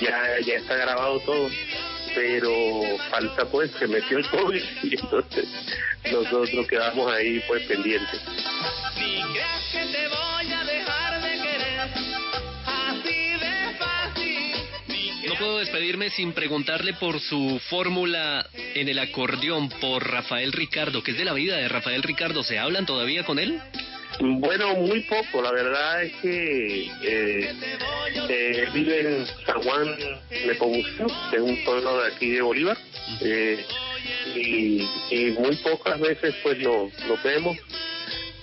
Ya, 0.00 0.38
ya 0.44 0.54
está 0.54 0.76
grabado 0.76 1.18
todo, 1.20 1.48
pero 2.14 2.80
falta 3.10 3.44
pues 3.46 3.70
que 3.72 3.86
metió 3.86 4.18
el 4.18 4.28
COVID 4.28 4.62
y 4.82 4.94
entonces 4.94 5.48
nosotros 6.10 6.66
quedamos 6.68 7.12
ahí 7.12 7.42
pues 7.46 7.62
pendientes. 7.66 8.20
Si 8.94 9.22
crees 9.32 9.64
que 9.72 9.92
te 9.92 10.08
voy 10.08 10.52
a 10.52 10.64
dejar 10.64 11.22
de 11.22 11.30
querer, 11.30 11.80
así 12.66 13.30
de 13.38 13.76
fácil. 13.78 15.28
No 15.28 15.34
puedo 15.36 15.58
despedirme 15.58 16.10
sin 16.10 16.32
preguntarle 16.32 16.94
por 16.94 17.20
su 17.20 17.60
fórmula 17.70 18.46
en 18.74 18.88
el 18.88 18.98
acordeón 18.98 19.68
por 19.68 20.08
Rafael 20.08 20.52
Ricardo, 20.52 21.02
que 21.02 21.12
es 21.12 21.18
de 21.18 21.24
la 21.24 21.32
vida 21.32 21.56
de 21.56 21.68
Rafael 21.68 22.02
Ricardo. 22.02 22.42
¿Se 22.42 22.58
hablan 22.58 22.86
todavía 22.86 23.24
con 23.24 23.38
él? 23.38 23.60
Bueno, 24.24 24.76
muy 24.76 25.00
poco. 25.00 25.42
La 25.42 25.50
verdad 25.50 26.04
es 26.04 26.12
que 26.22 26.86
eh, 27.02 27.52
eh, 28.28 28.68
vive 28.72 29.00
en 29.00 29.26
San 29.44 29.60
Juan 29.62 29.96
Nepomuceno, 30.46 31.08
que 31.30 31.36
es 31.36 31.42
un 31.42 31.64
pueblo 31.64 32.00
de 32.02 32.12
aquí 32.12 32.30
de 32.30 32.40
Bolívar. 32.40 32.78
Eh, 33.20 33.64
y, 34.36 34.88
y 35.10 35.30
muy 35.32 35.56
pocas 35.56 35.98
veces 35.98 36.36
pues 36.44 36.56
lo, 36.58 36.88
lo 37.08 37.18
vemos. 37.24 37.56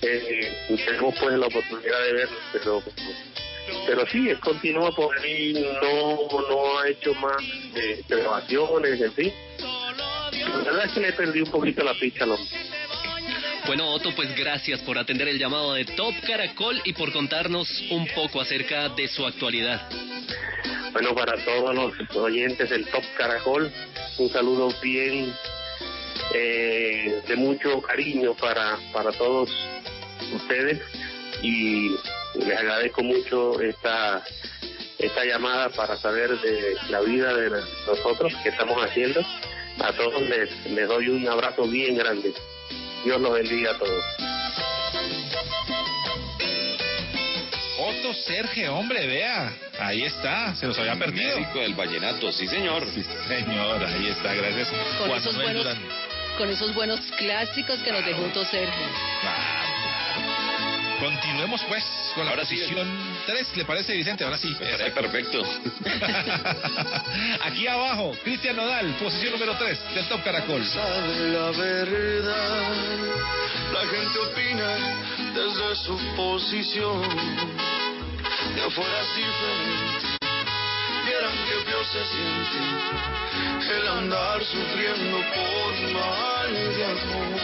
Eh, 0.02 0.52
y 0.68 0.76
tenemos 0.76 1.14
pues 1.18 1.38
la 1.38 1.46
oportunidad 1.46 2.04
de 2.04 2.12
verlo, 2.12 2.36
pero 2.52 2.82
pero 3.86 4.06
sí, 4.08 4.28
él 4.28 4.40
continúa 4.40 4.94
por 4.94 5.16
ahí, 5.18 5.52
no, 5.80 6.28
no 6.48 6.78
ha 6.78 6.88
hecho 6.88 7.14
más 7.14 7.42
eh, 7.74 8.02
grabaciones, 8.08 9.00
en 9.00 9.12
fin. 9.12 9.32
La 10.40 10.58
verdad 10.58 10.84
es 10.86 10.92
que 10.92 11.00
le 11.00 11.12
perdí 11.12 11.40
un 11.40 11.50
poquito 11.50 11.82
la 11.84 11.94
pista 11.94 12.24
al 12.24 12.32
hombre. 12.32 12.48
Bueno, 13.70 13.88
Otto, 13.92 14.12
pues 14.16 14.36
gracias 14.36 14.80
por 14.80 14.98
atender 14.98 15.28
el 15.28 15.38
llamado 15.38 15.74
de 15.74 15.84
Top 15.84 16.12
Caracol 16.26 16.82
y 16.84 16.92
por 16.92 17.12
contarnos 17.12 17.68
un 17.92 18.04
poco 18.08 18.40
acerca 18.40 18.88
de 18.88 19.06
su 19.06 19.24
actualidad. 19.24 19.88
Bueno, 20.90 21.14
para 21.14 21.36
todos 21.44 21.72
los 21.72 22.16
oyentes 22.16 22.68
del 22.68 22.84
Top 22.86 23.04
Caracol, 23.16 23.70
un 24.18 24.28
saludo 24.30 24.74
bien 24.82 25.32
eh, 26.34 27.22
de 27.28 27.36
mucho 27.36 27.80
cariño 27.80 28.34
para, 28.34 28.76
para 28.92 29.12
todos 29.12 29.48
ustedes 30.34 30.82
y 31.40 31.90
les 32.34 32.58
agradezco 32.58 33.04
mucho 33.04 33.60
esta 33.60 34.24
esta 34.98 35.24
llamada 35.24 35.68
para 35.68 35.96
saber 35.96 36.36
de 36.40 36.74
la 36.88 37.02
vida 37.02 37.32
de 37.36 37.50
nosotros 37.86 38.34
que 38.42 38.48
estamos 38.48 38.84
haciendo. 38.84 39.20
A 39.78 39.92
todos 39.92 40.22
les, 40.22 40.50
les 40.72 40.88
doy 40.88 41.08
un 41.08 41.28
abrazo 41.28 41.68
bien 41.68 41.94
grande. 41.94 42.34
Dios 43.04 43.20
los 43.20 43.32
bendiga 43.32 43.72
a 43.72 43.78
todos. 43.78 44.04
Otto 47.78 48.14
Serge, 48.14 48.68
hombre, 48.68 49.06
vea. 49.06 49.52
Ahí 49.78 50.02
está, 50.02 50.54
se 50.54 50.66
los 50.66 50.78
había 50.78 50.96
perdido. 50.96 51.38
Médico 51.38 51.60
del 51.60 51.74
vallenato, 51.74 52.30
sí 52.30 52.46
señor. 52.46 52.86
Sí, 52.94 53.02
señor, 53.26 53.82
ahí 53.82 54.08
está, 54.08 54.34
gracias. 54.34 54.68
Con 54.98 55.08
Juan 55.08 55.18
esos 55.18 55.36
buenos, 55.36 55.66
con 56.36 56.50
esos 56.50 56.74
buenos 56.74 57.00
clásicos 57.16 57.78
que 57.80 57.90
nos 57.90 58.04
dejó 58.04 58.22
Otto 58.22 58.44
Sergio. 58.44 58.86
Continuemos 61.00 61.62
pues 61.68 61.84
con 62.14 62.24
la 62.26 62.30
Ahora 62.32 62.44
sí. 62.44 62.56
posición 62.56 62.88
3, 63.26 63.56
¿le 63.56 63.64
parece 63.64 63.94
Vicente? 63.96 64.22
Ahora 64.24 64.36
sí. 64.38 64.54
Perfecto. 64.94 65.42
Aquí 67.44 67.66
abajo, 67.66 68.12
Cristian 68.22 68.56
Nodal, 68.56 68.86
posición 69.00 69.32
número 69.32 69.54
3 69.56 69.78
del 69.94 70.04
Top 70.08 70.22
Caracol. 70.22 70.62
sabe 70.66 71.30
la 71.30 71.50
verdad. 71.50 72.72
La 73.72 73.80
gente 73.88 74.18
opina 74.18 74.76
desde 75.34 75.76
su 75.84 75.96
posición. 76.16 77.02
De 78.54 78.62
afuera 78.62 79.02
diferente. 79.16 80.18
Vieran 81.06 81.36
que 81.46 81.54
feo 81.70 81.82
se 81.84 82.04
siente 82.12 82.58
el 83.78 83.84
andar 83.88 84.38
sufriendo 84.44 85.18
por 85.18 85.72
mal 85.92 86.52
de 86.52 86.84
amor. 86.84 87.40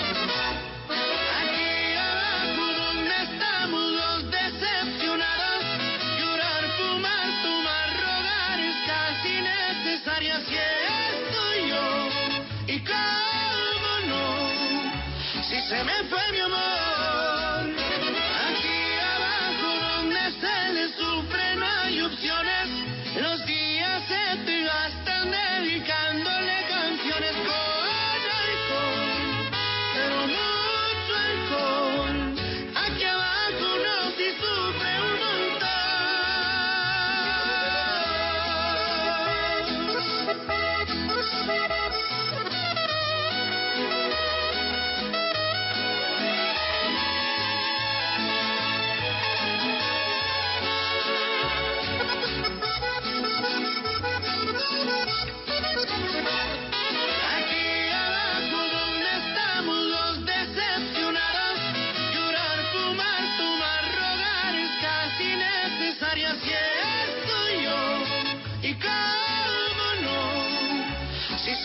Necesario. 10.20 10.34
Así 10.34 10.55
estoy 10.55 11.68
yo. 11.68 12.74
Y 12.74 12.80
cómo 12.80 13.90
no, 14.09 15.43
si 15.43 15.60
se 15.68 15.84
me 15.84 16.05
fue 16.09 16.32
mi 16.32 16.40
amor. 16.40 16.95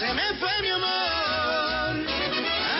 Se 0.02 0.14
me 0.14 0.34
fue 0.40 0.50
mi 0.62 0.70
amor. 0.70 2.06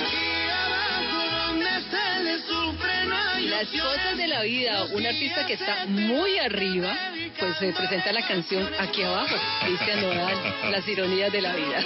Aquí 0.02 0.50
abajo 0.50 1.48
donde 1.48 1.70
se 1.92 2.24
le 2.24 2.38
sufre 2.40 3.06
no 3.06 3.16
hay 3.16 3.48
Las 3.48 3.68
cosas 3.68 4.18
de 4.18 4.28
la 4.28 4.42
vida, 4.42 4.84
un 4.92 5.06
artista 5.06 5.46
que 5.46 5.54
está 5.54 5.86
muy 5.88 6.38
arriba, 6.40 6.98
pues 7.40 7.58
se 7.58 7.72
presenta 7.74 8.12
la 8.12 8.28
canción 8.28 8.68
aquí 8.80 9.04
abajo, 9.04 9.36
Cristian 9.66 10.02
Nodal, 10.02 10.56
las 10.72 10.88
ironías 10.88 11.32
de 11.32 11.42
la 11.42 11.54
vida. 11.56 11.80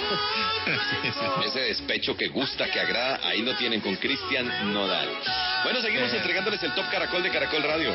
Ese 1.46 1.60
despecho 1.60 2.16
que 2.16 2.28
gusta, 2.28 2.70
que 2.70 2.80
agrada, 2.80 3.20
ahí 3.22 3.42
lo 3.42 3.54
tienen 3.56 3.80
con 3.80 3.94
Cristian 3.96 4.72
Nodal. 4.72 5.08
Bueno, 5.64 5.80
seguimos 5.82 6.12
Eh. 6.12 6.16
entregándoles 6.16 6.62
el 6.62 6.72
Top 6.74 6.88
Caracol 6.90 7.22
de 7.22 7.30
Caracol 7.30 7.62
Radio. 7.62 7.94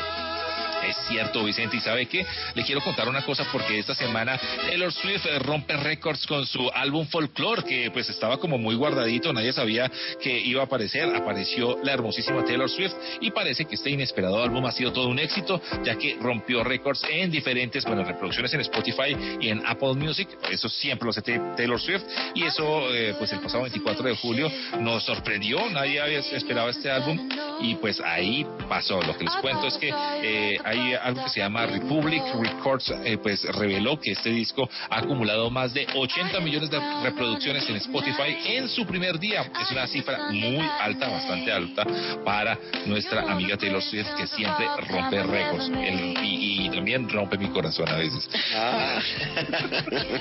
Es 0.88 0.96
cierto, 1.08 1.44
Vicente, 1.44 1.76
y 1.76 1.80
sabe 1.80 2.06
qué, 2.06 2.26
le 2.54 2.64
quiero 2.64 2.80
contar 2.80 3.08
una 3.08 3.22
cosa 3.24 3.46
porque 3.52 3.78
esta 3.78 3.94
semana 3.94 4.38
Taylor 4.66 4.92
Swift 4.92 5.26
eh, 5.26 5.38
rompe 5.38 5.76
récords 5.76 6.26
con 6.26 6.44
su 6.46 6.68
álbum 6.74 7.06
Folklore, 7.06 7.62
que 7.64 7.90
pues 7.92 8.08
estaba 8.08 8.38
como 8.38 8.58
muy 8.58 8.74
guardadito, 8.74 9.32
nadie 9.32 9.52
sabía 9.52 9.90
que 10.20 10.38
iba 10.40 10.62
a 10.62 10.64
aparecer, 10.66 11.14
apareció 11.14 11.78
la 11.84 11.92
hermosísima 11.92 12.44
Taylor 12.44 12.68
Swift 12.68 12.92
y 13.20 13.30
parece 13.30 13.64
que 13.64 13.74
este 13.76 13.90
inesperado 13.90 14.42
álbum 14.42 14.64
ha 14.66 14.72
sido 14.72 14.92
todo 14.92 15.08
un 15.08 15.18
éxito, 15.18 15.60
ya 15.84 15.96
que 15.96 16.16
rompió 16.20 16.64
récords 16.64 17.04
en 17.10 17.30
diferentes, 17.30 17.84
bueno, 17.84 18.04
reproducciones 18.04 18.52
en 18.54 18.60
Spotify 18.62 19.16
y 19.40 19.48
en 19.48 19.62
Apple 19.66 19.94
Music, 19.94 20.28
eso 20.50 20.68
siempre 20.68 21.04
lo 21.06 21.10
hace 21.10 21.22
Ta- 21.22 21.54
Taylor 21.56 21.80
Swift, 21.80 22.02
y 22.34 22.42
eso 22.44 22.92
eh, 22.94 23.14
pues 23.18 23.32
el 23.32 23.40
pasado 23.40 23.62
24 23.62 24.02
de 24.02 24.16
julio 24.16 24.50
nos 24.80 25.04
sorprendió, 25.04 25.58
nadie 25.70 26.00
había 26.00 26.18
esperado 26.18 26.68
este 26.70 26.90
álbum 26.90 27.28
y 27.60 27.74
pues 27.76 28.00
ahí 28.00 28.44
pasó. 28.68 29.00
Lo 29.02 29.16
que 29.16 29.24
les 29.24 29.34
cuento 29.36 29.66
es 29.68 29.74
que 29.78 29.88
eh, 30.22 30.58
hay 30.72 30.94
algo 30.94 31.24
que 31.24 31.30
se 31.30 31.40
llama 31.40 31.66
Republic 31.66 32.22
Records, 32.40 32.92
eh, 33.04 33.18
pues 33.22 33.44
reveló 33.54 34.00
que 34.00 34.12
este 34.12 34.30
disco 34.30 34.68
ha 34.90 34.98
acumulado 34.98 35.50
más 35.50 35.72
de 35.74 35.86
80 35.94 36.40
millones 36.40 36.70
de 36.70 36.80
reproducciones 37.02 37.68
en 37.68 37.76
Spotify 37.76 38.36
en 38.46 38.68
su 38.68 38.86
primer 38.86 39.18
día. 39.18 39.50
Es 39.60 39.70
una 39.70 39.86
cifra 39.86 40.30
muy 40.30 40.60
alta, 40.80 41.08
bastante 41.08 41.52
alta 41.52 41.86
para 42.24 42.58
nuestra 42.86 43.22
amiga 43.30 43.56
Taylor 43.56 43.82
Swift 43.82 44.08
que 44.16 44.26
siempre 44.26 44.66
rompe 44.88 45.22
récords 45.22 45.68
El- 45.68 46.16
y, 46.24 46.66
y 46.66 46.70
también 46.70 47.08
rompe 47.08 47.36
mi 47.38 47.48
corazón 47.48 47.88
a 47.88 47.96
veces. 47.96 48.28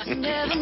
Never 0.08 0.56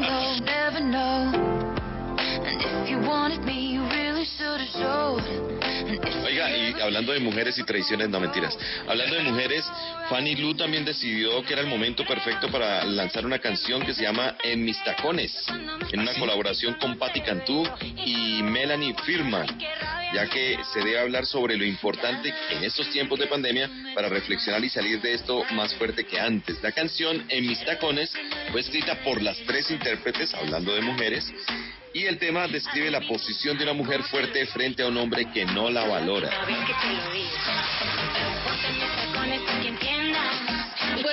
Oiga, 6.24 6.56
y 6.56 6.80
hablando 6.82 7.14
de 7.14 7.20
mujeres 7.20 7.58
y 7.58 7.64
tradiciones, 7.64 8.10
no 8.10 8.20
mentiras. 8.20 8.58
Hablando 8.88 9.16
de 9.16 9.24
mujeres, 9.24 9.66
Fanny 10.10 10.36
Lu 10.36 10.54
también 10.54 10.86
decidió 10.86 11.42
que 11.44 11.54
era 11.54 11.62
el 11.62 11.68
momento 11.68 12.06
perfecto 12.06 12.50
para 12.52 12.84
lanzar 12.86 13.26
una 13.26 13.40
canción 13.40 13.84
que 13.84 13.94
se 13.94 14.04
llama 14.04 14.36
En 14.44 14.64
mis 14.64 14.82
tacones, 14.84 15.34
en 15.92 16.00
una 16.00 16.14
colaboración 16.14 16.76
con 16.76 16.98
Patti 16.98 17.22
Cantú 17.22 17.68
y 18.06 18.44
Melanie 18.44 18.94
Firman, 19.04 19.48
ya 20.14 20.28
que 20.28 20.60
se 20.74 20.80
debe 20.80 21.00
hablar 21.00 21.26
sobre 21.26 21.58
lo 21.58 21.66
importante 21.66 22.34
en 22.52 22.64
estos 22.64 22.90
tiempos 22.92 23.20
de 23.20 23.28
pandemia 23.28 23.70
para 23.96 24.10
reflexionar 24.10 24.64
y 24.64 24.70
salir 24.70 25.02
de 25.02 25.14
esto 25.14 25.44
más 25.52 25.74
fuerte 25.74 26.06
que 26.06 26.20
antes. 26.20 26.62
La 26.62 26.72
canción 26.72 27.26
En 27.30 27.48
mis 27.48 27.64
tacones 27.66 28.14
fue 28.52 28.62
escrita 28.62 28.96
por 29.04 29.22
las 29.22 29.38
tres 29.46 29.72
intérpretes, 29.72 30.34
hablando 30.34 30.74
de 30.74 30.82
mujeres, 30.82 31.32
y 31.94 32.06
el 32.06 32.18
tema 32.18 32.48
describe 32.48 32.92
la 32.92 33.02
posición 33.02 33.58
de 33.58 33.64
una 33.64 33.74
mujer 33.74 34.04
fuerte 34.04 34.46
frente 34.48 34.84
a 34.84 34.88
un 34.88 34.98
hombre 34.98 35.26
que 35.34 35.46
no 35.46 35.70
la 35.70 35.88
valora. 35.88 36.30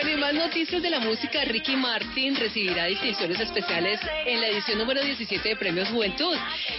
Y 0.07 0.17
más 0.17 0.35
noticias 0.35 0.81
de 0.83 0.91
la 0.91 1.01
música. 1.01 1.45
Ricky 1.45 1.75
Martin 1.75 2.37
recibirá 2.37 2.85
distinciones 2.85 3.41
especiales 3.41 3.99
en 4.25 4.41
la 4.41 4.49
edición 4.49 4.79
número 4.79 5.03
17 5.03 5.49
de 5.49 5.57
Premios 5.57 5.89
Juventud, 5.89 6.37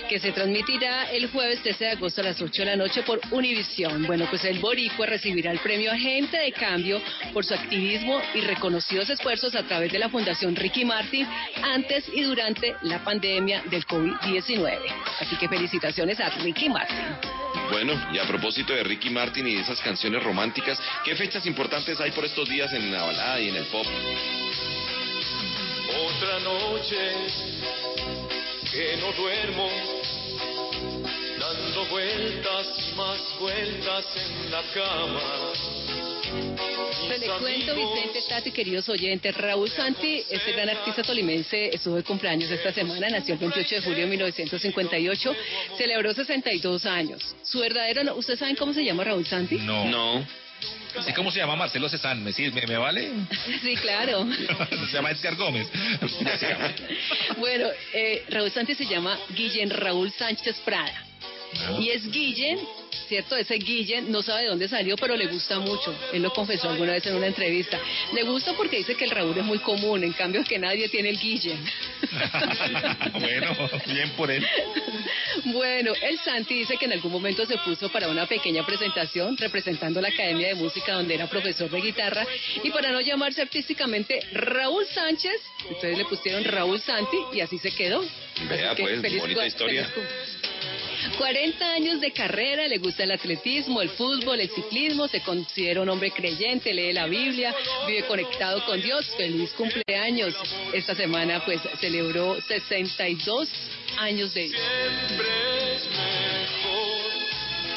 que 0.08 0.18
se 0.18 0.32
transmitirá 0.32 1.12
el 1.12 1.28
jueves 1.30 1.62
13 1.62 1.84
de 1.84 1.92
agosto 1.92 2.22
a 2.22 2.26
las 2.26 2.42
8 2.42 2.62
de 2.62 2.66
la 2.66 2.76
noche 2.78 3.04
por 3.04 3.20
Univisión. 3.32 4.06
Bueno, 4.08 4.28
pues 4.30 4.46
el 4.46 4.60
boricua 4.60 5.08
recibirá 5.08 5.52
el 5.52 5.60
premio 5.60 5.92
Agente 5.92 6.38
de 6.38 6.54
Cambio 6.54 7.02
por 7.34 7.44
su 7.44 7.54
activismo 7.54 8.22
y 8.34 8.42
reconocidos 8.42 9.10
esfuerzos 9.10 9.56
a 9.56 9.64
través 9.64 9.92
de 9.92 10.00
la 10.00 10.08
Fundación 10.08 10.56
Ricky 10.56 10.86
Martin 10.86 11.28
antes 11.64 12.06
y 12.14 12.22
durante 12.22 12.76
la 12.84 13.04
pandemia 13.04 13.62
del 13.64 13.86
COVID-19. 13.86 14.80
Así 15.20 15.36
que 15.36 15.50
felicitaciones 15.50 16.20
a 16.22 16.30
Ricky 16.30 16.70
Martin. 16.70 17.48
Bueno, 17.72 17.94
y 18.14 18.18
a 18.18 18.24
propósito 18.26 18.74
de 18.74 18.84
Ricky 18.84 19.10
Martin 19.10 19.46
y 19.46 19.56
de 19.56 19.62
esas 19.62 19.82
canciones 19.82 20.24
románticas, 20.24 20.80
¿qué 21.04 21.16
fechas 21.16 21.46
importantes 21.46 22.00
hay 22.00 22.12
por 22.12 22.24
estos 22.24 22.48
días 22.48 22.72
en 22.72 22.92
la 22.92 23.04
balada 23.18 23.40
y 23.42 23.50
en 23.50 23.56
el 23.56 23.66
pop? 23.66 23.86
Otra 26.08 26.40
noche 26.40 27.12
que 28.72 28.98
no 28.98 29.12
duermo, 29.14 29.70
dando 31.40 31.86
vueltas 31.86 32.68
más 32.96 33.20
vueltas 33.40 34.06
en 34.16 34.52
la 34.52 34.62
cama. 34.74 35.22
Se 37.08 37.18
le 37.20 37.28
cuento, 37.28 37.74
Vicente, 37.74 38.20
Tati, 38.28 38.52
queridos 38.52 38.90
oyentes, 38.90 39.34
Raúl 39.36 39.70
Santi, 39.70 40.24
este 40.30 40.52
gran 40.52 40.70
artista 40.70 41.02
tolimense, 41.04 41.70
estuvo 41.74 41.96
de 41.96 42.04
cumpleaños 42.04 42.52
esta 42.52 42.74
semana, 42.74 43.10
nació 43.10 43.34
el 43.36 43.40
28 43.40 43.76
de 43.76 43.82
julio 43.82 44.00
de 44.00 44.08
1958, 44.08 45.36
celebró 45.78 46.14
62 46.14 46.86
años. 46.86 47.36
Su 47.44 47.60
verdadero, 47.60 48.04
no- 48.04 48.16
¿ustedes 48.16 48.40
saben 48.40 48.56
cómo 48.58 48.74
se 48.74 48.84
llama 48.84 49.06
Raúl 49.06 49.26
Santi? 49.26 49.56
No. 49.56 49.86
No. 49.86 50.26
Así 50.98 51.14
como 51.14 51.32
se 51.32 51.40
llama 51.40 51.56
Marcelo 51.56 51.90
Cezanne, 51.90 52.22
¿me, 52.22 52.52
me, 52.52 52.68
me 52.68 52.78
vale? 52.78 53.12
Sí, 53.62 53.76
claro. 53.76 54.26
se 54.90 54.94
llama 54.94 55.12
Edgar 55.12 55.36
Gómez. 55.36 55.68
Bueno, 57.38 57.68
eh, 57.94 58.26
Raúl 58.30 58.52
Santi 58.52 58.74
se 58.76 58.86
llama 58.86 59.18
Guillén 59.30 59.70
Raúl 59.70 60.12
Sánchez 60.12 60.60
Prada. 60.66 61.07
Y 61.80 61.90
es 61.90 62.10
Guillén, 62.12 62.60
¿cierto? 63.08 63.36
Ese 63.36 63.56
Guillén 63.56 64.12
no 64.12 64.22
sabe 64.22 64.44
de 64.44 64.50
dónde 64.50 64.68
salió, 64.68 64.96
pero 64.98 65.16
le 65.16 65.28
gusta 65.28 65.60
mucho. 65.60 65.96
Él 66.14 66.22
lo 66.22 66.32
confesó 66.32 66.70
alguna 66.70 66.94
vez 66.94 67.06
en 67.06 67.16
una 67.16 67.28
entrevista. 67.28 67.80
Le 68.14 68.24
gusta 68.24 68.54
porque 68.54 68.78
dice 68.78 68.96
que 68.96 69.06
el 69.06 69.12
Raúl 69.12 69.38
es 69.38 69.44
muy 69.44 69.60
común, 69.60 70.04
en 70.04 70.14
cambio 70.14 70.44
que 70.44 70.60
nadie 70.60 70.90
tiene 70.90 71.10
el 71.10 71.18
Guillén. 71.18 71.60
bueno, 73.20 73.56
bien 73.88 74.10
por 74.12 74.30
él. 74.30 74.46
Bueno, 75.46 75.94
el 76.02 76.20
Santi 76.20 76.60
dice 76.60 76.78
que 76.78 76.86
en 76.86 76.94
algún 76.94 77.12
momento 77.12 77.46
se 77.46 77.58
puso 77.58 77.90
para 77.90 78.10
una 78.10 78.26
pequeña 78.26 78.66
presentación 78.66 79.38
representando 79.38 80.02
la 80.02 80.10
Academia 80.10 80.50
de 80.50 80.56
Música 80.56 80.94
donde 80.94 81.16
era 81.16 81.28
profesor 81.28 81.70
de 81.70 81.82
guitarra 81.82 82.26
y 82.64 82.70
para 82.72 82.92
no 82.92 83.02
llamarse 83.02 83.42
artísticamente 83.42 84.20
Raúl 84.34 84.86
Sánchez, 84.88 85.42
entonces 85.64 85.98
le 85.98 86.06
pusieron 86.06 86.44
Raúl 86.44 86.80
Santi 86.82 87.18
y 87.34 87.42
así 87.42 87.58
se 87.60 87.72
quedó. 87.72 88.04
Vea, 88.50 88.72
Así 88.72 88.84
que 88.84 89.00
pues, 89.00 89.20
bonita 89.20 89.48
historia. 89.48 89.86
feliz 89.86 90.37
40 91.16 91.72
años 91.74 92.02
de 92.02 92.12
carrera, 92.12 92.68
le 92.68 92.78
gusta 92.78 93.04
el 93.04 93.12
atletismo, 93.12 93.82
el 93.82 93.90
fútbol, 93.90 94.40
el 94.40 94.50
ciclismo, 94.50 95.08
se 95.08 95.22
considera 95.22 95.82
un 95.82 95.90
hombre 95.90 96.12
creyente, 96.12 96.74
lee 96.74 96.94
la 96.94 97.08
Biblia, 97.08 97.56
vive 97.88 98.04
conectado 98.04 98.64
con 98.66 98.82
Dios. 98.82 99.06
Feliz 99.18 99.52
cumpleaños. 99.54 100.36
Esta 100.74 100.96
semana 100.96 101.44
pues 101.46 101.62
celebró 101.80 102.40
62 102.42 103.50
años 104.00 104.34
de 104.34 104.44
vida. 104.44 104.58
Siempre 105.08 105.76
es 105.76 105.86
mejor 105.86 106.78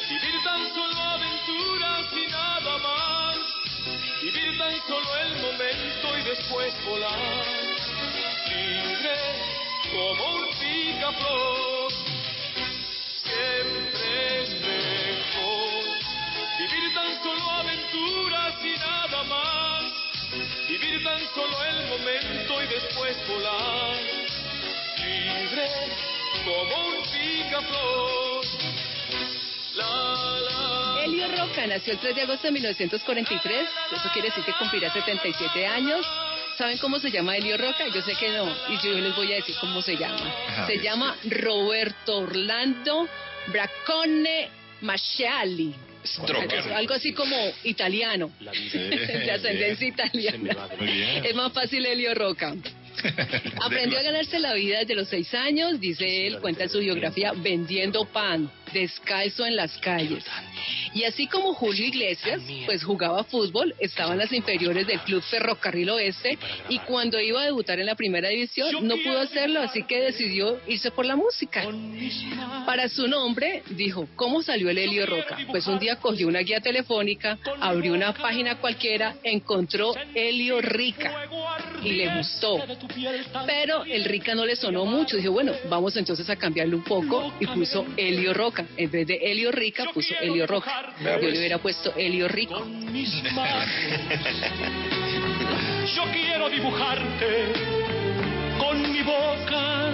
vivir 0.08 0.44
tan 0.44 0.74
solo 0.74 1.00
aventuras 1.00 2.06
y 2.12 2.30
nada 2.30 2.78
más. 2.78 3.38
Vivir 4.22 4.58
tan 4.58 4.80
solo 4.86 5.16
el 5.18 5.34
momento 5.42 6.18
y 6.18 6.22
después 6.28 6.74
volar. 6.84 7.44
Libre 8.48 9.16
como 9.92 10.36
un 10.36 10.46
picaflor. 10.58 11.49
Solo 21.40 21.64
el 21.64 21.88
momento 21.88 22.62
y 22.62 22.66
después 22.66 23.16
volar. 23.28 23.96
Libre 24.98 25.68
como 26.44 26.88
un 26.88 27.02
picaflor. 27.02 28.44
La, 29.74 30.40
la. 30.40 31.04
Elio 31.04 31.28
Roca 31.28 31.66
nació 31.66 31.94
el 31.94 31.98
3 31.98 32.16
de 32.16 32.22
agosto 32.22 32.46
de 32.46 32.52
1943, 32.52 33.68
eso 33.92 34.08
quiere 34.12 34.28
decir 34.28 34.44
que 34.44 34.52
cumplirá 34.54 34.92
77 34.92 35.66
años. 35.66 36.06
¿Saben 36.58 36.76
cómo 36.78 36.98
se 36.98 37.10
llama 37.10 37.36
Elio 37.36 37.56
Roca? 37.56 37.86
Yo 37.88 38.02
sé 38.02 38.14
que 38.16 38.30
no, 38.30 38.46
y 38.68 38.78
yo 38.82 38.92
les 38.92 39.16
voy 39.16 39.32
a 39.32 39.36
decir 39.36 39.54
cómo 39.60 39.80
se 39.80 39.96
llama. 39.96 40.30
Ajá, 40.48 40.66
se 40.66 40.78
llama 40.78 41.16
Roberto 41.24 42.18
Orlando 42.18 43.08
Bracone 43.46 44.50
Masciali. 44.82 45.74
Stroker. 46.04 46.72
Algo, 46.72 46.94
así 46.94 47.12
como 47.12 47.36
italiano, 47.64 48.32
de 48.40 49.30
ascendencia 49.30 49.86
italiana. 49.86 50.68
Es 51.24 51.34
más 51.34 51.52
fácil 51.52 51.84
Elio 51.84 52.14
Roca. 52.14 52.54
Aprendió 53.64 53.98
a 53.98 54.02
ganarse 54.02 54.38
la 54.38 54.54
vida 54.54 54.80
desde 54.80 54.94
los 54.94 55.08
seis 55.08 55.32
años, 55.34 55.80
dice 55.80 56.26
él, 56.26 56.40
cuenta 56.40 56.64
en 56.64 56.70
su 56.70 56.78
biografía, 56.78 57.32
vendiendo 57.32 58.04
pan, 58.04 58.50
descalzo 58.72 59.46
en 59.46 59.56
las 59.56 59.76
calles. 59.78 60.24
Y 60.92 61.04
así 61.04 61.26
como 61.26 61.54
Julio 61.54 61.86
Iglesias, 61.86 62.40
pues 62.66 62.82
jugaba 62.82 63.22
fútbol, 63.24 63.74
estaba 63.78 64.12
en 64.12 64.18
las 64.18 64.32
inferiores 64.32 64.86
del 64.86 65.00
Club 65.00 65.22
Ferrocarril 65.22 65.90
Oeste 65.90 66.36
y 66.68 66.78
cuando 66.80 67.20
iba 67.20 67.42
a 67.42 67.44
debutar 67.44 67.78
en 67.78 67.86
la 67.86 67.94
primera 67.94 68.28
división 68.28 68.86
no 68.86 68.96
pudo 68.96 69.20
hacerlo, 69.20 69.60
así 69.60 69.84
que 69.84 70.00
decidió 70.00 70.60
irse 70.66 70.90
por 70.90 71.06
la 71.06 71.16
música. 71.16 71.64
Para 72.66 72.88
su 72.88 73.06
nombre, 73.06 73.62
dijo, 73.70 74.08
¿cómo 74.16 74.42
salió 74.42 74.68
el 74.70 74.78
Helio 74.78 75.06
Roca? 75.06 75.38
Pues 75.50 75.66
un 75.66 75.78
día 75.78 75.96
cogió 75.96 76.26
una 76.26 76.40
guía 76.40 76.60
telefónica, 76.60 77.38
abrió 77.60 77.92
una 77.92 78.12
página 78.12 78.56
cualquiera, 78.56 79.16
encontró 79.22 79.94
Helio 80.14 80.60
Rica 80.60 81.28
y 81.84 81.92
le 81.92 82.16
gustó. 82.16 82.58
Pero 83.46 83.84
el 83.84 84.04
Rica 84.04 84.34
no 84.34 84.44
le 84.44 84.56
sonó 84.56 84.84
mucho. 84.84 85.16
Dijo, 85.16 85.32
bueno, 85.32 85.52
vamos 85.68 85.96
entonces 85.96 86.28
a 86.30 86.36
cambiarlo 86.36 86.76
un 86.76 86.84
poco 86.84 87.32
y 87.40 87.46
puso 87.46 87.86
Helio 87.96 88.34
Roca. 88.34 88.66
En 88.76 88.90
vez 88.90 89.06
de 89.06 89.18
Helio 89.22 89.50
Rica, 89.50 89.86
puso 89.92 90.14
Helio 90.20 90.46
Roca. 90.46 90.94
Yo 91.00 91.18
pues. 91.18 91.32
le 91.32 91.38
hubiera 91.38 91.58
puesto 91.58 91.92
Helio 91.96 92.28
Rico. 92.28 92.66
Yo 95.94 96.04
quiero 96.12 96.48
dibujarte 96.48 97.52
con 98.58 98.92
mi 98.92 99.02
boca, 99.02 99.92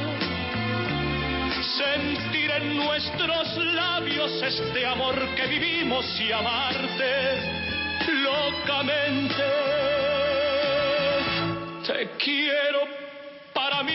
sentir 1.78 2.50
en 2.50 2.76
nuestros 2.76 3.56
labios 3.74 4.42
este 4.42 4.84
amor 4.84 5.34
que 5.34 5.46
vivimos 5.46 6.04
y 6.20 6.32
amarte 6.32 7.40
locamente. 8.22 10.25
Te 11.86 12.08
quiero 12.18 12.80
para 13.54 13.84
mí. 13.84 13.92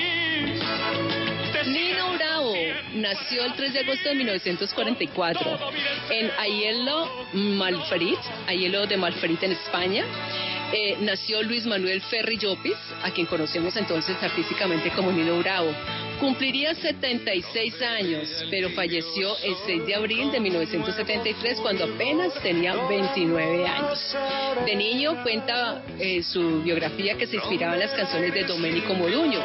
Nino 1.67 2.13
Bravo 2.13 2.53
nació 2.93 3.43
el 3.43 3.53
3 3.53 3.73
de 3.73 3.79
agosto 3.81 4.09
de 4.09 4.15
1944 4.15 5.59
en 6.09 6.31
Aiello, 6.39 7.09
Malferit, 7.33 8.17
Aiello 8.47 8.87
de 8.87 8.95
Malferit 8.95 9.43
en 9.43 9.51
España. 9.51 10.05
Eh, 10.71 10.97
nació 11.01 11.43
Luis 11.43 11.65
Manuel 11.65 12.01
Ferri 12.01 12.37
Llopis, 12.37 12.77
a 13.03 13.11
quien 13.11 13.27
conocemos 13.27 13.75
entonces 13.75 14.15
artísticamente 14.21 14.89
como 14.91 15.11
Nino 15.11 15.37
Bravo. 15.39 15.71
Cumpliría 16.21 16.75
76 16.75 17.81
años, 17.81 18.45
pero 18.51 18.69
falleció 18.69 19.35
el 19.39 19.55
6 19.65 19.87
de 19.87 19.95
abril 19.95 20.31
de 20.31 20.39
1973 20.39 21.59
cuando 21.61 21.85
apenas 21.85 22.31
tenía 22.43 22.75
29 22.75 23.67
años. 23.67 24.15
De 24.63 24.75
niño 24.75 25.23
cuenta 25.23 25.81
eh, 25.97 26.21
su 26.21 26.61
biografía 26.61 27.17
que 27.17 27.25
se 27.25 27.37
inspiraba 27.37 27.73
en 27.73 27.79
las 27.79 27.93
canciones 27.93 28.35
de 28.35 28.43
Domenico 28.43 28.93
Moduño. 28.93 29.39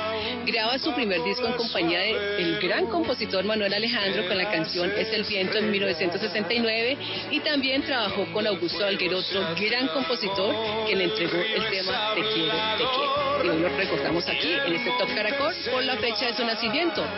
Graba 0.44 0.78
su 0.78 0.92
primer 0.92 1.24
disco 1.24 1.46
en 1.46 1.54
compañía 1.54 1.98
del 2.00 2.60
gran 2.60 2.88
compositor 2.88 3.42
Manuel 3.44 3.72
Alejandro 3.72 4.28
con 4.28 4.36
la 4.36 4.50
canción 4.50 4.92
Es 4.98 5.08
el 5.14 5.24
viento 5.24 5.56
en 5.56 5.70
1969 5.70 6.98
y 7.30 7.40
también 7.40 7.84
trabajó 7.84 8.26
con 8.34 8.46
Augusto 8.46 8.84
Alguero, 8.84 9.20
otro 9.20 9.40
gran 9.58 9.88
compositor 9.88 10.54
que 10.86 10.94
le 10.94 11.04
entregó 11.04 11.38
el 11.38 11.70
tema 11.70 12.12
Te 12.14 12.20
quiero, 12.20 12.54
te 12.76 12.84
quiero. 12.84 13.44
Y 13.44 13.48
hoy 13.48 13.60
lo 13.60 13.68
recordamos 13.70 14.28
aquí 14.28 14.52
en 14.66 14.74
este 14.74 14.90
Top 14.98 15.08
Caracol 15.14 15.54
por 15.72 15.82
la 15.82 15.96
fecha 15.96 16.26
de 16.26 16.34
su 16.34 16.44
nacimiento, 16.44 16.65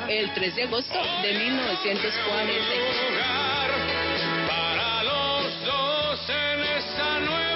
el 0.09 0.31
3 0.35 0.57
de 0.57 0.62
agosto 0.65 0.99
de 1.23 1.33
1940. 1.33 2.62
Para 4.47 5.03
los 5.05 5.65
dos 5.65 6.20
en 6.29 6.61
esta 6.61 7.20
nueva 7.20 7.48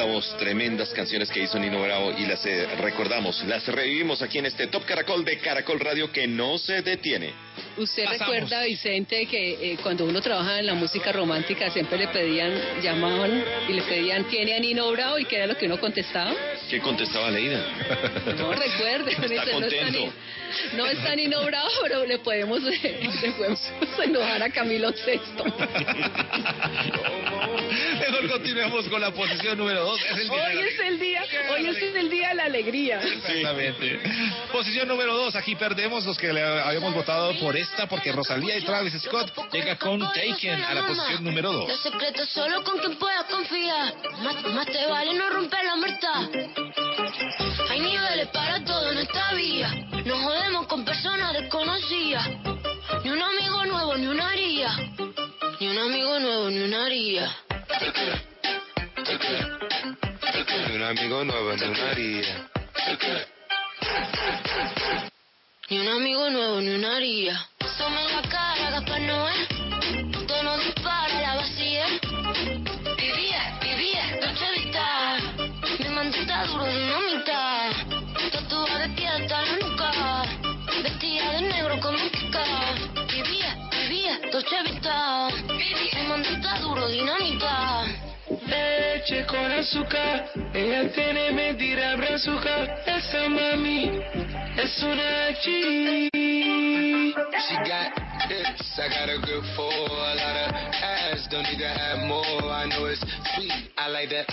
tremenda 0.00 0.04
voz, 0.04 0.36
tremendas 0.38 0.88
canciones 0.90 1.30
que 1.30 1.42
hizo 1.42 1.58
Nino 1.58 1.82
Bravo 1.82 2.12
y 2.16 2.24
las 2.26 2.44
eh, 2.46 2.66
recordamos, 2.78 3.44
las 3.44 3.66
revivimos 3.66 4.22
aquí 4.22 4.38
en 4.38 4.46
este 4.46 4.66
Top 4.68 4.84
Caracol 4.84 5.24
de 5.24 5.38
Caracol 5.38 5.78
Radio 5.78 6.10
que 6.10 6.26
no 6.26 6.58
se 6.58 6.80
detiene. 6.82 7.32
¿Usted 7.76 8.04
Pasamos. 8.04 8.34
recuerda, 8.34 8.64
Vicente, 8.64 9.26
que 9.26 9.72
eh, 9.72 9.78
cuando 9.82 10.04
uno 10.04 10.20
trabaja 10.20 10.58
en 10.58 10.66
la 10.66 10.74
música 10.74 11.12
romántica 11.12 11.70
siempre 11.70 11.98
le 11.98 12.08
pedían, 12.08 12.52
llamaban 12.82 13.44
y 13.68 13.72
le 13.74 13.82
pedían, 13.82 14.24
¿tiene 14.24 14.54
a 14.54 14.60
Nino 14.60 14.90
Bravo? 14.90 15.18
¿Y 15.18 15.24
qué 15.26 15.36
era 15.36 15.46
lo 15.46 15.56
que 15.56 15.66
uno 15.66 15.78
contestaba? 15.78 16.34
¿Qué 16.68 16.80
contestaba 16.80 17.30
Leida? 17.30 17.62
No 18.38 18.52
recuerde, 18.52 19.10
Está 19.20 19.22
dice, 19.22 19.36
no, 19.36 19.42
está 19.42 19.52
contento. 19.52 19.98
ni, 19.98 20.12
no 20.76 20.86
está 20.86 21.14
Nino 21.14 21.44
Bravo, 21.44 21.68
pero 21.82 22.04
le 22.06 22.18
podemos, 22.18 22.62
le 22.62 23.32
podemos 23.36 23.60
enojar 24.02 24.42
a 24.42 24.50
Camilo 24.50 24.92
Sexto. 24.92 25.44
Mejor 28.00 28.28
continuemos 28.30 28.88
con 28.88 29.00
la 29.00 29.12
posición 29.12 29.58
número 29.58 29.84
2. 29.84 30.00
Es 30.00 30.10
el 30.10 30.28
día 30.28 30.48
de 30.48 30.56
Hoy 30.56 30.58
es 30.58 30.80
el 30.80 30.98
día, 30.98 31.24
hoy 31.50 31.66
es 31.66 31.94
el 31.94 32.10
día 32.10 32.28
de 32.30 32.34
la 32.34 32.44
alegría. 32.44 33.00
Exactamente. 33.00 34.00
Posición 34.52 34.88
número 34.88 35.16
2. 35.16 35.36
Aquí 35.36 35.54
perdemos 35.54 36.04
los 36.04 36.18
que 36.18 36.32
le 36.32 36.42
habíamos 36.42 36.94
votado 36.94 37.38
por 37.38 37.56
esta, 37.56 37.86
porque 37.86 38.12
Rosalía 38.12 38.56
y 38.58 38.62
Travis 38.62 38.94
Scott 39.02 39.32
llega 39.52 39.76
con 39.76 40.00
Taken 40.00 40.64
a 40.64 40.74
la 40.74 40.86
posición 40.86 41.24
número 41.24 41.52
2. 41.52 41.68
Los 41.68 41.82
secretos 41.82 42.28
solo 42.30 42.62
con 42.64 42.78
quien 42.78 42.96
puedas 42.96 43.24
confiar. 43.24 43.94
Más, 44.22 44.42
más 44.46 44.66
te 44.66 44.86
vale 44.86 45.14
no 45.14 45.30
romper 45.30 45.64
la 45.64 45.76
muerta. 45.76 46.28
Hay 47.80 47.86
niveles 47.86 48.28
para 48.28 48.62
todo 48.62 48.92
en 48.92 48.98
esta 48.98 49.32
vía. 49.32 49.70
No 50.04 50.18
jodemos 50.18 50.66
con 50.66 50.84
personas 50.84 51.32
desconocidas. 51.32 52.28
Ni 53.02 53.08
un 53.10 53.22
amigo 53.22 53.64
nuevo, 53.64 53.96
ni 53.96 54.06
una 54.06 54.28
haría. 54.28 54.76
Ni 55.58 55.66
un 55.66 55.78
amigo 55.78 56.20
nuevo, 56.20 56.50
ni 56.50 56.60
una 56.60 56.84
haría. 56.84 57.34
Ni 60.68 60.76
un 60.76 60.82
amigo 60.82 61.24
nuevo, 61.24 61.56
ni 61.56 61.64
una 61.64 61.90
haría. 61.90 62.50
Ni 65.70 65.78
un 65.78 65.88
amigo 65.88 66.28
nuevo, 66.28 66.60
ni 66.60 66.74
una 66.74 66.96
haría. 66.96 67.48
Somos 67.78 68.12
la 68.12 68.28
cara, 68.28 68.70
Gaspar. 68.72 69.00
Tono 70.28 70.58
dispara, 70.58 70.79
Leche 89.00 89.24
con 89.24 89.50
azúcar, 89.50 90.28
ella 90.52 90.92
tiene 90.92 91.32
mentira 91.32 91.96
brazuca. 91.96 92.64
Esa 92.84 93.30
mami 93.30 93.98
es 94.58 94.82
una 94.82 95.32
G. 95.40 96.10
She 96.12 97.56
got 97.64 97.96
hips, 98.28 98.78
I 98.78 98.88
got 98.90 99.08
a 99.08 99.16
good 99.24 99.44
for 99.56 99.72
a 99.72 100.14
lot 100.14 100.36
of 100.36 100.52
ass. 100.52 101.26
Don't 101.30 101.44
need 101.44 101.60
to 101.60 101.68
have 101.68 102.06
more. 102.08 102.52
I 102.52 102.68
know 102.68 102.84
it's 102.84 103.00
sweet, 103.34 103.72
I 103.78 103.88
like 103.88 104.10
that. 104.10 104.28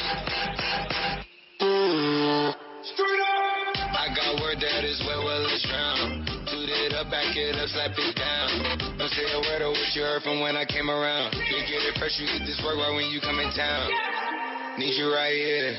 Straight 2.83 3.23
up, 3.23 3.95
I 3.95 4.11
got 4.13 4.41
word 4.41 4.59
that 4.59 4.83
is 4.83 4.99
wet, 5.07 5.23
well 5.23 5.47
it's 5.47 5.63
drown. 5.63 6.25
Toot 6.51 6.67
it 6.67 6.91
up, 6.91 7.09
back 7.09 7.37
it 7.37 7.55
up, 7.55 7.69
slap 7.69 7.95
it 7.95 8.15
down. 8.19 8.97
Don't 8.99 9.09
say 9.15 9.31
a 9.31 9.39
word 9.39 9.61
of 9.61 9.71
what 9.71 9.95
you 9.95 10.01
heard 10.01 10.23
from 10.23 10.41
when 10.41 10.57
I 10.57 10.65
came 10.65 10.89
around. 10.89 11.35
You 11.35 11.63
get 11.71 11.87
it 11.87 11.95
fresh, 11.97 12.19
you 12.19 12.27
get 12.27 12.45
this 12.45 12.59
work 12.65 12.75
right 12.75 12.91
when 12.91 13.07
you 13.07 13.21
come 13.21 13.39
in 13.39 13.47
town. 13.55 14.26
Need 14.77 14.93
you 14.93 15.11
right 15.11 15.33
here. 15.33 15.73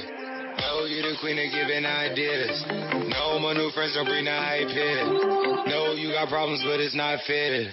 Know 0.59 0.85
you 0.87 1.03
the 1.03 1.15
queen 1.20 1.39
of 1.39 1.53
giving 1.55 1.87
ideas. 1.87 2.65
No, 3.15 3.39
my 3.39 3.53
new 3.55 3.70
friends 3.70 3.95
don't 3.95 4.07
bring 4.07 4.25
the 4.25 4.33
hype 4.33 4.66
here. 4.66 5.07
No, 5.70 5.95
you 5.95 6.11
got 6.11 6.29
problems, 6.29 6.65
but 6.66 6.81
it's 6.81 6.97
not 6.97 7.20
fair. 7.25 7.70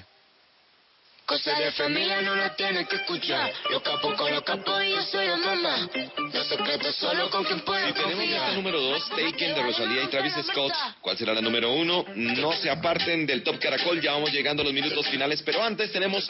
Cosas 1.25 1.57
de 1.57 1.71
familia 1.71 2.21
no 2.21 2.35
las 2.35 2.55
tienes 2.55 2.87
que 2.87 2.97
escuchar. 2.97 3.51
Los 3.71 3.81
capos 3.81 4.13
con 4.13 4.31
los 4.31 4.43
capos 4.43 4.83
y 4.85 4.91
yo 4.91 5.01
soy 5.01 5.25
la 5.25 5.37
mamá. 5.37 5.89
Los 6.31 6.47
secretos 6.47 6.95
solo 6.97 7.31
con 7.31 7.43
quien 7.43 7.61
puedes 7.61 7.89
Y 7.89 7.93
tenemos 7.93 8.23
esta 8.23 8.37
confiar. 8.37 8.53
número 8.53 8.79
2, 8.79 9.09
Taken 9.09 9.55
de 9.55 9.63
Rosalía 9.63 10.03
y 10.03 10.07
Travis 10.07 10.33
Scott. 10.45 10.71
¿Cuál 11.01 11.17
será 11.17 11.33
la 11.33 11.41
número 11.41 11.73
1? 11.73 12.05
No 12.15 12.51
se 12.53 12.69
aparten 12.69 13.25
del 13.25 13.41
Top 13.41 13.57
Caracol, 13.57 13.99
ya 14.01 14.11
vamos 14.11 14.31
llegando 14.31 14.61
a 14.61 14.65
los 14.65 14.73
minutos 14.73 15.07
finales, 15.07 15.41
pero 15.41 15.63
antes 15.63 15.91
tenemos 15.91 16.27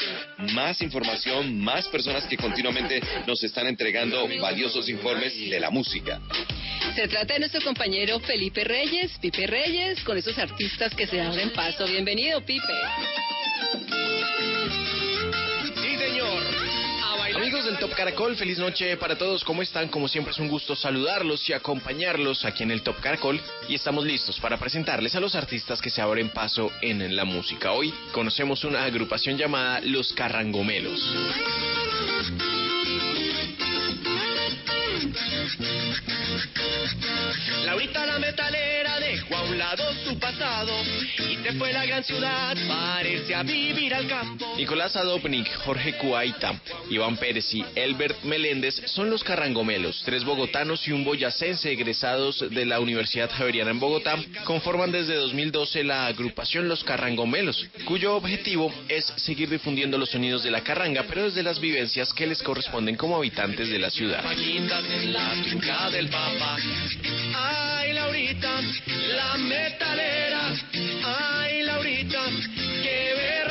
más 0.53 0.81
información, 0.81 1.59
más 1.59 1.89
personas 1.89 2.25
que 2.25 2.37
continuamente 2.37 3.01
nos 3.27 3.43
están 3.43 3.67
entregando 3.67 4.25
valiosos 4.39 4.87
informes 4.87 5.37
de 5.49 5.59
la 5.59 5.71
música. 5.71 6.21
Se 6.95 7.05
trata 7.09 7.33
de 7.33 7.41
nuestro 7.41 7.61
compañero 7.61 8.21
Felipe 8.21 8.63
Reyes, 8.63 9.11
Pipe 9.19 9.45
Reyes, 9.45 10.01
con 10.05 10.17
esos 10.17 10.37
artistas 10.37 10.95
que 10.95 11.05
se 11.05 11.19
abren 11.19 11.49
paso. 11.49 11.85
Bienvenido, 11.85 12.39
Pipe. 12.45 12.63
Amigos 17.55 17.71
del 17.71 17.79
Top 17.79 17.95
Caracol, 17.95 18.35
feliz 18.35 18.59
noche 18.59 18.97
para 18.97 19.17
todos. 19.17 19.45
¿Cómo 19.45 19.61
están? 19.61 19.87
Como 19.87 20.09
siempre 20.09 20.33
es 20.33 20.39
un 20.39 20.49
gusto 20.49 20.75
saludarlos 20.75 21.49
y 21.49 21.53
acompañarlos 21.53 22.43
aquí 22.43 22.63
en 22.63 22.71
el 22.71 22.81
Top 22.81 22.99
Caracol 22.99 23.39
y 23.69 23.75
estamos 23.75 24.03
listos 24.03 24.41
para 24.41 24.57
presentarles 24.57 25.15
a 25.15 25.21
los 25.21 25.35
artistas 25.35 25.81
que 25.81 25.89
se 25.89 26.01
abren 26.01 26.31
paso 26.31 26.69
en 26.81 27.15
la 27.15 27.23
música. 27.23 27.71
Hoy 27.71 27.93
conocemos 28.11 28.65
una 28.65 28.83
agrupación 28.83 29.37
llamada 29.37 29.79
Los 29.79 30.11
Carrangomelos. 30.11 30.99
Laurita 37.65 38.05
la 38.05 38.19
metalera 38.19 38.99
dejó 38.99 39.35
a 39.35 39.43
un 39.43 39.57
lado 39.57 39.83
su 40.03 40.17
pasado 40.19 40.71
y 41.29 41.37
se 41.43 41.53
fue 41.53 41.69
a 41.69 41.73
la 41.73 41.85
gran 41.85 42.03
ciudad 42.03 42.55
para 42.67 43.07
irse 43.07 43.35
a 43.35 43.43
vivir 43.43 43.93
al 43.93 44.07
campo. 44.07 44.55
Nicolás 44.57 44.95
Adopnik, 44.95 45.51
Jorge 45.57 45.93
Cuaita, 45.97 46.59
Iván 46.89 47.17
Pérez 47.17 47.53
y 47.53 47.65
Elbert 47.75 48.23
Meléndez 48.23 48.81
son 48.85 49.09
los 49.09 49.23
carrangomelos, 49.23 50.01
tres 50.05 50.23
bogotanos 50.23 50.87
y 50.87 50.91
un 50.91 51.03
boyacense 51.03 51.71
egresados 51.71 52.45
de 52.49 52.65
la 52.65 52.79
Universidad 52.79 53.29
Javeriana 53.29 53.71
en 53.71 53.79
Bogotá, 53.79 54.17
conforman 54.43 54.91
desde 54.91 55.15
2012 55.15 55.83
la 55.83 56.07
agrupación 56.07 56.67
Los 56.67 56.83
Carrangomelos, 56.83 57.67
cuyo 57.85 58.15
objetivo 58.15 58.73
es 58.87 59.05
seguir 59.17 59.49
difundiendo 59.49 59.97
los 59.97 60.09
sonidos 60.09 60.43
de 60.43 60.51
la 60.51 60.61
carranga, 60.61 61.05
pero 61.07 61.25
desde 61.25 61.43
las 61.43 61.59
vivencias 61.59 62.13
que 62.13 62.27
les 62.27 62.41
corresponden 62.41 62.95
como 62.95 63.17
habitantes 63.17 63.69
de 63.69 63.79
la 63.79 63.89
ciudad. 63.89 64.23
La 65.03 65.29
finca 65.43 65.89
del 65.91 66.07
papá. 66.09 66.57
Ay, 67.35 67.93
Laurita, 67.93 68.61
la 69.15 69.37
metalera. 69.37 70.53
Ay, 71.03 71.63
Laurita, 71.63 72.23
qué 72.81 73.13
berraquera. 73.17 73.44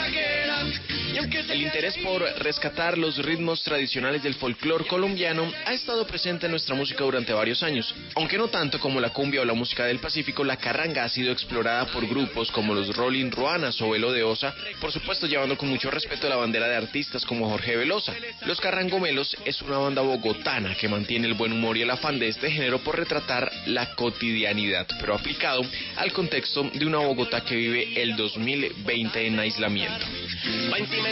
El 1.15 1.63
interés 1.63 1.97
por 1.99 2.23
rescatar 2.41 2.99
los 2.99 3.19
ritmos 3.19 3.63
tradicionales 3.63 4.25
del 4.25 4.35
folclore 4.35 4.85
colombiano 4.85 5.49
ha 5.65 5.73
estado 5.73 6.05
presente 6.09 6.47
en 6.47 6.51
nuestra 6.51 6.75
música 6.75 7.05
durante 7.05 7.33
varios 7.33 7.63
años. 7.63 7.95
Aunque 8.17 8.37
no 8.37 8.49
tanto 8.49 8.81
como 8.81 9.01
la 9.01 9.11
cumbia 9.11 9.43
o 9.43 9.45
la 9.45 9.55
música 9.55 9.85
del 9.85 10.01
Pacífico, 10.01 10.43
la 10.43 10.57
carranga 10.57 11.05
ha 11.05 11.09
sido 11.09 11.31
explorada 11.31 11.87
por 11.87 12.05
grupos 12.09 12.51
como 12.51 12.75
los 12.75 12.97
Rolling 12.97 13.31
Ruanas 13.31 13.81
o 13.81 13.91
Velo 13.91 14.11
de 14.11 14.25
Osa, 14.25 14.57
por 14.81 14.91
supuesto 14.91 15.29
llevando 15.29 15.57
con 15.57 15.69
mucho 15.69 15.89
respeto 15.89 16.29
la 16.29 16.35
bandera 16.35 16.67
de 16.67 16.75
artistas 16.75 17.25
como 17.25 17.49
Jorge 17.49 17.77
Velosa. 17.77 18.13
Los 18.47 18.61
Carrangomelos 18.61 19.37
es 19.45 19.63
una 19.63 19.79
banda 19.79 20.03
bogotana 20.03 20.75
que 20.75 20.89
mantiene 20.89 21.29
el 21.29 21.35
buen 21.35 21.53
humor 21.53 21.77
y 21.77 21.83
el 21.83 21.91
afán 21.91 22.19
de 22.19 22.27
este 22.27 22.51
género 22.51 22.81
por 22.81 22.99
retratar 22.99 23.53
la 23.67 23.95
cotidianidad, 23.95 24.89
pero 24.99 25.15
aplicado 25.15 25.63
al 25.97 26.13
contexto 26.13 26.69
de 26.75 26.85
una 26.85 26.99
Bogotá 26.99 27.43
que 27.43 27.55
vive 27.55 28.03
el 28.03 28.17
2020 28.17 29.27
en 29.27 29.39
aislamiento. 29.39 30.07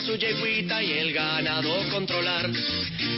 Su 0.01 0.16
yeguita 0.16 0.82
y 0.82 0.93
el 0.94 1.12
ganado 1.12 1.70
controlar. 1.90 2.51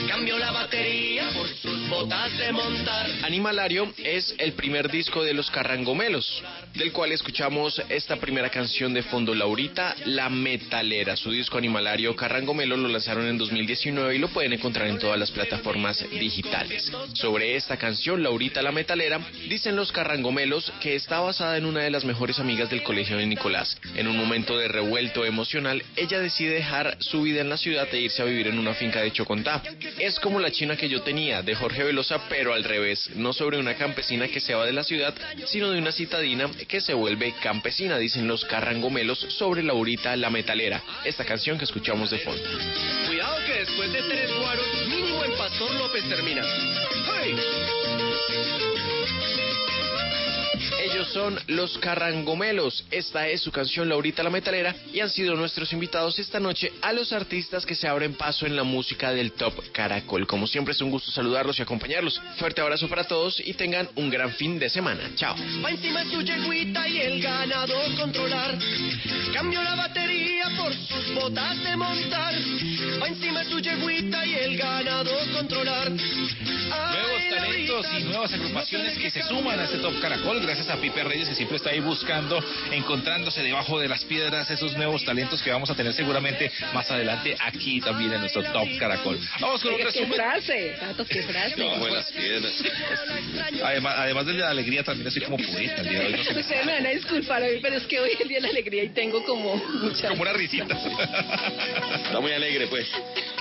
Cambio 0.06 0.38
la 0.38 0.50
batería 0.50 1.30
por 1.30 1.48
sus 1.48 1.88
botas 1.88 2.36
de 2.36 2.52
montar. 2.52 3.06
Animalario 3.22 3.94
es 3.96 4.34
el 4.38 4.52
primer 4.52 4.90
disco 4.90 5.24
de 5.24 5.32
los 5.32 5.50
Carrangomelos, 5.50 6.42
del 6.74 6.92
cual 6.92 7.12
escuchamos 7.12 7.80
esta 7.88 8.16
primera 8.16 8.50
canción 8.50 8.92
de 8.92 9.02
fondo, 9.02 9.34
Laurita, 9.34 9.96
La 10.04 10.28
Metalera. 10.28 11.16
Su 11.16 11.30
disco 11.30 11.56
Animalario 11.56 12.14
Carrangomelo 12.14 12.76
lo 12.76 12.88
lanzaron 12.88 13.26
en 13.28 13.38
2019 13.38 14.16
y 14.16 14.18
lo 14.18 14.28
pueden 14.28 14.52
encontrar 14.52 14.88
en 14.88 14.98
todas 14.98 15.18
las 15.18 15.30
plataformas 15.30 16.04
digitales. 16.10 16.92
Sobre 17.14 17.56
esta 17.56 17.78
canción, 17.78 18.22
Laurita 18.22 18.60
la 18.60 18.72
Metalera, 18.72 19.20
dicen 19.48 19.74
los 19.74 19.90
Carrangomelos 19.90 20.70
que 20.80 20.96
está 20.96 21.20
basada 21.20 21.56
en 21.56 21.64
una 21.64 21.80
de 21.80 21.90
las 21.90 22.04
mejores 22.04 22.38
amigas 22.38 22.68
del 22.68 22.82
colegio 22.82 23.16
de 23.16 23.26
Nicolás. 23.26 23.78
En 23.96 24.06
un 24.06 24.18
momento 24.18 24.58
de 24.58 24.68
revuelto 24.68 25.24
emocional, 25.24 25.82
ella 25.96 26.20
decide 26.20 26.63
dejar 26.64 26.96
su 26.98 27.22
vida 27.22 27.42
en 27.42 27.50
la 27.50 27.58
ciudad 27.58 27.86
e 27.92 28.00
irse 28.00 28.22
a 28.22 28.24
vivir 28.24 28.46
en 28.46 28.58
una 28.58 28.72
finca 28.72 29.02
de 29.02 29.12
Chocontá. 29.12 29.62
Es 29.98 30.18
como 30.18 30.40
la 30.40 30.50
china 30.50 30.76
que 30.76 30.88
yo 30.88 31.02
tenía, 31.02 31.42
de 31.42 31.54
Jorge 31.54 31.84
Velosa, 31.84 32.26
pero 32.30 32.54
al 32.54 32.64
revés, 32.64 33.10
no 33.16 33.34
sobre 33.34 33.58
una 33.58 33.74
campesina 33.74 34.28
que 34.28 34.40
se 34.40 34.54
va 34.54 34.64
de 34.64 34.72
la 34.72 34.82
ciudad, 34.82 35.14
sino 35.46 35.70
de 35.70 35.78
una 35.78 35.92
citadina 35.92 36.50
que 36.66 36.80
se 36.80 36.94
vuelve 36.94 37.34
campesina, 37.42 37.98
dicen 37.98 38.26
los 38.26 38.46
Carrangomelos 38.46 39.18
sobre 39.28 39.62
Laurita 39.62 40.16
la 40.16 40.30
Metalera, 40.30 40.82
esta 41.04 41.24
canción 41.24 41.58
que 41.58 41.64
escuchamos 41.64 42.10
de 42.10 42.18
fondo. 42.18 42.42
Cuidado 43.06 43.36
que 43.46 43.52
después 43.52 43.92
de 43.92 44.02
tres 44.02 44.30
guaros, 44.38 44.66
mínimo 44.88 45.22
en 45.22 45.36
Pastor 45.36 45.70
López 45.74 46.08
termina. 46.08 46.42
¡Hey! 47.22 47.83
Ellos 50.84 51.08
son 51.14 51.40
los 51.46 51.78
Carrangomelos. 51.78 52.84
Esta 52.90 53.26
es 53.26 53.40
su 53.40 53.50
canción 53.50 53.88
Laurita 53.88 54.22
la 54.22 54.28
Metalera 54.28 54.76
y 54.92 55.00
han 55.00 55.08
sido 55.08 55.34
nuestros 55.34 55.72
invitados 55.72 56.18
esta 56.18 56.38
noche 56.38 56.70
a 56.82 56.92
los 56.92 57.10
artistas 57.14 57.64
que 57.64 57.74
se 57.74 57.88
abren 57.88 58.12
paso 58.12 58.44
en 58.44 58.54
la 58.54 58.64
música 58.64 59.10
del 59.10 59.32
Top 59.32 59.54
Caracol. 59.72 60.26
Como 60.26 60.46
siempre 60.46 60.72
es 60.72 60.82
un 60.82 60.90
gusto 60.90 61.10
saludarlos 61.10 61.58
y 61.58 61.62
acompañarlos. 61.62 62.20
Fuerte 62.36 62.60
abrazo 62.60 62.86
para 62.86 63.04
todos 63.04 63.40
y 63.40 63.54
tengan 63.54 63.88
un 63.94 64.10
gran 64.10 64.32
fin 64.32 64.58
de 64.58 64.68
semana. 64.68 65.10
Chao. 65.16 65.34
Va 65.64 65.70
encima 65.70 66.04
su 66.04 66.20
yeguita 66.20 66.86
y 66.86 66.98
el 66.98 67.22
ganado 67.22 67.74
controlar. 67.98 68.58
Cambio 69.32 69.62
la 69.62 69.76
batería 69.76 70.50
por 70.58 70.74
sus 70.74 71.14
botas 71.14 71.64
de 71.64 71.76
montar. 71.76 72.34
Va 73.02 73.08
encima 73.08 73.42
su 73.44 73.58
yeguita 73.58 74.26
y 74.26 74.34
el 74.34 74.58
ganado 74.58 75.12
controlar. 75.32 75.90
Nuevos 75.90 77.22
talentos 77.30 77.86
y 77.98 78.04
nuevas 78.04 78.32
agrupaciones 78.34 78.98
que 78.98 79.10
se 79.10 79.22
suman 79.22 79.58
a 79.58 79.64
este 79.64 79.78
Top 79.78 79.98
Caracol, 80.00 80.40
gracias 80.40 80.68
a 80.68 80.73
Pipe 80.76 81.02
Reyes 81.04 81.28
que 81.28 81.34
siempre 81.34 81.56
está 81.56 81.70
ahí 81.70 81.80
buscando, 81.80 82.42
encontrándose 82.70 83.42
debajo 83.42 83.78
de 83.78 83.88
las 83.88 84.04
piedras 84.04 84.50
esos 84.50 84.76
nuevos 84.76 85.04
talentos 85.04 85.42
que 85.42 85.50
vamos 85.50 85.70
a 85.70 85.74
tener 85.74 85.92
seguramente 85.92 86.50
más 86.72 86.90
adelante 86.90 87.36
aquí 87.40 87.80
también 87.80 88.12
en 88.12 88.20
nuestro 88.20 88.42
Top 88.52 88.68
Caracol. 88.78 89.18
Vamos 89.40 89.62
con 89.62 89.74
un 89.74 89.80
Oiga, 89.80 89.90
¿Qué 89.92 90.00
resumen. 90.00 90.14
frase? 90.18 90.76
Tato, 90.80 91.04
qué 91.08 91.22
frase. 91.22 91.56
Debajo 91.56 91.86
de 91.86 91.92
las 91.92 92.12
piedras. 92.12 92.62
Además, 93.62 93.94
además 93.98 94.26
de 94.26 94.32
la 94.34 94.50
alegría 94.50 94.82
también 94.84 95.06
estoy 95.08 95.22
como 95.22 95.36
poeta 95.36 95.82
el 95.82 95.88
día 95.88 95.98
de 96.00 96.06
hoy. 96.06 96.12
no. 96.12 96.40
Ustedes 96.40 96.66
me 96.66 96.72
van 96.72 96.86
a 96.86 96.90
disculpar 96.90 97.42
hoy, 97.42 97.58
pero 97.60 97.76
es 97.76 97.86
que 97.86 98.00
hoy 98.00 98.10
es 98.18 98.28
día 98.28 98.38
de 98.38 98.42
la 98.42 98.48
alegría 98.48 98.84
y 98.84 98.88
tengo 98.90 99.24
como 99.24 99.56
mucha... 99.56 100.08
Como 100.08 100.22
una 100.22 100.32
risita. 100.32 100.74
Está 100.74 102.20
muy 102.20 102.32
alegre, 102.32 102.66
pues. 102.68 102.86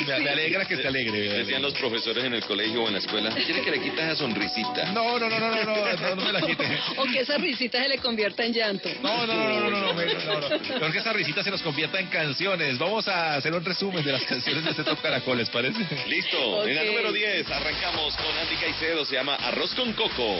Me, 0.07 0.19
me 0.19 0.29
alegra 0.29 0.65
que 0.65 0.73
esté 0.75 0.87
alegre. 0.87 1.19
Decían 1.19 1.61
los 1.61 1.73
profesores 1.73 2.23
en 2.23 2.33
el 2.33 2.43
colegio 2.43 2.83
o 2.83 2.87
en 2.87 2.93
la 2.93 2.99
escuela. 2.99 3.29
¿Quiere 3.31 3.61
que 3.61 3.71
le 3.71 3.79
quitas 3.81 4.05
esa 4.05 4.15
sonrisita? 4.17 4.91
No, 4.91 5.19
no, 5.19 5.29
no, 5.29 5.39
no, 5.39 5.49
no, 5.49 5.63
no, 5.65 5.93
no, 5.95 6.15
no 6.15 6.21
me 6.25 6.31
la 6.31 6.41
quite. 6.41 6.63
O 6.97 7.03
que 7.05 7.22
esa 7.23 7.37
risita 7.37 7.81
se 7.81 7.89
le 7.89 7.97
convierta 7.97 8.43
en 8.45 8.53
llanto. 8.53 8.89
No, 9.01 9.25
no, 9.25 9.33
no, 9.33 9.59
no, 9.59 9.69
no, 9.69 9.79
no, 9.79 10.79
no, 10.79 10.91
que 10.91 10.97
esa 10.97 11.13
risita 11.13 11.43
se 11.43 11.49
nos 11.49 11.61
convierta 11.61 11.99
en 11.99 12.07
canciones. 12.07 12.77
Vamos 12.77 13.07
a 13.07 13.35
hacer 13.35 13.53
un 13.53 13.63
resumen 13.63 14.03
de 14.03 14.11
las 14.11 14.23
canciones 14.23 14.63
de 14.63 14.71
este 14.71 14.83
Seto 14.83 15.01
Caracol, 15.01 15.37
¿les 15.37 15.49
parece? 15.49 15.79
Listo. 16.07 16.67
En 16.67 16.75
la 16.75 16.83
número 16.83 17.11
10 17.11 17.49
arrancamos 17.49 18.15
con 18.15 18.37
Andy 18.37 18.55
Caicedo, 18.57 19.05
se 19.05 19.15
llama 19.15 19.35
Arroz 19.35 19.73
con 19.73 19.93
Coco. 19.93 20.39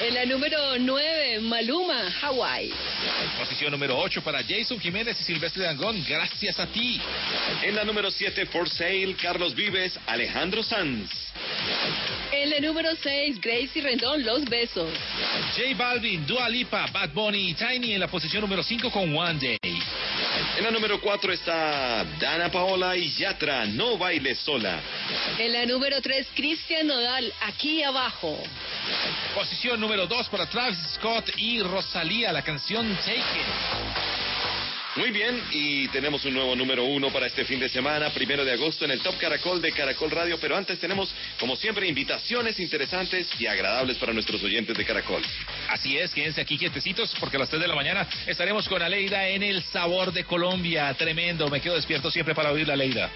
En 0.00 0.14
la 0.14 0.24
número 0.26 0.78
9, 0.78 1.40
Maluma, 1.40 2.12
Hawaii. 2.22 2.72
Posición 3.38 3.70
número 3.70 3.98
8 3.98 4.22
para 4.22 4.42
Jason 4.42 4.80
Jiménez 4.80 5.20
y 5.20 5.24
Silvestre 5.24 5.64
Dangón, 5.64 6.04
gracias 6.08 6.58
a 6.58 6.66
ti. 6.66 7.00
En 7.62 7.74
la 7.76 7.84
número 7.84 8.10
7, 8.10 8.46
For 8.46 8.68
Sale, 8.68 9.14
Carlos 9.20 9.54
Vives, 9.54 9.98
Alejandro 10.06 10.62
Sanz. 10.62 11.29
En 12.32 12.50
la 12.50 12.60
número 12.60 12.90
6, 13.02 13.40
Gracie 13.40 13.82
Rendón, 13.82 14.24
Los 14.24 14.44
Besos. 14.44 14.90
J 15.56 15.76
Balvin, 15.76 16.26
Dua 16.26 16.48
Lipa, 16.48 16.86
Bad 16.92 17.10
Bunny 17.10 17.50
y 17.50 17.54
Tiny 17.54 17.92
en 17.92 18.00
la 18.00 18.08
posición 18.08 18.40
número 18.42 18.62
5 18.62 18.90
con 18.90 19.16
One 19.16 19.38
Day. 19.38 19.58
En 20.56 20.64
la 20.64 20.70
número 20.70 21.00
4 21.00 21.32
está 21.32 22.04
Dana 22.18 22.50
Paola 22.50 22.96
y 22.96 23.10
Yatra, 23.10 23.66
No 23.66 23.98
Bailes 23.98 24.38
Sola. 24.38 24.80
En 25.38 25.52
la 25.52 25.66
número 25.66 26.00
3, 26.00 26.28
Cristian 26.34 26.86
Nodal, 26.86 27.32
Aquí 27.42 27.82
Abajo. 27.82 28.38
Posición 29.34 29.80
número 29.80 30.06
2 30.06 30.28
para 30.28 30.46
Travis 30.46 30.78
Scott 30.94 31.30
y 31.36 31.60
Rosalía, 31.62 32.32
la 32.32 32.42
canción 32.42 32.96
Take 33.04 33.18
It. 33.18 34.69
Muy 34.96 35.12
bien, 35.12 35.40
y 35.52 35.86
tenemos 35.88 36.24
un 36.24 36.34
nuevo 36.34 36.56
número 36.56 36.84
uno 36.84 37.12
para 37.12 37.28
este 37.28 37.44
fin 37.44 37.60
de 37.60 37.68
semana, 37.68 38.10
primero 38.10 38.44
de 38.44 38.52
agosto, 38.52 38.84
en 38.84 38.90
el 38.90 39.00
Top 39.00 39.16
Caracol 39.18 39.62
de 39.62 39.70
Caracol 39.70 40.10
Radio. 40.10 40.36
Pero 40.40 40.56
antes 40.56 40.80
tenemos, 40.80 41.14
como 41.38 41.54
siempre, 41.54 41.86
invitaciones 41.86 42.58
interesantes 42.58 43.28
y 43.38 43.46
agradables 43.46 43.98
para 43.98 44.12
nuestros 44.12 44.42
oyentes 44.42 44.76
de 44.76 44.84
Caracol. 44.84 45.22
Así 45.68 45.96
es, 45.96 46.12
quédense 46.12 46.40
aquí 46.40 46.58
quietecitos 46.58 47.14
porque 47.20 47.36
a 47.36 47.40
las 47.40 47.48
3 47.48 47.62
de 47.62 47.68
la 47.68 47.76
mañana 47.76 48.08
estaremos 48.26 48.68
con 48.68 48.82
Aleida 48.82 49.28
en 49.28 49.44
El 49.44 49.62
Sabor 49.62 50.12
de 50.12 50.24
Colombia. 50.24 50.92
Tremendo, 50.94 51.48
me 51.48 51.60
quedo 51.60 51.76
despierto 51.76 52.10
siempre 52.10 52.34
para 52.34 52.50
oír 52.50 52.66
la 52.66 52.74
Aleida. 52.74 53.12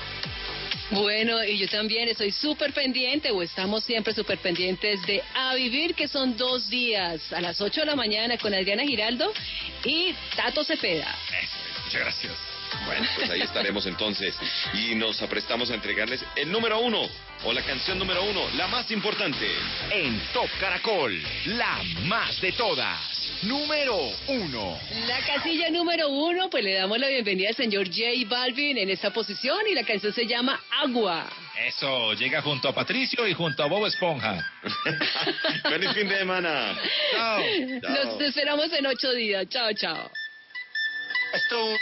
Bueno, 0.90 1.42
y 1.42 1.59
yo 1.59 1.66
también 1.66 2.09
estoy 2.09 2.30
súper 2.30 2.72
pendiente, 2.72 3.30
o 3.32 3.42
estamos 3.42 3.82
siempre 3.82 4.14
súper 4.14 4.38
pendientes 4.38 5.05
de 5.06 5.22
A 5.34 5.55
Vivir, 5.56 5.94
que 5.94 6.06
son 6.06 6.36
dos 6.36 6.68
días, 6.68 7.32
a 7.32 7.40
las 7.40 7.60
8 7.60 7.80
de 7.80 7.86
la 7.86 7.96
mañana 7.96 8.36
con 8.38 8.55
Adriana 8.55 8.84
Giraldo 8.84 9.32
y 9.84 10.14
Tato 10.36 10.62
Cepeda. 10.62 11.16
Muchas 11.94 12.06
gracias. 12.06 12.32
Bueno, 12.86 13.06
pues 13.14 13.30
ahí 13.30 13.40
estaremos 13.42 13.86
entonces 13.86 14.34
y 14.72 14.96
nos 14.96 15.22
aprestamos 15.22 15.70
a 15.70 15.74
entregarles 15.74 16.24
el 16.34 16.50
número 16.50 16.80
uno 16.80 17.08
o 17.44 17.52
la 17.52 17.62
canción 17.62 18.00
número 18.00 18.24
uno, 18.24 18.48
la 18.56 18.66
más 18.66 18.90
importante. 18.90 19.46
En 19.92 20.20
Top 20.32 20.48
Caracol, 20.58 21.22
la 21.46 21.80
más 22.06 22.40
de 22.40 22.50
todas. 22.50 22.98
Número 23.42 23.96
uno. 24.26 24.76
La 25.06 25.20
casilla 25.20 25.70
número 25.70 26.08
uno, 26.08 26.50
pues 26.50 26.64
le 26.64 26.74
damos 26.74 26.98
la 26.98 27.06
bienvenida 27.06 27.50
al 27.50 27.54
señor 27.54 27.86
J 27.86 28.02
Balvin 28.26 28.76
en 28.78 28.90
esta 28.90 29.12
posición 29.12 29.60
y 29.70 29.74
la 29.74 29.84
canción 29.84 30.12
se 30.12 30.26
llama 30.26 30.60
Agua. 30.82 31.30
Eso, 31.68 32.14
llega 32.14 32.42
junto 32.42 32.68
a 32.68 32.74
Patricio 32.74 33.28
y 33.28 33.34
junto 33.34 33.62
a 33.62 33.66
Bob 33.66 33.86
Esponja. 33.86 34.52
Feliz 35.62 35.92
fin 35.92 36.08
de 36.08 36.18
semana. 36.18 36.76
Chao. 37.12 37.40
Nos 37.82 38.20
esperamos 38.20 38.72
en 38.72 38.84
ocho 38.84 39.12
días. 39.12 39.48
Chao, 39.48 39.72
chao. 39.74 40.10
Esto 41.35 41.66
un, 41.66 41.77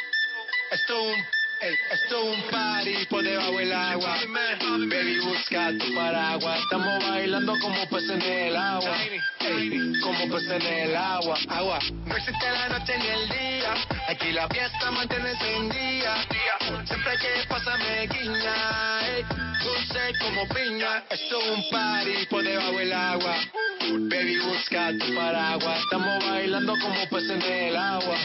esto 0.71 1.03
un, 1.03 1.15
ey, 1.61 1.75
esto 1.91 2.25
un 2.25 2.43
party 2.51 3.05
por 3.05 3.23
debajo 3.23 3.59
del 3.59 3.71
agua. 3.71 4.17
Baby, 4.89 5.19
busca 5.21 5.73
tu 5.79 5.95
paraguas. 5.95 6.59
Estamos 6.61 7.07
bailando 7.07 7.53
como 7.61 7.87
peces 7.91 8.11
en 8.13 8.23
el 8.23 8.57
agua. 8.57 8.97
Ey, 9.41 10.01
como 10.01 10.27
peces 10.31 10.53
en 10.53 10.63
el 10.63 10.97
agua. 10.97 11.37
Agua. 11.51 11.79
No 12.07 12.17
existe 12.17 12.51
la 12.51 12.69
noche 12.71 12.97
ni 12.97 13.07
el 13.09 13.29
día. 13.29 13.75
Aquí 14.09 14.33
la 14.33 14.49
fiesta 14.49 14.91
mantiene 14.91 15.33
encendida. 15.33 16.25
Siempre 16.87 17.19
que 17.19 17.47
pasa 17.47 17.77
me 17.77 18.07
guiña. 18.07 19.07
Ey, 19.07 19.23
dulce 19.63 20.19
como 20.19 20.49
piña. 20.49 21.05
Esto 21.11 21.39
es 21.39 21.51
un 21.51 21.71
party 21.71 22.27
por 22.31 22.43
debajo 22.43 22.79
del 22.79 22.93
agua. 22.95 23.37
Baby, 23.83 24.39
busca 24.39 24.93
tu 24.99 25.15
paraguas. 25.15 25.79
Estamos 25.81 26.25
bailando 26.25 26.73
como 26.81 27.07
peces 27.11 27.31
en 27.33 27.43
el 27.43 27.77
agua. 27.77 28.17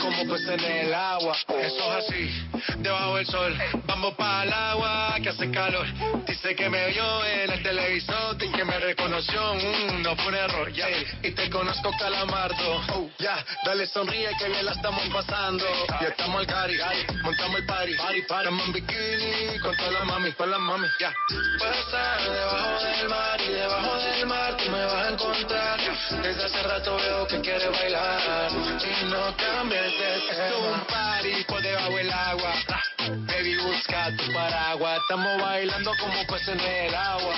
Como 0.00 0.26
pues 0.26 0.46
en 0.48 0.60
el 0.60 0.94
agua. 0.94 1.36
Eso 1.48 1.98
es 1.98 2.04
así, 2.04 2.48
debajo 2.78 3.16
del 3.16 3.26
sol. 3.26 3.56
Vamos 3.86 4.14
para 4.14 4.44
el 4.44 4.52
agua 4.52 5.14
que 5.22 5.28
hace 5.30 5.50
calor. 5.50 5.86
Dice 6.26 6.54
que 6.54 6.68
me 6.68 6.88
vio 6.88 7.24
en 7.24 7.50
el 7.50 7.62
televisor 7.62 8.36
y 8.42 8.50
que 8.50 8.64
me 8.64 8.78
reconoció. 8.78 9.54
Mm, 9.54 10.02
no 10.02 10.16
fue 10.16 10.28
un 10.28 10.34
error, 10.34 10.72
ya. 10.72 10.86
Y 11.22 11.30
te 11.32 11.50
conozco, 11.50 11.90
calamardo. 11.98 12.82
Oh, 12.94 13.10
ya, 13.18 13.44
dale 13.64 13.86
sonríe 13.86 14.30
que 14.38 14.48
bien 14.48 14.64
la 14.64 14.72
estamos 14.72 15.02
pasando. 15.12 15.64
Ya 16.00 16.08
estamos 16.08 16.40
al 16.40 16.46
cari, 16.46 16.76
montamos 17.22 17.60
el 17.60 17.66
party. 17.66 17.94
Party, 17.96 18.22
party. 18.22 18.48
En 18.50 18.72
bikini 18.72 19.58
con 19.60 19.76
todas 19.76 19.92
las 19.92 20.04
mami, 20.04 20.32
con 20.32 20.50
las 20.50 20.60
mami, 20.60 20.88
ya. 20.98 21.12
Puedo 21.58 21.72
estar 21.72 22.20
debajo 22.22 22.84
del 22.84 23.08
mar 23.08 23.40
y 23.40 23.52
debajo 23.52 23.96
del 23.98 24.26
mar 24.26 24.56
tú 24.56 24.70
me 24.70 24.84
vas 24.84 24.94
a 24.94 25.08
encontrar. 25.10 25.80
Desde 26.22 26.44
hace 26.44 26.62
rato 26.62 26.96
veo 26.96 27.26
que 27.26 27.40
quieres 27.40 27.70
bailar 27.70 28.50
y 28.52 29.04
no 29.10 29.29
cambies 29.36 29.98
de. 29.98 30.18
Esto 30.18 30.44
es 30.44 30.72
un 30.72 30.80
party 30.86 31.44
por 31.44 31.62
debajo 31.62 31.96
del 31.96 32.10
agua. 32.10 32.54
Baby, 33.26 33.56
busca 33.56 34.16
tu 34.16 34.32
paraguas. 34.32 35.00
Estamos 35.02 35.40
bailando 35.40 35.92
como 36.00 36.26
pues 36.26 36.46
en 36.48 36.60
el 36.60 36.94
agua. 36.94 37.34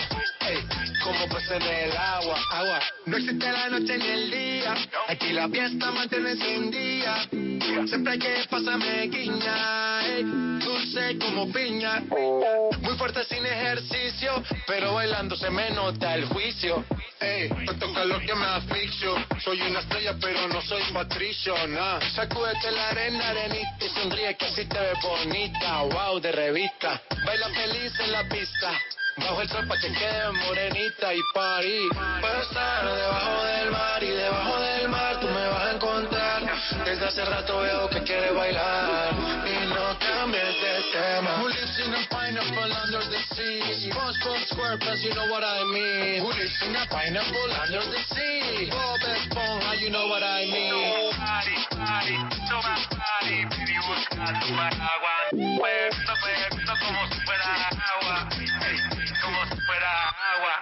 Como 1.02 1.28
pues 1.28 1.50
en 1.50 1.62
el 1.62 1.96
agua. 1.96 2.38
Agua. 2.50 2.80
No 3.06 3.16
existe 3.16 3.50
la 3.50 3.68
noche 3.68 3.98
ni 3.98 4.06
el 4.06 4.30
día. 4.30 4.74
Aquí 5.08 5.32
la 5.32 5.48
fiesta 5.48 5.90
mantiene 5.90 6.36
sin 6.36 6.70
día. 6.70 7.28
Siempre 7.86 8.12
hay 8.12 8.18
que 8.18 8.44
pasarme 8.50 9.08
guiña. 9.08 10.06
ey, 10.06 10.24
dulce 10.24 11.18
como 11.18 11.50
piña. 11.52 12.02
Muy 12.80 12.96
fuerte 12.98 13.24
sin 13.24 13.44
ejercicio. 13.44 14.42
Pero 14.66 14.94
bailando 14.94 15.36
se 15.36 15.50
me 15.50 15.70
nota 15.70 16.14
el 16.14 16.26
juicio. 16.26 16.84
Ey, 17.22 17.48
tanto 17.66 17.92
calor 17.92 18.20
que 18.26 18.34
me 18.34 18.46
asfixio. 18.46 19.14
Soy 19.44 19.60
una 19.62 19.78
estrella, 19.78 20.14
pero 20.20 20.48
no 20.48 20.60
soy 20.62 20.82
patricio, 20.92 21.54
nah. 21.68 22.00
Sacúdete 22.14 22.72
la 22.72 22.88
arena, 22.88 23.28
arenita 23.28 23.84
y 23.84 23.88
sonríe 23.90 24.36
que 24.36 24.46
así 24.46 24.64
te 24.64 24.78
ves 24.78 24.98
bonita. 25.02 25.82
Wow, 25.82 26.20
de 26.20 26.32
revista. 26.32 27.00
Baila 27.24 27.48
feliz 27.50 27.92
en 28.00 28.12
la 28.12 28.28
pista. 28.28 28.72
Bajo 29.18 29.42
el 29.42 29.48
sol 29.48 29.68
pa' 29.68 29.78
que 29.78 29.92
quede 29.92 30.32
morenita 30.32 31.14
y 31.14 31.20
party. 31.34 31.88
Puedo 32.20 32.42
estar 32.42 32.84
debajo 32.84 33.44
del 33.44 33.70
mar 33.70 34.02
y 34.02 34.08
debajo 34.08 34.60
del 34.60 34.88
mar 34.88 35.20
tú 35.20 35.26
me 35.28 35.48
vas 35.48 35.62
a 35.62 35.72
encontrar. 35.72 36.21
Desde 36.84 37.04
hace 37.06 37.24
rato 37.24 37.60
veo 37.60 37.88
que 37.88 38.02
quieres 38.02 38.34
bailar 38.34 39.14
y 39.46 39.66
no 39.66 39.98
cambies 39.98 40.56
de 40.60 40.82
tema. 40.92 41.38
Who 41.38 41.48
lives 41.48 41.78
in 41.78 41.94
a 41.94 42.06
pineapple 42.08 42.72
under 42.72 43.04
the 43.08 43.18
sea? 43.34 43.90
SpongeBob 43.90 44.40
SquarePants, 44.48 45.02
you 45.02 45.14
know 45.14 45.30
what 45.30 45.44
I 45.44 45.64
mean. 45.64 46.22
Who 46.22 46.32
lives 46.32 46.62
in 46.62 46.74
a 46.74 46.86
pineapple 46.88 47.52
under 47.62 47.84
the 47.86 47.98
sea? 48.14 48.70
Bob 48.70 49.00
Esponja, 49.00 49.80
you 49.80 49.90
know 49.90 50.08
what 50.08 50.22
I 50.22 50.46
mean. 50.46 51.12
Party, 51.12 52.16
toma 52.48 52.76
party, 52.90 53.44
baby, 53.50 53.76
busca 53.86 54.32
tu 54.40 54.54
agua. 54.54 55.12
Como 56.82 57.06
si 57.12 58.91
fuera 59.72 60.12
agua. 60.32 60.54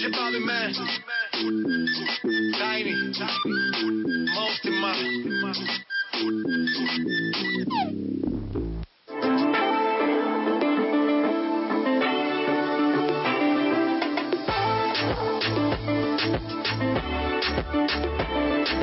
Shit 0.00 0.12
probably 0.12 0.40
man. 0.40 0.72
Tiny. 2.58 2.94
Most 4.34 4.64
of 4.64 4.72
my. 4.72 4.94
Thank 17.76 18.20